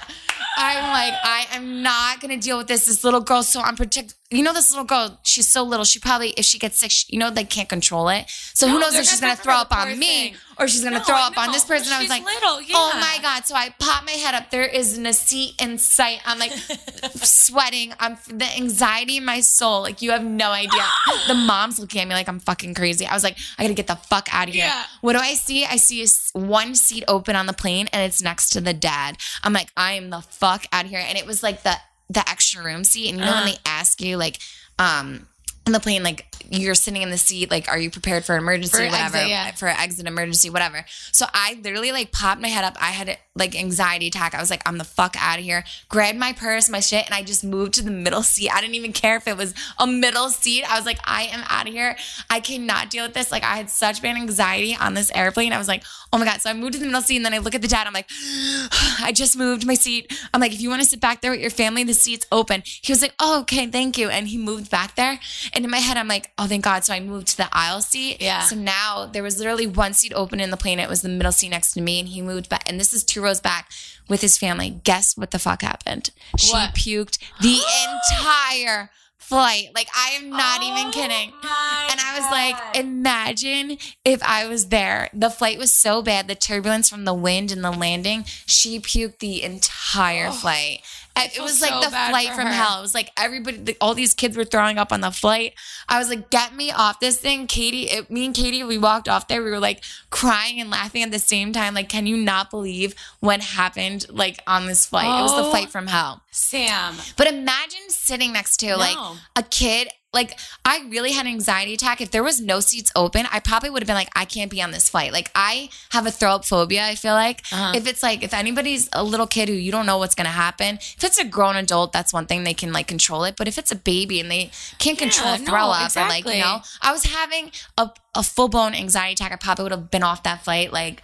I'm 0.58 0.84
like, 0.90 1.14
I 1.24 1.46
am 1.54 1.84
not 1.84 2.22
gonna 2.22 2.38
deal 2.38 2.58
with 2.58 2.68
this. 2.68 2.86
This 2.86 3.04
little 3.04 3.22
girl's 3.22 3.50
so 3.50 3.62
unprotected. 3.62 4.16
You 4.32 4.44
know, 4.44 4.54
this 4.54 4.72
little 4.72 4.86
girl, 4.86 5.20
she's 5.24 5.48
so 5.48 5.62
little. 5.64 5.84
She 5.84 6.00
probably, 6.00 6.30
if 6.32 6.46
she 6.46 6.58
gets 6.58 6.78
sick, 6.80 6.90
she, 6.90 7.06
you 7.10 7.20
know, 7.20 7.30
they 7.30 7.44
can't 7.44 7.68
control 7.68 8.08
it. 8.10 8.26
So 8.54 8.68
who 8.70 8.80
knows 8.80 8.96
if 8.96 9.06
she's 9.06 9.20
gonna 9.20 9.36
throw 9.36 9.56
up 9.56 9.76
on 9.76 10.00
me 10.00 10.06
thing. 10.32 10.36
or 10.58 10.68
she's 10.70 10.84
gonna 10.84 11.00
No, 11.00 11.04
throw 11.04 11.18
up 11.18 11.38
on 11.38 11.52
this 11.52 11.66
person. 11.66 11.92
I 11.92 12.00
was 12.00 12.10
like, 12.10 12.24
little, 12.24 12.62
yeah. 12.62 12.76
oh 12.78 12.92
my 12.96 13.20
God. 13.22 13.46
So 13.46 13.56
I 13.56 13.70
pop 13.78 14.06
my 14.06 14.12
head 14.12 14.34
up. 14.34 14.50
There 14.50 14.64
isn't 14.66 15.06
a 15.06 15.12
seat 15.14 15.62
in 15.62 15.78
sight. 15.78 16.22
I'm 16.26 16.40
like 16.40 16.52
sweating. 17.16 17.94
I'm 18.00 18.18
the 18.28 18.46
anxiety 18.58 19.18
in 19.18 19.26
my 19.26 19.42
soul. 19.42 19.82
Like 19.82 20.02
you 20.02 20.12
have 20.12 20.24
no 20.24 20.52
idea. 20.52 20.82
The 21.28 21.36
mom's 21.36 21.78
looking 21.80 22.02
at 22.02 22.08
me 22.08 22.14
like 22.16 22.28
I'm 22.28 22.40
fucking 22.40 22.74
crazy. 22.74 23.06
I 23.06 23.14
was 23.14 23.24
like, 23.24 23.38
I 23.58 23.64
gotta 23.64 23.74
get 23.74 23.88
the 23.88 23.96
fuck 23.96 24.34
out 24.34 24.48
of 24.48 24.54
here. 24.54 24.66
Yeah. 24.66 24.84
What 25.02 25.14
do 25.14 25.20
I 25.20 25.34
see? 25.36 25.66
I 25.66 25.76
see 25.76 26.06
one 26.34 26.74
seat 26.76 27.04
open 27.08 27.36
on 27.36 27.46
the 27.46 27.54
plane 27.54 27.88
and 27.94 28.02
it's 28.02 28.22
next 28.22 28.50
to 28.52 28.62
the 28.62 28.74
dad. 28.74 29.18
I'm 29.44 29.54
like, 29.54 29.70
I 29.78 29.94
am 29.94 30.10
the 30.10 30.22
fuck 30.22 30.66
out 30.72 30.86
of 30.86 30.90
here. 30.90 31.04
And 31.06 31.18
it 31.18 31.26
was 31.26 31.44
like 31.44 31.64
the 31.64 31.76
the 32.12 32.28
extra 32.30 32.64
room 32.64 32.84
seat, 32.84 33.10
and 33.10 33.20
you 33.20 33.26
know 33.26 33.32
Uh-huh. 33.32 33.46
when 33.46 33.54
they 33.54 33.60
ask 33.66 34.02
you 34.02 34.18
like, 34.18 34.38
um, 34.80 35.28
in 35.66 35.74
the 35.74 35.80
plane, 35.80 36.04
like 36.04 36.26
you're 36.50 36.76
sitting 36.76 37.02
in 37.02 37.10
the 37.12 37.18
seat, 37.18 37.50
like, 37.50 37.70
are 37.70 37.78
you 37.78 37.90
prepared 37.90 38.26
for 38.26 38.36
an 38.36 38.42
emergency, 38.42 38.78
For 38.78 38.84
or 38.84 38.88
whatever, 38.88 39.18
exit, 39.18 39.30
yeah. 39.30 39.52
for 39.52 39.68
exit 39.68 40.08
emergency, 40.08 40.50
whatever. 40.50 40.84
So 41.12 41.26
I 41.34 41.60
literally 41.64 41.92
like 41.92 42.12
popped 42.12 42.42
my 42.42 42.50
head 42.50 42.66
up. 42.66 42.76
I 42.82 42.92
had 42.92 43.18
like 43.36 43.58
anxiety 43.58 44.08
attack. 44.08 44.36
I 44.36 44.42
was 44.42 44.50
like, 44.50 44.62
I'm 44.66 44.78
the 44.78 44.84
fuck 44.84 45.16
out 45.18 45.40
of 45.40 45.46
here. 45.46 45.64
Grabbed 45.88 46.18
my 46.18 46.34
purse, 46.34 46.68
my 46.68 46.82
shit, 46.82 47.06
and 47.06 47.14
I 47.14 47.24
just 47.24 47.44
moved 47.44 47.76
to 47.76 47.84
the 47.84 47.92
middle 47.92 48.24
seat. 48.24 48.50
I 48.50 48.60
didn't 48.60 48.76
even 48.76 48.92
care 48.92 49.16
if 49.16 49.28
it 49.28 49.38
was 49.38 49.54
a 49.80 49.88
middle 49.88 50.30
seat. 50.30 50.70
I 50.70 50.76
was 50.76 50.86
like, 50.86 51.00
I 51.06 51.24
am 51.24 51.44
out 51.48 51.68
of 51.68 51.74
here. 51.74 51.96
I 52.30 52.40
cannot 52.40 52.90
deal 52.90 53.06
with 53.06 53.14
this. 53.14 53.32
Like 53.32 53.44
I 53.44 53.56
had 53.56 53.70
such 53.70 54.02
bad 54.02 54.18
anxiety 54.18 54.76
on 54.76 54.94
this 54.94 55.12
airplane. 55.16 55.54
I 55.54 55.58
was 55.58 55.68
like, 55.68 55.84
oh 56.12 56.18
my 56.18 56.26
god. 56.26 56.42
So 56.42 56.50
I 56.50 56.54
moved 56.54 56.74
to 56.74 56.80
the 56.80 56.86
middle 56.86 57.02
seat, 57.02 57.18
and 57.18 57.26
then 57.26 57.34
I 57.34 57.38
look 57.38 57.56
at 57.56 57.62
the 57.62 57.68
dad. 57.68 57.88
I'm 57.88 57.94
like, 57.94 58.10
I 59.00 59.12
just 59.14 59.38
moved 59.38 59.66
my 59.66 59.76
seat. 59.76 60.12
I'm 60.34 60.42
like, 60.42 60.54
if 60.54 60.60
you 60.60 60.70
want 60.70 60.82
to 60.82 60.88
sit 60.88 61.00
back 61.00 61.22
there 61.22 61.32
with 61.32 61.40
your 61.40 61.50
family, 61.50 61.84
the 61.84 61.94
seat's 61.94 62.26
open. 62.32 62.64
He 62.66 62.92
was 62.92 63.02
like, 63.02 63.14
oh 63.20 63.42
okay, 63.42 63.68
thank 63.68 63.98
you, 63.98 64.10
and 64.10 64.28
he 64.28 64.38
moved 64.38 64.70
back 64.70 64.96
there. 64.96 65.20
And 65.54 65.66
in 65.66 65.72
my 65.72 65.78
head, 65.78 65.98
I'm 65.98 66.08
like, 66.08 66.32
oh 66.38 66.48
thank 66.48 66.64
God. 66.64 66.84
So 66.84 66.94
I 66.94 67.00
moved 67.00 67.28
to 67.30 67.38
the 67.38 67.50
aisle 67.52 67.82
seat. 67.82 68.22
Yeah. 68.22 68.42
So 68.42 68.56
now 68.56 69.10
there 69.12 69.24
was 69.24 69.38
literally 69.38 69.68
one 69.68 69.94
seat 69.94 70.14
open 70.14 70.40
in 70.40 70.50
the 70.50 70.58
plane. 70.58 70.80
It 70.80 70.90
was 70.90 71.02
the 71.02 71.10
middle 71.10 71.32
seat 71.32 71.50
next 71.50 71.74
to 71.74 71.82
me, 71.82 72.00
and 72.00 72.10
he 72.10 72.22
moved 72.22 72.50
back. 72.50 72.64
And 72.70 72.80
this 72.80 72.94
is 72.94 73.04
two 73.04 73.22
rows 73.22 73.42
back 73.42 73.70
with 74.08 74.22
his 74.22 74.38
family. 74.38 74.82
Guess 74.84 75.18
what 75.18 75.32
the 75.32 75.40
fuck 75.40 75.62
happened? 75.62 76.12
She 76.38 76.52
What? 76.54 76.74
puked 76.76 77.18
the 77.42 77.60
entire 78.20 78.90
flight. 79.32 79.70
Like 79.74 79.88
I 79.96 80.12
am 80.12 80.30
not 80.30 80.62
even 80.62 80.88
oh 80.88 80.92
kidding. 80.92 81.32
And 81.32 82.00
I 82.00 82.20
was 82.20 82.30
like, 82.32 82.76
imagine 82.76 83.78
if 84.04 84.22
I 84.24 84.46
was 84.46 84.68
there. 84.68 85.10
The 85.14 85.30
flight 85.30 85.58
was 85.58 85.72
so 85.72 86.02
bad, 86.02 86.28
the 86.28 86.36
turbulence 86.36 86.90
from 86.90 87.06
the 87.06 87.14
wind 87.14 87.52
and 87.52 87.64
the 87.64 87.72
landing, 87.72 88.26
she 88.46 88.80
puked 88.80 89.20
the 89.20 89.42
entire 89.42 90.28
oh. 90.28 90.32
flight. 90.34 90.82
It 91.16 91.40
was 91.42 91.62
like 91.62 91.84
the 91.84 91.90
flight 91.90 92.30
from 92.30 92.48
her. 92.48 92.52
hell. 92.54 92.80
It 92.80 92.82
was 92.82 92.94
like 92.94 93.12
everybody, 93.18 93.58
the, 93.58 93.78
all 93.82 93.94
these 93.94 94.14
kids 94.14 94.36
were 94.38 94.46
throwing 94.46 94.78
up 94.78 94.92
on 94.92 95.02
the 95.02 95.12
flight. 95.12 95.54
I 95.88 96.00
was 96.00 96.10
like, 96.10 96.30
get 96.30 96.56
me 96.56 96.72
off 96.72 97.00
this 97.00 97.18
thing. 97.20 97.48
Katie, 97.48 97.84
it, 97.84 98.10
me 98.10 98.26
and 98.26 98.34
Katie, 98.36 98.64
we 98.64 98.78
walked 98.78 99.08
off 99.08 99.28
there. 99.28 99.44
We 99.44 99.52
were 99.52 99.60
like 99.60 99.84
crying 100.10 100.60
and 100.60 100.70
laughing 100.70 101.04
at 101.04 101.12
the 101.12 101.20
same 101.20 101.52
time. 101.54 101.74
Like, 101.74 101.90
can 101.90 102.08
you 102.08 102.18
not 102.18 102.50
believe 102.50 102.96
what 103.20 103.42
happened 103.42 104.06
like 104.10 104.42
on 104.48 104.66
this 104.66 104.86
flight? 104.86 105.06
It 105.20 105.22
was 105.24 105.36
the 105.36 105.44
Oh. 105.44 105.50
flight 105.52 105.70
from 105.70 105.88
hell. 105.88 106.22
Sam. 106.32 106.96
But 107.18 107.28
imagine 107.28 107.90
sitting 107.90 108.34
next 108.34 108.58
to 108.58 108.76
like 108.78 108.98
a 109.36 109.44
kid. 109.44 109.90
Like 110.14 110.38
I 110.66 110.86
really 110.90 111.14
had 111.14 111.26
an 111.26 111.32
anxiety 111.32 111.74
attack. 111.74 112.02
If 112.02 112.12
there 112.12 112.24
was 112.24 112.42
no 112.42 112.60
seats 112.60 112.92
open, 112.98 113.26
I 113.32 113.40
probably 113.40 113.70
would 113.70 113.82
have 113.82 113.88
been 113.88 113.96
like, 113.96 114.10
I 114.14 114.26
can't 114.26 114.52
be 114.52 114.62
on 114.62 114.72
this 114.72 114.90
flight. 114.90 115.14
Like 115.14 115.32
I 115.36 115.70
have 115.92 116.06
a 116.06 116.12
throw 116.12 116.32
up 116.36 116.44
phobia. 116.46 116.86
I 116.86 116.96
feel 116.96 117.14
like 117.14 117.44
Uh-huh. 117.52 117.72
if 117.76 117.88
it's 117.88 118.04
like 118.04 118.22
if 118.22 118.34
anybody's 118.34 118.90
a 118.92 119.04
little 119.04 119.28
kid 119.28 119.48
who 119.48 119.56
you 119.56 119.72
don't 119.72 119.86
know 119.86 119.98
what's 119.98 120.16
gonna 120.16 120.30
happen. 120.30 120.76
If 120.76 121.04
it's 121.04 121.18
a 121.18 121.24
grown 121.24 121.56
adult, 121.56 121.94
that's 121.94 122.12
one 122.12 122.26
thing 122.26 122.44
they 122.44 122.54
can 122.54 122.74
like 122.74 122.88
control 122.88 123.24
it. 123.24 123.36
But 123.38 123.48
if 123.48 123.58
it's 123.58 123.72
a 123.72 123.76
baby 123.76 124.20
and 124.20 124.30
they 124.30 124.52
can't 124.80 124.98
control 124.98 125.34
a 125.34 125.38
no, 125.40 125.46
throw 125.46 125.68
up 125.70 125.96
or 125.96 126.02
like 126.10 126.26
you 126.26 126.42
know, 126.42 126.62
I 126.82 126.92
was 126.92 127.04
having 127.06 127.52
a 127.78 127.90
a 128.14 128.24
full 128.24 128.50
blown 128.50 128.74
anxiety 128.76 129.14
attack. 129.14 129.32
I 129.32 129.38
probably 129.38 129.64
would 129.64 129.72
have 129.72 129.90
been 129.90 130.04
off 130.04 130.24
that 130.24 130.44
flight. 130.44 130.74
Like 130.74 131.02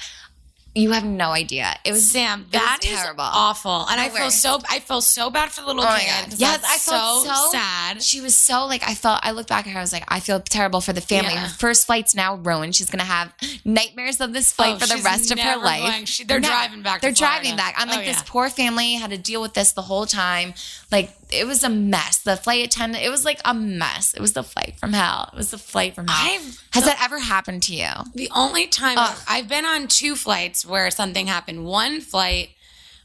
you 0.77 0.91
have 0.91 1.03
no 1.03 1.31
idea. 1.31 1.73
It 1.83 1.91
was 1.91 2.09
Sam, 2.11 2.41
was 2.43 2.51
that 2.51 2.79
is 2.83 2.89
terrible. 2.89 3.21
awful, 3.23 3.85
and 3.89 3.99
I 3.99 4.09
feel 4.09 4.31
so 4.31 4.59
I 4.69 4.79
feel 4.79 5.01
so 5.01 5.29
bad 5.29 5.51
for 5.51 5.61
the 5.61 5.67
little 5.67 5.83
Oh 5.83 5.97
kid. 5.99 6.35
Yes, 6.39 6.63
I 6.65 6.77
felt 6.77 7.25
so- 7.25 7.51
sad. 7.51 8.01
She 8.03 8.21
was 8.21 8.35
so 8.37 8.65
like 8.65 8.83
I 8.87 8.93
felt. 8.93 9.19
I 9.23 9.31
looked 9.31 9.49
back 9.49 9.65
at 9.67 9.73
her. 9.73 9.79
I 9.79 9.81
was 9.81 9.91
like, 9.93 10.05
I 10.07 10.19
feel 10.19 10.39
terrible 10.39 10.81
for 10.81 10.93
the 10.93 11.01
family. 11.01 11.33
Yeah. 11.33 11.47
Her 11.47 11.55
first 11.57 11.85
flight's 11.87 12.13
now 12.15 12.35
ruined. 12.35 12.75
She's 12.75 12.89
gonna 12.89 13.03
have 13.03 13.33
nightmares 13.65 14.21
of 14.21 14.33
this 14.33 14.51
flight 14.51 14.75
Oh, 14.75 14.79
for 14.79 14.87
the 14.87 15.01
rest 15.03 15.31
of 15.31 15.39
her 15.39 15.57
life. 15.57 15.81
going- 15.81 16.05
she- 16.05 16.23
they're 16.23 16.39
driving 16.39 16.81
back 16.81 17.01
They're 17.01 17.11
driving 17.11 17.55
back. 17.55 17.75
I'm 17.77 17.89
Oh, 17.89 17.93
like, 17.95 18.05
this 18.05 18.21
poor 18.25 18.49
family 18.49 18.93
had 18.93 19.09
to 19.11 19.17
deal 19.17 19.41
with 19.41 19.53
this 19.53 19.71
the 19.71 19.81
whole 19.81 20.05
time. 20.05 20.53
Like 20.91 21.11
it 21.31 21.45
was 21.45 21.63
a 21.63 21.69
mess. 21.69 22.19
The 22.19 22.37
flight 22.37 22.65
attendant. 22.65 23.03
It 23.03 23.09
was 23.09 23.25
like 23.25 23.41
a 23.45 23.53
mess. 23.53 24.13
It 24.13 24.21
was 24.21 24.33
the 24.33 24.43
flight 24.43 24.75
from 24.79 24.93
hell. 24.93 25.29
It 25.33 25.37
was 25.37 25.51
the 25.51 25.57
flight 25.57 25.93
from 25.95 26.07
hell. 26.07 26.17
I've- 26.33 26.57
Has 26.71 26.85
that 26.85 27.01
ever 27.01 27.19
happened 27.19 27.63
to 27.63 27.75
you? 27.75 27.89
The 28.15 28.29
only 28.33 28.67
time 28.67 28.97
Ugh. 28.97 29.17
I've 29.27 29.47
been 29.47 29.65
on 29.65 29.87
two 29.87 30.15
flights 30.15 30.65
where 30.65 30.89
something 30.91 31.27
happened. 31.27 31.65
One 31.65 31.99
flight, 32.01 32.49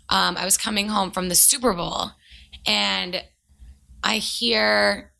um, 0.09 0.37
I 0.37 0.45
was 0.45 0.57
coming 0.57 0.89
home 0.89 1.11
from 1.11 1.29
the 1.29 1.35
Super 1.35 1.73
Bowl, 1.73 2.13
and 2.67 3.23
I 4.05 4.17
hear 4.19 5.13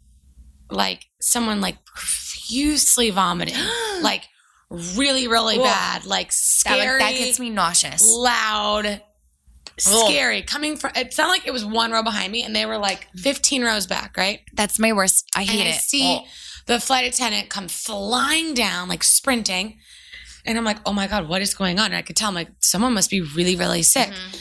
like 0.71 1.07
someone 1.21 1.61
like 1.61 1.85
profusely 1.85 3.11
vomiting, 3.11 3.55
like 4.03 4.23
really, 4.71 5.29
really 5.29 5.59
bad, 5.59 6.07
like 6.07 6.29
That, 6.29 6.35
scary, 6.35 7.01
like, 7.01 7.15
that 7.17 7.19
gets 7.25 7.39
me 7.41 7.51
nauseous. 7.51 8.03
loud, 8.07 9.03
scary. 9.85 10.43
Coming 10.43 10.77
from 10.77 10.93
it 10.95 11.13
sounded 11.13 11.33
like 11.33 11.47
it 11.47 11.53
was 11.53 11.65
one 11.65 11.91
row 11.93 12.03
behind 12.03 12.33
me, 12.33 12.43
and 12.43 12.55
they 12.55 12.67
were 12.67 12.79
like 12.79 13.09
fifteen 13.17 13.63
rows 13.63 13.87
back, 13.87 14.17
right? 14.17 14.41
That's 14.55 14.79
my 14.79 14.93
worst. 14.93 15.29
I 15.37 15.45
hate 15.45 15.61
and 15.61 15.69
I 15.69 15.73
it. 15.73 15.81
see 15.81 16.19
Oh. 16.21 16.27
the 16.67 16.81
flight 16.81 17.05
attendant 17.07 17.49
come 17.49 17.69
flying 17.69 18.55
down, 18.55 18.89
like 18.89 19.03
sprinting. 19.03 19.79
And 20.45 20.59
I'm 20.59 20.65
like, 20.65 20.79
oh 20.85 20.93
my 20.93 21.07
God, 21.07 21.29
what 21.29 21.41
is 21.41 21.55
going 21.55 21.79
on? 21.79 21.87
And 21.87 21.95
I 21.95 22.03
could 22.03 22.17
tell, 22.17 22.29
I'm 22.29 22.35
like, 22.35 22.49
someone 22.59 22.93
must 22.95 23.11
be 23.11 23.21
really, 23.21 23.55
really 23.55 23.85
sick. 23.85 24.09
Mm-hmm. 24.09 24.37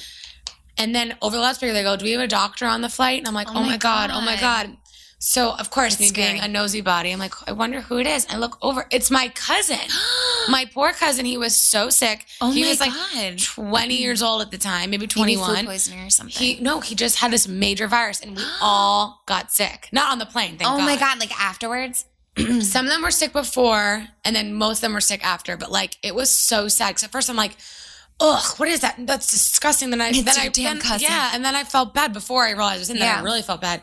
And 0.80 0.96
then 0.96 1.16
over 1.22 1.36
the 1.36 1.42
loudspeaker, 1.44 1.74
they 1.74 1.84
go, 1.84 1.96
do 1.96 2.06
we 2.06 2.12
have 2.14 2.22
a 2.22 2.28
doctor 2.28 2.66
on 2.66 2.82
the 2.82 2.90
flight? 2.90 3.20
And 3.20 3.28
I'm 3.28 3.36
like, 3.36 3.50
Oh 3.50 3.58
oh, 3.58 3.64
my 3.64 3.78
God, 3.78 4.10
oh 4.12 4.20
my 4.22 4.36
God. 4.40 4.76
So, 5.24 5.52
of 5.52 5.70
course, 5.70 5.98
That's 5.98 6.10
me 6.12 6.16
being 6.16 6.38
scary. 6.38 6.40
a 6.40 6.52
nosy 6.52 6.82
body, 6.82 7.12
I'm 7.12 7.20
like, 7.20 7.36
I 7.48 7.52
wonder 7.52 7.82
who 7.82 8.00
it 8.00 8.08
is. 8.08 8.26
I 8.28 8.38
look 8.38 8.58
over, 8.60 8.88
it's 8.90 9.12
my 9.12 9.28
cousin. 9.36 9.78
my 10.50 10.66
poor 10.74 10.94
cousin, 10.94 11.26
he 11.26 11.38
was 11.38 11.56
so 11.56 11.92
sick. 11.92 12.26
Oh 12.42 12.52
he 12.52 12.64
my 12.64 12.70
was 12.70 12.80
like 12.80 12.92
God. 12.92 13.38
20 13.38 13.94
years 14.02 14.24
old 14.24 14.42
at 14.42 14.50
the 14.50 14.58
time, 14.58 14.90
maybe 14.90 15.02
Maybe 15.04 15.08
21. 15.38 15.56
food 15.58 15.66
poisoning 15.68 16.00
or 16.04 16.10
something. 16.10 16.36
He 16.42 16.60
no, 16.60 16.80
he 16.80 16.96
just 16.96 17.18
had 17.20 17.30
this 17.30 17.48
major 17.48 17.88
virus, 17.88 18.20
and 18.20 18.36
we 18.36 18.42
all 18.62 19.22
got 19.28 19.52
sick. 19.52 19.90
Not 19.92 20.12
on 20.12 20.18
the 20.18 20.26
plane, 20.26 20.58
thank 20.58 20.68
oh 20.70 20.78
God. 20.78 20.86
my 20.86 20.98
god! 20.98 21.20
Like 21.20 21.40
afterwards. 21.40 22.06
Some 22.62 22.86
of 22.88 22.92
them 22.92 23.04
were 23.04 23.12
sick 23.12 23.32
before, 23.32 24.08
and 24.26 24.36
then 24.36 24.56
most 24.56 24.78
of 24.78 24.82
them 24.82 24.94
were 24.94 25.02
sick 25.02 25.24
after. 25.24 25.56
But 25.56 25.72
like, 25.72 25.98
it 26.02 26.16
was 26.16 26.32
so 26.32 26.68
sad. 26.68 26.88
Because 26.92 27.04
at 27.04 27.12
first, 27.12 27.30
I'm 27.30 27.36
like, 27.36 27.58
"Ugh, 28.20 28.44
what 28.58 28.70
is 28.70 28.80
that? 28.80 28.96
That's 29.00 29.30
disgusting." 29.30 29.92
Then 29.92 30.02
I, 30.02 30.10
It's 30.10 30.24
then 30.24 30.34
I, 30.40 30.48
damn 30.48 30.78
then- 30.78 30.82
cousin. 30.82 31.08
yeah, 31.12 31.32
and 31.36 31.46
then 31.46 31.56
I 31.56 31.64
felt 31.64 31.94
bad 31.94 32.12
before 32.12 32.44
I 32.46 32.52
realized 32.52 32.78
it 32.78 32.80
was 32.80 32.90
in 32.90 32.98
there. 32.98 33.14
Yeah. 33.14 33.20
I 33.20 33.24
really 33.24 33.44
felt 33.44 33.62
bad. 33.62 33.82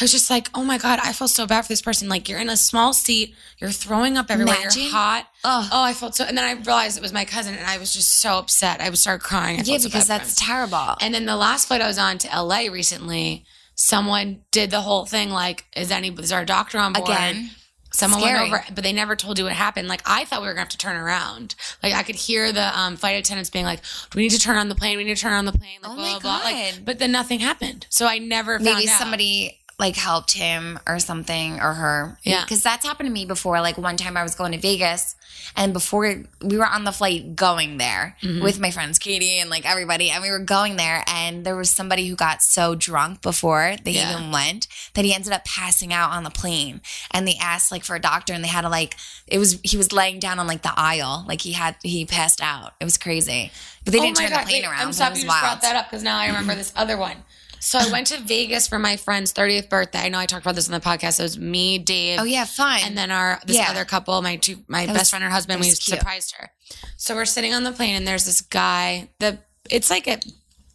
I 0.00 0.02
was 0.04 0.10
just 0.10 0.28
like, 0.28 0.50
"Oh 0.54 0.64
my 0.64 0.76
god, 0.78 0.98
I 1.02 1.12
feel 1.12 1.28
so 1.28 1.46
bad 1.46 1.62
for 1.62 1.68
this 1.68 1.80
person." 1.82 2.08
Like, 2.08 2.28
you're 2.28 2.40
in 2.40 2.48
a 2.50 2.56
small 2.56 2.92
seat, 2.92 3.34
you're 3.58 3.70
throwing 3.70 4.16
up 4.16 4.30
everywhere, 4.30 4.56
Imagine. 4.56 4.82
you're 4.82 4.90
hot. 4.90 5.26
Ugh. 5.44 5.68
Oh, 5.72 5.82
I 5.84 5.92
felt 5.94 6.14
so. 6.16 6.24
And 6.24 6.36
then 6.36 6.44
I 6.44 6.52
realized 6.60 6.96
it 6.98 7.02
was 7.02 7.12
my 7.12 7.24
cousin, 7.24 7.54
and 7.54 7.66
I 7.66 7.78
was 7.78 7.92
just 7.92 8.20
so 8.20 8.38
upset. 8.38 8.80
I 8.80 8.88
would 8.88 8.98
start 8.98 9.22
crying. 9.22 9.60
I 9.60 9.62
Yeah, 9.62 9.74
felt 9.74 9.82
so 9.82 9.88
because 9.88 10.06
that's 10.08 10.34
terrible. 10.34 10.96
And 11.00 11.14
then 11.14 11.26
the 11.26 11.36
last 11.36 11.68
flight 11.68 11.80
I 11.80 11.86
was 11.86 11.98
on 11.98 12.18
to 12.18 12.28
LA 12.42 12.66
recently, 12.72 13.44
someone 13.76 14.40
did 14.50 14.70
the 14.70 14.80
whole 14.80 15.06
thing 15.06 15.30
like, 15.30 15.64
is 15.76 15.90
any 15.90 16.08
is 16.10 16.32
our 16.32 16.44
doctor 16.44 16.78
on 16.78 16.92
board? 16.92 17.08
Again, 17.08 17.50
Someone 17.92 18.22
Scary. 18.22 18.50
went 18.50 18.52
over, 18.52 18.64
but 18.74 18.82
they 18.82 18.92
never 18.92 19.14
told 19.14 19.38
you 19.38 19.44
what 19.44 19.52
happened. 19.52 19.86
Like 19.86 20.02
I 20.04 20.24
thought 20.24 20.40
we 20.42 20.48
were 20.48 20.52
gonna 20.54 20.62
have 20.62 20.68
to 20.70 20.76
turn 20.78 20.96
around. 20.96 21.54
Like 21.80 21.94
I 21.94 22.02
could 22.02 22.16
hear 22.16 22.50
the 22.50 22.76
um, 22.76 22.96
flight 22.96 23.14
attendants 23.16 23.50
being 23.50 23.64
like, 23.64 23.82
"Do 24.10 24.16
we 24.16 24.22
need 24.24 24.30
to 24.32 24.40
turn 24.40 24.56
on 24.56 24.68
the 24.68 24.74
plane? 24.74 24.96
We 24.96 25.04
need 25.04 25.14
to 25.14 25.22
turn 25.22 25.32
on 25.32 25.44
the 25.44 25.52
plane." 25.52 25.78
Like 25.80 25.92
Oh 25.92 25.94
blah 25.94 26.04
my 26.14 26.18
blah 26.18 26.40
blah. 26.40 26.50
Like, 26.50 26.74
God. 26.74 26.84
but 26.84 26.98
then 26.98 27.12
nothing 27.12 27.38
happened. 27.38 27.86
So 27.90 28.06
I 28.06 28.18
never 28.18 28.58
found 28.58 28.64
maybe 28.64 28.88
somebody 28.88 29.60
like 29.78 29.96
helped 29.96 30.32
him 30.32 30.78
or 30.86 30.98
something 31.00 31.60
or 31.60 31.72
her. 31.74 32.18
Yeah. 32.22 32.42
Because 32.44 32.62
that's 32.62 32.86
happened 32.86 33.08
to 33.08 33.12
me 33.12 33.24
before. 33.26 33.60
Like 33.60 33.76
one 33.76 33.96
time 33.96 34.16
I 34.16 34.22
was 34.22 34.34
going 34.36 34.52
to 34.52 34.58
Vegas 34.58 35.16
and 35.56 35.72
before 35.72 36.22
we 36.42 36.56
were 36.56 36.66
on 36.66 36.84
the 36.84 36.92
flight 36.92 37.34
going 37.36 37.76
there 37.78 38.16
Mm-hmm. 38.22 38.42
with 38.42 38.60
my 38.60 38.70
friends 38.70 38.98
Katie 38.98 39.38
and 39.40 39.50
like 39.50 39.68
everybody 39.68 40.10
and 40.10 40.22
we 40.22 40.30
were 40.30 40.38
going 40.38 40.76
there 40.76 41.02
and 41.08 41.44
there 41.44 41.56
was 41.56 41.70
somebody 41.70 42.06
who 42.08 42.14
got 42.14 42.42
so 42.42 42.74
drunk 42.76 43.20
before 43.20 43.74
they 43.84 43.92
Yeah. 43.92 44.16
even 44.16 44.30
went 44.30 44.68
that 44.94 45.04
he 45.04 45.12
ended 45.12 45.32
up 45.32 45.44
passing 45.44 45.92
out 45.92 46.10
on 46.10 46.22
the 46.22 46.30
plane 46.30 46.80
and 47.10 47.26
they 47.26 47.34
asked 47.40 47.72
like 47.72 47.82
for 47.84 47.96
a 47.96 48.00
doctor 48.00 48.32
and 48.32 48.42
they 48.44 48.48
had 48.48 48.62
to 48.62 48.68
like 48.68 48.94
it 49.26 49.38
was 49.38 49.58
he 49.64 49.76
was 49.76 49.92
laying 49.92 50.18
down 50.20 50.38
on 50.38 50.46
like 50.46 50.62
the 50.62 50.72
aisle 50.76 51.24
like 51.26 51.40
he 51.42 51.52
had 51.52 51.76
he 51.82 52.04
passed 52.06 52.40
out. 52.40 52.74
It 52.80 52.84
was 52.84 52.96
crazy. 52.96 53.50
But 53.84 53.92
they 53.92 53.98
Oh 53.98 54.02
didn't 54.02 54.16
turn 54.18 54.30
the 54.30 54.36
God, 54.36 54.46
plane 54.46 54.62
wait, 54.62 54.68
around. 54.68 54.80
I'm 54.86 54.92
so 54.92 54.98
sorry 55.04 55.10
you 55.16 55.22
just 55.24 55.28
wild. 55.28 55.42
brought 55.42 55.62
that 55.62 55.76
up 55.76 55.90
because 55.90 56.02
now 56.04 56.16
I 56.18 56.26
remember 56.28 56.54
this 56.54 56.72
other 56.76 56.96
one. 56.96 57.16
So 57.64 57.78
I 57.78 57.90
went 57.90 58.08
to 58.08 58.18
Vegas 58.20 58.68
for 58.68 58.78
my 58.78 58.96
friend's 58.96 59.32
30th 59.32 59.68
birthday. 59.70 60.00
I 60.00 60.08
know 60.10 60.18
I 60.18 60.26
talked 60.26 60.44
about 60.44 60.54
this 60.54 60.68
on 60.68 60.72
the 60.78 60.80
podcast. 60.86 61.18
It 61.18 61.22
was 61.22 61.38
me, 61.38 61.78
Dave, 61.78 62.20
Oh 62.20 62.24
yeah, 62.24 62.44
fine. 62.44 62.82
and 62.84 62.96
then 62.96 63.10
our 63.10 63.40
this 63.46 63.56
Yeah. 63.56 63.70
other 63.70 63.84
couple, 63.84 64.20
my 64.22 64.36
two 64.36 64.62
my 64.68 64.86
That 64.86 64.92
best 64.92 65.00
was- 65.00 65.10
friend 65.10 65.24
and 65.24 65.30
her 65.30 65.34
husband, 65.34 65.60
we 65.60 65.66
cute. 65.68 65.82
surprised 65.82 66.34
her. 66.38 66.50
So 66.96 67.14
we're 67.14 67.24
sitting 67.24 67.54
on 67.54 67.64
the 67.64 67.72
plane 67.72 67.96
and 67.96 68.06
there's 68.06 68.24
this 68.26 68.40
guy. 68.42 69.08
The 69.18 69.38
it's 69.70 69.88
like 69.90 70.06
a 70.06 70.20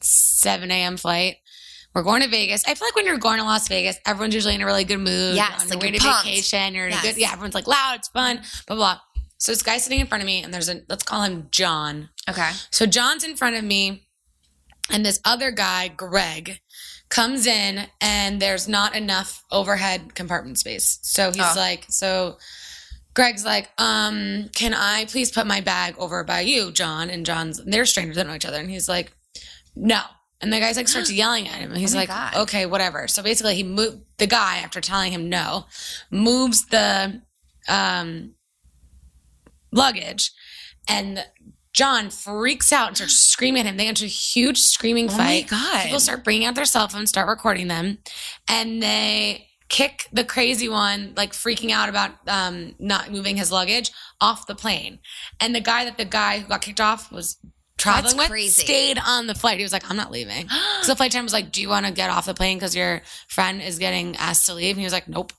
seven 0.01 0.71
a.m. 0.71 0.97
flight. 0.97 1.37
We're 1.93 2.03
going 2.03 2.21
to 2.21 2.27
Vegas. 2.27 2.63
I 2.67 2.75
feel 2.75 2.87
like 2.87 2.95
when 2.95 3.05
you're 3.05 3.17
going 3.17 3.37
to 3.39 3.43
Las 3.43 3.67
Vegas, 3.67 3.97
everyone's 4.05 4.33
usually 4.35 4.55
in 4.55 4.61
a 4.61 4.65
really 4.65 4.83
good 4.83 4.97
mood. 4.99 5.35
Yeah, 5.35 5.45
on 5.59 5.59
like 5.59 5.69
your 5.69 5.77
way 5.79 5.87
you're 5.89 5.99
to 5.99 6.05
pumped. 6.05 6.25
vacation. 6.25 6.73
You're 6.73 6.85
in 6.87 6.91
Yes. 6.93 7.03
a 7.03 7.07
good 7.07 7.17
yeah. 7.17 7.31
Everyone's 7.31 7.55
like 7.55 7.67
loud, 7.67 7.99
it's 7.99 8.07
fun, 8.09 8.41
blah 8.67 8.75
blah. 8.75 8.99
So 9.37 9.51
this 9.51 9.61
guy's 9.61 9.83
sitting 9.83 9.99
in 9.99 10.07
front 10.07 10.21
of 10.23 10.25
me, 10.27 10.43
and 10.43 10.53
there's 10.53 10.69
a 10.69 10.81
let's 10.89 11.03
call 11.03 11.21
him 11.23 11.47
John. 11.51 12.09
okay. 12.27 12.51
So 12.71 12.85
John's 12.85 13.23
in 13.23 13.35
front 13.37 13.55
of 13.55 13.63
me, 13.63 14.07
and 14.89 15.05
this 15.05 15.19
other 15.25 15.51
guy, 15.51 15.87
Greg, 15.87 16.59
comes 17.09 17.47
in, 17.47 17.87
and 18.01 18.39
there's 18.41 18.67
not 18.67 18.95
enough 18.95 19.43
overhead 19.51 20.13
compartment 20.15 20.59
space. 20.59 20.99
So 21.01 21.31
he's 21.31 21.41
Oh. 21.41 21.53
like, 21.55 21.85
so 21.89 22.37
Greg's 23.15 23.43
like, 23.43 23.69
um, 23.79 24.49
can 24.53 24.73
I 24.73 25.05
please 25.05 25.31
put 25.31 25.47
my 25.47 25.61
bag 25.61 25.95
over 25.97 26.23
by 26.23 26.41
you, 26.41 26.71
John? 26.71 27.09
And 27.09 27.25
John's 27.25 27.59
they're 27.65 27.85
strangers, 27.85 28.15
they 28.15 28.21
don't 28.21 28.29
know 28.29 28.35
each 28.35 28.45
other, 28.45 28.59
and 28.59 28.69
he's 28.69 28.87
like, 28.87 29.11
no. 29.75 30.01
And 30.41 30.53
the 30.53 30.59
guy's 30.59 30.77
like 30.77 30.87
starts 30.87 31.11
yelling 31.21 31.47
at 31.47 31.55
him. 31.55 31.71
And 31.71 31.79
he's 31.79 31.95
Oh 31.95 31.97
like, 31.97 32.09
God. 32.09 32.35
okay, 32.35 32.65
whatever. 32.65 33.07
So 33.07 33.21
basically 33.23 33.55
he 33.55 33.63
moved 33.63 33.97
the 34.17 34.27
guy 34.27 34.57
after 34.59 34.79
telling 34.79 35.11
him 35.11 35.27
no, 35.29 35.65
moves 36.11 36.67
the 36.67 37.21
um 37.67 38.35
luggage 39.71 40.31
and 40.87 41.23
John 41.73 42.09
freaks 42.09 42.73
out 42.73 42.87
and 42.89 42.97
starts 42.97 43.13
screaming 43.19 43.61
at 43.61 43.65
him. 43.67 43.77
They 43.77 43.87
enter 43.87 44.05
a 44.05 44.09
huge 44.09 44.59
screaming 44.59 45.09
Oh 45.09 45.17
my 45.17 45.41
fight. 45.43 45.47
God. 45.49 45.83
People 45.83 45.99
start 45.99 46.23
bringing 46.23 46.45
out 46.47 46.55
their 46.55 46.65
cell 46.65 46.87
phones, 46.87 47.09
start 47.09 47.27
recording 47.27 47.67
them, 47.67 47.99
and 48.47 48.81
they 48.81 49.47
kick 49.69 50.07
the 50.11 50.23
crazy 50.23 50.67
one, 50.67 51.13
like 51.15 51.31
freaking 51.31 51.69
out 51.71 51.89
about 51.89 52.11
um, 52.27 52.73
not 52.79 53.11
moving 53.11 53.37
his 53.37 53.51
luggage, 53.51 53.91
off 54.19 54.47
the 54.47 54.55
plane. 54.55 54.99
And 55.39 55.53
the 55.53 55.61
guy 55.61 55.85
that 55.85 55.97
the 55.97 56.05
guy 56.05 56.39
who 56.39 56.47
got 56.47 56.61
kicked 56.61 56.81
off 56.81 57.11
was 57.11 57.37
traveling 57.77 58.03
That's 58.03 58.15
with 58.17 58.29
crazy. 58.29 58.63
stayed 58.63 58.99
on 59.05 59.27
the 59.27 59.35
flight. 59.35 59.57
He 59.57 59.63
was 59.63 59.71
like, 59.71 59.89
"I'm 59.89 59.95
not 59.95 60.11
leaving." 60.11 60.47
So 60.81 60.93
the 60.93 60.95
flight 60.95 61.11
attendant 61.11 61.25
was 61.27 61.33
like, 61.33 61.51
"Do 61.51 61.61
you 61.61 61.69
want 61.69 61.85
to 61.85 61.91
get 61.91 62.09
off 62.09 62.25
the 62.25 62.33
plane 62.33 62.57
because 62.57 62.75
your 62.75 63.01
friend 63.27 63.61
is 63.61 63.77
getting 63.79 64.15
asked 64.17 64.47
to 64.47 64.53
leave?" 64.55 64.71
And 64.75 64.79
he 64.79 64.85
was 64.85 64.93
like, 64.93 65.07
"Nope." 65.07 65.33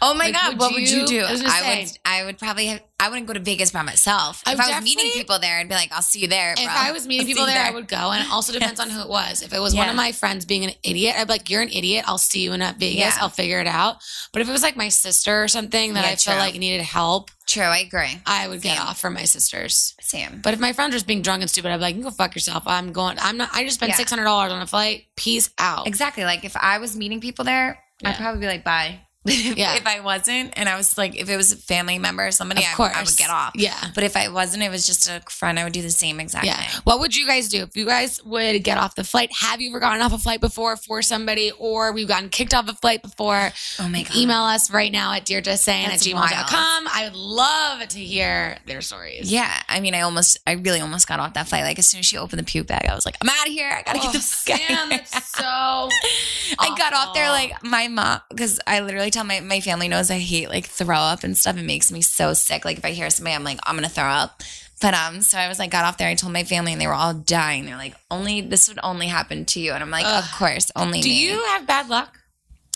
Oh 0.00 0.14
my 0.14 0.26
Like, 0.26 0.34
god, 0.34 0.58
what 0.58 0.72
would 0.72 0.88
you 0.88 1.00
you- 1.00 1.06
do? 1.06 1.24
I 1.24 1.32
I, 1.46 1.78
would 1.82 1.98
I 2.04 2.24
would 2.24 2.38
probably 2.38 2.66
have 2.66 2.80
I 3.00 3.08
wouldn't 3.10 3.28
go 3.28 3.32
to 3.32 3.38
Vegas 3.40 3.70
by 3.70 3.82
myself. 3.82 4.42
I 4.44 4.54
if 4.54 4.60
I 4.60 4.74
was 4.74 4.84
meeting 4.84 5.10
people 5.12 5.38
there, 5.38 5.58
I'd 5.58 5.68
be 5.68 5.74
like, 5.74 5.92
I'll 5.92 6.02
see 6.02 6.18
you 6.18 6.26
there. 6.26 6.54
If. 6.58 6.68
I 6.68 6.90
was 6.90 7.06
meeting 7.06 7.26
I'll 7.26 7.26
people 7.28 7.46
you 7.46 7.52
there, 7.52 7.64
I 7.64 7.70
would 7.70 7.86
go. 7.86 8.10
And 8.10 8.24
it 8.26 8.32
also 8.32 8.52
depends 8.58 8.80
on 8.80 8.90
who 8.90 9.00
it 9.00 9.08
was. 9.08 9.40
If 9.42 9.52
it 9.52 9.60
was 9.60 9.72
one 9.74 9.88
of 9.88 9.94
my 9.94 10.10
friends 10.10 10.44
being 10.44 10.64
an 10.64 10.72
idiot, 10.82 11.14
I'd 11.16 11.28
be 11.28 11.32
like, 11.34 11.48
You're 11.48 11.62
an 11.62 11.68
idiot. 11.68 12.04
I'll 12.08 12.18
see 12.18 12.42
you 12.42 12.52
in 12.54 12.60
Vegas. 12.60 12.96
Yeah. 12.98 13.12
I'll 13.20 13.28
figure 13.28 13.60
it 13.60 13.66
out. 13.68 13.98
But 14.32 14.42
if 14.42 14.48
it 14.48 14.52
was 14.52 14.62
like 14.62 14.76
my 14.76 14.88
sister 14.88 15.44
or 15.44 15.48
something 15.48 15.94
that 15.94 16.04
Yeah, 16.04 16.10
I 16.10 16.16
feel 16.16 16.34
true. 16.34 16.40
like 16.42 16.54
needed 16.56 16.82
help, 16.82 17.30
True, 17.46 17.62
I 17.62 17.78
agree. 17.78 18.20
I 18.26 18.46
would 18.48 18.60
get 18.62 18.78
off 18.80 19.00
for 19.00 19.10
my 19.10 19.24
sisters. 19.24 19.94
Sam. 20.00 20.40
But 20.42 20.52
if 20.54 20.60
my 20.60 20.72
friend 20.72 20.92
was 20.92 21.02
being 21.04 21.22
drunk 21.22 21.40
and 21.42 21.48
stupid, 21.50 21.70
I'd 21.70 21.76
be 21.76 21.82
like, 21.82 21.94
You 21.94 22.02
can 22.02 22.10
go 22.10 22.14
fuck 22.16 22.34
yourself. 22.34 22.64
I'm 22.66 22.92
going, 22.92 23.16
I'm 23.20 23.36
not, 23.36 23.50
I 23.52 23.62
just 23.64 23.76
spent 23.76 23.92
$600 23.92 24.26
on 24.50 24.60
a 24.60 24.66
flight. 24.66 25.04
Peace 25.16 25.50
out. 25.58 25.86
Exactly. 25.86 26.24
Like 26.24 26.44
if 26.44 26.56
I 26.56 26.78
was 26.78 26.96
meeting 26.96 27.20
people 27.20 27.44
there, 27.44 27.78
Yeah. 28.02 28.10
I'd 28.10 28.16
probably 28.16 28.40
be 28.40 28.46
like, 28.48 28.64
bye. 28.64 29.00
Yeah. 29.28 29.74
if 29.76 29.86
I 29.86 30.00
wasn't, 30.00 30.54
and 30.56 30.68
I 30.68 30.76
was 30.76 30.96
like, 30.96 31.14
if 31.16 31.28
it 31.28 31.36
was 31.36 31.52
a 31.52 31.56
family 31.56 31.98
member 31.98 32.26
or 32.26 32.30
somebody, 32.30 32.62
Of 32.62 32.68
I, 32.72 32.74
course. 32.74 32.92
I 32.96 33.02
would 33.02 33.16
get 33.16 33.28
off. 33.30 33.52
Yeah. 33.56 33.76
But 33.94 34.04
if 34.04 34.16
I 34.16 34.28
wasn't, 34.28 34.62
it 34.62 34.70
was 34.70 34.86
just 34.86 35.08
a 35.08 35.20
friend, 35.28 35.58
I 35.58 35.64
would 35.64 35.72
do 35.74 35.82
the 35.82 35.90
same 35.90 36.18
exact 36.20 36.46
Yeah. 36.46 36.56
thing. 36.56 36.80
What 36.84 37.00
would 37.00 37.14
you 37.14 37.26
guys 37.26 37.48
do 37.48 37.62
if 37.64 37.76
you 37.76 37.84
guys 37.84 38.22
would 38.24 38.62
get 38.64 38.78
off 38.78 38.94
the 38.94 39.04
flight? 39.04 39.30
Have 39.40 39.60
you 39.60 39.70
ever 39.70 39.80
gotten 39.80 40.00
off 40.00 40.12
a 40.14 40.18
flight 40.18 40.40
before 40.40 40.76
for 40.76 41.02
somebody, 41.02 41.50
or 41.58 41.92
we've 41.92 42.08
gotten 42.08 42.28
kicked 42.30 42.54
off 42.54 42.68
a 42.68 42.74
flight 42.74 43.02
before? 43.02 43.50
Oh 43.80 43.88
my 43.88 44.02
god. 44.04 44.16
Email 44.16 44.42
us 44.42 44.70
right 44.70 44.90
now 44.92 45.12
at 45.12 45.26
dearjustsaying 45.26 45.84
at 45.88 46.00
gmail.com. 46.00 46.88
I 46.90 47.02
would 47.04 47.16
love 47.16 47.86
to 47.88 47.98
hear 47.98 48.56
their 48.66 48.80
stories. 48.80 49.30
Yeah, 49.30 49.52
I 49.68 49.80
mean, 49.80 49.94
I 49.94 50.02
almost, 50.02 50.38
I 50.46 50.52
really 50.52 50.80
almost 50.80 51.06
got 51.06 51.20
off 51.20 51.34
that 51.34 51.48
flight. 51.48 51.64
Like 51.64 51.78
as 51.78 51.86
soon 51.86 51.98
as 52.00 52.06
she 52.06 52.16
opened 52.16 52.38
the 52.38 52.44
puke 52.44 52.66
bag, 52.68 52.86
I 52.88 52.94
was 52.94 53.04
like, 53.04 53.16
I'm 53.20 53.28
out 53.28 53.46
of 53.46 53.52
here. 53.52 53.70
I 53.70 53.82
gotta 53.82 53.98
Oh, 53.98 54.02
get 54.04 54.12
the 54.12 54.20
fuck 54.20 54.58
Sam, 54.58 55.20
so. 55.22 55.88
I 56.58 56.74
got 56.78 56.92
off 56.94 57.14
there 57.14 57.28
like 57.30 57.62
my 57.62 57.88
mom 57.88 58.20
because 58.30 58.58
I 58.66 58.80
literally 58.80 59.07
tell 59.10 59.24
my 59.24 59.40
my 59.40 59.60
family 59.60 59.88
knows 59.88 60.10
I 60.10 60.18
hate 60.18 60.48
like 60.48 60.66
throw 60.66 60.96
up 60.96 61.24
and 61.24 61.36
stuff. 61.36 61.56
It 61.56 61.64
makes 61.64 61.90
me 61.92 62.00
so 62.02 62.34
sick. 62.34 62.64
Like 62.64 62.78
if 62.78 62.84
I 62.84 62.90
hear 62.90 63.10
somebody, 63.10 63.34
I'm 63.34 63.44
like 63.44 63.58
I'm 63.64 63.74
gonna 63.76 63.88
throw 63.88 64.04
up. 64.04 64.42
But 64.80 64.94
um, 64.94 65.22
so 65.22 65.36
I 65.38 65.48
was 65.48 65.58
like 65.58 65.70
got 65.72 65.84
off 65.84 65.98
there. 65.98 66.08
I 66.08 66.14
told 66.14 66.32
my 66.32 66.44
family, 66.44 66.72
and 66.72 66.80
they 66.80 66.86
were 66.86 66.92
all 66.94 67.12
dying. 67.14 67.64
They're 67.66 67.76
like, 67.76 67.94
only 68.10 68.40
this 68.40 68.68
would 68.68 68.78
only 68.82 69.08
happen 69.08 69.44
to 69.46 69.60
you, 69.60 69.72
and 69.72 69.82
I'm 69.82 69.90
like, 69.90 70.04
Ugh. 70.06 70.22
of 70.22 70.30
course, 70.38 70.70
only 70.76 71.00
Do 71.00 71.08
me. 71.08 71.20
you 71.24 71.42
have 71.46 71.66
bad 71.66 71.88
luck? 71.88 72.16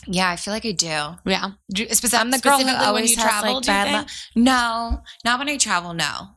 Yeah, 0.09 0.28
I 0.28 0.35
feel 0.35 0.53
like 0.53 0.66
I 0.66 0.72
do. 0.72 0.87
Yeah. 1.24 1.51
Do 1.72 1.83
you, 1.85 1.89
speci- 1.91 2.18
I'm 2.18 2.33
the 2.33 2.41
girl 2.41 2.59
who 2.59 2.68
always 2.74 3.14
has, 3.14 3.24
travel. 3.24 3.55
like, 3.55 3.66
bad 3.66 3.93
luck. 3.93 4.09
No, 4.35 5.01
not 5.24 5.39
when 5.39 5.49
I 5.49 5.57
travel. 5.59 5.95
No, 5.95 6.30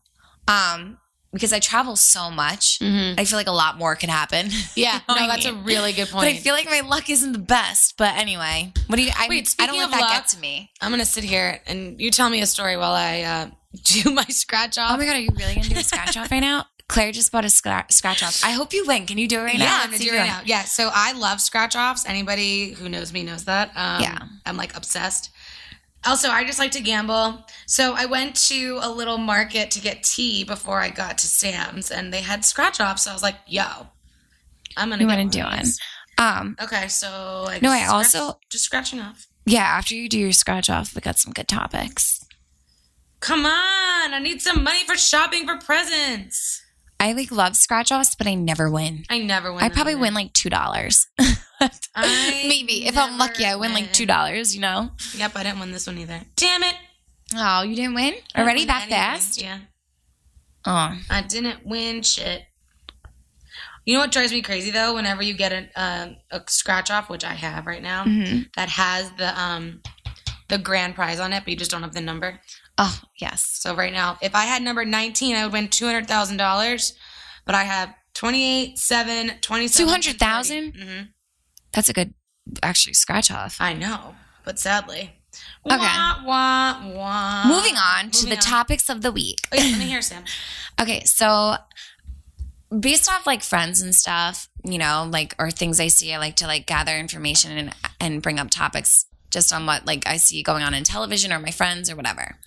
um, 0.47 0.99
because 1.35 1.53
I 1.53 1.59
travel 1.59 1.95
so 1.95 2.31
much. 2.31 2.79
Mhm. 2.79 3.19
I 3.19 3.25
feel 3.25 3.37
like 3.37 3.45
a 3.47 3.51
lot 3.51 3.77
more 3.77 3.95
could 3.95 4.09
happen. 4.09 4.49
Yeah. 4.75 4.99
No, 5.07 5.27
that's 5.27 5.45
a 5.45 5.53
really 5.53 5.93
good 5.93 6.09
But 6.11 6.23
I 6.25 6.33
feel 6.37 6.53
like 6.55 6.65
my 6.65 6.79
luck 6.81 7.09
isn't 7.09 7.31
the 7.33 7.39
best. 7.39 7.93
But 7.97 8.15
anyway, 8.17 8.73
what 8.87 8.95
do 8.95 9.03
you? 9.03 9.11
I, 9.15 9.27
Wait, 9.29 9.53
I 9.59 9.67
don't 9.67 9.77
let 9.77 9.91
that 9.91 10.01
luck- 10.01 10.11
get 10.13 10.27
to 10.29 10.39
me. 10.39 10.71
I'm 10.81 10.89
gonna 10.91 11.05
sit 11.05 11.23
here 11.23 11.61
and 11.67 11.99
you 12.01 12.09
tell 12.09 12.29
me 12.29 12.41
a 12.41 12.45
story 12.47 12.75
while 12.77 12.93
I 12.93 13.21
uh, 13.21 13.47
do 13.83 14.11
my 14.11 14.25
scratch 14.25 14.77
off. 14.79 14.91
Oh 14.93 14.97
my 14.97 15.05
god, 15.05 15.15
are 15.17 15.19
you 15.19 15.29
really 15.37 15.53
gonna 15.55 15.69
do 15.69 15.77
a 15.79 15.83
scratch 15.83 16.17
off 16.17 16.31
right 16.31 16.39
now? 16.39 16.65
Claire 16.87 17.11
just 17.11 17.31
bought 17.31 17.45
a 17.45 17.47
scra- 17.47 17.91
scratch 17.91 18.21
off. 18.21 18.41
I 18.45 18.51
hope 18.51 18.71
you 18.73 18.85
win. 18.85 19.05
Can 19.07 19.17
you 19.17 19.27
do 19.27 19.39
it 19.39 19.43
right 19.43 19.57
now? 19.57 19.65
yeah, 19.65 19.79
I'm 19.83 19.89
gonna 19.91 20.03
do 20.03 20.13
it 20.13 20.17
right 20.17 20.27
now. 20.27 20.41
Yeah, 20.45 20.63
so 20.65 20.89
I 20.93 21.13
love 21.13 21.41
scratch 21.41 21.75
offs. 21.75 22.05
Anybody 22.07 22.71
who 22.73 22.89
knows 22.89 23.11
me 23.11 23.23
knows 23.23 23.45
that. 23.45 23.69
Um, 23.75 24.01
Yeah. 24.03 24.19
I'm 24.45 24.55
like 24.57 24.75
obsessed. 24.77 25.31
Also, 26.05 26.29
I 26.29 26.43
just 26.43 26.59
like 26.59 26.71
to 26.71 26.81
gamble. 26.81 27.45
So 27.65 27.93
I 27.95 28.05
went 28.05 28.35
to 28.47 28.79
a 28.81 28.89
little 28.91 29.17
market 29.17 29.71
to 29.71 29.81
get 29.81 30.03
tea 30.03 30.43
before 30.43 30.79
I 30.79 30.89
got 30.89 31.17
to 31.19 31.27
Sam's, 31.27 31.89
and 31.91 32.13
they 32.13 32.21
had 32.21 32.45
scratch 32.45 32.79
offs. 32.79 33.03
So 33.03 33.11
I 33.11 33.13
was 33.13 33.23
like, 33.23 33.37
"Yo, 33.47 33.63
I'm 34.77 34.89
gonna 34.89 35.01
You 35.03 35.07
get 35.09 35.17
wanna 35.17 35.29
do 35.29 35.39
one 35.39 35.47
of 35.47 35.53
one. 35.53 35.63
these. 35.65 35.79
Um, 36.17 36.55
Okay, 36.61 36.87
so 36.87 37.45
I 37.49 37.59
No, 37.61 37.71
I 37.71 37.79
scratch- 37.83 37.91
also- 37.91 38.39
just 38.49 38.63
scratching 38.65 39.01
off. 39.01 39.27
yeah. 39.45 39.63
After 39.63 39.95
you 39.95 40.07
do 40.07 40.17
your 40.19 40.31
scratch 40.31 40.69
off, 40.69 40.93
we 40.95 41.01
got 41.01 41.19
some 41.19 41.33
good 41.33 41.47
topics. 41.47 42.23
Come 43.19 43.45
on, 43.45 44.13
I 44.13 44.19
need 44.19 44.41
some 44.41 44.63
money 44.63 44.85
for 44.85 44.95
shopping 44.97 45.45
for 45.47 45.57
presents. 45.57 46.61
I 46.99 47.11
like 47.13 47.31
love 47.31 47.55
scratch 47.57 47.91
offs, 47.91 48.15
but 48.15 48.27
I 48.27 48.35
never 48.35 48.69
win. 48.69 49.03
I 49.09 49.19
never 49.19 49.51
win. 49.51 49.63
I 49.63 49.69
probably 49.69 49.95
win 49.95 50.13
like 50.13 50.31
two 50.33 50.49
dollars. 50.49 51.07
I 51.95 52.43
Maybe 52.47 52.85
if 52.87 52.97
I'm 52.97 53.17
lucky, 53.17 53.45
I 53.45 53.55
win 53.55 53.73
like 53.73 53.93
two 53.93 54.05
dollars. 54.05 54.53
You 54.55 54.61
know? 54.61 54.91
Yep, 55.15 55.31
I 55.35 55.43
didn't 55.43 55.59
win 55.59 55.71
this 55.71 55.87
one 55.87 55.97
either. 55.97 56.21
Damn 56.35 56.63
it! 56.63 56.75
Oh, 57.35 57.63
you 57.63 57.75
didn't 57.75 57.95
win 57.95 58.13
I 58.13 58.15
didn't 58.15 58.23
already 58.37 58.59
win 58.61 58.67
that 58.67 58.81
anything. 58.83 58.97
fast? 58.97 59.41
Yeah. 59.41 59.59
Oh, 60.65 60.97
I 61.09 61.21
didn't 61.21 61.65
win 61.65 62.01
shit. 62.01 62.43
You 63.85 63.93
know 63.93 63.99
what 63.99 64.11
drives 64.11 64.31
me 64.31 64.41
crazy 64.41 64.71
though? 64.71 64.95
Whenever 64.95 65.21
you 65.23 65.33
get 65.35 65.51
a 65.53 65.67
um, 65.81 66.17
a 66.31 66.41
scratch 66.47 66.89
off, 66.89 67.09
which 67.09 67.23
I 67.23 67.33
have 67.33 67.67
right 67.67 67.83
now, 67.83 68.03
Mhm. 68.05 68.51
that 68.55 68.69
has 68.69 69.11
the 69.17 69.39
um 69.39 69.81
the 70.47 70.57
grand 70.57 70.95
prize 70.95 71.19
on 71.19 71.33
it, 71.33 71.41
but 71.43 71.49
you 71.51 71.55
just 71.55 71.71
don't 71.71 71.83
have 71.83 71.93
the 71.93 72.01
number. 72.01 72.39
oh 72.77 72.99
yes. 73.19 73.45
So 73.59 73.75
right 73.75 73.93
now, 73.93 74.17
if 74.21 74.33
I 74.35 74.45
had 74.45 74.61
number 74.63 74.83
nineteen, 74.85 75.35
I 75.35 75.43
would 75.43 75.53
win 75.53 75.67
two 75.69 75.85
hundred 75.85 76.07
thousand 76.07 76.37
dollars. 76.37 76.93
But 77.45 77.53
I 77.53 77.63
have 77.63 77.93
28, 78.15 78.79
7, 78.79 79.33
27. 79.39 79.85
200,000? 79.87 80.73
Mm-hmm. 80.73 81.01
That's 81.75 81.89
a 81.89 81.93
good 81.93 82.13
actually 82.63 82.93
scratch 82.93 83.29
off. 83.29 83.57
I 83.59 83.73
know, 83.73 84.15
but 84.43 84.57
sadly. 84.57 85.11
Okay. 85.69 85.77
Wah, 85.77 86.23
wah, 86.25 86.89
wah. 86.93 87.43
Moving 87.47 87.75
on 87.75 88.09
to 88.11 88.25
the 88.25 88.35
on. 88.35 88.41
topics 88.41 88.89
of 88.89 89.01
the 89.01 89.11
week. 89.11 89.47
Oh, 89.51 89.57
yeah, 89.57 89.63
let 89.63 89.79
me 89.79 89.85
hear 89.85 90.01
Sam. 90.01 90.23
Okay, 90.81 91.05
so 91.05 91.55
based 92.77 93.09
off 93.09 93.25
like 93.25 93.43
friends 93.43 93.81
and 93.81 93.95
stuff, 93.95 94.49
you 94.65 94.77
know, 94.77 95.07
like 95.09 95.33
or 95.39 95.49
things 95.49 95.79
I 95.79 95.87
see, 95.87 96.13
I 96.13 96.17
like 96.17 96.35
to 96.37 96.47
like 96.47 96.65
gather 96.65 96.97
information 96.97 97.51
and 97.57 97.75
and 98.01 98.21
bring 98.21 98.39
up 98.39 98.49
topics 98.49 99.05
just 99.35 99.53
on 99.53 99.67
what 99.67 99.85
like 99.85 100.07
I 100.07 100.17
see 100.17 100.41
going 100.41 100.63
on 100.63 100.73
in 100.73 100.83
television 100.83 101.31
or 101.31 101.39
my 101.39 101.51
friends 101.51 101.91
or 101.91 101.95
whatever. 101.95 102.39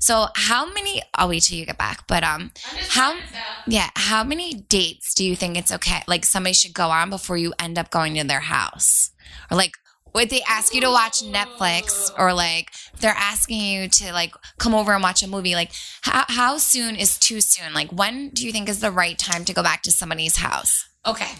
So 0.00 0.26
how 0.34 0.66
many 0.72 1.02
I'll 1.14 1.28
wait 1.28 1.44
till 1.44 1.58
you 1.58 1.66
get 1.66 1.78
back, 1.78 2.06
but 2.08 2.24
um 2.24 2.50
how 2.88 3.20
yeah, 3.66 3.90
how 3.94 4.24
many 4.24 4.54
dates 4.54 5.14
do 5.14 5.24
you 5.24 5.36
think 5.36 5.56
it's 5.56 5.70
okay 5.70 6.02
like 6.08 6.24
somebody 6.24 6.54
should 6.54 6.74
go 6.74 6.88
on 6.90 7.10
before 7.10 7.36
you 7.36 7.52
end 7.60 7.78
up 7.78 7.90
going 7.90 8.14
to 8.16 8.24
their 8.24 8.40
house? 8.40 9.10
Or 9.50 9.56
like 9.56 9.74
would 10.14 10.30
they 10.30 10.42
ask 10.48 10.74
you 10.74 10.80
to 10.80 10.90
watch 10.90 11.22
Netflix 11.22 12.10
or 12.18 12.32
like 12.34 12.70
they're 13.00 13.14
asking 13.16 13.60
you 13.60 13.88
to 13.88 14.12
like 14.12 14.34
come 14.58 14.74
over 14.74 14.92
and 14.92 15.02
watch 15.02 15.22
a 15.22 15.28
movie 15.28 15.54
like 15.54 15.70
how, 16.02 16.24
how 16.28 16.56
soon 16.56 16.96
is 16.96 17.16
too 17.18 17.40
soon 17.40 17.72
like 17.72 17.92
when 17.92 18.30
do 18.30 18.44
you 18.44 18.50
think 18.50 18.68
is 18.68 18.80
the 18.80 18.90
right 18.90 19.18
time 19.18 19.44
to 19.44 19.54
go 19.54 19.62
back 19.62 19.82
to 19.82 19.92
somebody's 19.92 20.38
house 20.38 20.88
Okay. 21.06 21.32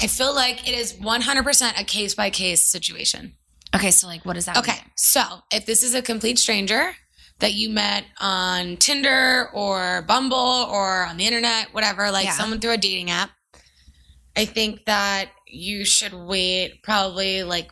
I 0.00 0.06
feel 0.06 0.34
like 0.34 0.68
it 0.68 0.76
is 0.76 0.94
100% 0.94 1.80
a 1.80 1.84
case 1.84 2.14
by 2.14 2.30
case 2.30 2.64
situation. 2.64 3.34
Okay 3.74 3.90
so 3.90 4.06
like 4.06 4.24
what 4.24 4.34
does 4.34 4.46
that 4.46 4.56
Okay. 4.56 4.72
mean? 4.72 4.80
So 4.96 5.22
if 5.52 5.66
this 5.66 5.82
is 5.82 5.94
a 5.94 6.02
complete 6.02 6.38
stranger 6.38 6.92
that 7.40 7.54
you 7.54 7.70
met 7.70 8.04
on 8.20 8.76
Tinder 8.78 9.48
or 9.52 10.02
Bumble 10.02 10.36
or 10.70 11.04
on 11.06 11.16
the 11.18 11.26
internet, 11.26 11.72
whatever, 11.72 12.10
like 12.10 12.24
Yeah. 12.26 12.32
someone 12.32 12.60
through 12.60 12.72
a 12.72 12.76
dating 12.78 13.10
app, 13.10 13.30
I 14.36 14.44
think 14.44 14.84
that 14.86 15.30
you 15.46 15.84
should 15.84 16.12
wait 16.14 16.82
probably 16.82 17.44
like 17.44 17.70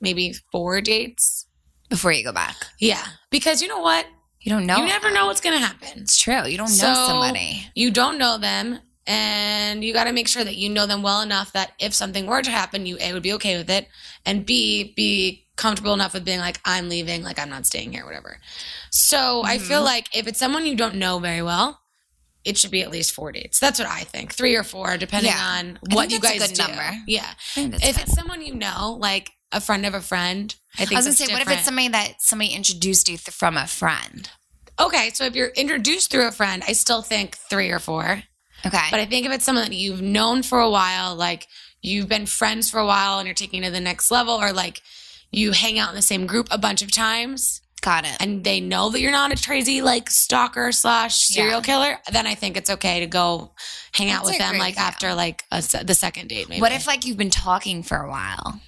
maybe 0.00 0.34
four 0.52 0.80
dates. 0.80 1.46
before 1.88 2.10
you 2.12 2.24
go 2.24 2.32
back 2.32 2.56
Yeah. 2.80 3.04
Because 3.30 3.62
you 3.62 3.68
know 3.68 3.80
what? 3.80 4.06
you 4.40 4.50
don't 4.50 4.66
know 4.66 4.76
You 4.78 4.86
never 4.86 5.10
know 5.12 5.26
what's 5.26 5.40
going 5.40 5.58
to 5.58 5.64
happen. 5.66 6.02
it's 6.02 6.16
true 6.20 6.44
you 6.46 6.56
don't 6.56 6.68
So- 6.68 6.86
know 6.92 7.06
somebody 7.06 7.66
You 7.74 7.90
don't 7.90 8.18
know 8.18 8.38
them. 8.38 8.80
And 9.06 9.84
you 9.84 9.92
got 9.92 10.04
to 10.04 10.12
make 10.12 10.26
sure 10.26 10.42
that 10.42 10.56
you 10.56 10.68
know 10.68 10.86
them 10.86 11.02
well 11.02 11.22
enough 11.22 11.52
that 11.52 11.72
if 11.78 11.94
something 11.94 12.26
were 12.26 12.42
to 12.42 12.50
happen, 12.50 12.86
you 12.86 12.96
A, 13.00 13.12
would 13.12 13.22
be 13.22 13.32
okay 13.34 13.56
with 13.56 13.70
it, 13.70 13.86
and 14.24 14.44
B, 14.44 14.92
be 14.96 15.46
comfortable 15.56 15.94
enough 15.94 16.12
with 16.12 16.24
being 16.24 16.40
like, 16.40 16.60
I'm 16.64 16.88
leaving, 16.88 17.22
like, 17.22 17.38
I'm 17.38 17.48
not 17.48 17.66
staying 17.66 17.92
here, 17.92 18.04
whatever. 18.04 18.38
So 18.90 19.42
I 19.44 19.56
mm-hmm. 19.56 19.66
feel 19.66 19.82
like 19.82 20.14
if 20.16 20.26
it's 20.26 20.38
someone 20.38 20.66
you 20.66 20.76
don't 20.76 20.96
know 20.96 21.18
very 21.18 21.42
well, 21.42 21.80
it 22.44 22.56
should 22.56 22.70
be 22.70 22.82
at 22.82 22.90
least 22.90 23.12
four 23.12 23.32
dates. 23.32 23.58
That's 23.58 23.78
what 23.78 23.88
I 23.88 24.00
think. 24.00 24.32
Three 24.32 24.54
or 24.54 24.62
four, 24.62 24.96
depending 24.96 25.32
Yeah. 25.32 25.58
on 25.58 25.78
what 25.90 26.10
you 26.10 26.20
guys 26.20 26.46
good 26.46 26.54
do. 26.54 26.62
number. 26.62 26.90
Yeah. 27.06 27.26
I 27.26 27.34
think 27.54 27.72
that's 27.72 27.88
If 27.88 27.96
good. 27.96 28.02
it's 28.02 28.14
someone 28.14 28.40
you 28.40 28.54
know, 28.54 28.96
like 29.00 29.30
a 29.50 29.60
friend 29.60 29.84
of 29.84 29.94
a 29.94 30.00
friend, 30.00 30.54
I 30.74 30.84
think 30.84 30.92
I 30.92 30.94
was 30.96 31.04
gonna 31.06 31.16
that's 31.16 31.26
say, 31.26 31.32
what 31.32 31.42
if 31.42 31.50
it's 31.50 31.64
somebody 31.64 31.88
that 31.88 32.14
somebody 32.20 32.50
introduced 32.50 33.08
you 33.08 33.16
th- 33.16 33.34
from 33.34 33.56
a 33.56 33.66
friend? 33.66 34.30
Okay, 34.78 35.10
so 35.14 35.24
if 35.24 35.34
you're 35.34 35.48
introduced 35.48 36.10
through 36.10 36.28
a 36.28 36.32
friend, 36.32 36.62
I 36.68 36.72
still 36.72 37.02
think 37.02 37.36
three 37.36 37.70
or 37.70 37.78
four. 37.78 38.22
Okay. 38.64 38.86
But 38.90 39.00
I 39.00 39.06
think 39.06 39.26
if 39.26 39.32
it's 39.32 39.44
someone 39.44 39.64
that 39.68 39.74
you've 39.74 40.02
known 40.02 40.42
for 40.42 40.60
a 40.60 40.70
while, 40.70 41.14
like 41.14 41.46
you've 41.82 42.08
been 42.08 42.26
friends 42.26 42.70
for 42.70 42.78
a 42.80 42.86
while 42.86 43.18
and 43.18 43.26
you're 43.26 43.34
taking 43.34 43.62
it 43.62 43.66
to 43.66 43.72
the 43.72 43.80
next 43.80 44.10
level, 44.10 44.34
or 44.34 44.52
like 44.52 44.82
you 45.30 45.52
hang 45.52 45.78
out 45.78 45.90
in 45.90 45.94
the 45.96 46.02
same 46.02 46.26
group 46.26 46.48
a 46.50 46.58
bunch 46.58 46.82
of 46.82 46.90
times 46.90 47.60
Got 47.82 48.04
it. 48.04 48.16
and 48.20 48.42
they 48.42 48.60
know 48.60 48.90
that 48.90 49.00
you're 49.00 49.12
not 49.12 49.32
a 49.38 49.44
crazy 49.44 49.82
like 49.82 50.08
stalker 50.10 50.72
slash 50.72 51.16
serial 51.18 51.58
Yeah. 51.58 51.64
killer, 51.64 51.98
then 52.10 52.26
I 52.26 52.34
think 52.34 52.56
it's 52.56 52.70
okay 52.70 53.00
to 53.00 53.06
go 53.06 53.52
hang 53.92 54.10
out 54.10 54.24
with 54.24 54.38
them 54.38 54.58
like 54.58 54.78
after 54.78 55.14
like 55.14 55.44
a, 55.52 55.62
the 55.84 55.94
second 55.94 56.28
date. 56.28 56.48
Maybe. 56.48 56.60
What 56.60 56.72
if 56.72 56.86
like 56.86 57.04
you've 57.04 57.16
been 57.18 57.30
talking 57.30 57.82
for 57.82 57.98
a 57.98 58.08
while? 58.08 58.60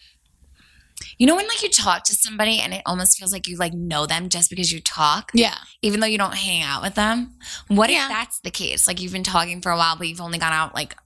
You 1.18 1.26
know 1.26 1.34
when 1.36 1.48
like 1.48 1.62
you 1.62 1.68
talk 1.68 2.04
to 2.04 2.14
somebody 2.14 2.60
and 2.60 2.72
it 2.72 2.82
almost 2.86 3.18
feels 3.18 3.32
like 3.32 3.48
you 3.48 3.56
like 3.56 3.72
know 3.74 4.06
them 4.06 4.28
just 4.28 4.50
because 4.50 4.70
you 4.72 4.80
talk, 4.80 5.30
Yeah. 5.34 5.56
even 5.82 5.98
though 6.00 6.06
you 6.06 6.16
don't 6.18 6.34
hang 6.36 6.62
out 6.62 6.80
with 6.82 6.94
them. 6.94 7.34
What 7.66 7.90
Yeah. 7.90 8.04
if 8.04 8.08
that's 8.08 8.40
the 8.40 8.50
case? 8.52 8.86
Like 8.86 9.00
you've 9.00 9.12
been 9.12 9.24
talking 9.24 9.60
for 9.60 9.72
a 9.72 9.76
while, 9.76 9.96
but 9.96 10.06
you've 10.08 10.20
only 10.20 10.38
gone 10.38 10.52
out 10.52 10.74
like 10.74 10.96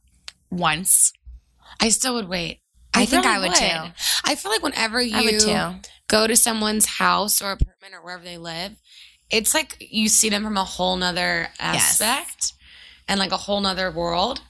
once. 0.51 1.13
I 1.81 1.89
still 1.89 2.15
would 2.15 2.29
wait. 2.29 2.61
I 2.95 3.07
think 3.07 3.25
really 3.25 3.37
I 3.37 3.49
would 3.49 3.57
too. 3.57 4.03
I 4.25 4.35
feel 4.35 4.51
like 4.53 4.63
whenever 4.63 5.01
you 5.01 5.25
would 5.25 5.41
too. 5.41 5.81
go 6.09 6.27
to 6.27 6.37
someone's 6.37 6.85
house 6.85 7.41
or 7.41 7.53
apartment 7.53 7.95
or 7.95 8.03
wherever 8.05 8.23
they 8.23 8.37
live, 8.37 8.73
it's 9.31 9.55
like 9.55 9.79
you 9.81 10.09
see 10.11 10.29
them 10.29 10.45
from 10.45 10.59
a 10.59 10.65
whole 10.65 10.95
nother 10.97 11.49
Yes. 11.59 12.01
aspect 12.03 12.53
and 13.09 13.19
like 13.19 13.33
a 13.33 13.39
whole 13.39 13.63
nother 13.63 13.91
world. 13.91 14.43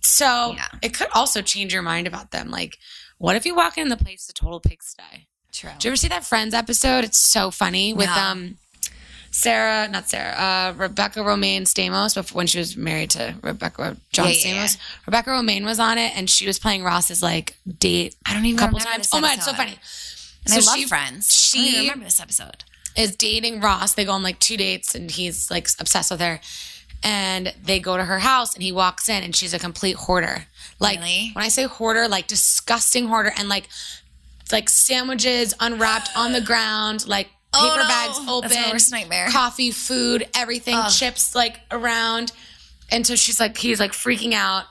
So 0.00 0.54
Yeah. 0.56 0.66
it 0.82 0.92
could 0.94 1.08
also 1.14 1.40
change 1.42 1.72
your 1.72 1.82
mind 1.82 2.06
about 2.08 2.32
them. 2.32 2.50
Like, 2.50 2.78
what 3.18 3.36
if 3.36 3.44
you 3.46 3.54
walk 3.54 3.78
in 3.78 3.88
the 3.88 3.96
place 3.96 4.28
a 4.28 4.32
total 4.32 4.60
pigsty? 4.60 5.28
True. 5.52 5.70
Did 5.78 5.84
you 5.84 5.90
ever 5.90 5.96
see 5.96 6.08
that 6.08 6.24
Friends 6.24 6.52
episode? 6.54 7.04
It's 7.04 7.18
so 7.18 7.50
funny 7.50 7.94
with 7.94 8.06
No. 8.06 8.12
um 8.14 8.56
Sarah, 9.30 9.86
not 9.88 10.08
Sarah, 10.08 10.32
uh, 10.32 10.72
Rebecca 10.78 11.20
Romijn 11.20 11.62
Stamos 11.62 12.14
before 12.14 12.36
when 12.38 12.46
she 12.46 12.58
was 12.58 12.74
married 12.76 13.10
to 13.10 13.34
Rebecca 13.42 13.96
John 14.12 14.28
Yeah, 14.28 14.32
yeah, 14.32 14.64
Stamos. 14.64 14.78
Rebecca 15.06 15.30
Romijn 15.30 15.64
was 15.64 15.78
on 15.78 15.98
it, 15.98 16.16
and 16.16 16.30
she 16.30 16.46
was 16.46 16.58
playing 16.58 16.82
Ross's 16.82 17.22
like 17.22 17.54
date 17.78 18.16
I 18.24 18.32
don't 18.32 18.46
even 18.46 18.58
couple 18.58 18.78
times. 18.78 19.10
Oh 19.12 19.20
my, 19.20 19.34
it's 19.34 19.44
so 19.44 19.52
funny. 19.52 19.78
And 20.46 20.54
I 20.54 20.60
So 20.60 20.70
love 20.70 20.78
she- 20.78 20.86
Friends. 20.86 21.34
she- 21.34 21.58
I 21.58 21.62
don't 21.64 21.70
even 21.72 21.82
remember 21.84 22.04
this 22.04 22.20
episode. 22.20 22.64
is 22.96 23.14
dating 23.14 23.60
Ross. 23.60 23.92
They 23.92 24.06
go 24.06 24.12
on 24.12 24.22
like 24.22 24.38
two 24.38 24.56
dates 24.56 24.94
and 24.94 25.10
he's 25.10 25.50
like 25.50 25.68
obsessed 25.78 26.10
with 26.10 26.20
her. 26.20 26.40
And 27.02 27.54
they 27.62 27.78
go 27.78 27.96
to 27.96 28.04
her 28.04 28.18
house 28.18 28.54
and 28.54 28.62
he 28.62 28.72
walks 28.72 29.08
in 29.08 29.22
and 29.22 29.34
she's 29.34 29.54
a 29.54 29.58
complete 29.58 29.96
hoarder. 29.96 30.46
Like 30.80 30.98
Really? 30.98 31.30
when 31.34 31.44
I 31.44 31.48
say 31.48 31.64
hoarder, 31.64 32.08
like 32.08 32.26
disgusting 32.26 33.06
hoarder 33.08 33.32
and 33.36 33.48
like 33.48 33.68
like 34.52 34.68
sandwiches 34.68 35.54
unwrapped 35.60 36.10
on 36.16 36.32
the 36.32 36.40
ground, 36.40 37.06
like 37.06 37.28
Oh, 37.54 37.70
paper 37.70 37.82
no. 37.82 37.88
bags 37.88 38.18
That's 38.18 38.30
open, 38.56 38.62
my 38.62 38.72
worst 38.72 38.92
nightmare. 38.92 39.28
coffee, 39.28 39.70
food, 39.70 40.28
everything, 40.34 40.74
Ugh. 40.74 40.90
chips 40.92 41.34
like 41.34 41.60
around. 41.70 42.32
And 42.90 43.06
so 43.06 43.14
she's 43.16 43.40
like, 43.40 43.56
he's 43.56 43.80
like 43.80 43.92
freaking 43.92 44.32
out. 44.34 44.64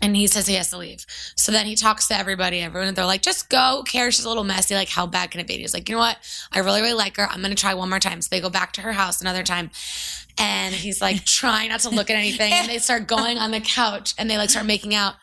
And 0.00 0.16
he 0.16 0.26
says 0.28 0.46
he 0.46 0.54
has 0.54 0.70
to 0.70 0.78
leave. 0.78 1.04
So 1.34 1.50
then 1.50 1.66
he 1.66 1.74
talks 1.74 2.06
to 2.08 2.16
everybody, 2.16 2.60
everyone, 2.60 2.88
and 2.88 2.96
they're 2.96 3.04
like, 3.04 3.22
just 3.22 3.48
go. 3.48 3.78
Who 3.78 3.82
cares? 3.84 4.14
She's 4.14 4.24
a 4.24 4.28
little 4.28 4.44
messy. 4.44 4.74
Like, 4.74 4.88
how 4.88 5.06
bad 5.06 5.32
can 5.32 5.40
it 5.40 5.46
be? 5.46 5.58
He's 5.58 5.74
like, 5.74 5.88
you 5.88 5.96
know 5.96 6.00
what? 6.00 6.18
I 6.52 6.60
really, 6.60 6.80
really 6.80 6.94
like 6.94 7.16
her. 7.16 7.28
I'm 7.28 7.40
going 7.40 7.54
to 7.54 7.60
try 7.60 7.74
one 7.74 7.90
more 7.90 7.98
time. 7.98 8.22
So 8.22 8.28
they 8.30 8.40
go 8.40 8.50
back 8.50 8.72
to 8.74 8.80
her 8.82 8.92
house 8.92 9.20
another 9.20 9.42
time. 9.42 9.70
And 10.38 10.72
he's 10.72 11.00
like, 11.00 11.24
trying 11.24 11.70
not 11.70 11.80
to 11.80 11.90
look 11.90 12.10
at 12.10 12.16
anything. 12.16 12.52
And 12.52 12.68
they 12.68 12.78
start 12.78 13.08
going 13.08 13.38
on 13.38 13.50
the 13.50 13.60
couch 13.60 14.14
and 14.18 14.30
they 14.30 14.36
like 14.36 14.50
start 14.50 14.66
making 14.66 14.94
out. 14.94 15.14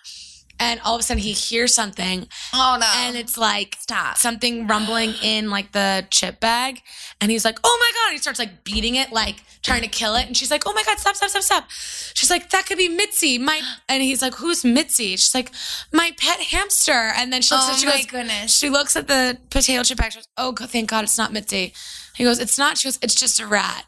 And 0.60 0.80
all 0.86 0.95
of 0.95 1.01
a 1.01 1.03
sudden 1.03 1.22
he 1.22 1.34
hears 1.34 1.74
something. 1.74 2.28
Oh 2.53 2.78
no. 2.80 2.88
and 2.95 3.18
it's 3.18 3.38
like 3.38 3.76
Stop. 3.80 4.18
something 4.18 4.68
rumbling 4.68 5.14
in 5.22 5.49
like 5.49 5.74
the 5.74 6.06
chip 6.10 6.39
bag. 6.39 6.82
And 7.20 7.30
he's 7.30 7.43
like 7.43 7.60
oh 7.64 7.78
my 7.80 7.91
god. 7.93 8.08
And 8.10 8.14
he 8.14 8.20
starts 8.20 8.39
like 8.39 8.64
beating 8.64 8.95
it 8.95 9.12
like 9.12 9.43
trying 9.64 9.82
to 9.82 9.88
kill 9.88 10.16
it. 10.16 10.28
And 10.28 10.38
she's 10.38 10.51
like 10.51 10.64
oh 10.66 10.74
my 10.74 10.84
god 10.84 10.97
stop 10.97 11.16
stop 11.16 11.30
stop 11.30 11.43
stop. 11.43 11.66
She's 11.70 12.30
like 12.30 12.49
that 12.51 12.66
could 12.68 12.78
be 12.78 12.88
mitzi 12.88 13.38
my 13.38 13.62
and 13.89 14.01
he's 14.01 14.22
like 14.22 14.36
who's 14.36 14.64
mitzi? 14.64 15.12
She's 15.18 15.36
like 15.36 15.51
my 15.91 16.12
pet 16.18 16.39
hamster. 16.39 16.91
And 17.18 17.34
then 17.34 17.41
she 17.41 17.53
looks 17.53 17.68
oh 17.68 17.74
at 17.74 17.80
she 17.80 17.86
my 17.86 17.97
goes 17.97 18.06
goodness. 18.06 18.56
she 18.56 18.70
looks 18.70 18.95
at 18.95 19.08
the 19.08 19.38
potato 19.49 19.84
chip 19.84 19.97
bag. 19.97 20.14
She 20.14 20.20
goes 20.20 20.28
oh 20.38 20.53
thank 20.53 20.89
god 20.89 21.03
it's 21.03 21.18
not 21.18 21.34
mitzi. 21.34 21.74
He 22.16 22.24
goes 22.24 22.39
it's 22.39 22.58
not. 22.58 22.78
She 22.78 22.88
goes 22.88 22.97
it's 23.01 23.16
just 23.16 23.39
a 23.41 23.45
rat. 23.47 23.86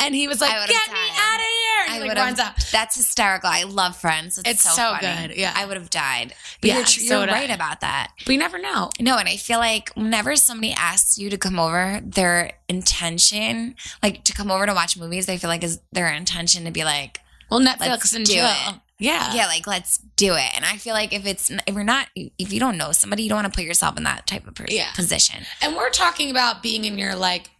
And 0.00 0.16
he 0.16 0.26
was 0.26 0.40
like 0.40 0.50
get 0.50 0.68
me 0.68 0.98
out 1.14 1.36
of 1.36 1.46
here 1.46 1.61
I 1.94 1.98
would 2.00 2.08
like 2.08 2.16
have. 2.16 2.26
runs 2.26 2.38
up 2.40 2.56
That's 2.72 2.96
hysterical. 2.96 3.48
I 3.50 3.64
love 3.64 3.96
Friends. 3.96 4.38
It's, 4.38 4.48
It's 4.50 4.62
so, 4.62 4.70
so 4.70 4.96
funny. 5.00 5.28
good, 5.28 5.36
yeah. 5.38 5.52
I 5.54 5.66
would 5.66 5.76
have 5.76 5.90
died. 5.90 6.34
But 6.60 6.68
Yeah, 6.68 6.74
you're, 6.76 6.84
tr- 6.84 7.00
so 7.00 7.04
you're 7.14 7.20
would 7.20 7.28
I. 7.28 7.32
right 7.32 7.50
about 7.50 7.80
that. 7.80 8.12
but 8.24 8.32
you 8.32 8.38
never 8.38 8.58
know 8.58 8.90
No, 9.00 9.18
and 9.18 9.28
I 9.28 9.36
feel 9.36 9.58
like 9.58 9.90
whenever 9.94 10.36
somebody 10.36 10.72
asks 10.72 11.18
you 11.18 11.30
to 11.30 11.38
come 11.38 11.58
over, 11.58 12.00
their 12.04 12.52
intention, 12.68 13.74
like 14.02 14.24
to 14.24 14.32
come 14.32 14.50
over 14.50 14.66
to 14.66 14.74
watch 14.74 14.96
movies, 14.96 15.28
I 15.28 15.36
feel 15.36 15.48
like 15.48 15.62
is 15.64 15.80
their 15.92 16.12
intention 16.12 16.64
to 16.64 16.70
be 16.70 16.84
like, 16.84 17.20
well 17.50 17.60
netflix 17.60 18.14
and 18.14 18.24
do 18.24 18.32
chill 18.34 18.46
it. 18.46 18.74
yeah 18.98 19.34
yeah, 19.34 19.46
like 19.46 19.66
let's 19.66 19.98
do 20.16 20.34
it. 20.34 20.50
And 20.56 20.64
I 20.64 20.76
feel 20.76 20.94
like 20.94 21.12
if 21.12 21.26
it's 21.26 21.50
if 21.50 21.74
you're 21.74 21.84
not 21.84 22.06
if 22.16 22.52
you 22.52 22.60
don't 22.60 22.76
know 22.78 22.92
somebody, 22.92 23.24
you 23.24 23.28
don't 23.28 23.42
want 23.42 23.52
to 23.52 23.56
put 23.56 23.64
yourself 23.66 23.96
in 23.98 24.04
that 24.04 24.26
type 24.26 24.46
of 24.46 24.54
per- 24.54 24.66
Yeah. 24.68 24.90
position. 24.94 25.44
And 25.60 25.76
we're 25.76 25.90
talking 25.90 26.30
about 26.30 26.62
being 26.62 26.84
in 26.84 26.96
your 26.98 27.14
like 27.14 27.50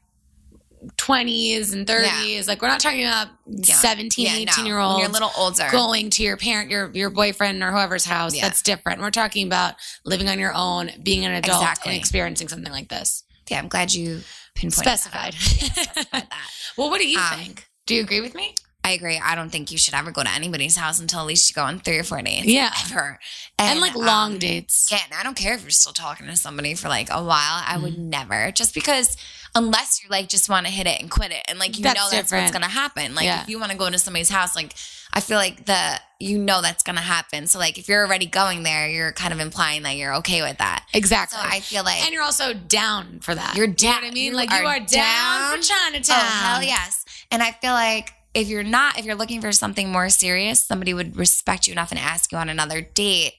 20s 0.97 1.73
and 1.73 1.87
30s. 1.87 2.49
Like 2.49 2.61
we're 2.63 2.69
not 2.69 2.81
talking 2.81 3.05
about 3.05 3.29
17, 3.63 4.25
Yeah, 4.27 4.35
18 4.37 4.65
no. 4.65 4.69
year 4.69 4.79
olds 4.79 4.99
you're 5.01 5.09
a 5.09 5.13
little 5.13 5.31
older. 5.37 5.69
going 5.71 6.11
to 6.11 6.23
your 6.23 6.37
parent, 6.37 6.71
your 6.71 6.91
your 6.93 7.11
boyfriend 7.11 7.63
or 7.63 7.71
whoever's 7.71 8.05
house. 8.05 8.35
Yeah. 8.35 8.43
That's 8.43 8.63
different. 8.63 9.01
We're 9.01 9.11
talking 9.11 9.47
about 9.47 9.75
living 10.05 10.29
on 10.29 10.39
your 10.39 10.53
own, 10.55 10.91
being 11.03 11.25
an 11.25 11.33
adult 11.33 11.63
Exactly. 11.63 11.93
and 11.93 12.01
experiencing 12.01 12.49
something 12.49 12.73
like 12.73 12.89
this. 12.89 13.25
Yeah, 13.51 13.59
I'm 13.59 13.69
glad 13.69 13.93
you 13.93 14.21
pinpointed 14.55 14.85
Specified. 14.99 15.33
That. 15.35 15.63
Yeah, 15.63 15.69
specified 15.83 16.07
that. 16.13 16.33
well, 16.77 16.91
what 16.91 17.01
do 17.01 17.09
you 17.09 17.19
Um, 17.19 17.39
think? 17.39 17.67
Do 17.87 17.95
you 17.95 18.03
agree 18.03 18.21
with 18.21 18.35
me? 18.35 18.55
I 18.85 18.91
agree. 18.93 19.21
I 19.23 19.35
don't 19.37 19.51
think 19.51 19.71
you 19.71 19.79
should 19.79 19.95
ever 19.95 20.11
go 20.11 20.25
to 20.25 20.31
anybody's 20.31 20.77
house 20.77 20.99
until 20.99 21.21
at 21.21 21.27
least 21.27 21.49
you 21.49 21.55
go 21.55 21.63
on 21.63 21.79
three 21.79 21.99
or 21.99 22.03
four 22.03 22.21
dates. 22.21 22.47
Yeah. 22.47 22.73
Ever. 22.87 23.19
And, 23.59 23.81
like 23.81 23.95
long 23.95 24.33
um, 24.33 24.39
dates. 24.41 24.89
Yeah, 24.91 24.99
and 25.05 25.15
I 25.15 25.23
don't 25.23 25.37
care 25.37 25.55
if 25.55 25.63
you're 25.63 25.71
still 25.71 25.93
talking 25.93 26.27
to 26.27 26.35
somebody 26.37 26.75
for 26.75 26.89
like 26.89 27.09
a 27.11 27.23
while. 27.23 27.63
I 27.65 27.79
would 27.81 27.97
never, 27.97 28.51
just 28.51 28.75
because, 28.75 29.17
unless 29.55 30.03
you 30.03 30.09
like 30.11 30.29
just 30.29 30.49
want 30.49 30.67
to 30.67 30.73
hit 30.73 30.89
it 30.89 31.01
and 31.01 31.09
quit 31.09 31.31
it, 31.31 31.43
and 31.49 31.61
like 31.61 31.77
you 31.79 31.85
That's 31.85 31.95
know 31.97 32.09
that's 32.11 32.23
different. 32.31 32.43
what's 32.45 32.53
gonna 32.53 32.67
happen. 32.69 33.15
Like 33.15 33.27
Yeah. 33.27 33.43
if 33.43 33.49
you 33.49 33.61
want 33.61 33.71
to 33.71 33.79
go 33.79 33.89
to 33.89 33.99
somebody's 34.01 34.31
house, 34.31 34.57
like 34.57 34.75
I 35.13 35.21
feel 35.21 35.37
like 35.39 35.67
the 35.67 36.01
you 36.19 36.39
know 36.39 36.61
that's 36.61 36.83
gonna 36.83 37.01
happen. 37.03 37.47
So 37.47 37.61
like 37.61 37.79
if 37.79 37.87
you're 37.89 38.05
already 38.05 38.27
going 38.27 38.65
there, 38.65 38.89
you're 38.89 39.13
kind 39.13 39.33
of 39.33 39.39
implying 39.39 39.85
that 39.85 39.97
you're 39.97 40.15
okay 40.17 40.43
with 40.43 40.59
that. 40.59 40.87
Exactly. 40.93 41.39
So 41.39 41.45
I 41.47 41.61
feel 41.61 41.85
like 41.85 42.03
and 42.05 42.13
you're 42.13 42.23
also 42.25 42.53
down 42.53 43.21
for 43.21 43.33
that. 43.35 43.55
You're 43.55 43.67
You 43.67 43.71
know 43.71 43.77
down. 43.77 43.95
what 44.03 44.05
I 44.05 44.11
mean? 44.11 44.25
You 44.33 44.37
like 44.37 44.51
you 44.51 44.57
are 44.57 44.65
are 44.65 44.81
down, 44.81 44.87
down. 44.89 45.57
for 45.57 45.63
Chinatown. 45.63 46.17
Oh 46.19 46.21
hell 46.25 46.63
yes! 46.65 47.05
And 47.31 47.45
I 47.45 47.53
feel 47.53 47.73
like 47.75 48.13
if 48.35 48.49
you're 48.49 48.63
not, 48.63 48.99
if 48.99 49.05
you're 49.05 49.15
looking 49.15 49.41
for 49.41 49.53
something 49.53 49.91
more 49.91 50.09
serious, 50.09 50.61
somebody 50.61 50.95
would 50.95 51.17
respect 51.17 51.67
you 51.67 51.73
enough 51.73 51.91
and 51.91 52.01
ask 52.01 52.33
you 52.33 52.39
on 52.39 52.49
another 52.49 52.81
date. 52.81 53.35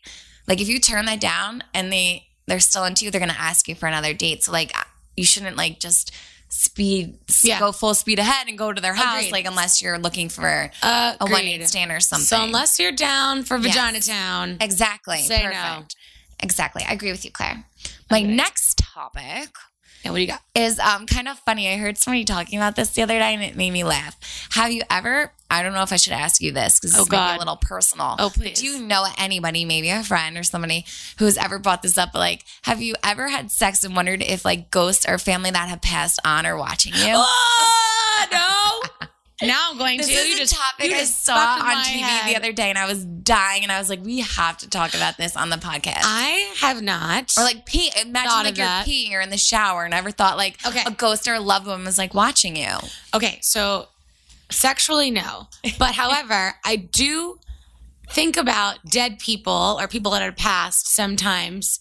Like 0.48 0.62
if 0.62 0.68
you 0.68 0.80
turn 0.80 1.06
that 1.06 1.20
down 1.22 1.64
and 1.74 1.92
they 1.92 2.28
they're 2.48 2.60
still 2.60 2.84
into 2.84 3.06
you, 3.06 3.12
they're 3.12 3.22
gonna 3.22 3.36
ask 3.38 3.68
you 3.68 3.76
for 3.76 3.88
another 3.88 4.14
date. 4.14 4.44
So 4.44 4.52
like 4.52 4.72
you 5.16 5.24
shouldn't 5.26 5.56
like 5.58 5.80
just 5.80 6.12
speed 6.50 7.18
Yeah. 7.42 7.60
go 7.60 7.72
full 7.72 7.96
speed 7.96 8.20
ahead 8.20 8.48
and 8.48 8.58
go 8.58 8.72
to 8.72 8.80
their 8.82 8.94
house 8.94 9.20
Agreed. 9.22 9.32
like 9.32 9.46
unless 9.46 9.82
you're 9.82 9.98
looking 9.98 10.30
for 10.30 10.70
Uh, 10.84 11.16
a 11.20 11.26
one 11.26 11.46
night 11.46 11.68
stand 11.68 11.92
or 11.92 12.00
something. 12.00 12.26
So 12.26 12.44
unless 12.44 12.78
you're 12.80 12.92
down 12.92 13.44
for 13.44 13.58
Yes. 13.58 13.74
Vagina 13.76 14.00
Town, 14.02 14.58
exactly 14.62 15.24
Say 15.24 15.44
no. 15.52 15.86
Exactly. 16.40 16.84
I 16.88 16.92
agree 16.94 17.12
with 17.12 17.24
you, 17.26 17.32
Claire. 17.32 17.66
My 18.12 18.18
Okay. 18.20 18.28
next 18.28 18.78
topic 18.78 19.50
yeah, 20.04 20.12
what 20.12 20.18
do 20.18 20.22
you 20.22 20.28
got? 20.28 20.42
is 20.56 20.80
um 20.80 21.06
kind 21.08 21.28
of 21.28 21.40
funny. 21.40 21.68
I 21.72 21.78
heard 21.78 21.98
somebody 21.98 22.26
talking 22.26 22.60
about 22.60 22.76
this 22.76 22.90
the 22.92 23.02
other 23.02 23.18
day 23.18 23.34
and 23.34 23.44
it 23.44 23.56
made 23.56 23.72
me 23.72 23.84
laugh. 23.84 24.18
Have 24.52 24.72
you 24.72 24.82
ever? 24.90 25.32
I 25.50 25.62
don't 25.62 25.74
know 25.74 25.84
if 25.84 25.94
I 25.94 25.98
should 25.98 26.14
ask 26.14 26.42
you 26.42 26.52
this 26.52 26.80
because 26.80 26.96
Oh, 26.96 27.00
this 27.04 27.10
might 27.12 27.18
be 27.18 27.30
God. 27.34 27.36
a 27.36 27.40
little 27.40 27.58
personal. 27.58 28.16
Oh, 28.18 28.32
please. 28.34 28.60
Do 28.60 28.66
you 28.66 28.80
know 28.82 29.06
anybody, 29.20 29.66
maybe 29.66 29.90
a 29.92 30.02
friend 30.04 30.36
or 30.36 30.42
somebody 30.42 30.84
who 31.20 31.26
has 31.26 31.38
ever 31.38 31.60
brought 31.60 31.84
this 31.84 31.96
up? 31.96 32.10
But 32.14 32.20
like, 32.20 32.44
have 32.64 32.82
you 32.82 32.96
ever 33.04 33.28
had 33.30 33.52
sex 33.52 33.84
and 33.84 33.96
wondered 33.96 34.24
if 34.24 34.44
like 34.46 34.72
ghosts 34.72 35.06
or 35.08 35.20
family 35.20 35.52
that 35.52 35.70
have 35.70 35.82
passed 35.82 36.20
on 36.26 36.48
are 36.48 36.58
watching 36.58 36.94
you? 36.96 37.14
Oh, 37.16 38.26
no. 38.32 38.73
Now 39.48 39.70
I'm 39.72 39.78
going 39.78 39.98
This 39.98 40.08
to. 40.08 40.14
is 40.14 40.38
you 40.38 40.44
a 40.44 40.48
topic 40.48 40.92
I 40.94 41.04
saw 41.04 41.36
on 41.36 41.84
TV 41.86 42.00
head. 42.00 42.30
the 42.32 42.36
other 42.38 42.52
day, 42.52 42.70
and 42.70 42.78
I 42.78 42.86
was 42.88 43.04
dying, 43.06 43.64
and 43.64 43.72
I 43.72 43.80
was 43.80 43.90
like, 43.90 44.04
"We 44.04 44.20
have 44.22 44.58
to 44.60 44.70
talk 44.70 44.94
about 44.94 45.18
this 45.18 45.36
on 45.36 45.50
the 45.50 45.58
podcast." 45.58 46.02
I 46.04 46.54
have 46.60 46.82
not. 46.82 47.32
or 47.38 47.44
like 47.44 47.66
pee. 47.66 47.92
Imagine 48.02 48.30
Thought 48.30 48.46
like 48.46 48.58
you're 48.58 48.66
that. 48.66 48.86
peeing 48.88 49.12
or 49.14 49.22
in 49.22 49.30
the 49.30 49.38
shower, 49.38 49.84
and 49.84 49.92
never 49.92 50.12
thought 50.12 50.38
like 50.38 50.58
Okay. 50.66 50.84
a 50.86 50.92
ghost 50.92 51.28
or 51.28 51.34
a 51.36 51.40
loved 51.40 51.68
one 51.68 51.84
was 51.86 51.98
like 51.98 52.14
watching 52.14 52.56
you. 52.56 52.76
okay, 53.14 53.40
so 53.42 53.88
sexually, 54.52 55.12
no. 55.12 55.48
But 55.80 55.92
however, 55.96 56.54
I 56.64 56.76
do 56.76 57.40
think 58.12 58.38
about 58.38 58.80
dead 58.86 59.18
people 59.20 59.78
or 59.80 59.88
people 59.88 60.12
that 60.12 60.22
had 60.22 60.38
passed 60.38 60.88
sometimes 60.88 61.80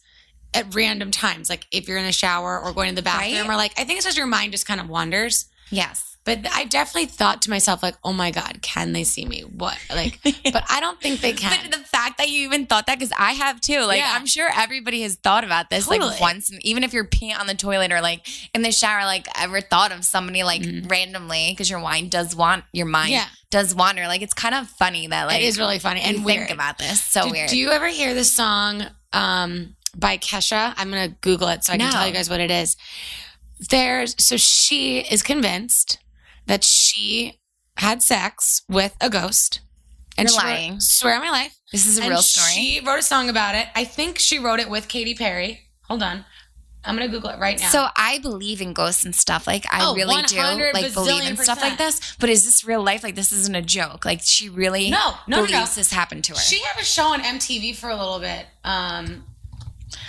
at 0.55 0.75
random 0.75 1.11
times. 1.11 1.51
Like 1.51 1.67
if 1.73 1.89
you're 1.89 1.99
in 1.99 2.05
the 2.07 2.13
shower 2.13 2.61
or 2.61 2.73
going 2.73 2.91
to 2.91 2.95
the 2.95 3.03
bathroom, 3.03 3.49
Right? 3.49 3.55
or 3.55 3.57
like, 3.57 3.73
I 3.79 3.85
think 3.85 3.99
it's 3.99 4.07
just 4.07 4.17
your 4.17 4.27
mind 4.27 4.53
just 4.53 4.67
kind 4.67 4.81
of 4.81 4.89
wanders. 4.89 5.47
Yes. 5.71 6.12
But 6.25 6.47
I 6.55 6.67
definitely 6.67 7.07
thought 7.07 7.43
to 7.43 7.51
myself, 7.51 7.83
like, 7.83 7.97
oh 8.05 8.13
my 8.13 8.31
God, 8.31 8.61
can 8.63 8.93
they 8.93 9.03
see 9.03 9.25
me? 9.27 9.41
What? 9.41 9.77
Like, 9.91 10.21
but 10.53 10.63
I 10.71 10.79
don't 10.79 11.01
think 11.01 11.21
they 11.21 11.33
can. 11.33 11.59
But 11.69 11.77
the 11.77 11.85
fact 11.85 12.19
that 12.19 12.29
you 12.29 12.45
even 12.45 12.67
thought 12.67 12.87
that, 12.87 12.97
because 13.01 13.13
I 13.19 13.33
have 13.33 13.61
too. 13.61 13.81
Like, 13.81 13.99
Yeah. 13.99 14.13
I'm 14.15 14.27
sure 14.27 14.49
everybody 14.55 15.03
has 15.03 15.17
thought 15.17 15.43
about 15.43 15.69
this 15.69 15.87
Totally. 15.87 16.11
like 16.13 16.21
once, 16.21 16.53
even 16.61 16.85
if 16.85 16.93
you're 16.93 17.05
peeing 17.07 17.37
on 17.37 17.49
the 17.49 17.55
toilet 17.57 17.91
or 17.91 18.01
like 18.01 18.25
in 18.55 18.63
the 18.63 18.71
shower, 18.71 19.05
like 19.05 19.27
ever 19.37 19.61
thought 19.61 19.91
of 19.91 20.05
somebody 20.05 20.45
like 20.45 20.63
Mhm. 20.63 20.89
randomly 20.89 21.51
because 21.51 21.69
your 21.69 21.81
wine 21.81 22.09
does 22.09 22.37
want 22.37 22.63
your 22.73 22.87
mind 22.87 23.11
Yeah. 23.11 23.27
does 23.51 23.75
wander. 23.75 24.07
Like, 24.07 24.23
it's 24.23 24.35
kind 24.35 24.55
of 24.55 24.69
funny 24.69 25.09
that 25.09 25.25
like 25.27 25.43
it 25.43 25.45
is 25.47 25.59
really 25.59 25.81
funny 25.81 26.03
and 26.03 26.19
think 26.19 26.27
weird. 26.27 26.51
about 26.53 26.79
this. 26.79 27.03
So 27.03 27.25
do, 27.25 27.31
weird. 27.33 27.51
do 27.51 27.57
you 27.59 27.71
ever 27.71 27.89
hear 27.89 28.15
this 28.15 28.31
song 28.33 28.87
um, 29.13 29.75
by 29.97 30.19
Kesha? 30.19 30.73
I'm 30.77 30.89
going 30.93 31.11
to 31.11 31.17
Google 31.21 31.49
it 31.49 31.65
so 31.65 31.73
I 31.73 31.79
can 31.79 31.91
tell 31.91 32.07
you 32.07 32.13
guys 32.13 32.31
what 32.31 32.39
it 32.39 32.53
is. 32.53 32.77
There's, 33.71 34.15
so 34.23 34.37
she 34.37 34.99
is 35.01 35.23
convinced 35.23 35.99
that 36.47 36.65
she 36.65 37.41
had 37.77 38.03
sex 38.03 38.63
with 38.69 38.97
a 39.01 39.09
ghost. 39.11 39.61
And 40.19 40.29
You're 40.29 40.39
she 40.41 40.47
wrote- 40.47 40.53
lying. 40.53 40.81
swear 40.81 41.15
on 41.15 41.21
my 41.23 41.31
life. 41.31 41.57
this 41.73 41.87
is 41.87 41.99
a 41.99 42.03
And 42.03 42.11
real 42.11 42.23
story. 42.23 42.53
She 42.53 42.81
wrote 42.85 42.99
a 42.99 43.03
song 43.03 43.31
about 43.31 43.55
it. 43.55 43.67
I 43.75 43.85
think 43.85 44.19
she 44.19 44.39
wrote 44.39 44.61
it 44.61 44.69
with 44.69 44.89
Katy 44.89 45.15
Perry. 45.15 45.69
Hold 45.89 46.03
on. 46.03 46.25
I'm 46.85 46.97
going 46.97 47.09
to 47.09 47.17
Google 47.17 47.31
it 47.31 47.39
right 47.39 47.59
now. 47.61 47.69
So 47.69 47.87
I 47.97 48.19
believe 48.19 48.61
in 48.61 48.73
ghosts 48.73 49.05
and 49.05 49.15
stuff. 49.15 49.47
Like 49.47 49.65
I 49.73 49.79
Oh, 49.87 49.95
really 49.95 50.21
do. 50.25 50.37
Like 50.75 50.93
believe 50.93 51.23
in 51.25 51.37
stuff 51.37 51.63
like 51.63 51.79
this. 51.79 52.15
But 52.19 52.29
is 52.29 52.45
this 52.45 52.65
real 52.65 52.83
life? 52.83 53.05
Like 53.05 53.15
this 53.15 53.31
isn't 53.33 53.55
a 53.55 53.63
joke. 53.63 54.05
Like 54.05 54.21
she 54.23 54.49
really 54.49 54.91
no, 54.91 55.13
no, 55.29 55.37
no, 55.43 55.47
believes 55.47 55.77
no. 55.77 55.81
this 55.81 55.93
happened 55.93 56.25
to 56.25 56.33
her. 56.33 56.39
She 56.41 56.59
had 56.61 56.79
a 56.81 56.85
show 56.85 57.05
on 57.07 57.21
MTV 57.23 57.77
for 57.77 57.89
a 57.89 57.97
little 57.97 58.19
bit. 58.19 58.47
Um, 58.65 59.25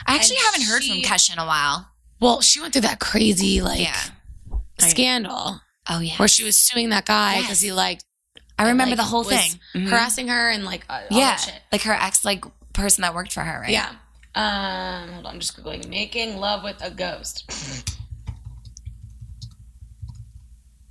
I 0.07 0.15
actually 0.15 0.38
haven't 0.38 0.63
heard 0.63 0.84
from 0.84 0.95
she- 0.97 1.03
Kesha 1.03 1.34
in 1.34 1.39
a 1.39 1.45
while. 1.45 1.89
well, 2.19 2.41
she 2.41 2.59
went 2.59 2.73
through 2.73 2.81
that 2.81 2.99
crazy 2.99 3.61
like 3.61 3.79
yeah. 3.79 4.01
Scandal 4.79 5.61
Oh 5.89 5.99
yeah. 5.99 6.15
where 6.17 6.27
she 6.27 6.43
was 6.43 6.57
suing 6.57 6.89
that 6.89 7.05
guy 7.05 7.34
Yes. 7.36 7.41
because 7.43 7.61
he 7.61 7.71
like 7.73 7.99
I 8.57 8.69
remember 8.69 8.91
like, 8.91 8.97
the 8.97 9.03
whole 9.03 9.23
thing. 9.23 9.59
Mhm. 9.75 9.89
harassing 9.89 10.27
her 10.29 10.49
and 10.49 10.63
like 10.63 10.86
uh, 10.89 11.01
all 11.11 11.17
yeah. 11.19 11.31
that 11.31 11.39
shit. 11.39 11.61
Like 11.71 11.81
her 11.81 11.93
ex, 11.93 12.23
like 12.23 12.45
person 12.73 13.01
that 13.01 13.13
worked 13.15 13.34
for 13.34 13.41
her, 13.41 13.61
right? 13.61 13.69
Yeah. 13.71 13.89
Um, 14.36 15.09
hold 15.13 15.25
on, 15.25 15.34
I'm 15.36 15.39
just 15.39 15.55
googling 15.61 15.88
making 15.89 16.38
love 16.38 16.63
with 16.63 16.81
a 16.81 16.89
ghost. 16.91 17.51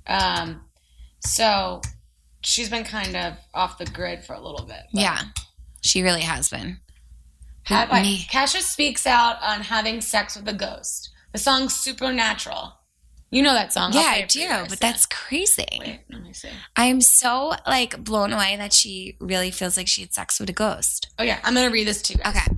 um, 0.07 0.61
so 1.19 1.81
she's 2.41 2.69
been 2.69 2.83
kind 2.83 3.15
of 3.15 3.33
off 3.53 3.77
the 3.77 3.85
grid 3.85 4.23
for 4.23 4.33
a 4.33 4.39
little 4.41 4.65
bit. 4.65 4.81
Yeah. 4.91 5.19
She 5.81 6.01
really 6.01 6.21
has 6.21 6.49
been. 6.49 6.79
Have 7.63 7.91
I- 7.91 8.01
Me. 8.01 8.25
Kesha 8.29 8.61
speaks 8.61 9.07
out 9.07 9.41
on 9.41 9.61
having 9.61 10.01
sex 10.01 10.35
with 10.35 10.47
a 10.47 10.53
ghost. 10.53 11.09
The 11.31 11.39
song 11.39 11.69
"Supernatural." 11.69 12.73
You 13.33 13.41
know 13.41 13.53
that 13.53 13.73
song? 13.73 13.93
Yeah, 13.93 14.01
I 14.01 14.25
do, 14.29 14.47
but 14.69 14.79
that's 14.79 15.07
crazy. 15.07 15.65
Wait, 15.79 16.01
let 16.11 16.21
me 16.21 16.33
see. 16.33 16.49
I 16.75 16.85
am 16.85 17.01
so 17.01 17.53
like 17.65 18.03
blown 18.03 18.31
away 18.31 18.55
that 18.57 18.73
she 18.73 19.17
really 19.19 19.49
feels 19.49 19.75
like 19.75 19.87
she 19.87 20.01
had 20.01 20.13
sex 20.13 20.39
with 20.39 20.51
a 20.51 20.53
ghost. 20.53 21.09
Oh 21.17 21.23
yeah, 21.23 21.39
I'm 21.43 21.55
gonna 21.55 21.71
read 21.71 21.87
this 21.87 22.03
to 22.03 22.13
you. 22.13 22.19
Guys. 22.19 22.35
Okay. 22.35 22.52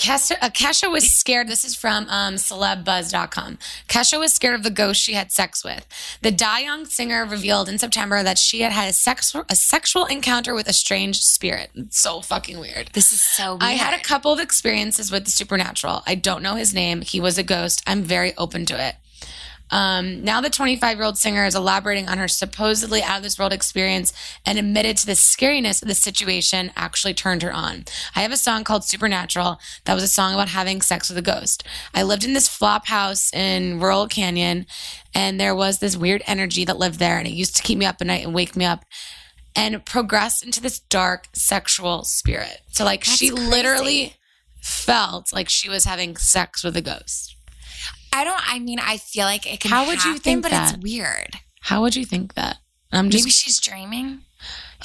Kesha, 0.00 0.36
uh, 0.40 0.48
Kesha 0.48 0.90
was 0.90 1.10
scared. 1.12 1.46
This 1.46 1.62
is 1.62 1.74
from 1.74 2.08
um, 2.08 2.36
celebuzz.com. 2.36 3.58
Kesha 3.86 4.18
was 4.18 4.32
scared 4.32 4.54
of 4.54 4.62
the 4.62 4.70
ghost 4.70 5.02
she 5.02 5.12
had 5.12 5.30
sex 5.30 5.62
with. 5.62 5.86
The 6.22 6.30
Die 6.30 6.60
Young 6.60 6.86
singer 6.86 7.26
revealed 7.26 7.68
in 7.68 7.78
September 7.78 8.22
that 8.22 8.38
she 8.38 8.62
had 8.62 8.72
had 8.72 8.88
a, 8.88 8.94
sex, 8.94 9.36
a 9.50 9.54
sexual 9.54 10.06
encounter 10.06 10.54
with 10.54 10.68
a 10.68 10.72
strange 10.72 11.20
spirit. 11.20 11.68
It's 11.74 12.00
so 12.00 12.22
fucking 12.22 12.58
weird. 12.58 12.88
This 12.94 13.12
is 13.12 13.20
so 13.20 13.52
weird. 13.52 13.62
I 13.62 13.72
had 13.72 13.92
a 13.92 14.02
couple 14.02 14.32
of 14.32 14.40
experiences 14.40 15.12
with 15.12 15.26
the 15.26 15.30
supernatural. 15.30 16.02
I 16.06 16.14
don't 16.14 16.42
know 16.42 16.54
his 16.54 16.72
name. 16.72 17.02
He 17.02 17.20
was 17.20 17.36
a 17.36 17.42
ghost. 17.42 17.82
I'm 17.86 18.02
very 18.02 18.34
open 18.38 18.64
to 18.66 18.82
it. 18.82 18.94
Um, 19.70 20.24
now, 20.24 20.40
the 20.40 20.50
25 20.50 20.96
year 20.96 21.04
old 21.04 21.18
singer 21.18 21.44
is 21.44 21.54
elaborating 21.54 22.08
on 22.08 22.18
her 22.18 22.28
supposedly 22.28 23.02
out 23.02 23.18
of 23.18 23.22
this 23.22 23.38
world 23.38 23.52
experience 23.52 24.12
and 24.44 24.58
admitted 24.58 24.96
to 24.98 25.06
the 25.06 25.12
scariness 25.12 25.82
of 25.82 25.88
the 25.88 25.94
situation 25.94 26.72
actually 26.76 27.14
turned 27.14 27.42
her 27.42 27.52
on. 27.52 27.84
I 28.14 28.22
have 28.22 28.32
a 28.32 28.36
song 28.36 28.64
called 28.64 28.84
Supernatural 28.84 29.58
that 29.84 29.94
was 29.94 30.02
a 30.02 30.08
song 30.08 30.34
about 30.34 30.48
having 30.48 30.80
sex 30.80 31.08
with 31.08 31.18
a 31.18 31.22
ghost. 31.22 31.64
I 31.94 32.02
lived 32.02 32.24
in 32.24 32.32
this 32.32 32.48
flop 32.48 32.86
house 32.86 33.32
in 33.32 33.78
Laurel 33.78 34.08
Canyon, 34.08 34.66
and 35.14 35.40
there 35.40 35.54
was 35.54 35.78
this 35.78 35.96
weird 35.96 36.22
energy 36.26 36.64
that 36.64 36.78
lived 36.78 36.98
there, 36.98 37.18
and 37.18 37.26
it 37.26 37.32
used 37.34 37.56
to 37.56 37.62
keep 37.62 37.78
me 37.78 37.86
up 37.86 37.96
at 38.00 38.06
night 38.06 38.24
and 38.24 38.34
wake 38.34 38.56
me 38.56 38.64
up. 38.64 38.84
And 39.56 39.84
progressed 39.84 40.44
into 40.44 40.60
this 40.60 40.78
dark 40.78 41.26
sexual 41.32 42.04
spirit. 42.04 42.60
So, 42.68 42.84
like, 42.84 43.04
That's 43.04 43.18
she 43.18 43.30
crazy. 43.30 43.48
literally 43.48 44.14
felt 44.60 45.32
like 45.32 45.48
she 45.48 45.68
was 45.68 45.84
having 45.84 46.16
sex 46.16 46.62
with 46.62 46.76
a 46.76 46.80
ghost. 46.80 47.34
I 48.12 48.24
don't. 48.24 48.40
I 48.52 48.58
mean, 48.58 48.78
I 48.80 48.96
feel 48.96 49.24
like 49.24 49.46
it 49.52 49.60
can. 49.60 49.70
How 49.70 49.86
would 49.86 50.02
you 50.04 50.10
happen, 50.12 50.20
think 50.22 50.42
But 50.42 50.50
that? 50.50 50.74
it's 50.74 50.82
weird. 50.82 51.36
How 51.62 51.80
would 51.82 51.94
you 51.96 52.04
think 52.04 52.34
that? 52.34 52.58
I'm 52.92 53.10
just 53.10 53.24
maybe 53.24 53.30
she's 53.30 53.60
dreaming. 53.60 54.20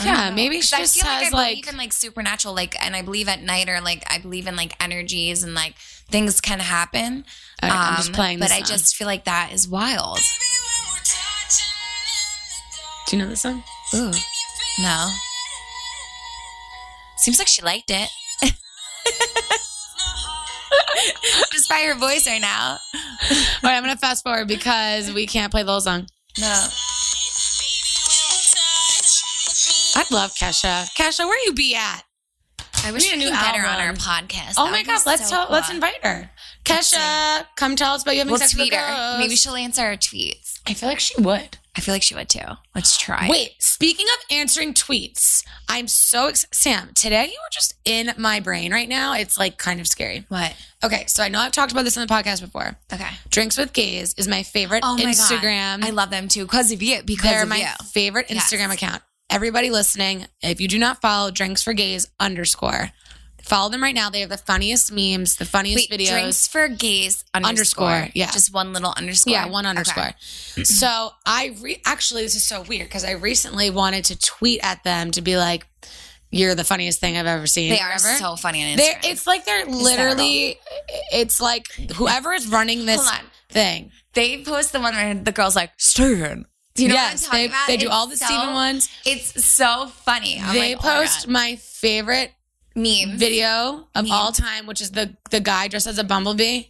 Yeah, 0.03 0.29
don't 0.29 0.35
know. 0.35 0.59
she 0.61 0.75
I 0.75 0.79
just 0.81 0.99
feel 0.99 1.05
has, 1.09 1.31
like 1.31 1.33
I 1.33 1.37
like- 1.37 1.49
believe 1.55 1.67
in 1.69 1.77
like 1.77 1.93
supernatural, 1.93 2.53
like, 2.53 2.75
and 2.85 2.95
I 2.95 3.01
believe 3.01 3.27
at 3.29 3.41
night 3.41 3.69
or 3.69 3.79
like 3.81 4.03
I 4.11 4.17
believe 4.19 4.45
in 4.45 4.55
like 4.57 4.75
energies 4.83 5.41
and 5.41 5.53
like 5.55 5.75
things 6.09 6.41
can 6.41 6.59
happen. 6.59 7.23
All 7.63 7.69
right, 7.69 7.77
I'm 7.91 7.95
just 7.95 8.09
Um, 8.09 8.13
playing 8.15 8.39
but 8.39 8.49
this 8.49 8.57
I 8.57 8.59
song. 8.59 8.67
just 8.77 8.95
feel 8.97 9.07
like 9.07 9.23
that 9.25 9.53
is 9.53 9.67
wild. 9.67 10.19
Do 13.07 13.15
you 13.17 13.23
know 13.23 13.29
this 13.29 13.41
song? 13.43 13.63
Ooh, 13.93 14.11
no. 14.79 15.09
Seems 17.17 17.39
like 17.39 17.47
she 17.47 17.61
liked 17.61 17.89
it. 17.91 18.09
Just 21.51 21.69
by 21.69 21.81
her 21.87 21.95
voice 21.95 22.27
right 22.27 22.41
now. 22.41 22.77
All 23.31 23.37
right, 23.63 23.75
I'm 23.75 23.83
gonna 23.83 23.97
fast 23.97 24.23
forward 24.23 24.47
because 24.47 25.11
we 25.11 25.25
can't 25.27 25.51
play 25.51 25.63
the 25.63 25.71
whole 25.71 25.81
song. 25.81 26.07
No. 26.39 26.67
I'd 29.97 30.11
love 30.11 30.33
Kesha. 30.35 30.89
Kesha, 30.95 31.25
where 31.25 31.39
you 31.45 31.53
be 31.53 31.75
at? 31.75 32.03
I 32.83 32.91
wish 32.91 33.03
need 33.03 33.13
a 33.13 33.17
we 33.17 33.23
new 33.25 33.31
could 33.31 33.39
get 33.39 33.55
on 33.55 33.65
our 33.65 33.93
podcast. 33.93 34.55
Oh 34.57 34.65
That 34.65 34.71
my 34.71 34.83
god, 34.83 35.01
let's 35.05 35.29
so 35.29 35.35
tell, 35.35 35.47
let's 35.49 35.71
invite 35.71 36.03
her. 36.03 36.29
Kesha, 36.65 37.45
come 37.55 37.75
tell 37.75 37.93
us 37.93 38.03
about 38.03 38.11
you 38.13 38.19
having 38.19 38.31
We'll 38.31 38.39
sex 38.39 38.53
tweet 38.53 38.71
with 38.73 38.79
her. 38.79 39.17
Maybe 39.17 39.35
she'll 39.35 39.55
answer 39.55 39.81
our 39.83 39.95
tweets. 39.95 40.59
I 40.67 40.73
feel 40.73 40.89
like 40.89 40.99
she 40.99 41.19
would. 41.21 41.57
I 41.77 41.81
feel 41.81 41.93
like 41.93 42.03
she 42.03 42.15
would 42.15 42.29
too. 42.29 42.39
Let's 42.73 42.97
try. 42.97 43.27
Wait, 43.29 43.51
speaking 43.59 44.05
of 44.07 44.35
answering 44.37 44.73
tweets, 44.73 45.43
I'm 45.67 45.87
so 45.87 46.27
ex- 46.27 46.45
Sam. 46.51 46.91
Today 46.95 47.25
you 47.25 47.31
were 47.37 47.49
just 47.51 47.73
in 47.83 48.11
my 48.17 48.39
brain 48.39 48.71
right 48.71 48.87
now. 48.87 49.13
It's 49.13 49.37
like 49.37 49.57
kind 49.57 49.79
of 49.81 49.87
scary. 49.87 50.25
What? 50.29 50.55
Okay, 50.83 51.05
so 51.07 51.21
I 51.23 51.27
know 51.27 51.39
I've 51.39 51.51
talked 51.51 51.71
about 51.73 51.83
this 51.83 51.97
in 51.97 52.05
the 52.07 52.13
podcast 52.13 52.41
before. 52.41 52.77
Okay. 52.93 53.07
Drinks 53.29 53.57
with 53.57 53.73
Gays 53.73 54.13
is 54.17 54.27
my 54.27 54.43
favorite 54.43 54.81
Oh 54.85 54.95
my 54.95 55.03
Instagram. 55.03 55.81
God. 55.81 55.87
I 55.87 55.89
love 55.91 56.11
them 56.11 56.27
too 56.27 56.45
because 56.45 56.71
of 56.71 56.81
you. 56.81 57.01
Because 57.03 57.29
They're 57.31 57.45
my 57.45 57.57
you. 57.57 57.85
favorite 57.91 58.27
Yes. 58.29 58.51
Instagram 58.53 58.73
account. 58.73 59.01
Everybody 59.29 59.69
listening, 59.71 60.27
if 60.41 60.61
you 60.61 60.67
do 60.67 60.77
not 60.79 61.01
follow 61.01 61.31
Drinks 61.31 61.61
for 61.63 61.73
Gays 61.73 62.07
underscore, 62.19 62.91
follow 63.45 63.69
them 63.69 63.81
right 63.83 63.95
now. 63.95 64.09
They 64.09 64.21
have 64.21 64.29
the 64.29 64.37
funniest 64.37 64.91
memes, 64.91 65.35
the 65.37 65.45
funniest 65.45 65.89
Wait, 65.89 65.99
videos. 65.99 66.09
drinks 66.09 66.47
for 66.47 66.67
gays 66.67 67.23
underscore. 67.33 67.87
Underscore, 67.89 68.11
yeah. 68.15 68.31
Just 68.31 68.53
one 68.53 68.73
little 68.73 68.93
underscore. 68.97 69.31
Yeah, 69.33 69.47
one 69.47 69.65
Okay. 69.65 69.69
underscore. 69.69 70.13
So 70.65 71.11
I 71.25 71.55
re- 71.61 71.81
actually, 71.85 72.23
this 72.23 72.35
is 72.35 72.45
so 72.45 72.61
weird 72.61 72.87
because 72.87 73.03
I 73.05 73.11
recently 73.11 73.69
wanted 73.69 74.05
to 74.05 74.19
tweet 74.19 74.59
at 74.63 74.83
them 74.83 75.11
to 75.11 75.21
be 75.21 75.37
like, 75.37 75.65
"You're 76.31 76.55
the 76.55 76.63
funniest 76.63 76.99
thing 76.99 77.17
I've 77.17 77.25
ever 77.27 77.47
seen." 77.47 77.69
They 77.69 77.79
are 77.79 77.91
whatever. 77.93 78.17
so 78.17 78.35
funny 78.35 78.63
on 78.71 78.77
They're, 78.77 78.93
Instagram. 78.95 79.11
it's 79.11 79.27
like 79.27 79.45
they're 79.45 79.65
literally. 79.65 80.59
It's 81.11 81.39
like 81.39 81.67
whoever 81.95 82.33
is 82.33 82.47
running 82.47 82.85
this 82.85 83.09
thing. 83.49 83.91
They 84.13 84.43
post 84.43 84.71
the 84.71 84.79
one 84.79 84.95
where 84.95 85.13
the 85.13 85.31
girl's 85.31 85.55
like, 85.55 85.71
Steven. 85.77 86.45
Do 86.75 86.83
you 86.83 86.89
know 86.89 86.95
yes, 86.95 87.27
what 87.27 87.35
I'm 87.35 87.39
they 87.41 87.47
talking 87.47 87.51
about? 87.55 87.67
they 87.67 87.77
do 87.77 87.85
It's 87.85 87.93
all 87.95 88.07
the 88.07 88.17
so- 88.17 88.25
Steven 88.25 88.53
ones. 88.53 88.89
It's 89.05 89.45
so 89.45 89.87
funny. 89.87 90.39
I'm 90.41 90.53
they 90.53 90.75
like, 90.75 90.83
oh 90.83 90.87
my 90.87 90.99
post 91.05 91.27
my 91.27 91.55
favorite 91.57 92.31
God. 92.75 92.81
memes. 92.81 93.19
video 93.19 93.87
of 93.95 94.11
all 94.11 94.31
time, 94.31 94.67
which 94.67 94.81
is 94.81 94.91
the 94.91 95.15
the 95.31 95.39
guy 95.39 95.67
dressed 95.67 95.87
as 95.87 95.97
a 95.97 96.03
bumblebee 96.03 96.65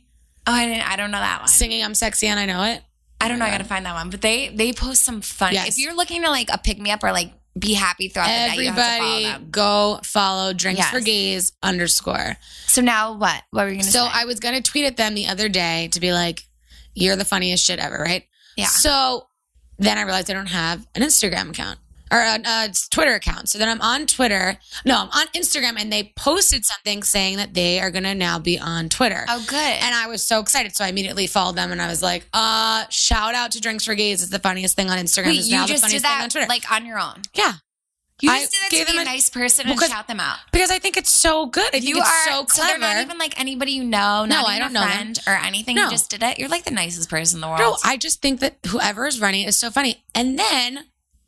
Oh, 0.47 0.53
I 0.53 0.67
didn't. 0.67 0.87
I 0.87 0.95
don't 0.95 1.09
know 1.09 1.19
that 1.19 1.39
one. 1.39 1.47
singing 1.47 1.83
"I'm 1.83 1.95
sexy 1.95 2.27
and 2.27 2.39
I 2.39 2.45
know 2.45 2.63
it." 2.63 2.81
I 3.19 3.27
don't 3.27 3.37
oh 3.37 3.39
know. 3.39 3.45
I 3.45 3.49
gotta 3.51 3.63
find 3.63 3.83
that 3.87 3.93
one. 3.95 4.09
But 4.11 4.21
they 4.21 4.49
they 4.49 4.73
post 4.73 5.01
some 5.01 5.21
fun. 5.21 5.53
Yes. 5.53 5.69
If 5.69 5.77
you're 5.79 5.95
looking 5.95 6.21
to 6.21 6.29
like 6.29 6.49
a 6.53 6.57
pick 6.59 6.77
me 6.79 6.91
up 6.91 7.03
or 7.03 7.11
like 7.11 7.33
be 7.57 7.73
happy 7.73 8.09
throughout 8.09 8.27
the 8.27 8.55
day, 8.57 8.63
you 8.63 8.71
have 8.71 8.75
to 8.75 8.81
follow 8.81 9.15
Everybody 9.15 9.23
them. 9.23 9.47
go 9.49 9.99
follow 10.03 10.53
Drinks 10.53 10.79
Yes. 10.79 10.91
for 10.91 10.99
Gays 11.01 11.53
underscore. 11.63 12.37
So 12.67 12.81
now 12.81 13.13
what? 13.17 13.41
What 13.51 13.63
were 13.63 13.69
you 13.69 13.75
gonna 13.77 13.83
say? 13.85 13.97
So 13.97 14.05
say? 14.05 14.11
I 14.13 14.25
was 14.25 14.39
gonna 14.39 14.61
tweet 14.61 14.85
at 14.85 14.97
them 14.97 15.15
the 15.15 15.25
other 15.27 15.49
day 15.49 15.87
to 15.93 15.99
be 15.99 16.13
like, 16.13 16.43
"You're 16.93 17.15
the 17.15 17.25
funniest 17.25 17.65
shit 17.65 17.79
ever," 17.79 17.97
right? 17.97 18.25
Yeah. 18.55 18.67
So 18.67 19.27
then 19.79 19.97
I 19.97 20.01
realized 20.03 20.29
I 20.29 20.33
don't 20.33 20.45
have 20.47 20.85
an 20.93 21.01
Instagram 21.01 21.49
account 21.49 21.79
or 22.11 22.19
a, 22.19 22.39
a 22.45 22.69
Twitter 22.91 23.13
account. 23.13 23.49
So 23.49 23.57
then 23.57 23.67
I'm 23.69 23.81
on 23.81 24.05
Twitter. 24.07 24.57
No, 24.85 24.97
I'm 25.01 25.09
on 25.09 25.27
Instagram, 25.35 25.75
and 25.79 25.91
they 25.91 26.13
posted 26.15 26.65
something 26.65 27.03
saying 27.03 27.37
that 27.37 27.53
they 27.53 27.79
are 27.79 27.91
gonna 27.91 28.15
now 28.15 28.39
be 28.39 28.59
on 28.59 28.89
Twitter. 28.89 29.25
oh, 29.27 29.43
good. 29.47 29.55
And 29.57 29.95
I 29.95 30.07
was 30.07 30.21
so 30.23 30.39
excited, 30.39 30.75
so 30.75 30.85
I 30.85 30.89
immediately 30.89 31.27
followed 31.27 31.55
them, 31.55 31.71
and 31.71 31.81
I 31.81 31.87
was 31.87 32.01
like, 32.03 32.25
"Uh, 32.33 32.85
shout 32.89 33.35
out 33.35 33.51
to 33.51 33.61
Drinks 33.61 33.85
for 33.85 33.95
Gays! 33.95 34.21
It's 34.21 34.31
the 34.31 34.39
funniest 34.39 34.75
thing 34.75 34.89
on 34.89 34.97
Instagram. 34.97 35.27
Wait, 35.27 35.43
you 35.45 35.57
just 35.67 35.67
did 35.67 35.81
funniest 35.81 36.05
thing 36.05 36.13
on 36.13 36.19
that 36.21 36.31
Twitter." 36.31 36.47
like 36.47 36.71
on 36.71 36.85
your 36.85 36.99
own? 36.99 37.21
yeah, 37.33 37.53
You 38.21 38.31
I 38.31 38.39
just 38.41 38.51
did 38.51 38.61
that 38.61 38.71
gave 38.71 38.85
to 38.87 38.91
be 38.93 38.97
them 38.99 39.07
a 39.07 39.11
nice 39.11 39.29
person 39.29 39.67
and 39.67 39.79
shout 39.79 40.07
them 40.07 40.19
out. 40.19 40.37
because 40.51 40.71
I 40.71 40.79
think 40.79 40.95
it's 40.97 41.11
so 41.11 41.47
good. 41.47 41.73
I 41.73 41.77
You 41.77 41.99
are 41.99 42.25
so 42.25 42.31
so 42.31 42.45
clever. 42.45 42.79
they're 42.79 42.95
not 42.95 43.01
even 43.03 43.17
like 43.17 43.37
anybody 43.39 43.71
you 43.73 43.83
know. 43.83 44.25
Not 44.25 44.29
No, 44.29 44.41
even 44.41 44.51
I 44.51 44.59
don't 44.59 44.69
a 44.69 44.73
know 44.73 44.79
them. 44.81 44.89
friend 44.91 45.19
or 45.27 45.33
anything. 45.33 45.75
No. 45.75 45.85
You 45.85 45.89
just 45.89 46.09
did 46.09 46.23
it. 46.23 46.39
You're 46.39 46.49
like 46.49 46.63
the 46.65 46.71
nicest 46.71 47.09
person 47.09 47.37
in 47.37 47.41
the 47.41 47.47
world. 47.47 47.59
No, 47.59 47.77
I 47.83 47.97
just 47.97 48.21
think 48.21 48.39
that 48.39 48.57
whoever 48.67 49.05
is 49.07 49.19
running 49.19 49.43
is 49.45 49.57
so 49.57 49.69
funny. 49.69 50.03
And 50.13 50.39
then, 50.39 50.85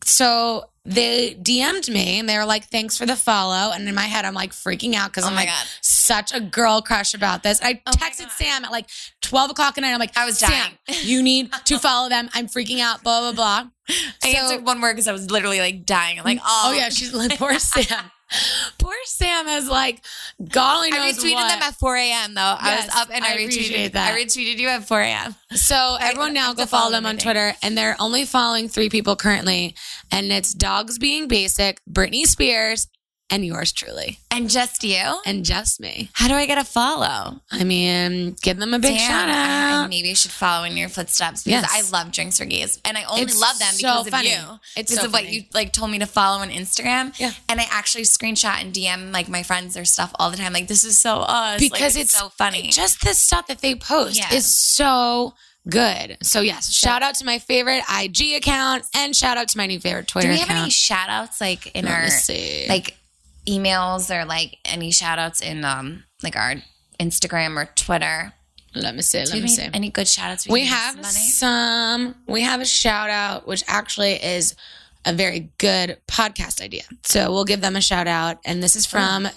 so 0.08 0.70
they 0.86 1.36
DM'd 1.36 1.90
me 1.90 2.18
and 2.18 2.30
they 2.30 2.38
were 2.38 2.46
like, 2.46 2.64
thanks 2.66 2.98
for 2.98 3.06
the 3.06 3.16
follow. 3.18 3.74
And 3.74 3.88
in 3.90 3.94
my 3.94 4.06
head, 4.06 4.24
I'm 4.24 4.34
like 4.34 4.54
freaking 4.54 4.94
out 4.94 5.10
because 5.12 5.26
Oh 5.26 5.28
I'm 5.28 5.36
like 5.36 5.50
God. 5.50 5.68
such 5.82 6.34
a 6.34 6.40
girl 6.40 6.82
crush 6.82 7.14
about 7.14 7.44
this. 7.44 7.60
I 7.62 7.82
Oh 7.86 7.92
texted 7.92 8.30
Sam 8.32 8.64
at 8.64 8.72
like 8.72 8.88
12 9.22 9.52
o'clock 9.52 9.78
at 9.78 9.82
night. 9.82 9.92
I'm 9.92 10.00
like, 10.00 10.16
I 10.16 10.26
was 10.26 10.40
dying. 10.40 10.72
you 11.04 11.22
need 11.22 11.52
to 11.66 11.78
follow 11.88 12.08
them. 12.08 12.30
I'm 12.34 12.48
freaking 12.48 12.80
out, 12.80 13.04
blah, 13.04 13.20
blah, 13.20 13.34
blah. 13.34 13.70
I 14.24 14.32
So- 14.32 14.38
answered 14.38 14.66
one 14.66 14.80
word 14.80 14.94
because 14.94 15.10
I 15.10 15.12
was 15.12 15.30
literally 15.30 15.60
like 15.60 15.86
dying. 15.86 16.20
I'm 16.20 16.24
like, 16.26 16.40
oh, 16.42 16.64
Oh, 16.68 16.72
yeah. 16.72 16.88
She's 16.88 17.14
like, 17.14 17.38
poor 17.38 17.54
Sam. 17.60 18.06
Poor 18.80 18.94
Sam 19.06 19.48
is 19.48 19.70
like, 19.70 20.04
God 20.50 20.78
only 20.78 20.92
I 20.92 21.12
retweeted 21.12 21.34
what. 21.34 21.50
them 21.50 21.62
at 21.62 21.76
4 21.76 21.96
a.m. 21.96 22.34
though. 22.34 22.42
I 22.42 22.76
was 22.76 22.96
up 22.96 23.10
and 23.12 23.24
I, 23.24 23.34
I 23.34 23.38
retweeted. 23.38 23.94
that. 23.94 24.14
I 24.14 24.20
retweeted 24.20 24.58
you 24.58 24.68
at 24.68 24.88
4 24.88 25.02
a.m. 25.02 25.36
So 25.52 25.98
everyone 26.00 26.34
now 26.34 26.54
go 26.54 26.66
follow 26.66 26.92
them, 26.92 27.06
on. 27.06 27.18
Twitter, 27.18 27.54
and 27.62 27.78
they're 27.78 27.96
only 28.00 28.26
following 28.26 28.68
three 28.68 28.90
people 28.90 29.16
currently, 29.16 29.76
and 30.12 30.32
it's 30.32 30.54
Dogs 30.54 31.00
Being 31.00 31.28
Basic, 31.28 31.82
Britney 31.90 32.26
Spears, 32.26 32.88
and 33.30 33.46
yours 33.46 33.72
truly, 33.74 34.20
And 34.32 34.50
just 34.50 34.84
you. 34.84 35.20
and 35.26 35.44
just 35.44 35.80
me. 35.80 36.10
How 36.14 36.28
do 36.28 36.34
I 36.36 36.46
get 36.46 36.58
a 36.58 36.64
follow? 36.64 37.42
I 37.52 37.64
mean, 37.64 38.36
give 38.42 38.58
them 38.58 38.74
a 38.74 38.80
big 38.80 38.96
Damn, 38.98 39.10
shout 39.10 39.30
I, 39.30 39.34
I 39.34 39.72
out. 39.84 39.90
maybe 39.90 40.10
you 40.10 40.16
should 40.16 40.32
follow 40.32 40.64
in 40.64 40.78
your 40.78 40.90
footsteps 40.90 41.44
because 41.44 41.64
Yes. 41.64 41.72
I 41.72 41.90
love 41.92 42.12
drinks 42.12 42.38
for 42.38 42.46
gays, 42.46 42.80
and 42.86 42.98
I 42.98 43.04
only 43.04 43.24
It's 43.24 43.40
love 43.40 43.60
them 43.60 43.74
so 43.74 44.04
because 44.04 44.08
funny. 44.10 44.34
of 44.34 44.40
you. 44.40 44.60
It's 44.78 44.92
because 44.92 45.00
so 45.02 45.06
of 45.08 45.14
what 45.14 45.28
you 45.32 45.44
like 45.54 45.74
told 45.74 45.92
me 45.92 46.00
to 46.00 46.06
follow 46.06 46.40
on 46.42 46.50
Instagram. 46.50 47.18
Yeah. 47.20 47.34
and 47.50 47.60
I 47.60 47.68
actually 47.70 48.04
screenshot 48.04 48.62
and 48.62 48.74
DM 48.74 49.12
like 49.12 49.28
my 49.30 49.44
friends 49.44 49.74
their 49.74 49.86
stuff 49.86 50.12
all 50.20 50.32
the 50.32 50.38
time. 50.38 50.54
Like 50.54 50.68
this 50.68 50.84
is 50.84 50.98
so 50.98 51.18
us. 51.20 51.62
Like, 51.62 51.72
because 51.72 51.96
it's, 51.96 52.12
so 52.18 52.30
funny. 52.30 52.70
Just 52.70 53.02
the 53.02 53.14
stuff 53.14 53.48
that 53.48 53.60
they 53.60 53.76
post 53.76 54.18
Yeah. 54.18 54.34
is 54.34 54.46
so 54.56 55.34
good. 55.70 56.18
So 56.22 56.40
yes, 56.42 56.72
shout 56.72 57.02
out 57.04 57.16
to 57.16 57.26
my 57.26 57.40
favorite 57.40 57.84
IG 57.94 58.36
account, 58.38 58.86
and 58.96 59.14
shout 59.16 59.38
out 59.38 59.50
to 59.50 59.58
my 59.58 59.66
new 59.66 59.80
favorite 59.80 60.08
Twitter 60.08 60.28
Do 60.30 60.32
we 60.34 60.40
have 60.40 60.48
account. 60.48 60.62
any 60.62 60.70
shout 60.72 61.10
outs 61.10 61.42
like 61.42 61.68
in 61.76 61.86
Let 61.86 61.94
our 61.94 62.10
like 62.70 62.97
emails 63.48 64.14
or 64.14 64.26
like 64.26 64.58
any 64.66 64.92
shout 64.92 65.20
outs 65.20 65.42
in 65.42 65.64
um 65.66 66.04
like 66.24 66.36
our 66.36 66.56
Instagram 67.00 67.56
or 67.58 67.66
Twitter? 67.76 68.34
let 68.76 68.94
me 68.94 69.02
see. 69.02 69.20
Do 69.24 69.32
Let 69.32 69.36
we 69.38 69.42
me 69.42 69.48
see. 69.48 69.68
any, 69.74 69.90
good 69.90 70.08
shout 70.08 70.30
outs? 70.30 70.48
we 70.48 70.66
have 70.66 71.04
some 71.04 72.14
we 72.28 72.42
have 72.42 72.62
a 72.62 72.66
shout 72.66 73.10
out 73.10 73.48
which 73.48 73.64
actually 73.68 74.14
is 74.24 74.56
a 75.06 75.14
very 75.14 75.50
good 75.58 75.98
podcast 76.08 76.62
idea 76.62 76.84
so 77.04 77.32
we'll 77.32 77.46
give 77.46 77.62
them 77.62 77.76
a 77.76 77.82
shout 77.82 78.08
out 78.08 78.38
and 78.46 78.62
this 78.62 78.76
is 78.76 78.86
from 78.86 79.28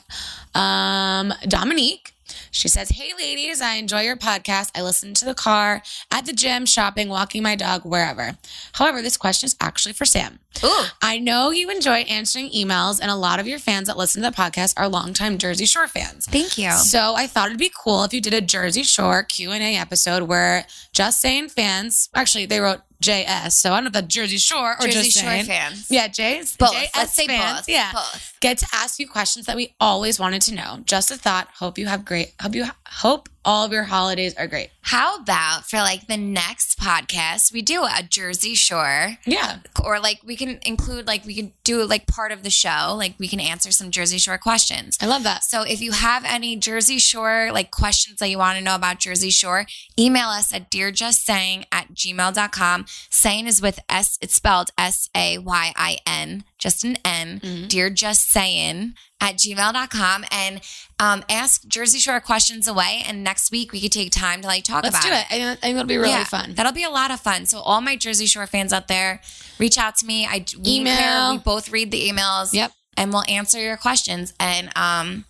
um 0.55 1.33
dominique 1.49 2.13
she 2.51 2.69
says 2.69 2.91
hey 2.91 3.11
ladies 3.19 3.61
i 3.61 3.75
enjoy 3.75 4.01
your 4.03 4.17
podcast 4.17 4.71
i 4.75 4.83
listen 4.83 5.15
to 5.15 5.25
the 5.25 5.35
car 5.35 5.83
at 6.11 6.27
the 6.27 6.33
gym 6.33 6.67
shopping 6.67 7.09
walking 7.09 7.43
my 7.43 7.57
dog 7.57 7.85
wherever 7.85 8.37
however 8.75 9.03
this 9.03 9.17
question 9.17 9.47
is 9.47 9.57
actually 9.61 9.93
for 9.93 10.05
sam 10.05 10.39
Ooh. 10.65 10.85
I 11.01 11.19
know 11.19 11.51
you 11.51 11.71
enjoy 11.71 12.01
answering 12.01 12.51
emails, 12.51 13.01
and 13.01 13.11
a 13.11 13.15
lot 13.15 13.39
of 13.41 13.47
your 13.47 13.59
fans 13.59 13.87
that 13.87 13.97
listen 13.97 14.23
to 14.23 14.31
the 14.31 14.37
podcast 14.37 14.75
are 14.77 14.89
longtime 14.89 15.39
Jersey 15.39 15.65
Shore 15.65 15.87
fans. 15.87 16.27
Thank 16.27 16.59
you. 16.59 16.73
So 16.73 17.15
I 17.15 17.27
thought 17.27 17.47
it'd 17.47 17.59
be 17.59 17.73
cool 17.83 18.05
if 18.05 18.13
you 18.13 18.21
did 18.21 18.35
a 18.35 18.41
Jersey 18.41 18.83
Shore 18.83 19.23
Q 19.23 19.53
and 19.53 19.63
A 19.63 19.77
episode 19.77 20.25
where 20.25 20.67
Just 20.93 21.21
Saying 21.21 21.49
fans, 21.51 22.11
actually 22.15 22.47
they 22.47 22.61
wrote 22.61 22.81
JS, 23.03 23.53
so 23.53 23.73
I 23.73 23.77
don't 23.77 23.85
know 23.85 23.89
if 23.89 23.93
that's 23.95 24.15
Jersey 24.15 24.37
Shore 24.37 24.77
or 24.81 24.87
Jersey 24.87 25.11
Shore 25.11 25.31
Saying. 25.31 25.45
fans. 25.47 25.87
Yeah, 25.91 26.09
J's 26.09 26.57
Both. 26.57 26.73
JS 26.75 26.89
Let's 26.97 27.15
say 27.15 27.27
fans. 27.27 27.61
both. 27.61 27.69
Yeah, 27.69 27.93
Both. 27.93 28.35
get 28.41 28.59
to 28.59 28.67
ask 28.75 28.99
you 28.99 29.09
questions 29.09 29.47
that 29.47 29.57
we 29.57 29.75
always 29.81 30.19
wanted 30.21 30.43
to 30.43 30.55
know. 30.55 30.81
Just 30.85 31.11
a 31.11 31.17
thought. 31.17 31.49
Hope 31.59 31.79
you 31.79 31.87
have 31.87 32.05
great. 32.05 32.33
Hope 32.43 32.55
you 32.55 32.67
hope 32.87 33.29
all 33.45 33.65
of 33.65 33.73
your 33.73 33.85
holidays 33.85 34.35
are 34.37 34.47
great. 34.47 34.71
How 34.83 35.17
about 35.17 35.65
for 35.69 35.79
like 35.79 36.07
the 36.09 36.17
next 36.17 36.79
podcast, 36.79 37.53
we 37.53 37.63
do 37.63 37.85
a 37.85 38.03
Jersey 38.03 38.55
Shore 38.55 39.19
Yeah, 39.25 39.61
or 39.83 39.99
like 40.01 40.21
we 40.25 40.37
can 40.37 40.59
include 40.67 41.07
like 41.07 41.25
we 41.25 41.35
can 41.35 41.53
do 41.65 41.85
like 41.85 42.07
part 42.07 42.33
of 42.33 42.43
the 42.43 42.51
show, 42.51 42.95
like 42.97 43.15
we 43.19 43.29
can 43.29 43.41
answer 43.41 43.71
some 43.71 43.91
Jersey 43.91 44.19
Shore 44.19 44.37
questions. 44.39 44.99
I 45.01 45.07
love 45.07 45.23
that. 45.23 45.45
So 45.45 45.63
if 45.63 45.81
you 45.81 45.93
have 45.93 46.25
any 46.27 46.57
Jersey 46.57 46.99
Shore 46.99 47.51
like 47.53 47.71
questions 47.71 48.19
that 48.19 48.29
you 48.29 48.39
want 48.39 48.59
to 48.59 48.65
know 48.65 48.75
about 48.75 48.99
Jersey 48.99 49.31
Shore, 49.31 49.67
email 49.99 50.29
us 50.29 50.53
at 50.53 50.71
dearjustsaying 50.71 51.65
at 51.73 51.95
gmail.com. 51.95 52.85
Saying 53.11 53.47
is 53.47 53.63
with 53.63 53.81
S, 53.89 54.19
it's 54.21 54.35
spelled 54.35 54.71
S-A-Y-I-N, 54.77 56.45
just 56.59 56.85
an 56.85 56.99
N, 57.05 57.41
Mhm. 57.43 57.69
dear 57.69 57.91
just 57.91 58.31
saying 58.31 58.95
at 59.21 59.37
gmail.com 59.37 60.25
and 60.31 60.61
um, 61.01 61.25
ask 61.31 61.67
Jersey 61.67 61.99
Shore 61.99 62.21
questions 62.21 62.69
away. 62.69 63.03
And 63.07 63.25
next 63.25 63.51
week 63.51 63.73
we 63.73 63.81
could 63.81 63.91
take 63.91 64.13
time 64.13 64.43
to 64.43 64.47
like 64.47 64.65
talk 64.65 64.85
Let's 64.85 64.95
about 64.95 65.09
do 65.09 65.13
it. 65.13 65.27
I 65.31 65.55
think 65.57 65.75
it'll 65.75 65.85
be 65.85 65.97
really 65.97 66.11
yeah, 66.11 66.25
fun. 66.25 66.55
That'll 66.55 66.73
be 66.75 66.85
a 66.85 66.91
lot 66.91 67.11
of 67.11 67.21
fun. 67.21 67.47
So 67.47 67.59
all 67.59 67.81
my 67.81 67.97
Jersey 67.97 68.27
Shore 68.27 68.47
fans 68.47 68.73
out 68.73 68.87
there, 68.87 69.23
reach 69.59 69.79
out 69.79 69.97
to 69.97 70.07
me. 70.07 70.27
I 70.27 70.45
we 70.63 70.77
Email. 70.81 70.97
care. 70.97 71.31
We 71.33 71.39
both 71.39 71.73
read 71.73 71.91
the 71.91 72.07
emails. 72.07 72.53
Yep. 72.53 72.73
And 72.99 73.13
we'll 73.13 73.25
answer 73.29 73.59
your 73.59 73.79
questions. 73.79 74.35
And 74.39 74.71
um, 74.77 75.25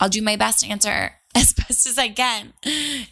I'll 0.00 0.08
do 0.08 0.22
my 0.22 0.34
best 0.34 0.64
to 0.64 0.68
answer 0.68 1.12
as 1.36 1.52
best 1.52 1.86
as 1.86 1.98
I 1.98 2.08
can. 2.08 2.52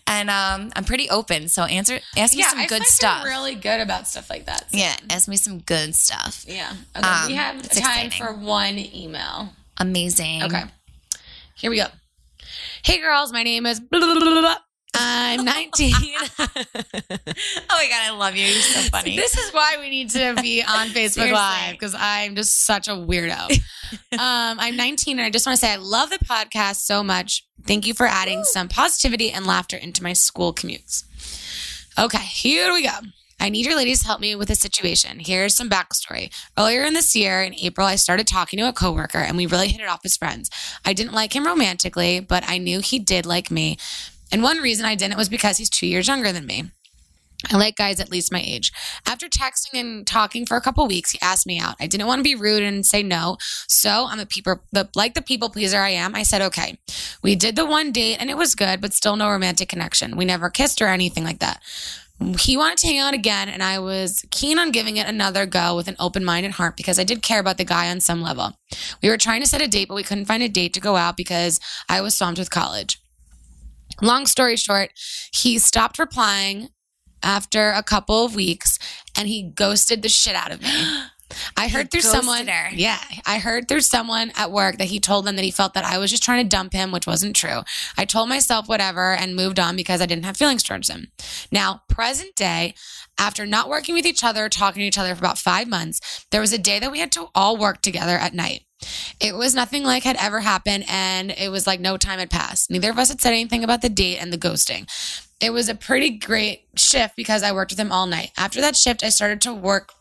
And 0.08 0.30
um, 0.30 0.72
I'm 0.74 0.84
pretty 0.84 1.08
open. 1.10 1.48
So 1.48 1.62
answer 1.62 2.00
ask 2.16 2.34
me 2.36 2.42
some 2.42 2.58
I 2.58 2.66
good 2.66 2.82
stuff. 2.86 3.24
really 3.24 3.54
good 3.54 3.80
about 3.80 4.08
stuff 4.08 4.28
like 4.28 4.46
that. 4.46 4.68
so- 4.72 4.78
yeah, 4.78 4.96
ask 5.10 5.28
me 5.28 5.36
some 5.36 5.60
good 5.60 5.94
stuff. 5.94 6.44
Yeah. 6.48 6.72
Okay. 6.96 7.06
Um, 7.06 7.28
we 7.28 7.34
have 7.34 7.62
time 7.70 8.06
exciting. 8.06 8.26
for 8.26 8.34
one 8.34 8.78
email. 8.78 9.50
Amazing. 9.78 10.42
Okay. 10.42 10.64
Here 11.54 11.70
we 11.70 11.76
go. 11.76 11.86
Hey 12.84 13.00
girls, 13.00 13.32
my 13.32 13.42
name 13.42 13.66
is 13.66 13.80
blah, 13.80 14.00
blah, 14.00 14.14
blah. 14.40 14.56
I'm 14.94 15.44
19. 15.44 15.94
Oh 17.72 17.76
my 17.76 17.88
god, 17.88 18.02
I 18.02 18.10
love 18.16 18.34
you. 18.36 18.44
You're 18.44 18.60
so 18.62 18.80
funny. 18.90 19.16
this 19.16 19.36
is 19.38 19.52
why 19.52 19.76
we 19.78 19.88
need 19.88 20.10
to 20.10 20.34
be 20.42 20.62
on 20.62 20.88
Facebook 20.88 21.32
Live 21.32 21.72
because 21.72 21.94
I'm 21.96 22.34
just 22.34 22.64
such 22.66 22.88
a 22.88 22.92
weirdo. 22.92 23.50
um, 24.12 24.58
I'm 24.58 24.76
19 24.76 25.18
and 25.18 25.24
I 25.26 25.30
just 25.30 25.46
want 25.46 25.58
to 25.58 25.64
say 25.64 25.72
I 25.72 25.76
love 25.76 26.10
the 26.10 26.18
podcast 26.18 26.76
so 26.80 27.02
much. 27.02 27.46
Thank 27.66 27.86
you 27.86 27.94
for 27.94 28.06
adding 28.06 28.44
some 28.44 28.68
positivity 28.68 29.30
and 29.30 29.46
laughter 29.46 29.76
into 29.76 30.02
my 30.02 30.12
school 30.12 30.52
commutes. 30.52 31.04
Okay, 31.98 32.18
here 32.18 32.72
we 32.72 32.82
go. 32.82 32.90
I 33.40 33.48
need 33.48 33.64
your 33.64 33.76
ladies 33.76 34.00
to 34.00 34.06
help 34.06 34.20
me 34.20 34.36
with 34.36 34.50
a 34.50 34.54
situation. 34.54 35.18
Here's 35.18 35.54
some 35.54 35.70
backstory. 35.70 36.30
Earlier 36.58 36.84
in 36.84 36.92
this 36.94 37.16
year, 37.16 37.42
in 37.42 37.54
April, 37.54 37.86
I 37.86 37.96
started 37.96 38.26
talking 38.26 38.58
to 38.58 38.68
a 38.68 38.72
coworker 38.72 39.18
and 39.18 39.36
we 39.36 39.46
really 39.46 39.68
hit 39.68 39.80
it 39.80 39.88
off 39.88 40.00
as 40.04 40.16
friends. 40.16 40.50
I 40.84 40.92
didn't 40.92 41.14
like 41.14 41.34
him 41.34 41.46
romantically, 41.46 42.20
but 42.20 42.44
I 42.46 42.58
knew 42.58 42.80
he 42.80 42.98
did 42.98 43.24
like 43.24 43.50
me. 43.50 43.78
And 44.30 44.42
one 44.42 44.58
reason 44.58 44.84
I 44.84 44.94
didn't 44.94 45.16
was 45.16 45.28
because 45.28 45.56
he's 45.56 45.70
two 45.70 45.86
years 45.86 46.06
younger 46.06 46.32
than 46.32 46.46
me. 46.46 46.70
I 47.50 47.56
like 47.56 47.76
guys 47.76 48.00
at 48.00 48.10
least 48.10 48.32
my 48.32 48.42
age. 48.44 48.70
After 49.06 49.26
texting 49.26 49.80
and 49.80 50.06
talking 50.06 50.44
for 50.44 50.56
a 50.56 50.60
couple 50.60 50.86
weeks, 50.86 51.12
he 51.12 51.18
asked 51.22 51.46
me 51.46 51.58
out. 51.58 51.74
I 51.80 51.86
didn't 51.86 52.06
want 52.06 52.18
to 52.18 52.22
be 52.22 52.34
rude 52.34 52.62
and 52.62 52.84
say 52.84 53.02
no, 53.02 53.38
so 53.66 54.06
I'm 54.08 54.20
a 54.20 54.26
people, 54.26 54.60
the, 54.72 54.90
like 54.94 55.14
the 55.14 55.22
people 55.22 55.48
pleaser 55.48 55.78
I 55.78 55.90
am. 55.90 56.14
I 56.14 56.22
said 56.22 56.42
okay. 56.42 56.78
We 57.22 57.36
did 57.36 57.56
the 57.56 57.64
one 57.64 57.92
date 57.92 58.18
and 58.20 58.28
it 58.28 58.36
was 58.36 58.54
good, 58.54 58.80
but 58.80 58.92
still 58.92 59.16
no 59.16 59.30
romantic 59.30 59.70
connection. 59.70 60.16
We 60.16 60.26
never 60.26 60.50
kissed 60.50 60.82
or 60.82 60.88
anything 60.88 61.24
like 61.24 61.38
that. 61.38 61.62
He 62.38 62.56
wanted 62.56 62.78
to 62.78 62.86
hang 62.86 62.98
out 62.98 63.14
again, 63.14 63.48
and 63.48 63.62
I 63.62 63.78
was 63.78 64.24
keen 64.30 64.58
on 64.58 64.72
giving 64.72 64.98
it 64.98 65.06
another 65.06 65.46
go 65.46 65.74
with 65.74 65.88
an 65.88 65.96
open 65.98 66.24
minded 66.24 66.52
heart 66.52 66.76
because 66.76 66.98
I 66.98 67.04
did 67.04 67.22
care 67.22 67.40
about 67.40 67.56
the 67.56 67.64
guy 67.64 67.90
on 67.90 68.00
some 68.00 68.20
level. 68.20 68.52
We 69.02 69.08
were 69.08 69.16
trying 69.16 69.40
to 69.40 69.48
set 69.48 69.62
a 69.62 69.66
date, 69.66 69.88
but 69.88 69.94
we 69.94 70.02
couldn't 70.02 70.26
find 70.26 70.42
a 70.42 70.48
date 70.48 70.74
to 70.74 70.80
go 70.80 70.96
out 70.96 71.16
because 71.16 71.60
I 71.88 72.02
was 72.02 72.14
swamped 72.14 72.38
with 72.38 72.50
college. 72.50 73.00
Long 74.02 74.26
story 74.26 74.56
short, 74.56 74.90
he 75.32 75.58
stopped 75.58 75.98
replying 75.98 76.68
after 77.22 77.70
a 77.70 77.82
couple 77.82 78.24
of 78.24 78.34
weeks 78.34 78.78
and 79.16 79.28
he 79.28 79.42
ghosted 79.42 80.02
the 80.02 80.08
shit 80.08 80.34
out 80.34 80.52
of 80.52 80.62
me. 80.62 80.68
I 81.56 81.68
heard 81.68 81.90
through 81.90 82.00
someone. 82.02 82.46
Yeah, 82.72 82.98
I 83.26 83.38
heard 83.38 83.68
through 83.68 83.82
someone 83.82 84.32
at 84.36 84.50
work 84.50 84.78
that 84.78 84.88
he 84.88 85.00
told 85.00 85.24
them 85.24 85.36
that 85.36 85.44
he 85.44 85.50
felt 85.50 85.74
that 85.74 85.84
I 85.84 85.98
was 85.98 86.10
just 86.10 86.22
trying 86.22 86.44
to 86.44 86.48
dump 86.48 86.72
him, 86.72 86.92
which 86.92 87.06
wasn't 87.06 87.36
true. 87.36 87.62
I 87.96 88.04
told 88.04 88.28
myself 88.28 88.68
whatever 88.68 89.12
and 89.12 89.36
moved 89.36 89.58
on 89.58 89.76
because 89.76 90.00
I 90.00 90.06
didn't 90.06 90.24
have 90.24 90.36
feelings 90.36 90.62
towards 90.62 90.88
him. 90.88 91.08
Now, 91.52 91.82
present 91.88 92.34
day, 92.34 92.74
after 93.18 93.46
not 93.46 93.68
working 93.68 93.94
with 93.94 94.06
each 94.06 94.24
other, 94.24 94.48
talking 94.48 94.80
to 94.80 94.86
each 94.86 94.98
other 94.98 95.14
for 95.14 95.20
about 95.20 95.38
five 95.38 95.68
months, 95.68 96.26
there 96.30 96.40
was 96.40 96.52
a 96.52 96.58
day 96.58 96.78
that 96.78 96.90
we 96.90 97.00
had 97.00 97.12
to 97.12 97.28
all 97.34 97.56
work 97.56 97.82
together 97.82 98.16
at 98.16 98.34
night. 98.34 98.64
It 99.20 99.36
was 99.36 99.54
nothing 99.54 99.84
like 99.84 100.04
had 100.04 100.16
ever 100.16 100.40
happened, 100.40 100.84
and 100.88 101.30
it 101.30 101.50
was 101.50 101.66
like 101.66 101.80
no 101.80 101.96
time 101.96 102.18
had 102.18 102.30
passed. 102.30 102.70
Neither 102.70 102.90
of 102.90 102.98
us 102.98 103.10
had 103.10 103.20
said 103.20 103.32
anything 103.32 103.62
about 103.62 103.82
the 103.82 103.90
date 103.90 104.18
and 104.18 104.32
the 104.32 104.38
ghosting. 104.38 104.88
It 105.40 105.52
was 105.52 105.68
a 105.68 105.74
pretty 105.74 106.10
great 106.10 106.64
shift 106.76 107.16
because 107.16 107.42
I 107.42 107.52
worked 107.52 107.72
with 107.72 107.80
him 107.80 107.92
all 107.92 108.06
night. 108.06 108.30
After 108.36 108.60
that 108.60 108.76
shift, 108.76 109.04
I 109.04 109.10
started 109.10 109.40
to 109.42 109.54
work 109.54 109.92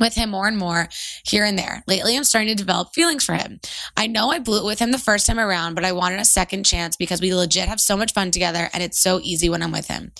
with 0.00 0.14
him 0.14 0.30
more 0.30 0.46
and 0.46 0.58
more 0.58 0.88
here 1.24 1.44
and 1.44 1.58
there. 1.58 1.82
Lately, 1.86 2.16
I'm 2.16 2.24
starting 2.24 2.48
to 2.48 2.54
develop 2.54 2.94
feelings 2.94 3.24
for 3.24 3.34
him. 3.34 3.60
I 3.96 4.06
know 4.06 4.30
I 4.30 4.38
blew 4.38 4.58
it 4.58 4.64
with 4.64 4.78
him 4.78 4.92
the 4.92 4.98
first 4.98 5.26
time 5.26 5.38
around, 5.38 5.74
but 5.74 5.84
I 5.84 5.92
wanted 5.92 6.20
a 6.20 6.24
second 6.24 6.64
chance 6.64 6.96
because 6.96 7.20
we 7.20 7.34
legit 7.34 7.68
have 7.68 7.80
so 7.80 7.96
much 7.96 8.12
fun 8.12 8.30
together 8.30 8.68
and 8.72 8.82
it's 8.82 9.00
so 9.00 9.20
easy 9.22 9.48
when 9.48 9.62
I'm 9.62 9.72
with 9.72 9.88
him. 9.88 10.12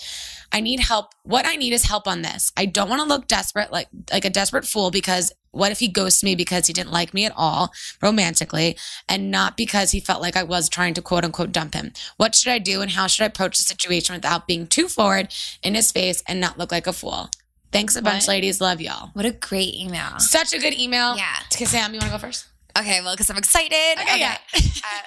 I 0.53 0.61
need 0.61 0.81
help. 0.81 1.13
What 1.25 1.47
I 1.47 1.57
need 1.57 1.73
is 1.73 1.85
help 1.85 2.07
on 2.07 2.23
this. 2.23 2.53
I 2.57 2.67
don't 2.67 2.89
want 2.89 3.03
to 3.03 3.09
look 3.09 3.27
desperate 3.27 3.73
like 3.73 3.89
like 4.13 4.25
a 4.25 4.31
desperate 4.31 4.65
fool 4.65 4.91
because 4.91 5.33
what 5.51 5.73
if 5.73 5.81
he 5.81 5.89
ghosts 5.89 6.23
me 6.23 6.35
because 6.35 6.67
he 6.67 6.73
didn't 6.73 6.93
like 6.93 7.15
me 7.15 7.25
at 7.25 7.33
all 7.37 7.73
romantically 8.03 8.77
and 9.09 9.31
not 9.31 9.57
because 9.57 9.91
he 9.91 10.01
felt 10.01 10.23
like 10.23 10.37
I 10.37 10.43
was 10.43 10.69
trying 10.69 10.95
to 10.95 11.03
quote 11.03 11.25
unquote 11.25 11.53
dump 11.53 11.75
him? 11.75 11.93
What 12.17 12.35
should 12.35 12.53
I 12.53 12.59
do 12.59 12.81
and 12.81 12.93
how 12.93 13.07
should 13.07 13.25
I 13.25 13.27
approach 13.27 13.59
the 13.59 13.65
situation 13.65 14.15
without 14.15 14.47
being 14.47 14.67
too 14.67 14.89
forward 14.89 15.35
in 15.63 15.75
his 15.75 15.91
face 15.91 16.23
and 16.29 16.41
not 16.41 16.59
look 16.59 16.71
like 16.71 16.87
a 16.87 16.93
fool? 16.93 17.31
Thanks 17.73 17.97
a 17.97 18.03
bunch, 18.03 18.23
What? 18.23 18.29
ladies. 18.29 18.61
Love 18.61 18.81
y'all. 18.81 19.11
What 19.15 19.27
a 19.27 19.33
great 19.33 19.75
email. 19.75 20.19
Such 20.19 20.53
a 20.55 20.59
good 20.59 20.75
email. 20.75 21.17
Yeah. 21.17 21.35
Okay, 21.53 21.65
Sam, 21.67 21.93
you 21.93 21.99
want 21.99 22.11
to 22.13 22.17
go 22.17 22.19
first? 22.19 22.47
Okay, 22.79 23.01
well, 23.03 23.15
because 23.15 23.31
I'm 23.31 23.39
excited. 23.39 24.01
Okay, 24.03 24.21
yeah. 24.21 24.37
uh, 24.55 24.59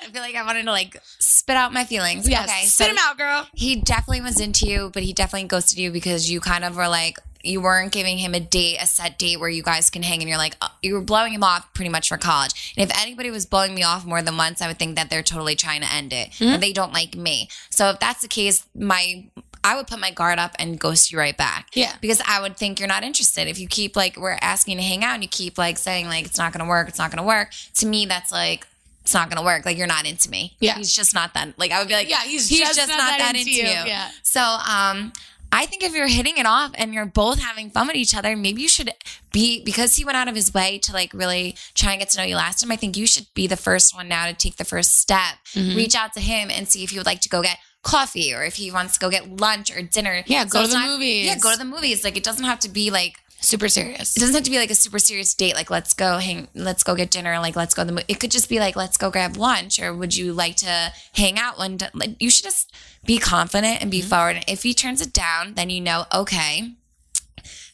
I 0.02 0.06
feel 0.12 0.22
like 0.22 0.36
I 0.36 0.44
wanted 0.44 0.64
to 0.66 0.72
like 0.72 1.00
spit 1.20 1.56
out 1.56 1.72
my 1.72 1.84
feelings. 1.86 2.28
Yes. 2.28 2.50
Okay, 2.50 2.66
Spit 2.66 2.88
so 2.88 2.92
him 2.92 2.98
out, 3.02 3.18
girl. 3.18 3.48
he 3.54 3.76
definitely 3.76 4.22
was 4.22 4.40
into 4.40 4.68
you, 4.68 4.90
but 4.94 5.04
he 5.04 5.14
definitely 5.14 5.48
ghosted 5.48 5.78
you 5.78 5.92
because 5.92 6.32
you 6.32 6.40
kind 6.42 6.64
of 6.66 6.76
were 6.76 6.88
like 6.88 7.18
you 7.42 7.62
weren't 7.62 7.94
giving 7.94 8.18
him 8.18 8.34
a 8.34 8.40
date, 8.40 8.78
a 8.82 8.86
set 8.88 9.18
date 9.18 9.40
where 9.40 9.48
you 9.50 9.62
guys 9.64 9.90
can 9.92 10.02
hang, 10.04 10.20
and 10.22 10.28
you're 10.28 10.38
like 10.38 10.58
uh, 10.62 10.68
you 10.82 10.96
were 10.96 11.02
blowing 11.02 11.32
him 11.32 11.44
off 11.44 11.72
pretty 11.74 11.90
much 11.90 12.10
for 12.10 12.18
college. 12.18 12.74
And 12.76 12.90
if 12.90 12.98
anybody 13.02 13.30
was 13.32 13.46
blowing 13.46 13.74
me 13.76 13.84
off 13.84 14.04
more 14.06 14.22
than 14.24 14.36
once, 14.36 14.62
I 14.64 14.68
would 14.68 14.80
think 14.80 14.96
that 14.98 15.10
they're 15.12 15.24
totally 15.24 15.56
trying 15.56 15.82
to 15.82 15.94
end 15.94 16.12
it, 16.12 16.32
Mm-hmm. 16.32 16.44
and 16.56 16.64
they 16.64 16.74
don't 16.74 16.92
like 16.92 17.16
me. 17.16 17.50
So 17.70 17.92
if 17.92 18.00
that's 18.00 18.22
the 18.22 18.28
case, 18.28 18.66
my 18.76 19.30
I 19.64 19.76
would 19.76 19.88
put 19.88 20.00
my 20.00 20.12
guard 20.12 20.40
up 20.40 20.56
and 20.58 20.80
ghost 20.80 21.12
you 21.12 21.20
right 21.20 21.36
back. 21.36 21.70
Yeah. 21.74 21.94
because 22.02 22.22
I 22.28 22.42
would 22.42 22.58
think 22.58 22.80
you're 22.80 22.88
not 22.88 23.04
interested 23.04 23.48
if 23.48 23.60
you 23.60 23.68
keep 23.68 23.96
like 23.96 24.18
we're 24.18 24.38
asking 24.42 24.78
to 24.78 24.84
hang 24.84 25.04
out 25.04 25.16
and 25.16 25.24
you 25.24 25.30
keep 25.30 25.58
like 25.58 25.78
saying 25.78 26.08
like 26.08 26.26
it's 26.26 26.38
not 26.38 26.54
gonna 26.54 26.68
work, 26.70 26.88
it's 26.88 27.00
not 27.00 27.12
gonna 27.12 27.28
work. 27.28 27.52
To 27.76 27.86
me, 27.86 28.06
that's 28.06 28.32
like. 28.32 28.66
It's 29.02 29.14
not 29.16 29.30
gonna 29.30 29.44
work. 29.44 29.66
Like 29.66 29.76
you're 29.76 29.88
not 29.88 30.08
into 30.08 30.30
me. 30.30 30.56
Yeah. 30.60 30.76
he's 30.76 30.94
just 30.94 31.16
not 31.16 31.34
that. 31.34 31.58
Like 31.58 31.72
I 31.72 31.80
would 31.80 31.88
be 31.88 31.96
like, 31.96 32.10
Yeah, 32.10 32.22
he's 32.22 32.48
he's 32.48 32.76
just 32.76 32.90
not 32.90 33.18
that 33.18 33.34
into 33.36 33.50
you. 33.50 33.64
Yeah. 33.64 34.12
so 34.22 34.40
um 34.40 35.14
I 35.52 35.66
think 35.66 35.84
if 35.84 35.96
you're 35.96 36.08
hitting 36.08 36.38
it 36.38 36.46
off 36.46 36.72
and 36.76 36.94
you're 36.94 37.08
both 37.08 37.40
having 37.40 37.72
fun 37.72 37.88
with 37.88 37.96
each 37.96 38.16
other, 38.16 38.36
maybe 38.38 38.62
you 38.62 38.70
should 38.70 38.92
be 39.32 39.64
because 39.64 39.96
he 39.96 40.06
went 40.06 40.16
out 40.16 40.28
of 40.28 40.36
his 40.36 40.54
way 40.54 40.78
to 40.80 40.94
like 40.94 41.12
really 41.12 41.56
try 41.74 41.94
and 41.94 42.00
get 42.00 42.10
to 42.12 42.20
know 42.20 42.24
you 42.24 42.36
last 42.36 42.62
time. 42.62 42.72
I 42.72 42.76
think 42.76 42.96
you 42.96 43.08
should 43.08 43.26
be 43.34 43.48
the 43.48 43.58
first 43.58 43.96
one 43.96 44.08
now 44.08 44.28
to 44.28 44.34
take 44.34 44.58
the 44.58 44.66
first 44.66 45.00
step. 45.00 45.36
Mm-hmm. 45.54 45.76
Reach 45.76 45.96
out 45.96 46.14
to 46.14 46.20
him 46.20 46.52
and 46.52 46.68
see 46.68 46.84
if 46.84 46.92
he 46.92 46.98
would 47.00 47.08
like 47.08 47.22
to 47.22 47.30
go 47.30 47.42
get 47.42 47.58
coffee 47.82 48.34
or 48.34 48.44
if 48.44 48.56
he 48.56 48.72
wants 48.72 48.94
to 48.94 49.00
go 49.00 49.10
get 49.10 49.40
lunch 49.40 49.76
or 49.76 49.82
dinner. 49.82 50.24
Yeah, 50.26 50.46
go 50.46 50.64
to 50.64 50.68
the 50.68 50.80
movies. 50.80 51.26
Yeah, 51.26 51.38
go 51.38 51.52
to 51.52 51.58
the 51.58 51.66
movies. 51.66 52.04
Like 52.04 52.18
it 52.18 52.24
doesn't 52.24 52.46
have 52.46 52.60
to 52.62 52.70
be 52.70 52.92
like 52.92 53.16
Super 53.42 53.70
serious. 53.70 54.18
it 54.18 54.20
doesn't 54.20 54.36
have 54.36 54.44
to 54.44 54.52
be 54.52 54.58
like 54.58 54.70
a 54.70 54.76
super 54.76 55.00
serious 55.00 55.34
date 55.34 55.56
like 55.56 55.70
let's 55.72 55.94
go 55.94 56.18
hang 56.18 56.50
let's 56.56 56.84
go 56.84 56.94
get 56.94 57.10
dinner 57.10 57.40
like 57.40 57.56
let's 57.56 57.74
go 57.74 57.84
to 57.84 57.86
the 57.86 57.94
movie 57.94 58.04
it 58.10 58.20
could 58.20 58.32
just 58.32 58.50
be 58.50 58.60
like 58.60 58.76
let's 58.76 58.98
go 58.98 59.10
grab 59.10 59.38
lunch 59.38 59.80
or 59.80 59.94
would 59.94 60.14
you 60.14 60.34
like 60.34 60.58
to 60.58 60.92
hang 61.14 61.40
out 61.40 61.58
one 61.58 61.78
day? 61.78 61.88
like 61.94 62.22
you 62.22 62.30
should 62.30 62.44
just 62.44 62.76
be 63.06 63.18
confident 63.18 63.82
and 63.82 63.90
be 63.90 64.02
forward 64.02 64.44
if 64.46 64.64
he 64.64 64.74
turns 64.74 65.00
it 65.00 65.14
down 65.14 65.54
then 65.54 65.70
you 65.70 65.80
know 65.80 66.04
okay 66.14 66.74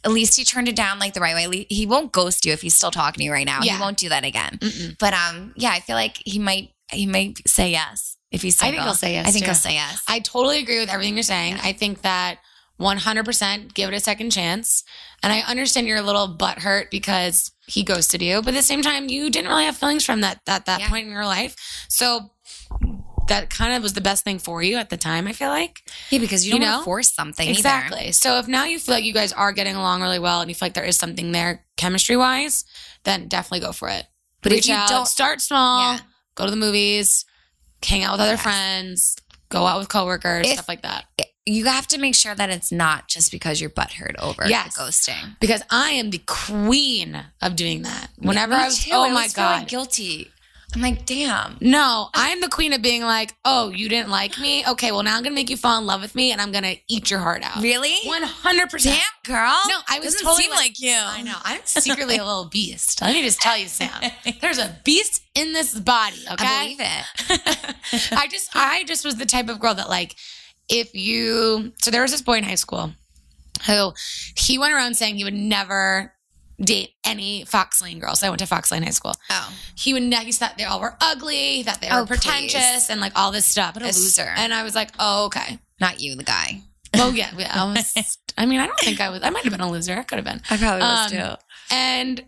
at 0.03 0.11
least 0.11 0.37
he 0.37 0.43
turned 0.45 0.67
it 0.67 0.75
down 0.75 0.99
like 0.99 1.15
the 1.15 1.19
right 1.19 1.49
way. 1.49 1.65
He 1.67 1.87
won't 1.87 2.11
ghost 2.11 2.45
you 2.45 2.53
if 2.53 2.61
he's 2.61 2.75
still 2.75 2.91
talking 2.91 3.17
to 3.21 3.23
you 3.23 3.31
right 3.31 3.45
now. 3.45 3.61
Yeah. 3.63 3.73
He 3.73 3.81
won't 3.81 3.97
do 3.97 4.09
that 4.09 4.23
again. 4.23 4.59
But 4.99 5.15
um, 5.15 5.53
yeah, 5.55 5.71
I 5.71 5.79
feel 5.79 5.95
like 5.95 6.17
he 6.23 6.37
might 6.37 6.69
he 6.91 7.07
might 7.07 7.39
say 7.47 7.71
yes 7.71 8.14
if 8.31 8.41
he's 8.41 8.55
single. 8.57 8.73
I 8.73 8.83
think 8.83 8.85
he'll 8.87 8.95
say 8.95 9.13
yes, 9.13 9.27
I 9.27 9.31
think 9.31 9.45
too. 9.45 9.49
he'll 9.51 9.55
say 9.55 9.73
yes. 9.73 10.01
I 10.07 10.19
totally 10.19 10.59
agree 10.59 10.79
with 10.79 10.89
everything 10.89 11.13
you're 11.15 11.23
saying. 11.23 11.55
I 11.63 11.73
think 11.73 12.01
that 12.01 12.39
100% 12.79 13.73
give 13.73 13.89
it 13.89 13.95
a 13.95 13.99
second 13.99 14.31
chance. 14.31 14.83
And 15.23 15.31
I 15.31 15.39
understand 15.41 15.87
you're 15.87 15.97
a 15.97 16.01
little 16.03 16.27
butthurt 16.37 16.89
because 16.91 17.51
he 17.67 17.83
ghosted 17.83 18.21
you, 18.21 18.41
but 18.41 18.49
at 18.53 18.57
the 18.57 18.61
same 18.63 18.81
time, 18.81 19.09
you 19.09 19.29
didn't 19.29 19.49
really 19.49 19.65
have 19.65 19.77
feelings 19.77 20.05
from 20.05 20.21
that 20.21 20.41
that 20.45 20.65
that 20.65 20.81
Yeah. 20.81 20.89
point 20.89 21.07
in 21.07 21.11
your 21.13 21.25
life. 21.25 21.55
So 21.89 22.31
that 23.27 23.49
kind 23.49 23.73
of 23.73 23.81
was 23.81 23.93
the 23.93 24.01
best 24.01 24.23
thing 24.23 24.37
for 24.37 24.61
you 24.61 24.77
at 24.77 24.89
the 24.91 24.97
time. 24.97 25.27
I 25.27 25.33
feel 25.33 25.49
like 25.49 25.81
yeah, 26.11 26.19
because 26.19 26.45
you 26.45 26.51
don't 26.51 26.61
know? 26.61 26.83
force 26.83 27.11
something 27.11 27.49
exactly. 27.49 28.01
either. 28.01 28.13
So 28.13 28.37
if 28.37 28.47
now 28.47 28.65
you 28.65 28.77
feel 28.77 28.93
like 28.93 29.03
you 29.03 29.13
guys 29.13 29.33
are 29.33 29.51
getting 29.51 29.75
along 29.75 30.01
really 30.01 30.19
well, 30.19 30.41
and 30.41 30.49
you 30.49 30.53
feel 30.55 30.67
like 30.67 30.73
there 30.75 30.83
is 30.83 30.97
something 30.97 31.31
there 31.31 31.65
chemistry 31.77 32.15
wise, 32.17 32.65
then 33.03 33.27
definitely 33.27 33.61
go 33.61 33.71
for 33.71 33.87
it. 33.89 34.05
But 34.43 34.51
if 34.51 34.57
Reach 34.57 34.67
you 34.67 34.75
out, 34.75 34.89
don't- 34.89 35.07
start 35.07 35.41
small, 35.41 35.93
Yeah. 35.93 35.99
go 36.35 36.45
to 36.45 36.51
the 36.51 36.57
movies, 36.57 37.25
hang 37.83 38.03
out 38.03 38.13
with 38.13 38.21
other 38.21 38.31
Yes. 38.33 38.41
friends, 38.43 39.15
go 39.49 39.65
out 39.67 39.79
with 39.79 39.89
coworkers, 39.89 40.45
If- 40.47 40.53
stuff 40.53 40.67
like 40.67 40.81
that. 40.83 41.05
You 41.47 41.65
have 41.65 41.87
to 41.89 41.99
make 41.99 42.15
sure 42.15 42.33
that 42.33 42.49
it's 42.49 42.71
not 42.71 43.07
just 43.07 43.29
because 43.31 43.61
you're 43.61 43.69
butthurt 43.69 44.15
over 44.17 44.47
Yes. 44.47 44.75
ghosting. 44.75 45.37
because 45.39 45.61
I 45.69 45.91
am 45.91 46.09
the 46.09 46.17
queen 46.25 47.23
of 47.39 47.55
doing 47.55 47.83
that. 47.83 48.09
Whenever 48.17 48.55
Me 48.55 48.61
I 48.63 48.65
was, 48.65 48.83
too. 48.83 48.89
oh 48.93 49.03
I 49.05 49.09
my 49.11 49.27
god, 49.27 49.67
guilty. 49.67 50.31
I'm 50.73 50.81
like, 50.81 51.05
damn. 51.05 51.57
no, 51.61 52.09
I'm 52.13 52.41
the 52.41 52.49
queen 52.49 52.73
of 52.73 52.81
being 52.81 53.01
like, 53.03 53.33
oh, 53.45 53.69
you 53.69 53.87
didn't 53.87 54.09
like 54.09 54.37
me, 54.39 54.65
okay, 54.67 54.91
well 54.91 55.03
now 55.03 55.15
I'm 55.15 55.23
gonna 55.23 55.35
make 55.35 55.49
you 55.49 55.57
fall 55.57 55.79
in 55.79 55.85
love 55.85 56.01
with 56.01 56.15
me, 56.15 56.31
and 56.31 56.41
I'm 56.41 56.51
gonna 56.51 56.75
eat 56.89 57.09
your 57.09 57.19
heart 57.19 57.43
out. 57.43 57.61
Really? 57.61 57.95
One 58.05 58.23
hundred 58.23 58.69
percent. 58.69 58.99
Damn, 59.25 59.33
girl. 59.35 59.55
No, 59.67 59.77
I 59.87 59.99
was 59.99 60.13
Doesn't 60.13 60.25
totally 60.25 60.43
seem 60.43 60.51
like, 60.51 60.79
you. 60.79 60.97
I 60.97 61.21
know. 61.21 61.35
I'm 61.43 61.61
secretly 61.65 62.17
a 62.17 62.25
little 62.25 62.45
beast. 62.51 63.01
Let 63.01 63.13
me 63.13 63.23
just 63.23 63.39
tell 63.39 63.57
you, 63.57 63.67
Sam. 63.67 64.11
There's 64.41 64.57
a 64.57 64.77
beast 64.83 65.21
in 65.33 65.53
this 65.53 65.77
body. 65.79 66.23
Okay, 66.31 66.45
I 66.45 66.63
believe 66.63 66.79
it. 66.81 68.11
I 68.11 68.27
just 68.27 68.49
I 68.55 68.83
just 68.85 69.05
was 69.05 69.15
the 69.15 69.25
type 69.25 69.49
of 69.49 69.59
girl 69.59 69.75
that 69.75 69.89
like 69.89 70.15
if 70.69 70.93
you 70.95 71.73
so 71.81 71.91
there 71.91 72.01
was 72.01 72.11
this 72.11 72.21
boy 72.21 72.37
in 72.37 72.43
high 72.43 72.55
school 72.55 72.91
who 73.67 73.93
he 74.35 74.57
went 74.57 74.73
around 74.73 74.95
saying 74.95 75.15
he 75.15 75.23
would 75.23 75.33
never 75.33 76.14
date 76.59 76.91
any 77.05 77.43
Fox 77.45 77.81
Lane 77.81 77.99
girls. 77.99 78.23
I 78.23 78.29
went 78.29 78.39
to 78.39 78.45
Fox 78.47 78.71
Lane 78.71 78.83
High 78.83 78.89
School. 78.91 79.13
Oh, 79.29 79.53
He 79.75 79.93
would 79.93 80.03
he 80.03 80.31
thought 80.31 80.57
they 80.57 80.63
all 80.63 80.79
were 80.79 80.95
ugly, 81.01 81.63
that 81.63 81.81
they 81.81 81.87
Oh, 81.91 82.01
were 82.01 82.07
pretentious 82.07 82.61
please. 82.85 82.89
and 82.89 83.01
like 83.01 83.11
all 83.15 83.31
this 83.31 83.45
stuff. 83.45 83.75
What 83.75 83.83
a 83.83 83.87
loser. 83.87 84.31
And 84.35 84.53
I 84.53 84.63
was 84.63 84.75
like, 84.75 84.91
oh 84.99 85.25
okay. 85.25 85.59
not 85.79 85.99
you, 85.99 86.15
the 86.15 86.23
guy. 86.23 86.61
Oh 86.97 87.11
yeah, 87.11 87.31
yeah. 87.37 87.51
I 87.53 87.73
was. 87.73 88.17
I 88.37 88.45
mean, 88.45 88.59
I 88.59 88.67
don't 88.67 88.79
think 88.79 89.01
I 89.01 89.09
was. 89.09 89.21
I 89.23 89.29
might 89.29 89.43
have 89.43 89.51
been 89.51 89.61
a 89.61 89.69
loser. 89.69 89.97
I 89.97 90.03
could 90.03 90.17
have 90.17 90.25
been. 90.25 90.41
I 90.49 90.57
probably 90.57 90.81
was, 90.81 91.11
um, 91.13 91.17
too. 91.17 91.35
And 91.71 92.23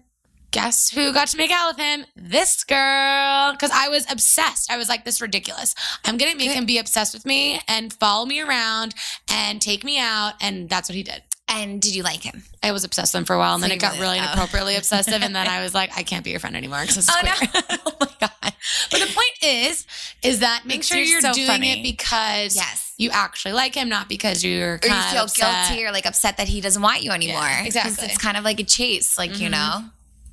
guess 0.51 0.89
who 0.89 1.13
got 1.13 1.27
to 1.29 1.37
make 1.37 1.51
out 1.51 1.69
with 1.75 1.77
him? 1.77 2.05
This 2.15 2.63
girl. 2.63 3.51
Because 3.53 3.71
I 3.73 3.87
was 3.89 4.09
obsessed. 4.11 4.71
I 4.71 4.77
was 4.77 4.89
like, 4.89 5.05
this 5.05 5.15
is 5.15 5.21
ridiculous. 5.21 5.73
I'm 6.05 6.17
going 6.17 6.31
to 6.31 6.37
make 6.37 6.49
Good. 6.49 6.57
him 6.57 6.65
be 6.65 6.77
obsessed 6.79 7.13
with 7.13 7.25
me 7.25 7.59
and 7.67 7.93
follow 7.93 8.25
me 8.25 8.41
around 8.41 8.93
and 9.29 9.61
take 9.61 9.83
me 9.83 9.99
out. 9.99 10.33
And 10.41 10.69
that's 10.69 10.89
what 10.89 10.95
he 10.95 11.03
did. 11.03 11.23
And 11.49 11.81
did 11.81 11.95
you 11.95 12.03
like 12.03 12.23
him? 12.23 12.43
I 12.61 12.71
was 12.73 12.83
obsessed 12.83 13.13
with 13.13 13.21
him 13.21 13.25
for 13.25 13.33
a 13.35 13.39
while. 13.39 13.53
And 13.53 13.63
So 13.63 13.67
then 13.69 13.77
it 13.77 13.79
got 13.81 13.93
really- 13.93 14.01
really 14.03 14.19
oh. 14.19 14.23
inappropriately 14.23 14.75
obsessive. 14.81 15.21
And 15.23 15.35
then 15.35 15.47
I 15.47 15.61
was 15.61 15.73
like, 15.73 15.97
I 15.97 16.03
can't 16.03 16.23
be 16.25 16.31
your 16.31 16.39
friend 16.41 16.55
anymore 16.57 16.81
because 16.81 17.07
Oh 17.09 17.13
weird. 17.23 17.35
no! 17.53 17.61
oh 17.85 17.95
my 18.01 18.09
god! 18.19 18.53
But 18.91 18.99
the 18.99 19.05
point 19.13 19.37
is, 19.43 19.85
is 20.23 20.39
that 20.39 20.63
make 20.65 20.83
sure 20.83 20.97
you're 20.97 21.21
so 21.21 21.31
doing 21.33 21.47
funny. 21.47 21.79
it 21.79 21.83
because 21.83 22.55
Yes. 22.55 22.93
you 22.97 23.09
actually 23.11 23.53
like 23.53 23.75
him, 23.75 23.87
not 23.87 24.09
because 24.09 24.43
you're 24.43 24.73
Or 24.73 24.79
you 24.83 24.89
kind 24.89 25.11
feel 25.13 25.23
of 25.23 25.29
upset. 25.29 25.69
guilty 25.69 25.85
or 25.85 25.91
like 25.91 26.05
upset 26.05 26.35
that 26.37 26.47
he 26.49 26.59
doesn't 26.59 26.81
want 26.81 27.01
you 27.03 27.11
anymore. 27.11 27.39
'Cause 27.41 27.65
exactly. 27.67 28.07
It's 28.07 28.17
kind 28.17 28.35
of 28.35 28.43
like 28.43 28.59
a 28.59 28.63
chase, 28.65 29.17
like 29.17 29.39
you 29.39 29.47
Mhm. 29.47 29.51
know. 29.51 29.83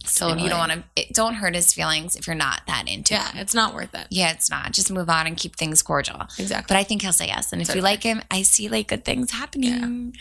So 0.06 0.28
Totally. 0.28 0.44
you 0.44 0.48
don't 0.50 0.58
want 0.58 0.72
to. 0.96 1.12
Don't 1.12 1.34
hurt 1.34 1.54
his 1.54 1.72
feelings 1.72 2.14
if 2.16 2.26
you're 2.26 2.36
not 2.36 2.62
that 2.66 2.88
into 2.88 3.14
Yeah, 3.14 3.30
him. 3.32 3.38
it's 3.38 3.54
not 3.54 3.74
worth 3.74 3.94
it. 3.94 4.06
Yeah, 4.10 4.32
it's 4.32 4.50
not. 4.50 4.72
Just 4.72 4.90
move 4.90 5.08
on 5.08 5.26
and 5.26 5.36
keep 5.36 5.56
things 5.56 5.82
cordial. 5.82 6.22
Exactly. 6.38 6.66
But 6.68 6.76
I 6.78 6.84
think 6.84 7.02
he'll 7.02 7.12
say 7.12 7.26
yes. 7.26 7.52
And 7.52 7.62
if 7.62 7.74
you 7.74 7.80
like 7.80 8.02
him, 8.02 8.20
I 8.30 8.42
see 8.42 8.68
like 8.68 8.88
good 8.88 9.04
things 9.04 9.30
happening. 9.30 10.14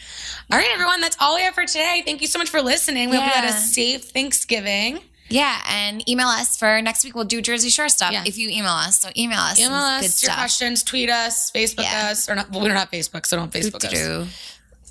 All 0.51 0.57
right, 0.57 0.69
everyone, 0.73 1.01
that's 1.01 1.17
all 1.19 1.36
we 1.36 1.41
have 1.41 1.53
for 1.53 1.65
today. 1.65 2.01
Thank 2.05 2.21
you 2.21 2.27
so 2.27 2.39
much 2.39 2.49
for 2.49 2.61
listening. 2.61 3.09
We 3.09 3.17
hope 3.17 3.25
you 3.25 3.31
had 3.31 3.49
a 3.49 3.53
safe 3.53 4.05
Thanksgiving. 4.05 4.99
Yeah, 5.29 5.57
and 5.69 6.07
email 6.07 6.27
us 6.27 6.57
for 6.57 6.81
next 6.81 7.03
week. 7.03 7.15
We'll 7.15 7.23
do 7.25 7.41
Jersey 7.41 7.69
Shore 7.69 7.89
stuff 7.89 8.11
Yeah. 8.11 8.23
if 8.25 8.38
you 8.38 8.49
email 8.49 8.73
us. 8.73 8.99
So 8.99 9.09
email 9.17 9.39
us. 9.39 9.59
Email 9.59 9.73
us 9.73 10.01
your 10.03 10.09
stuff. 10.11 10.36
questions, 10.38 10.84
tweet 10.84 11.09
us, 11.09 11.49
Facebook 11.51 11.84
Yeah. 11.84 12.09
us, 12.11 12.29
or 12.29 12.36
not. 12.36 12.51
Well, 12.51 12.61
we 12.61 12.67
don't 12.67 12.77
have 12.77 12.91
Facebook, 12.91 13.25
so 13.25 13.38
don't 13.38 13.51
Facebook 13.51 13.84
us. 13.84 13.91
Doo-doo-doo. 13.91 14.27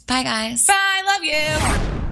Bye, 0.07 0.23
guys. 0.25 0.67
Bye. 0.67 1.03
Love 1.07 1.23
you. 1.25 2.12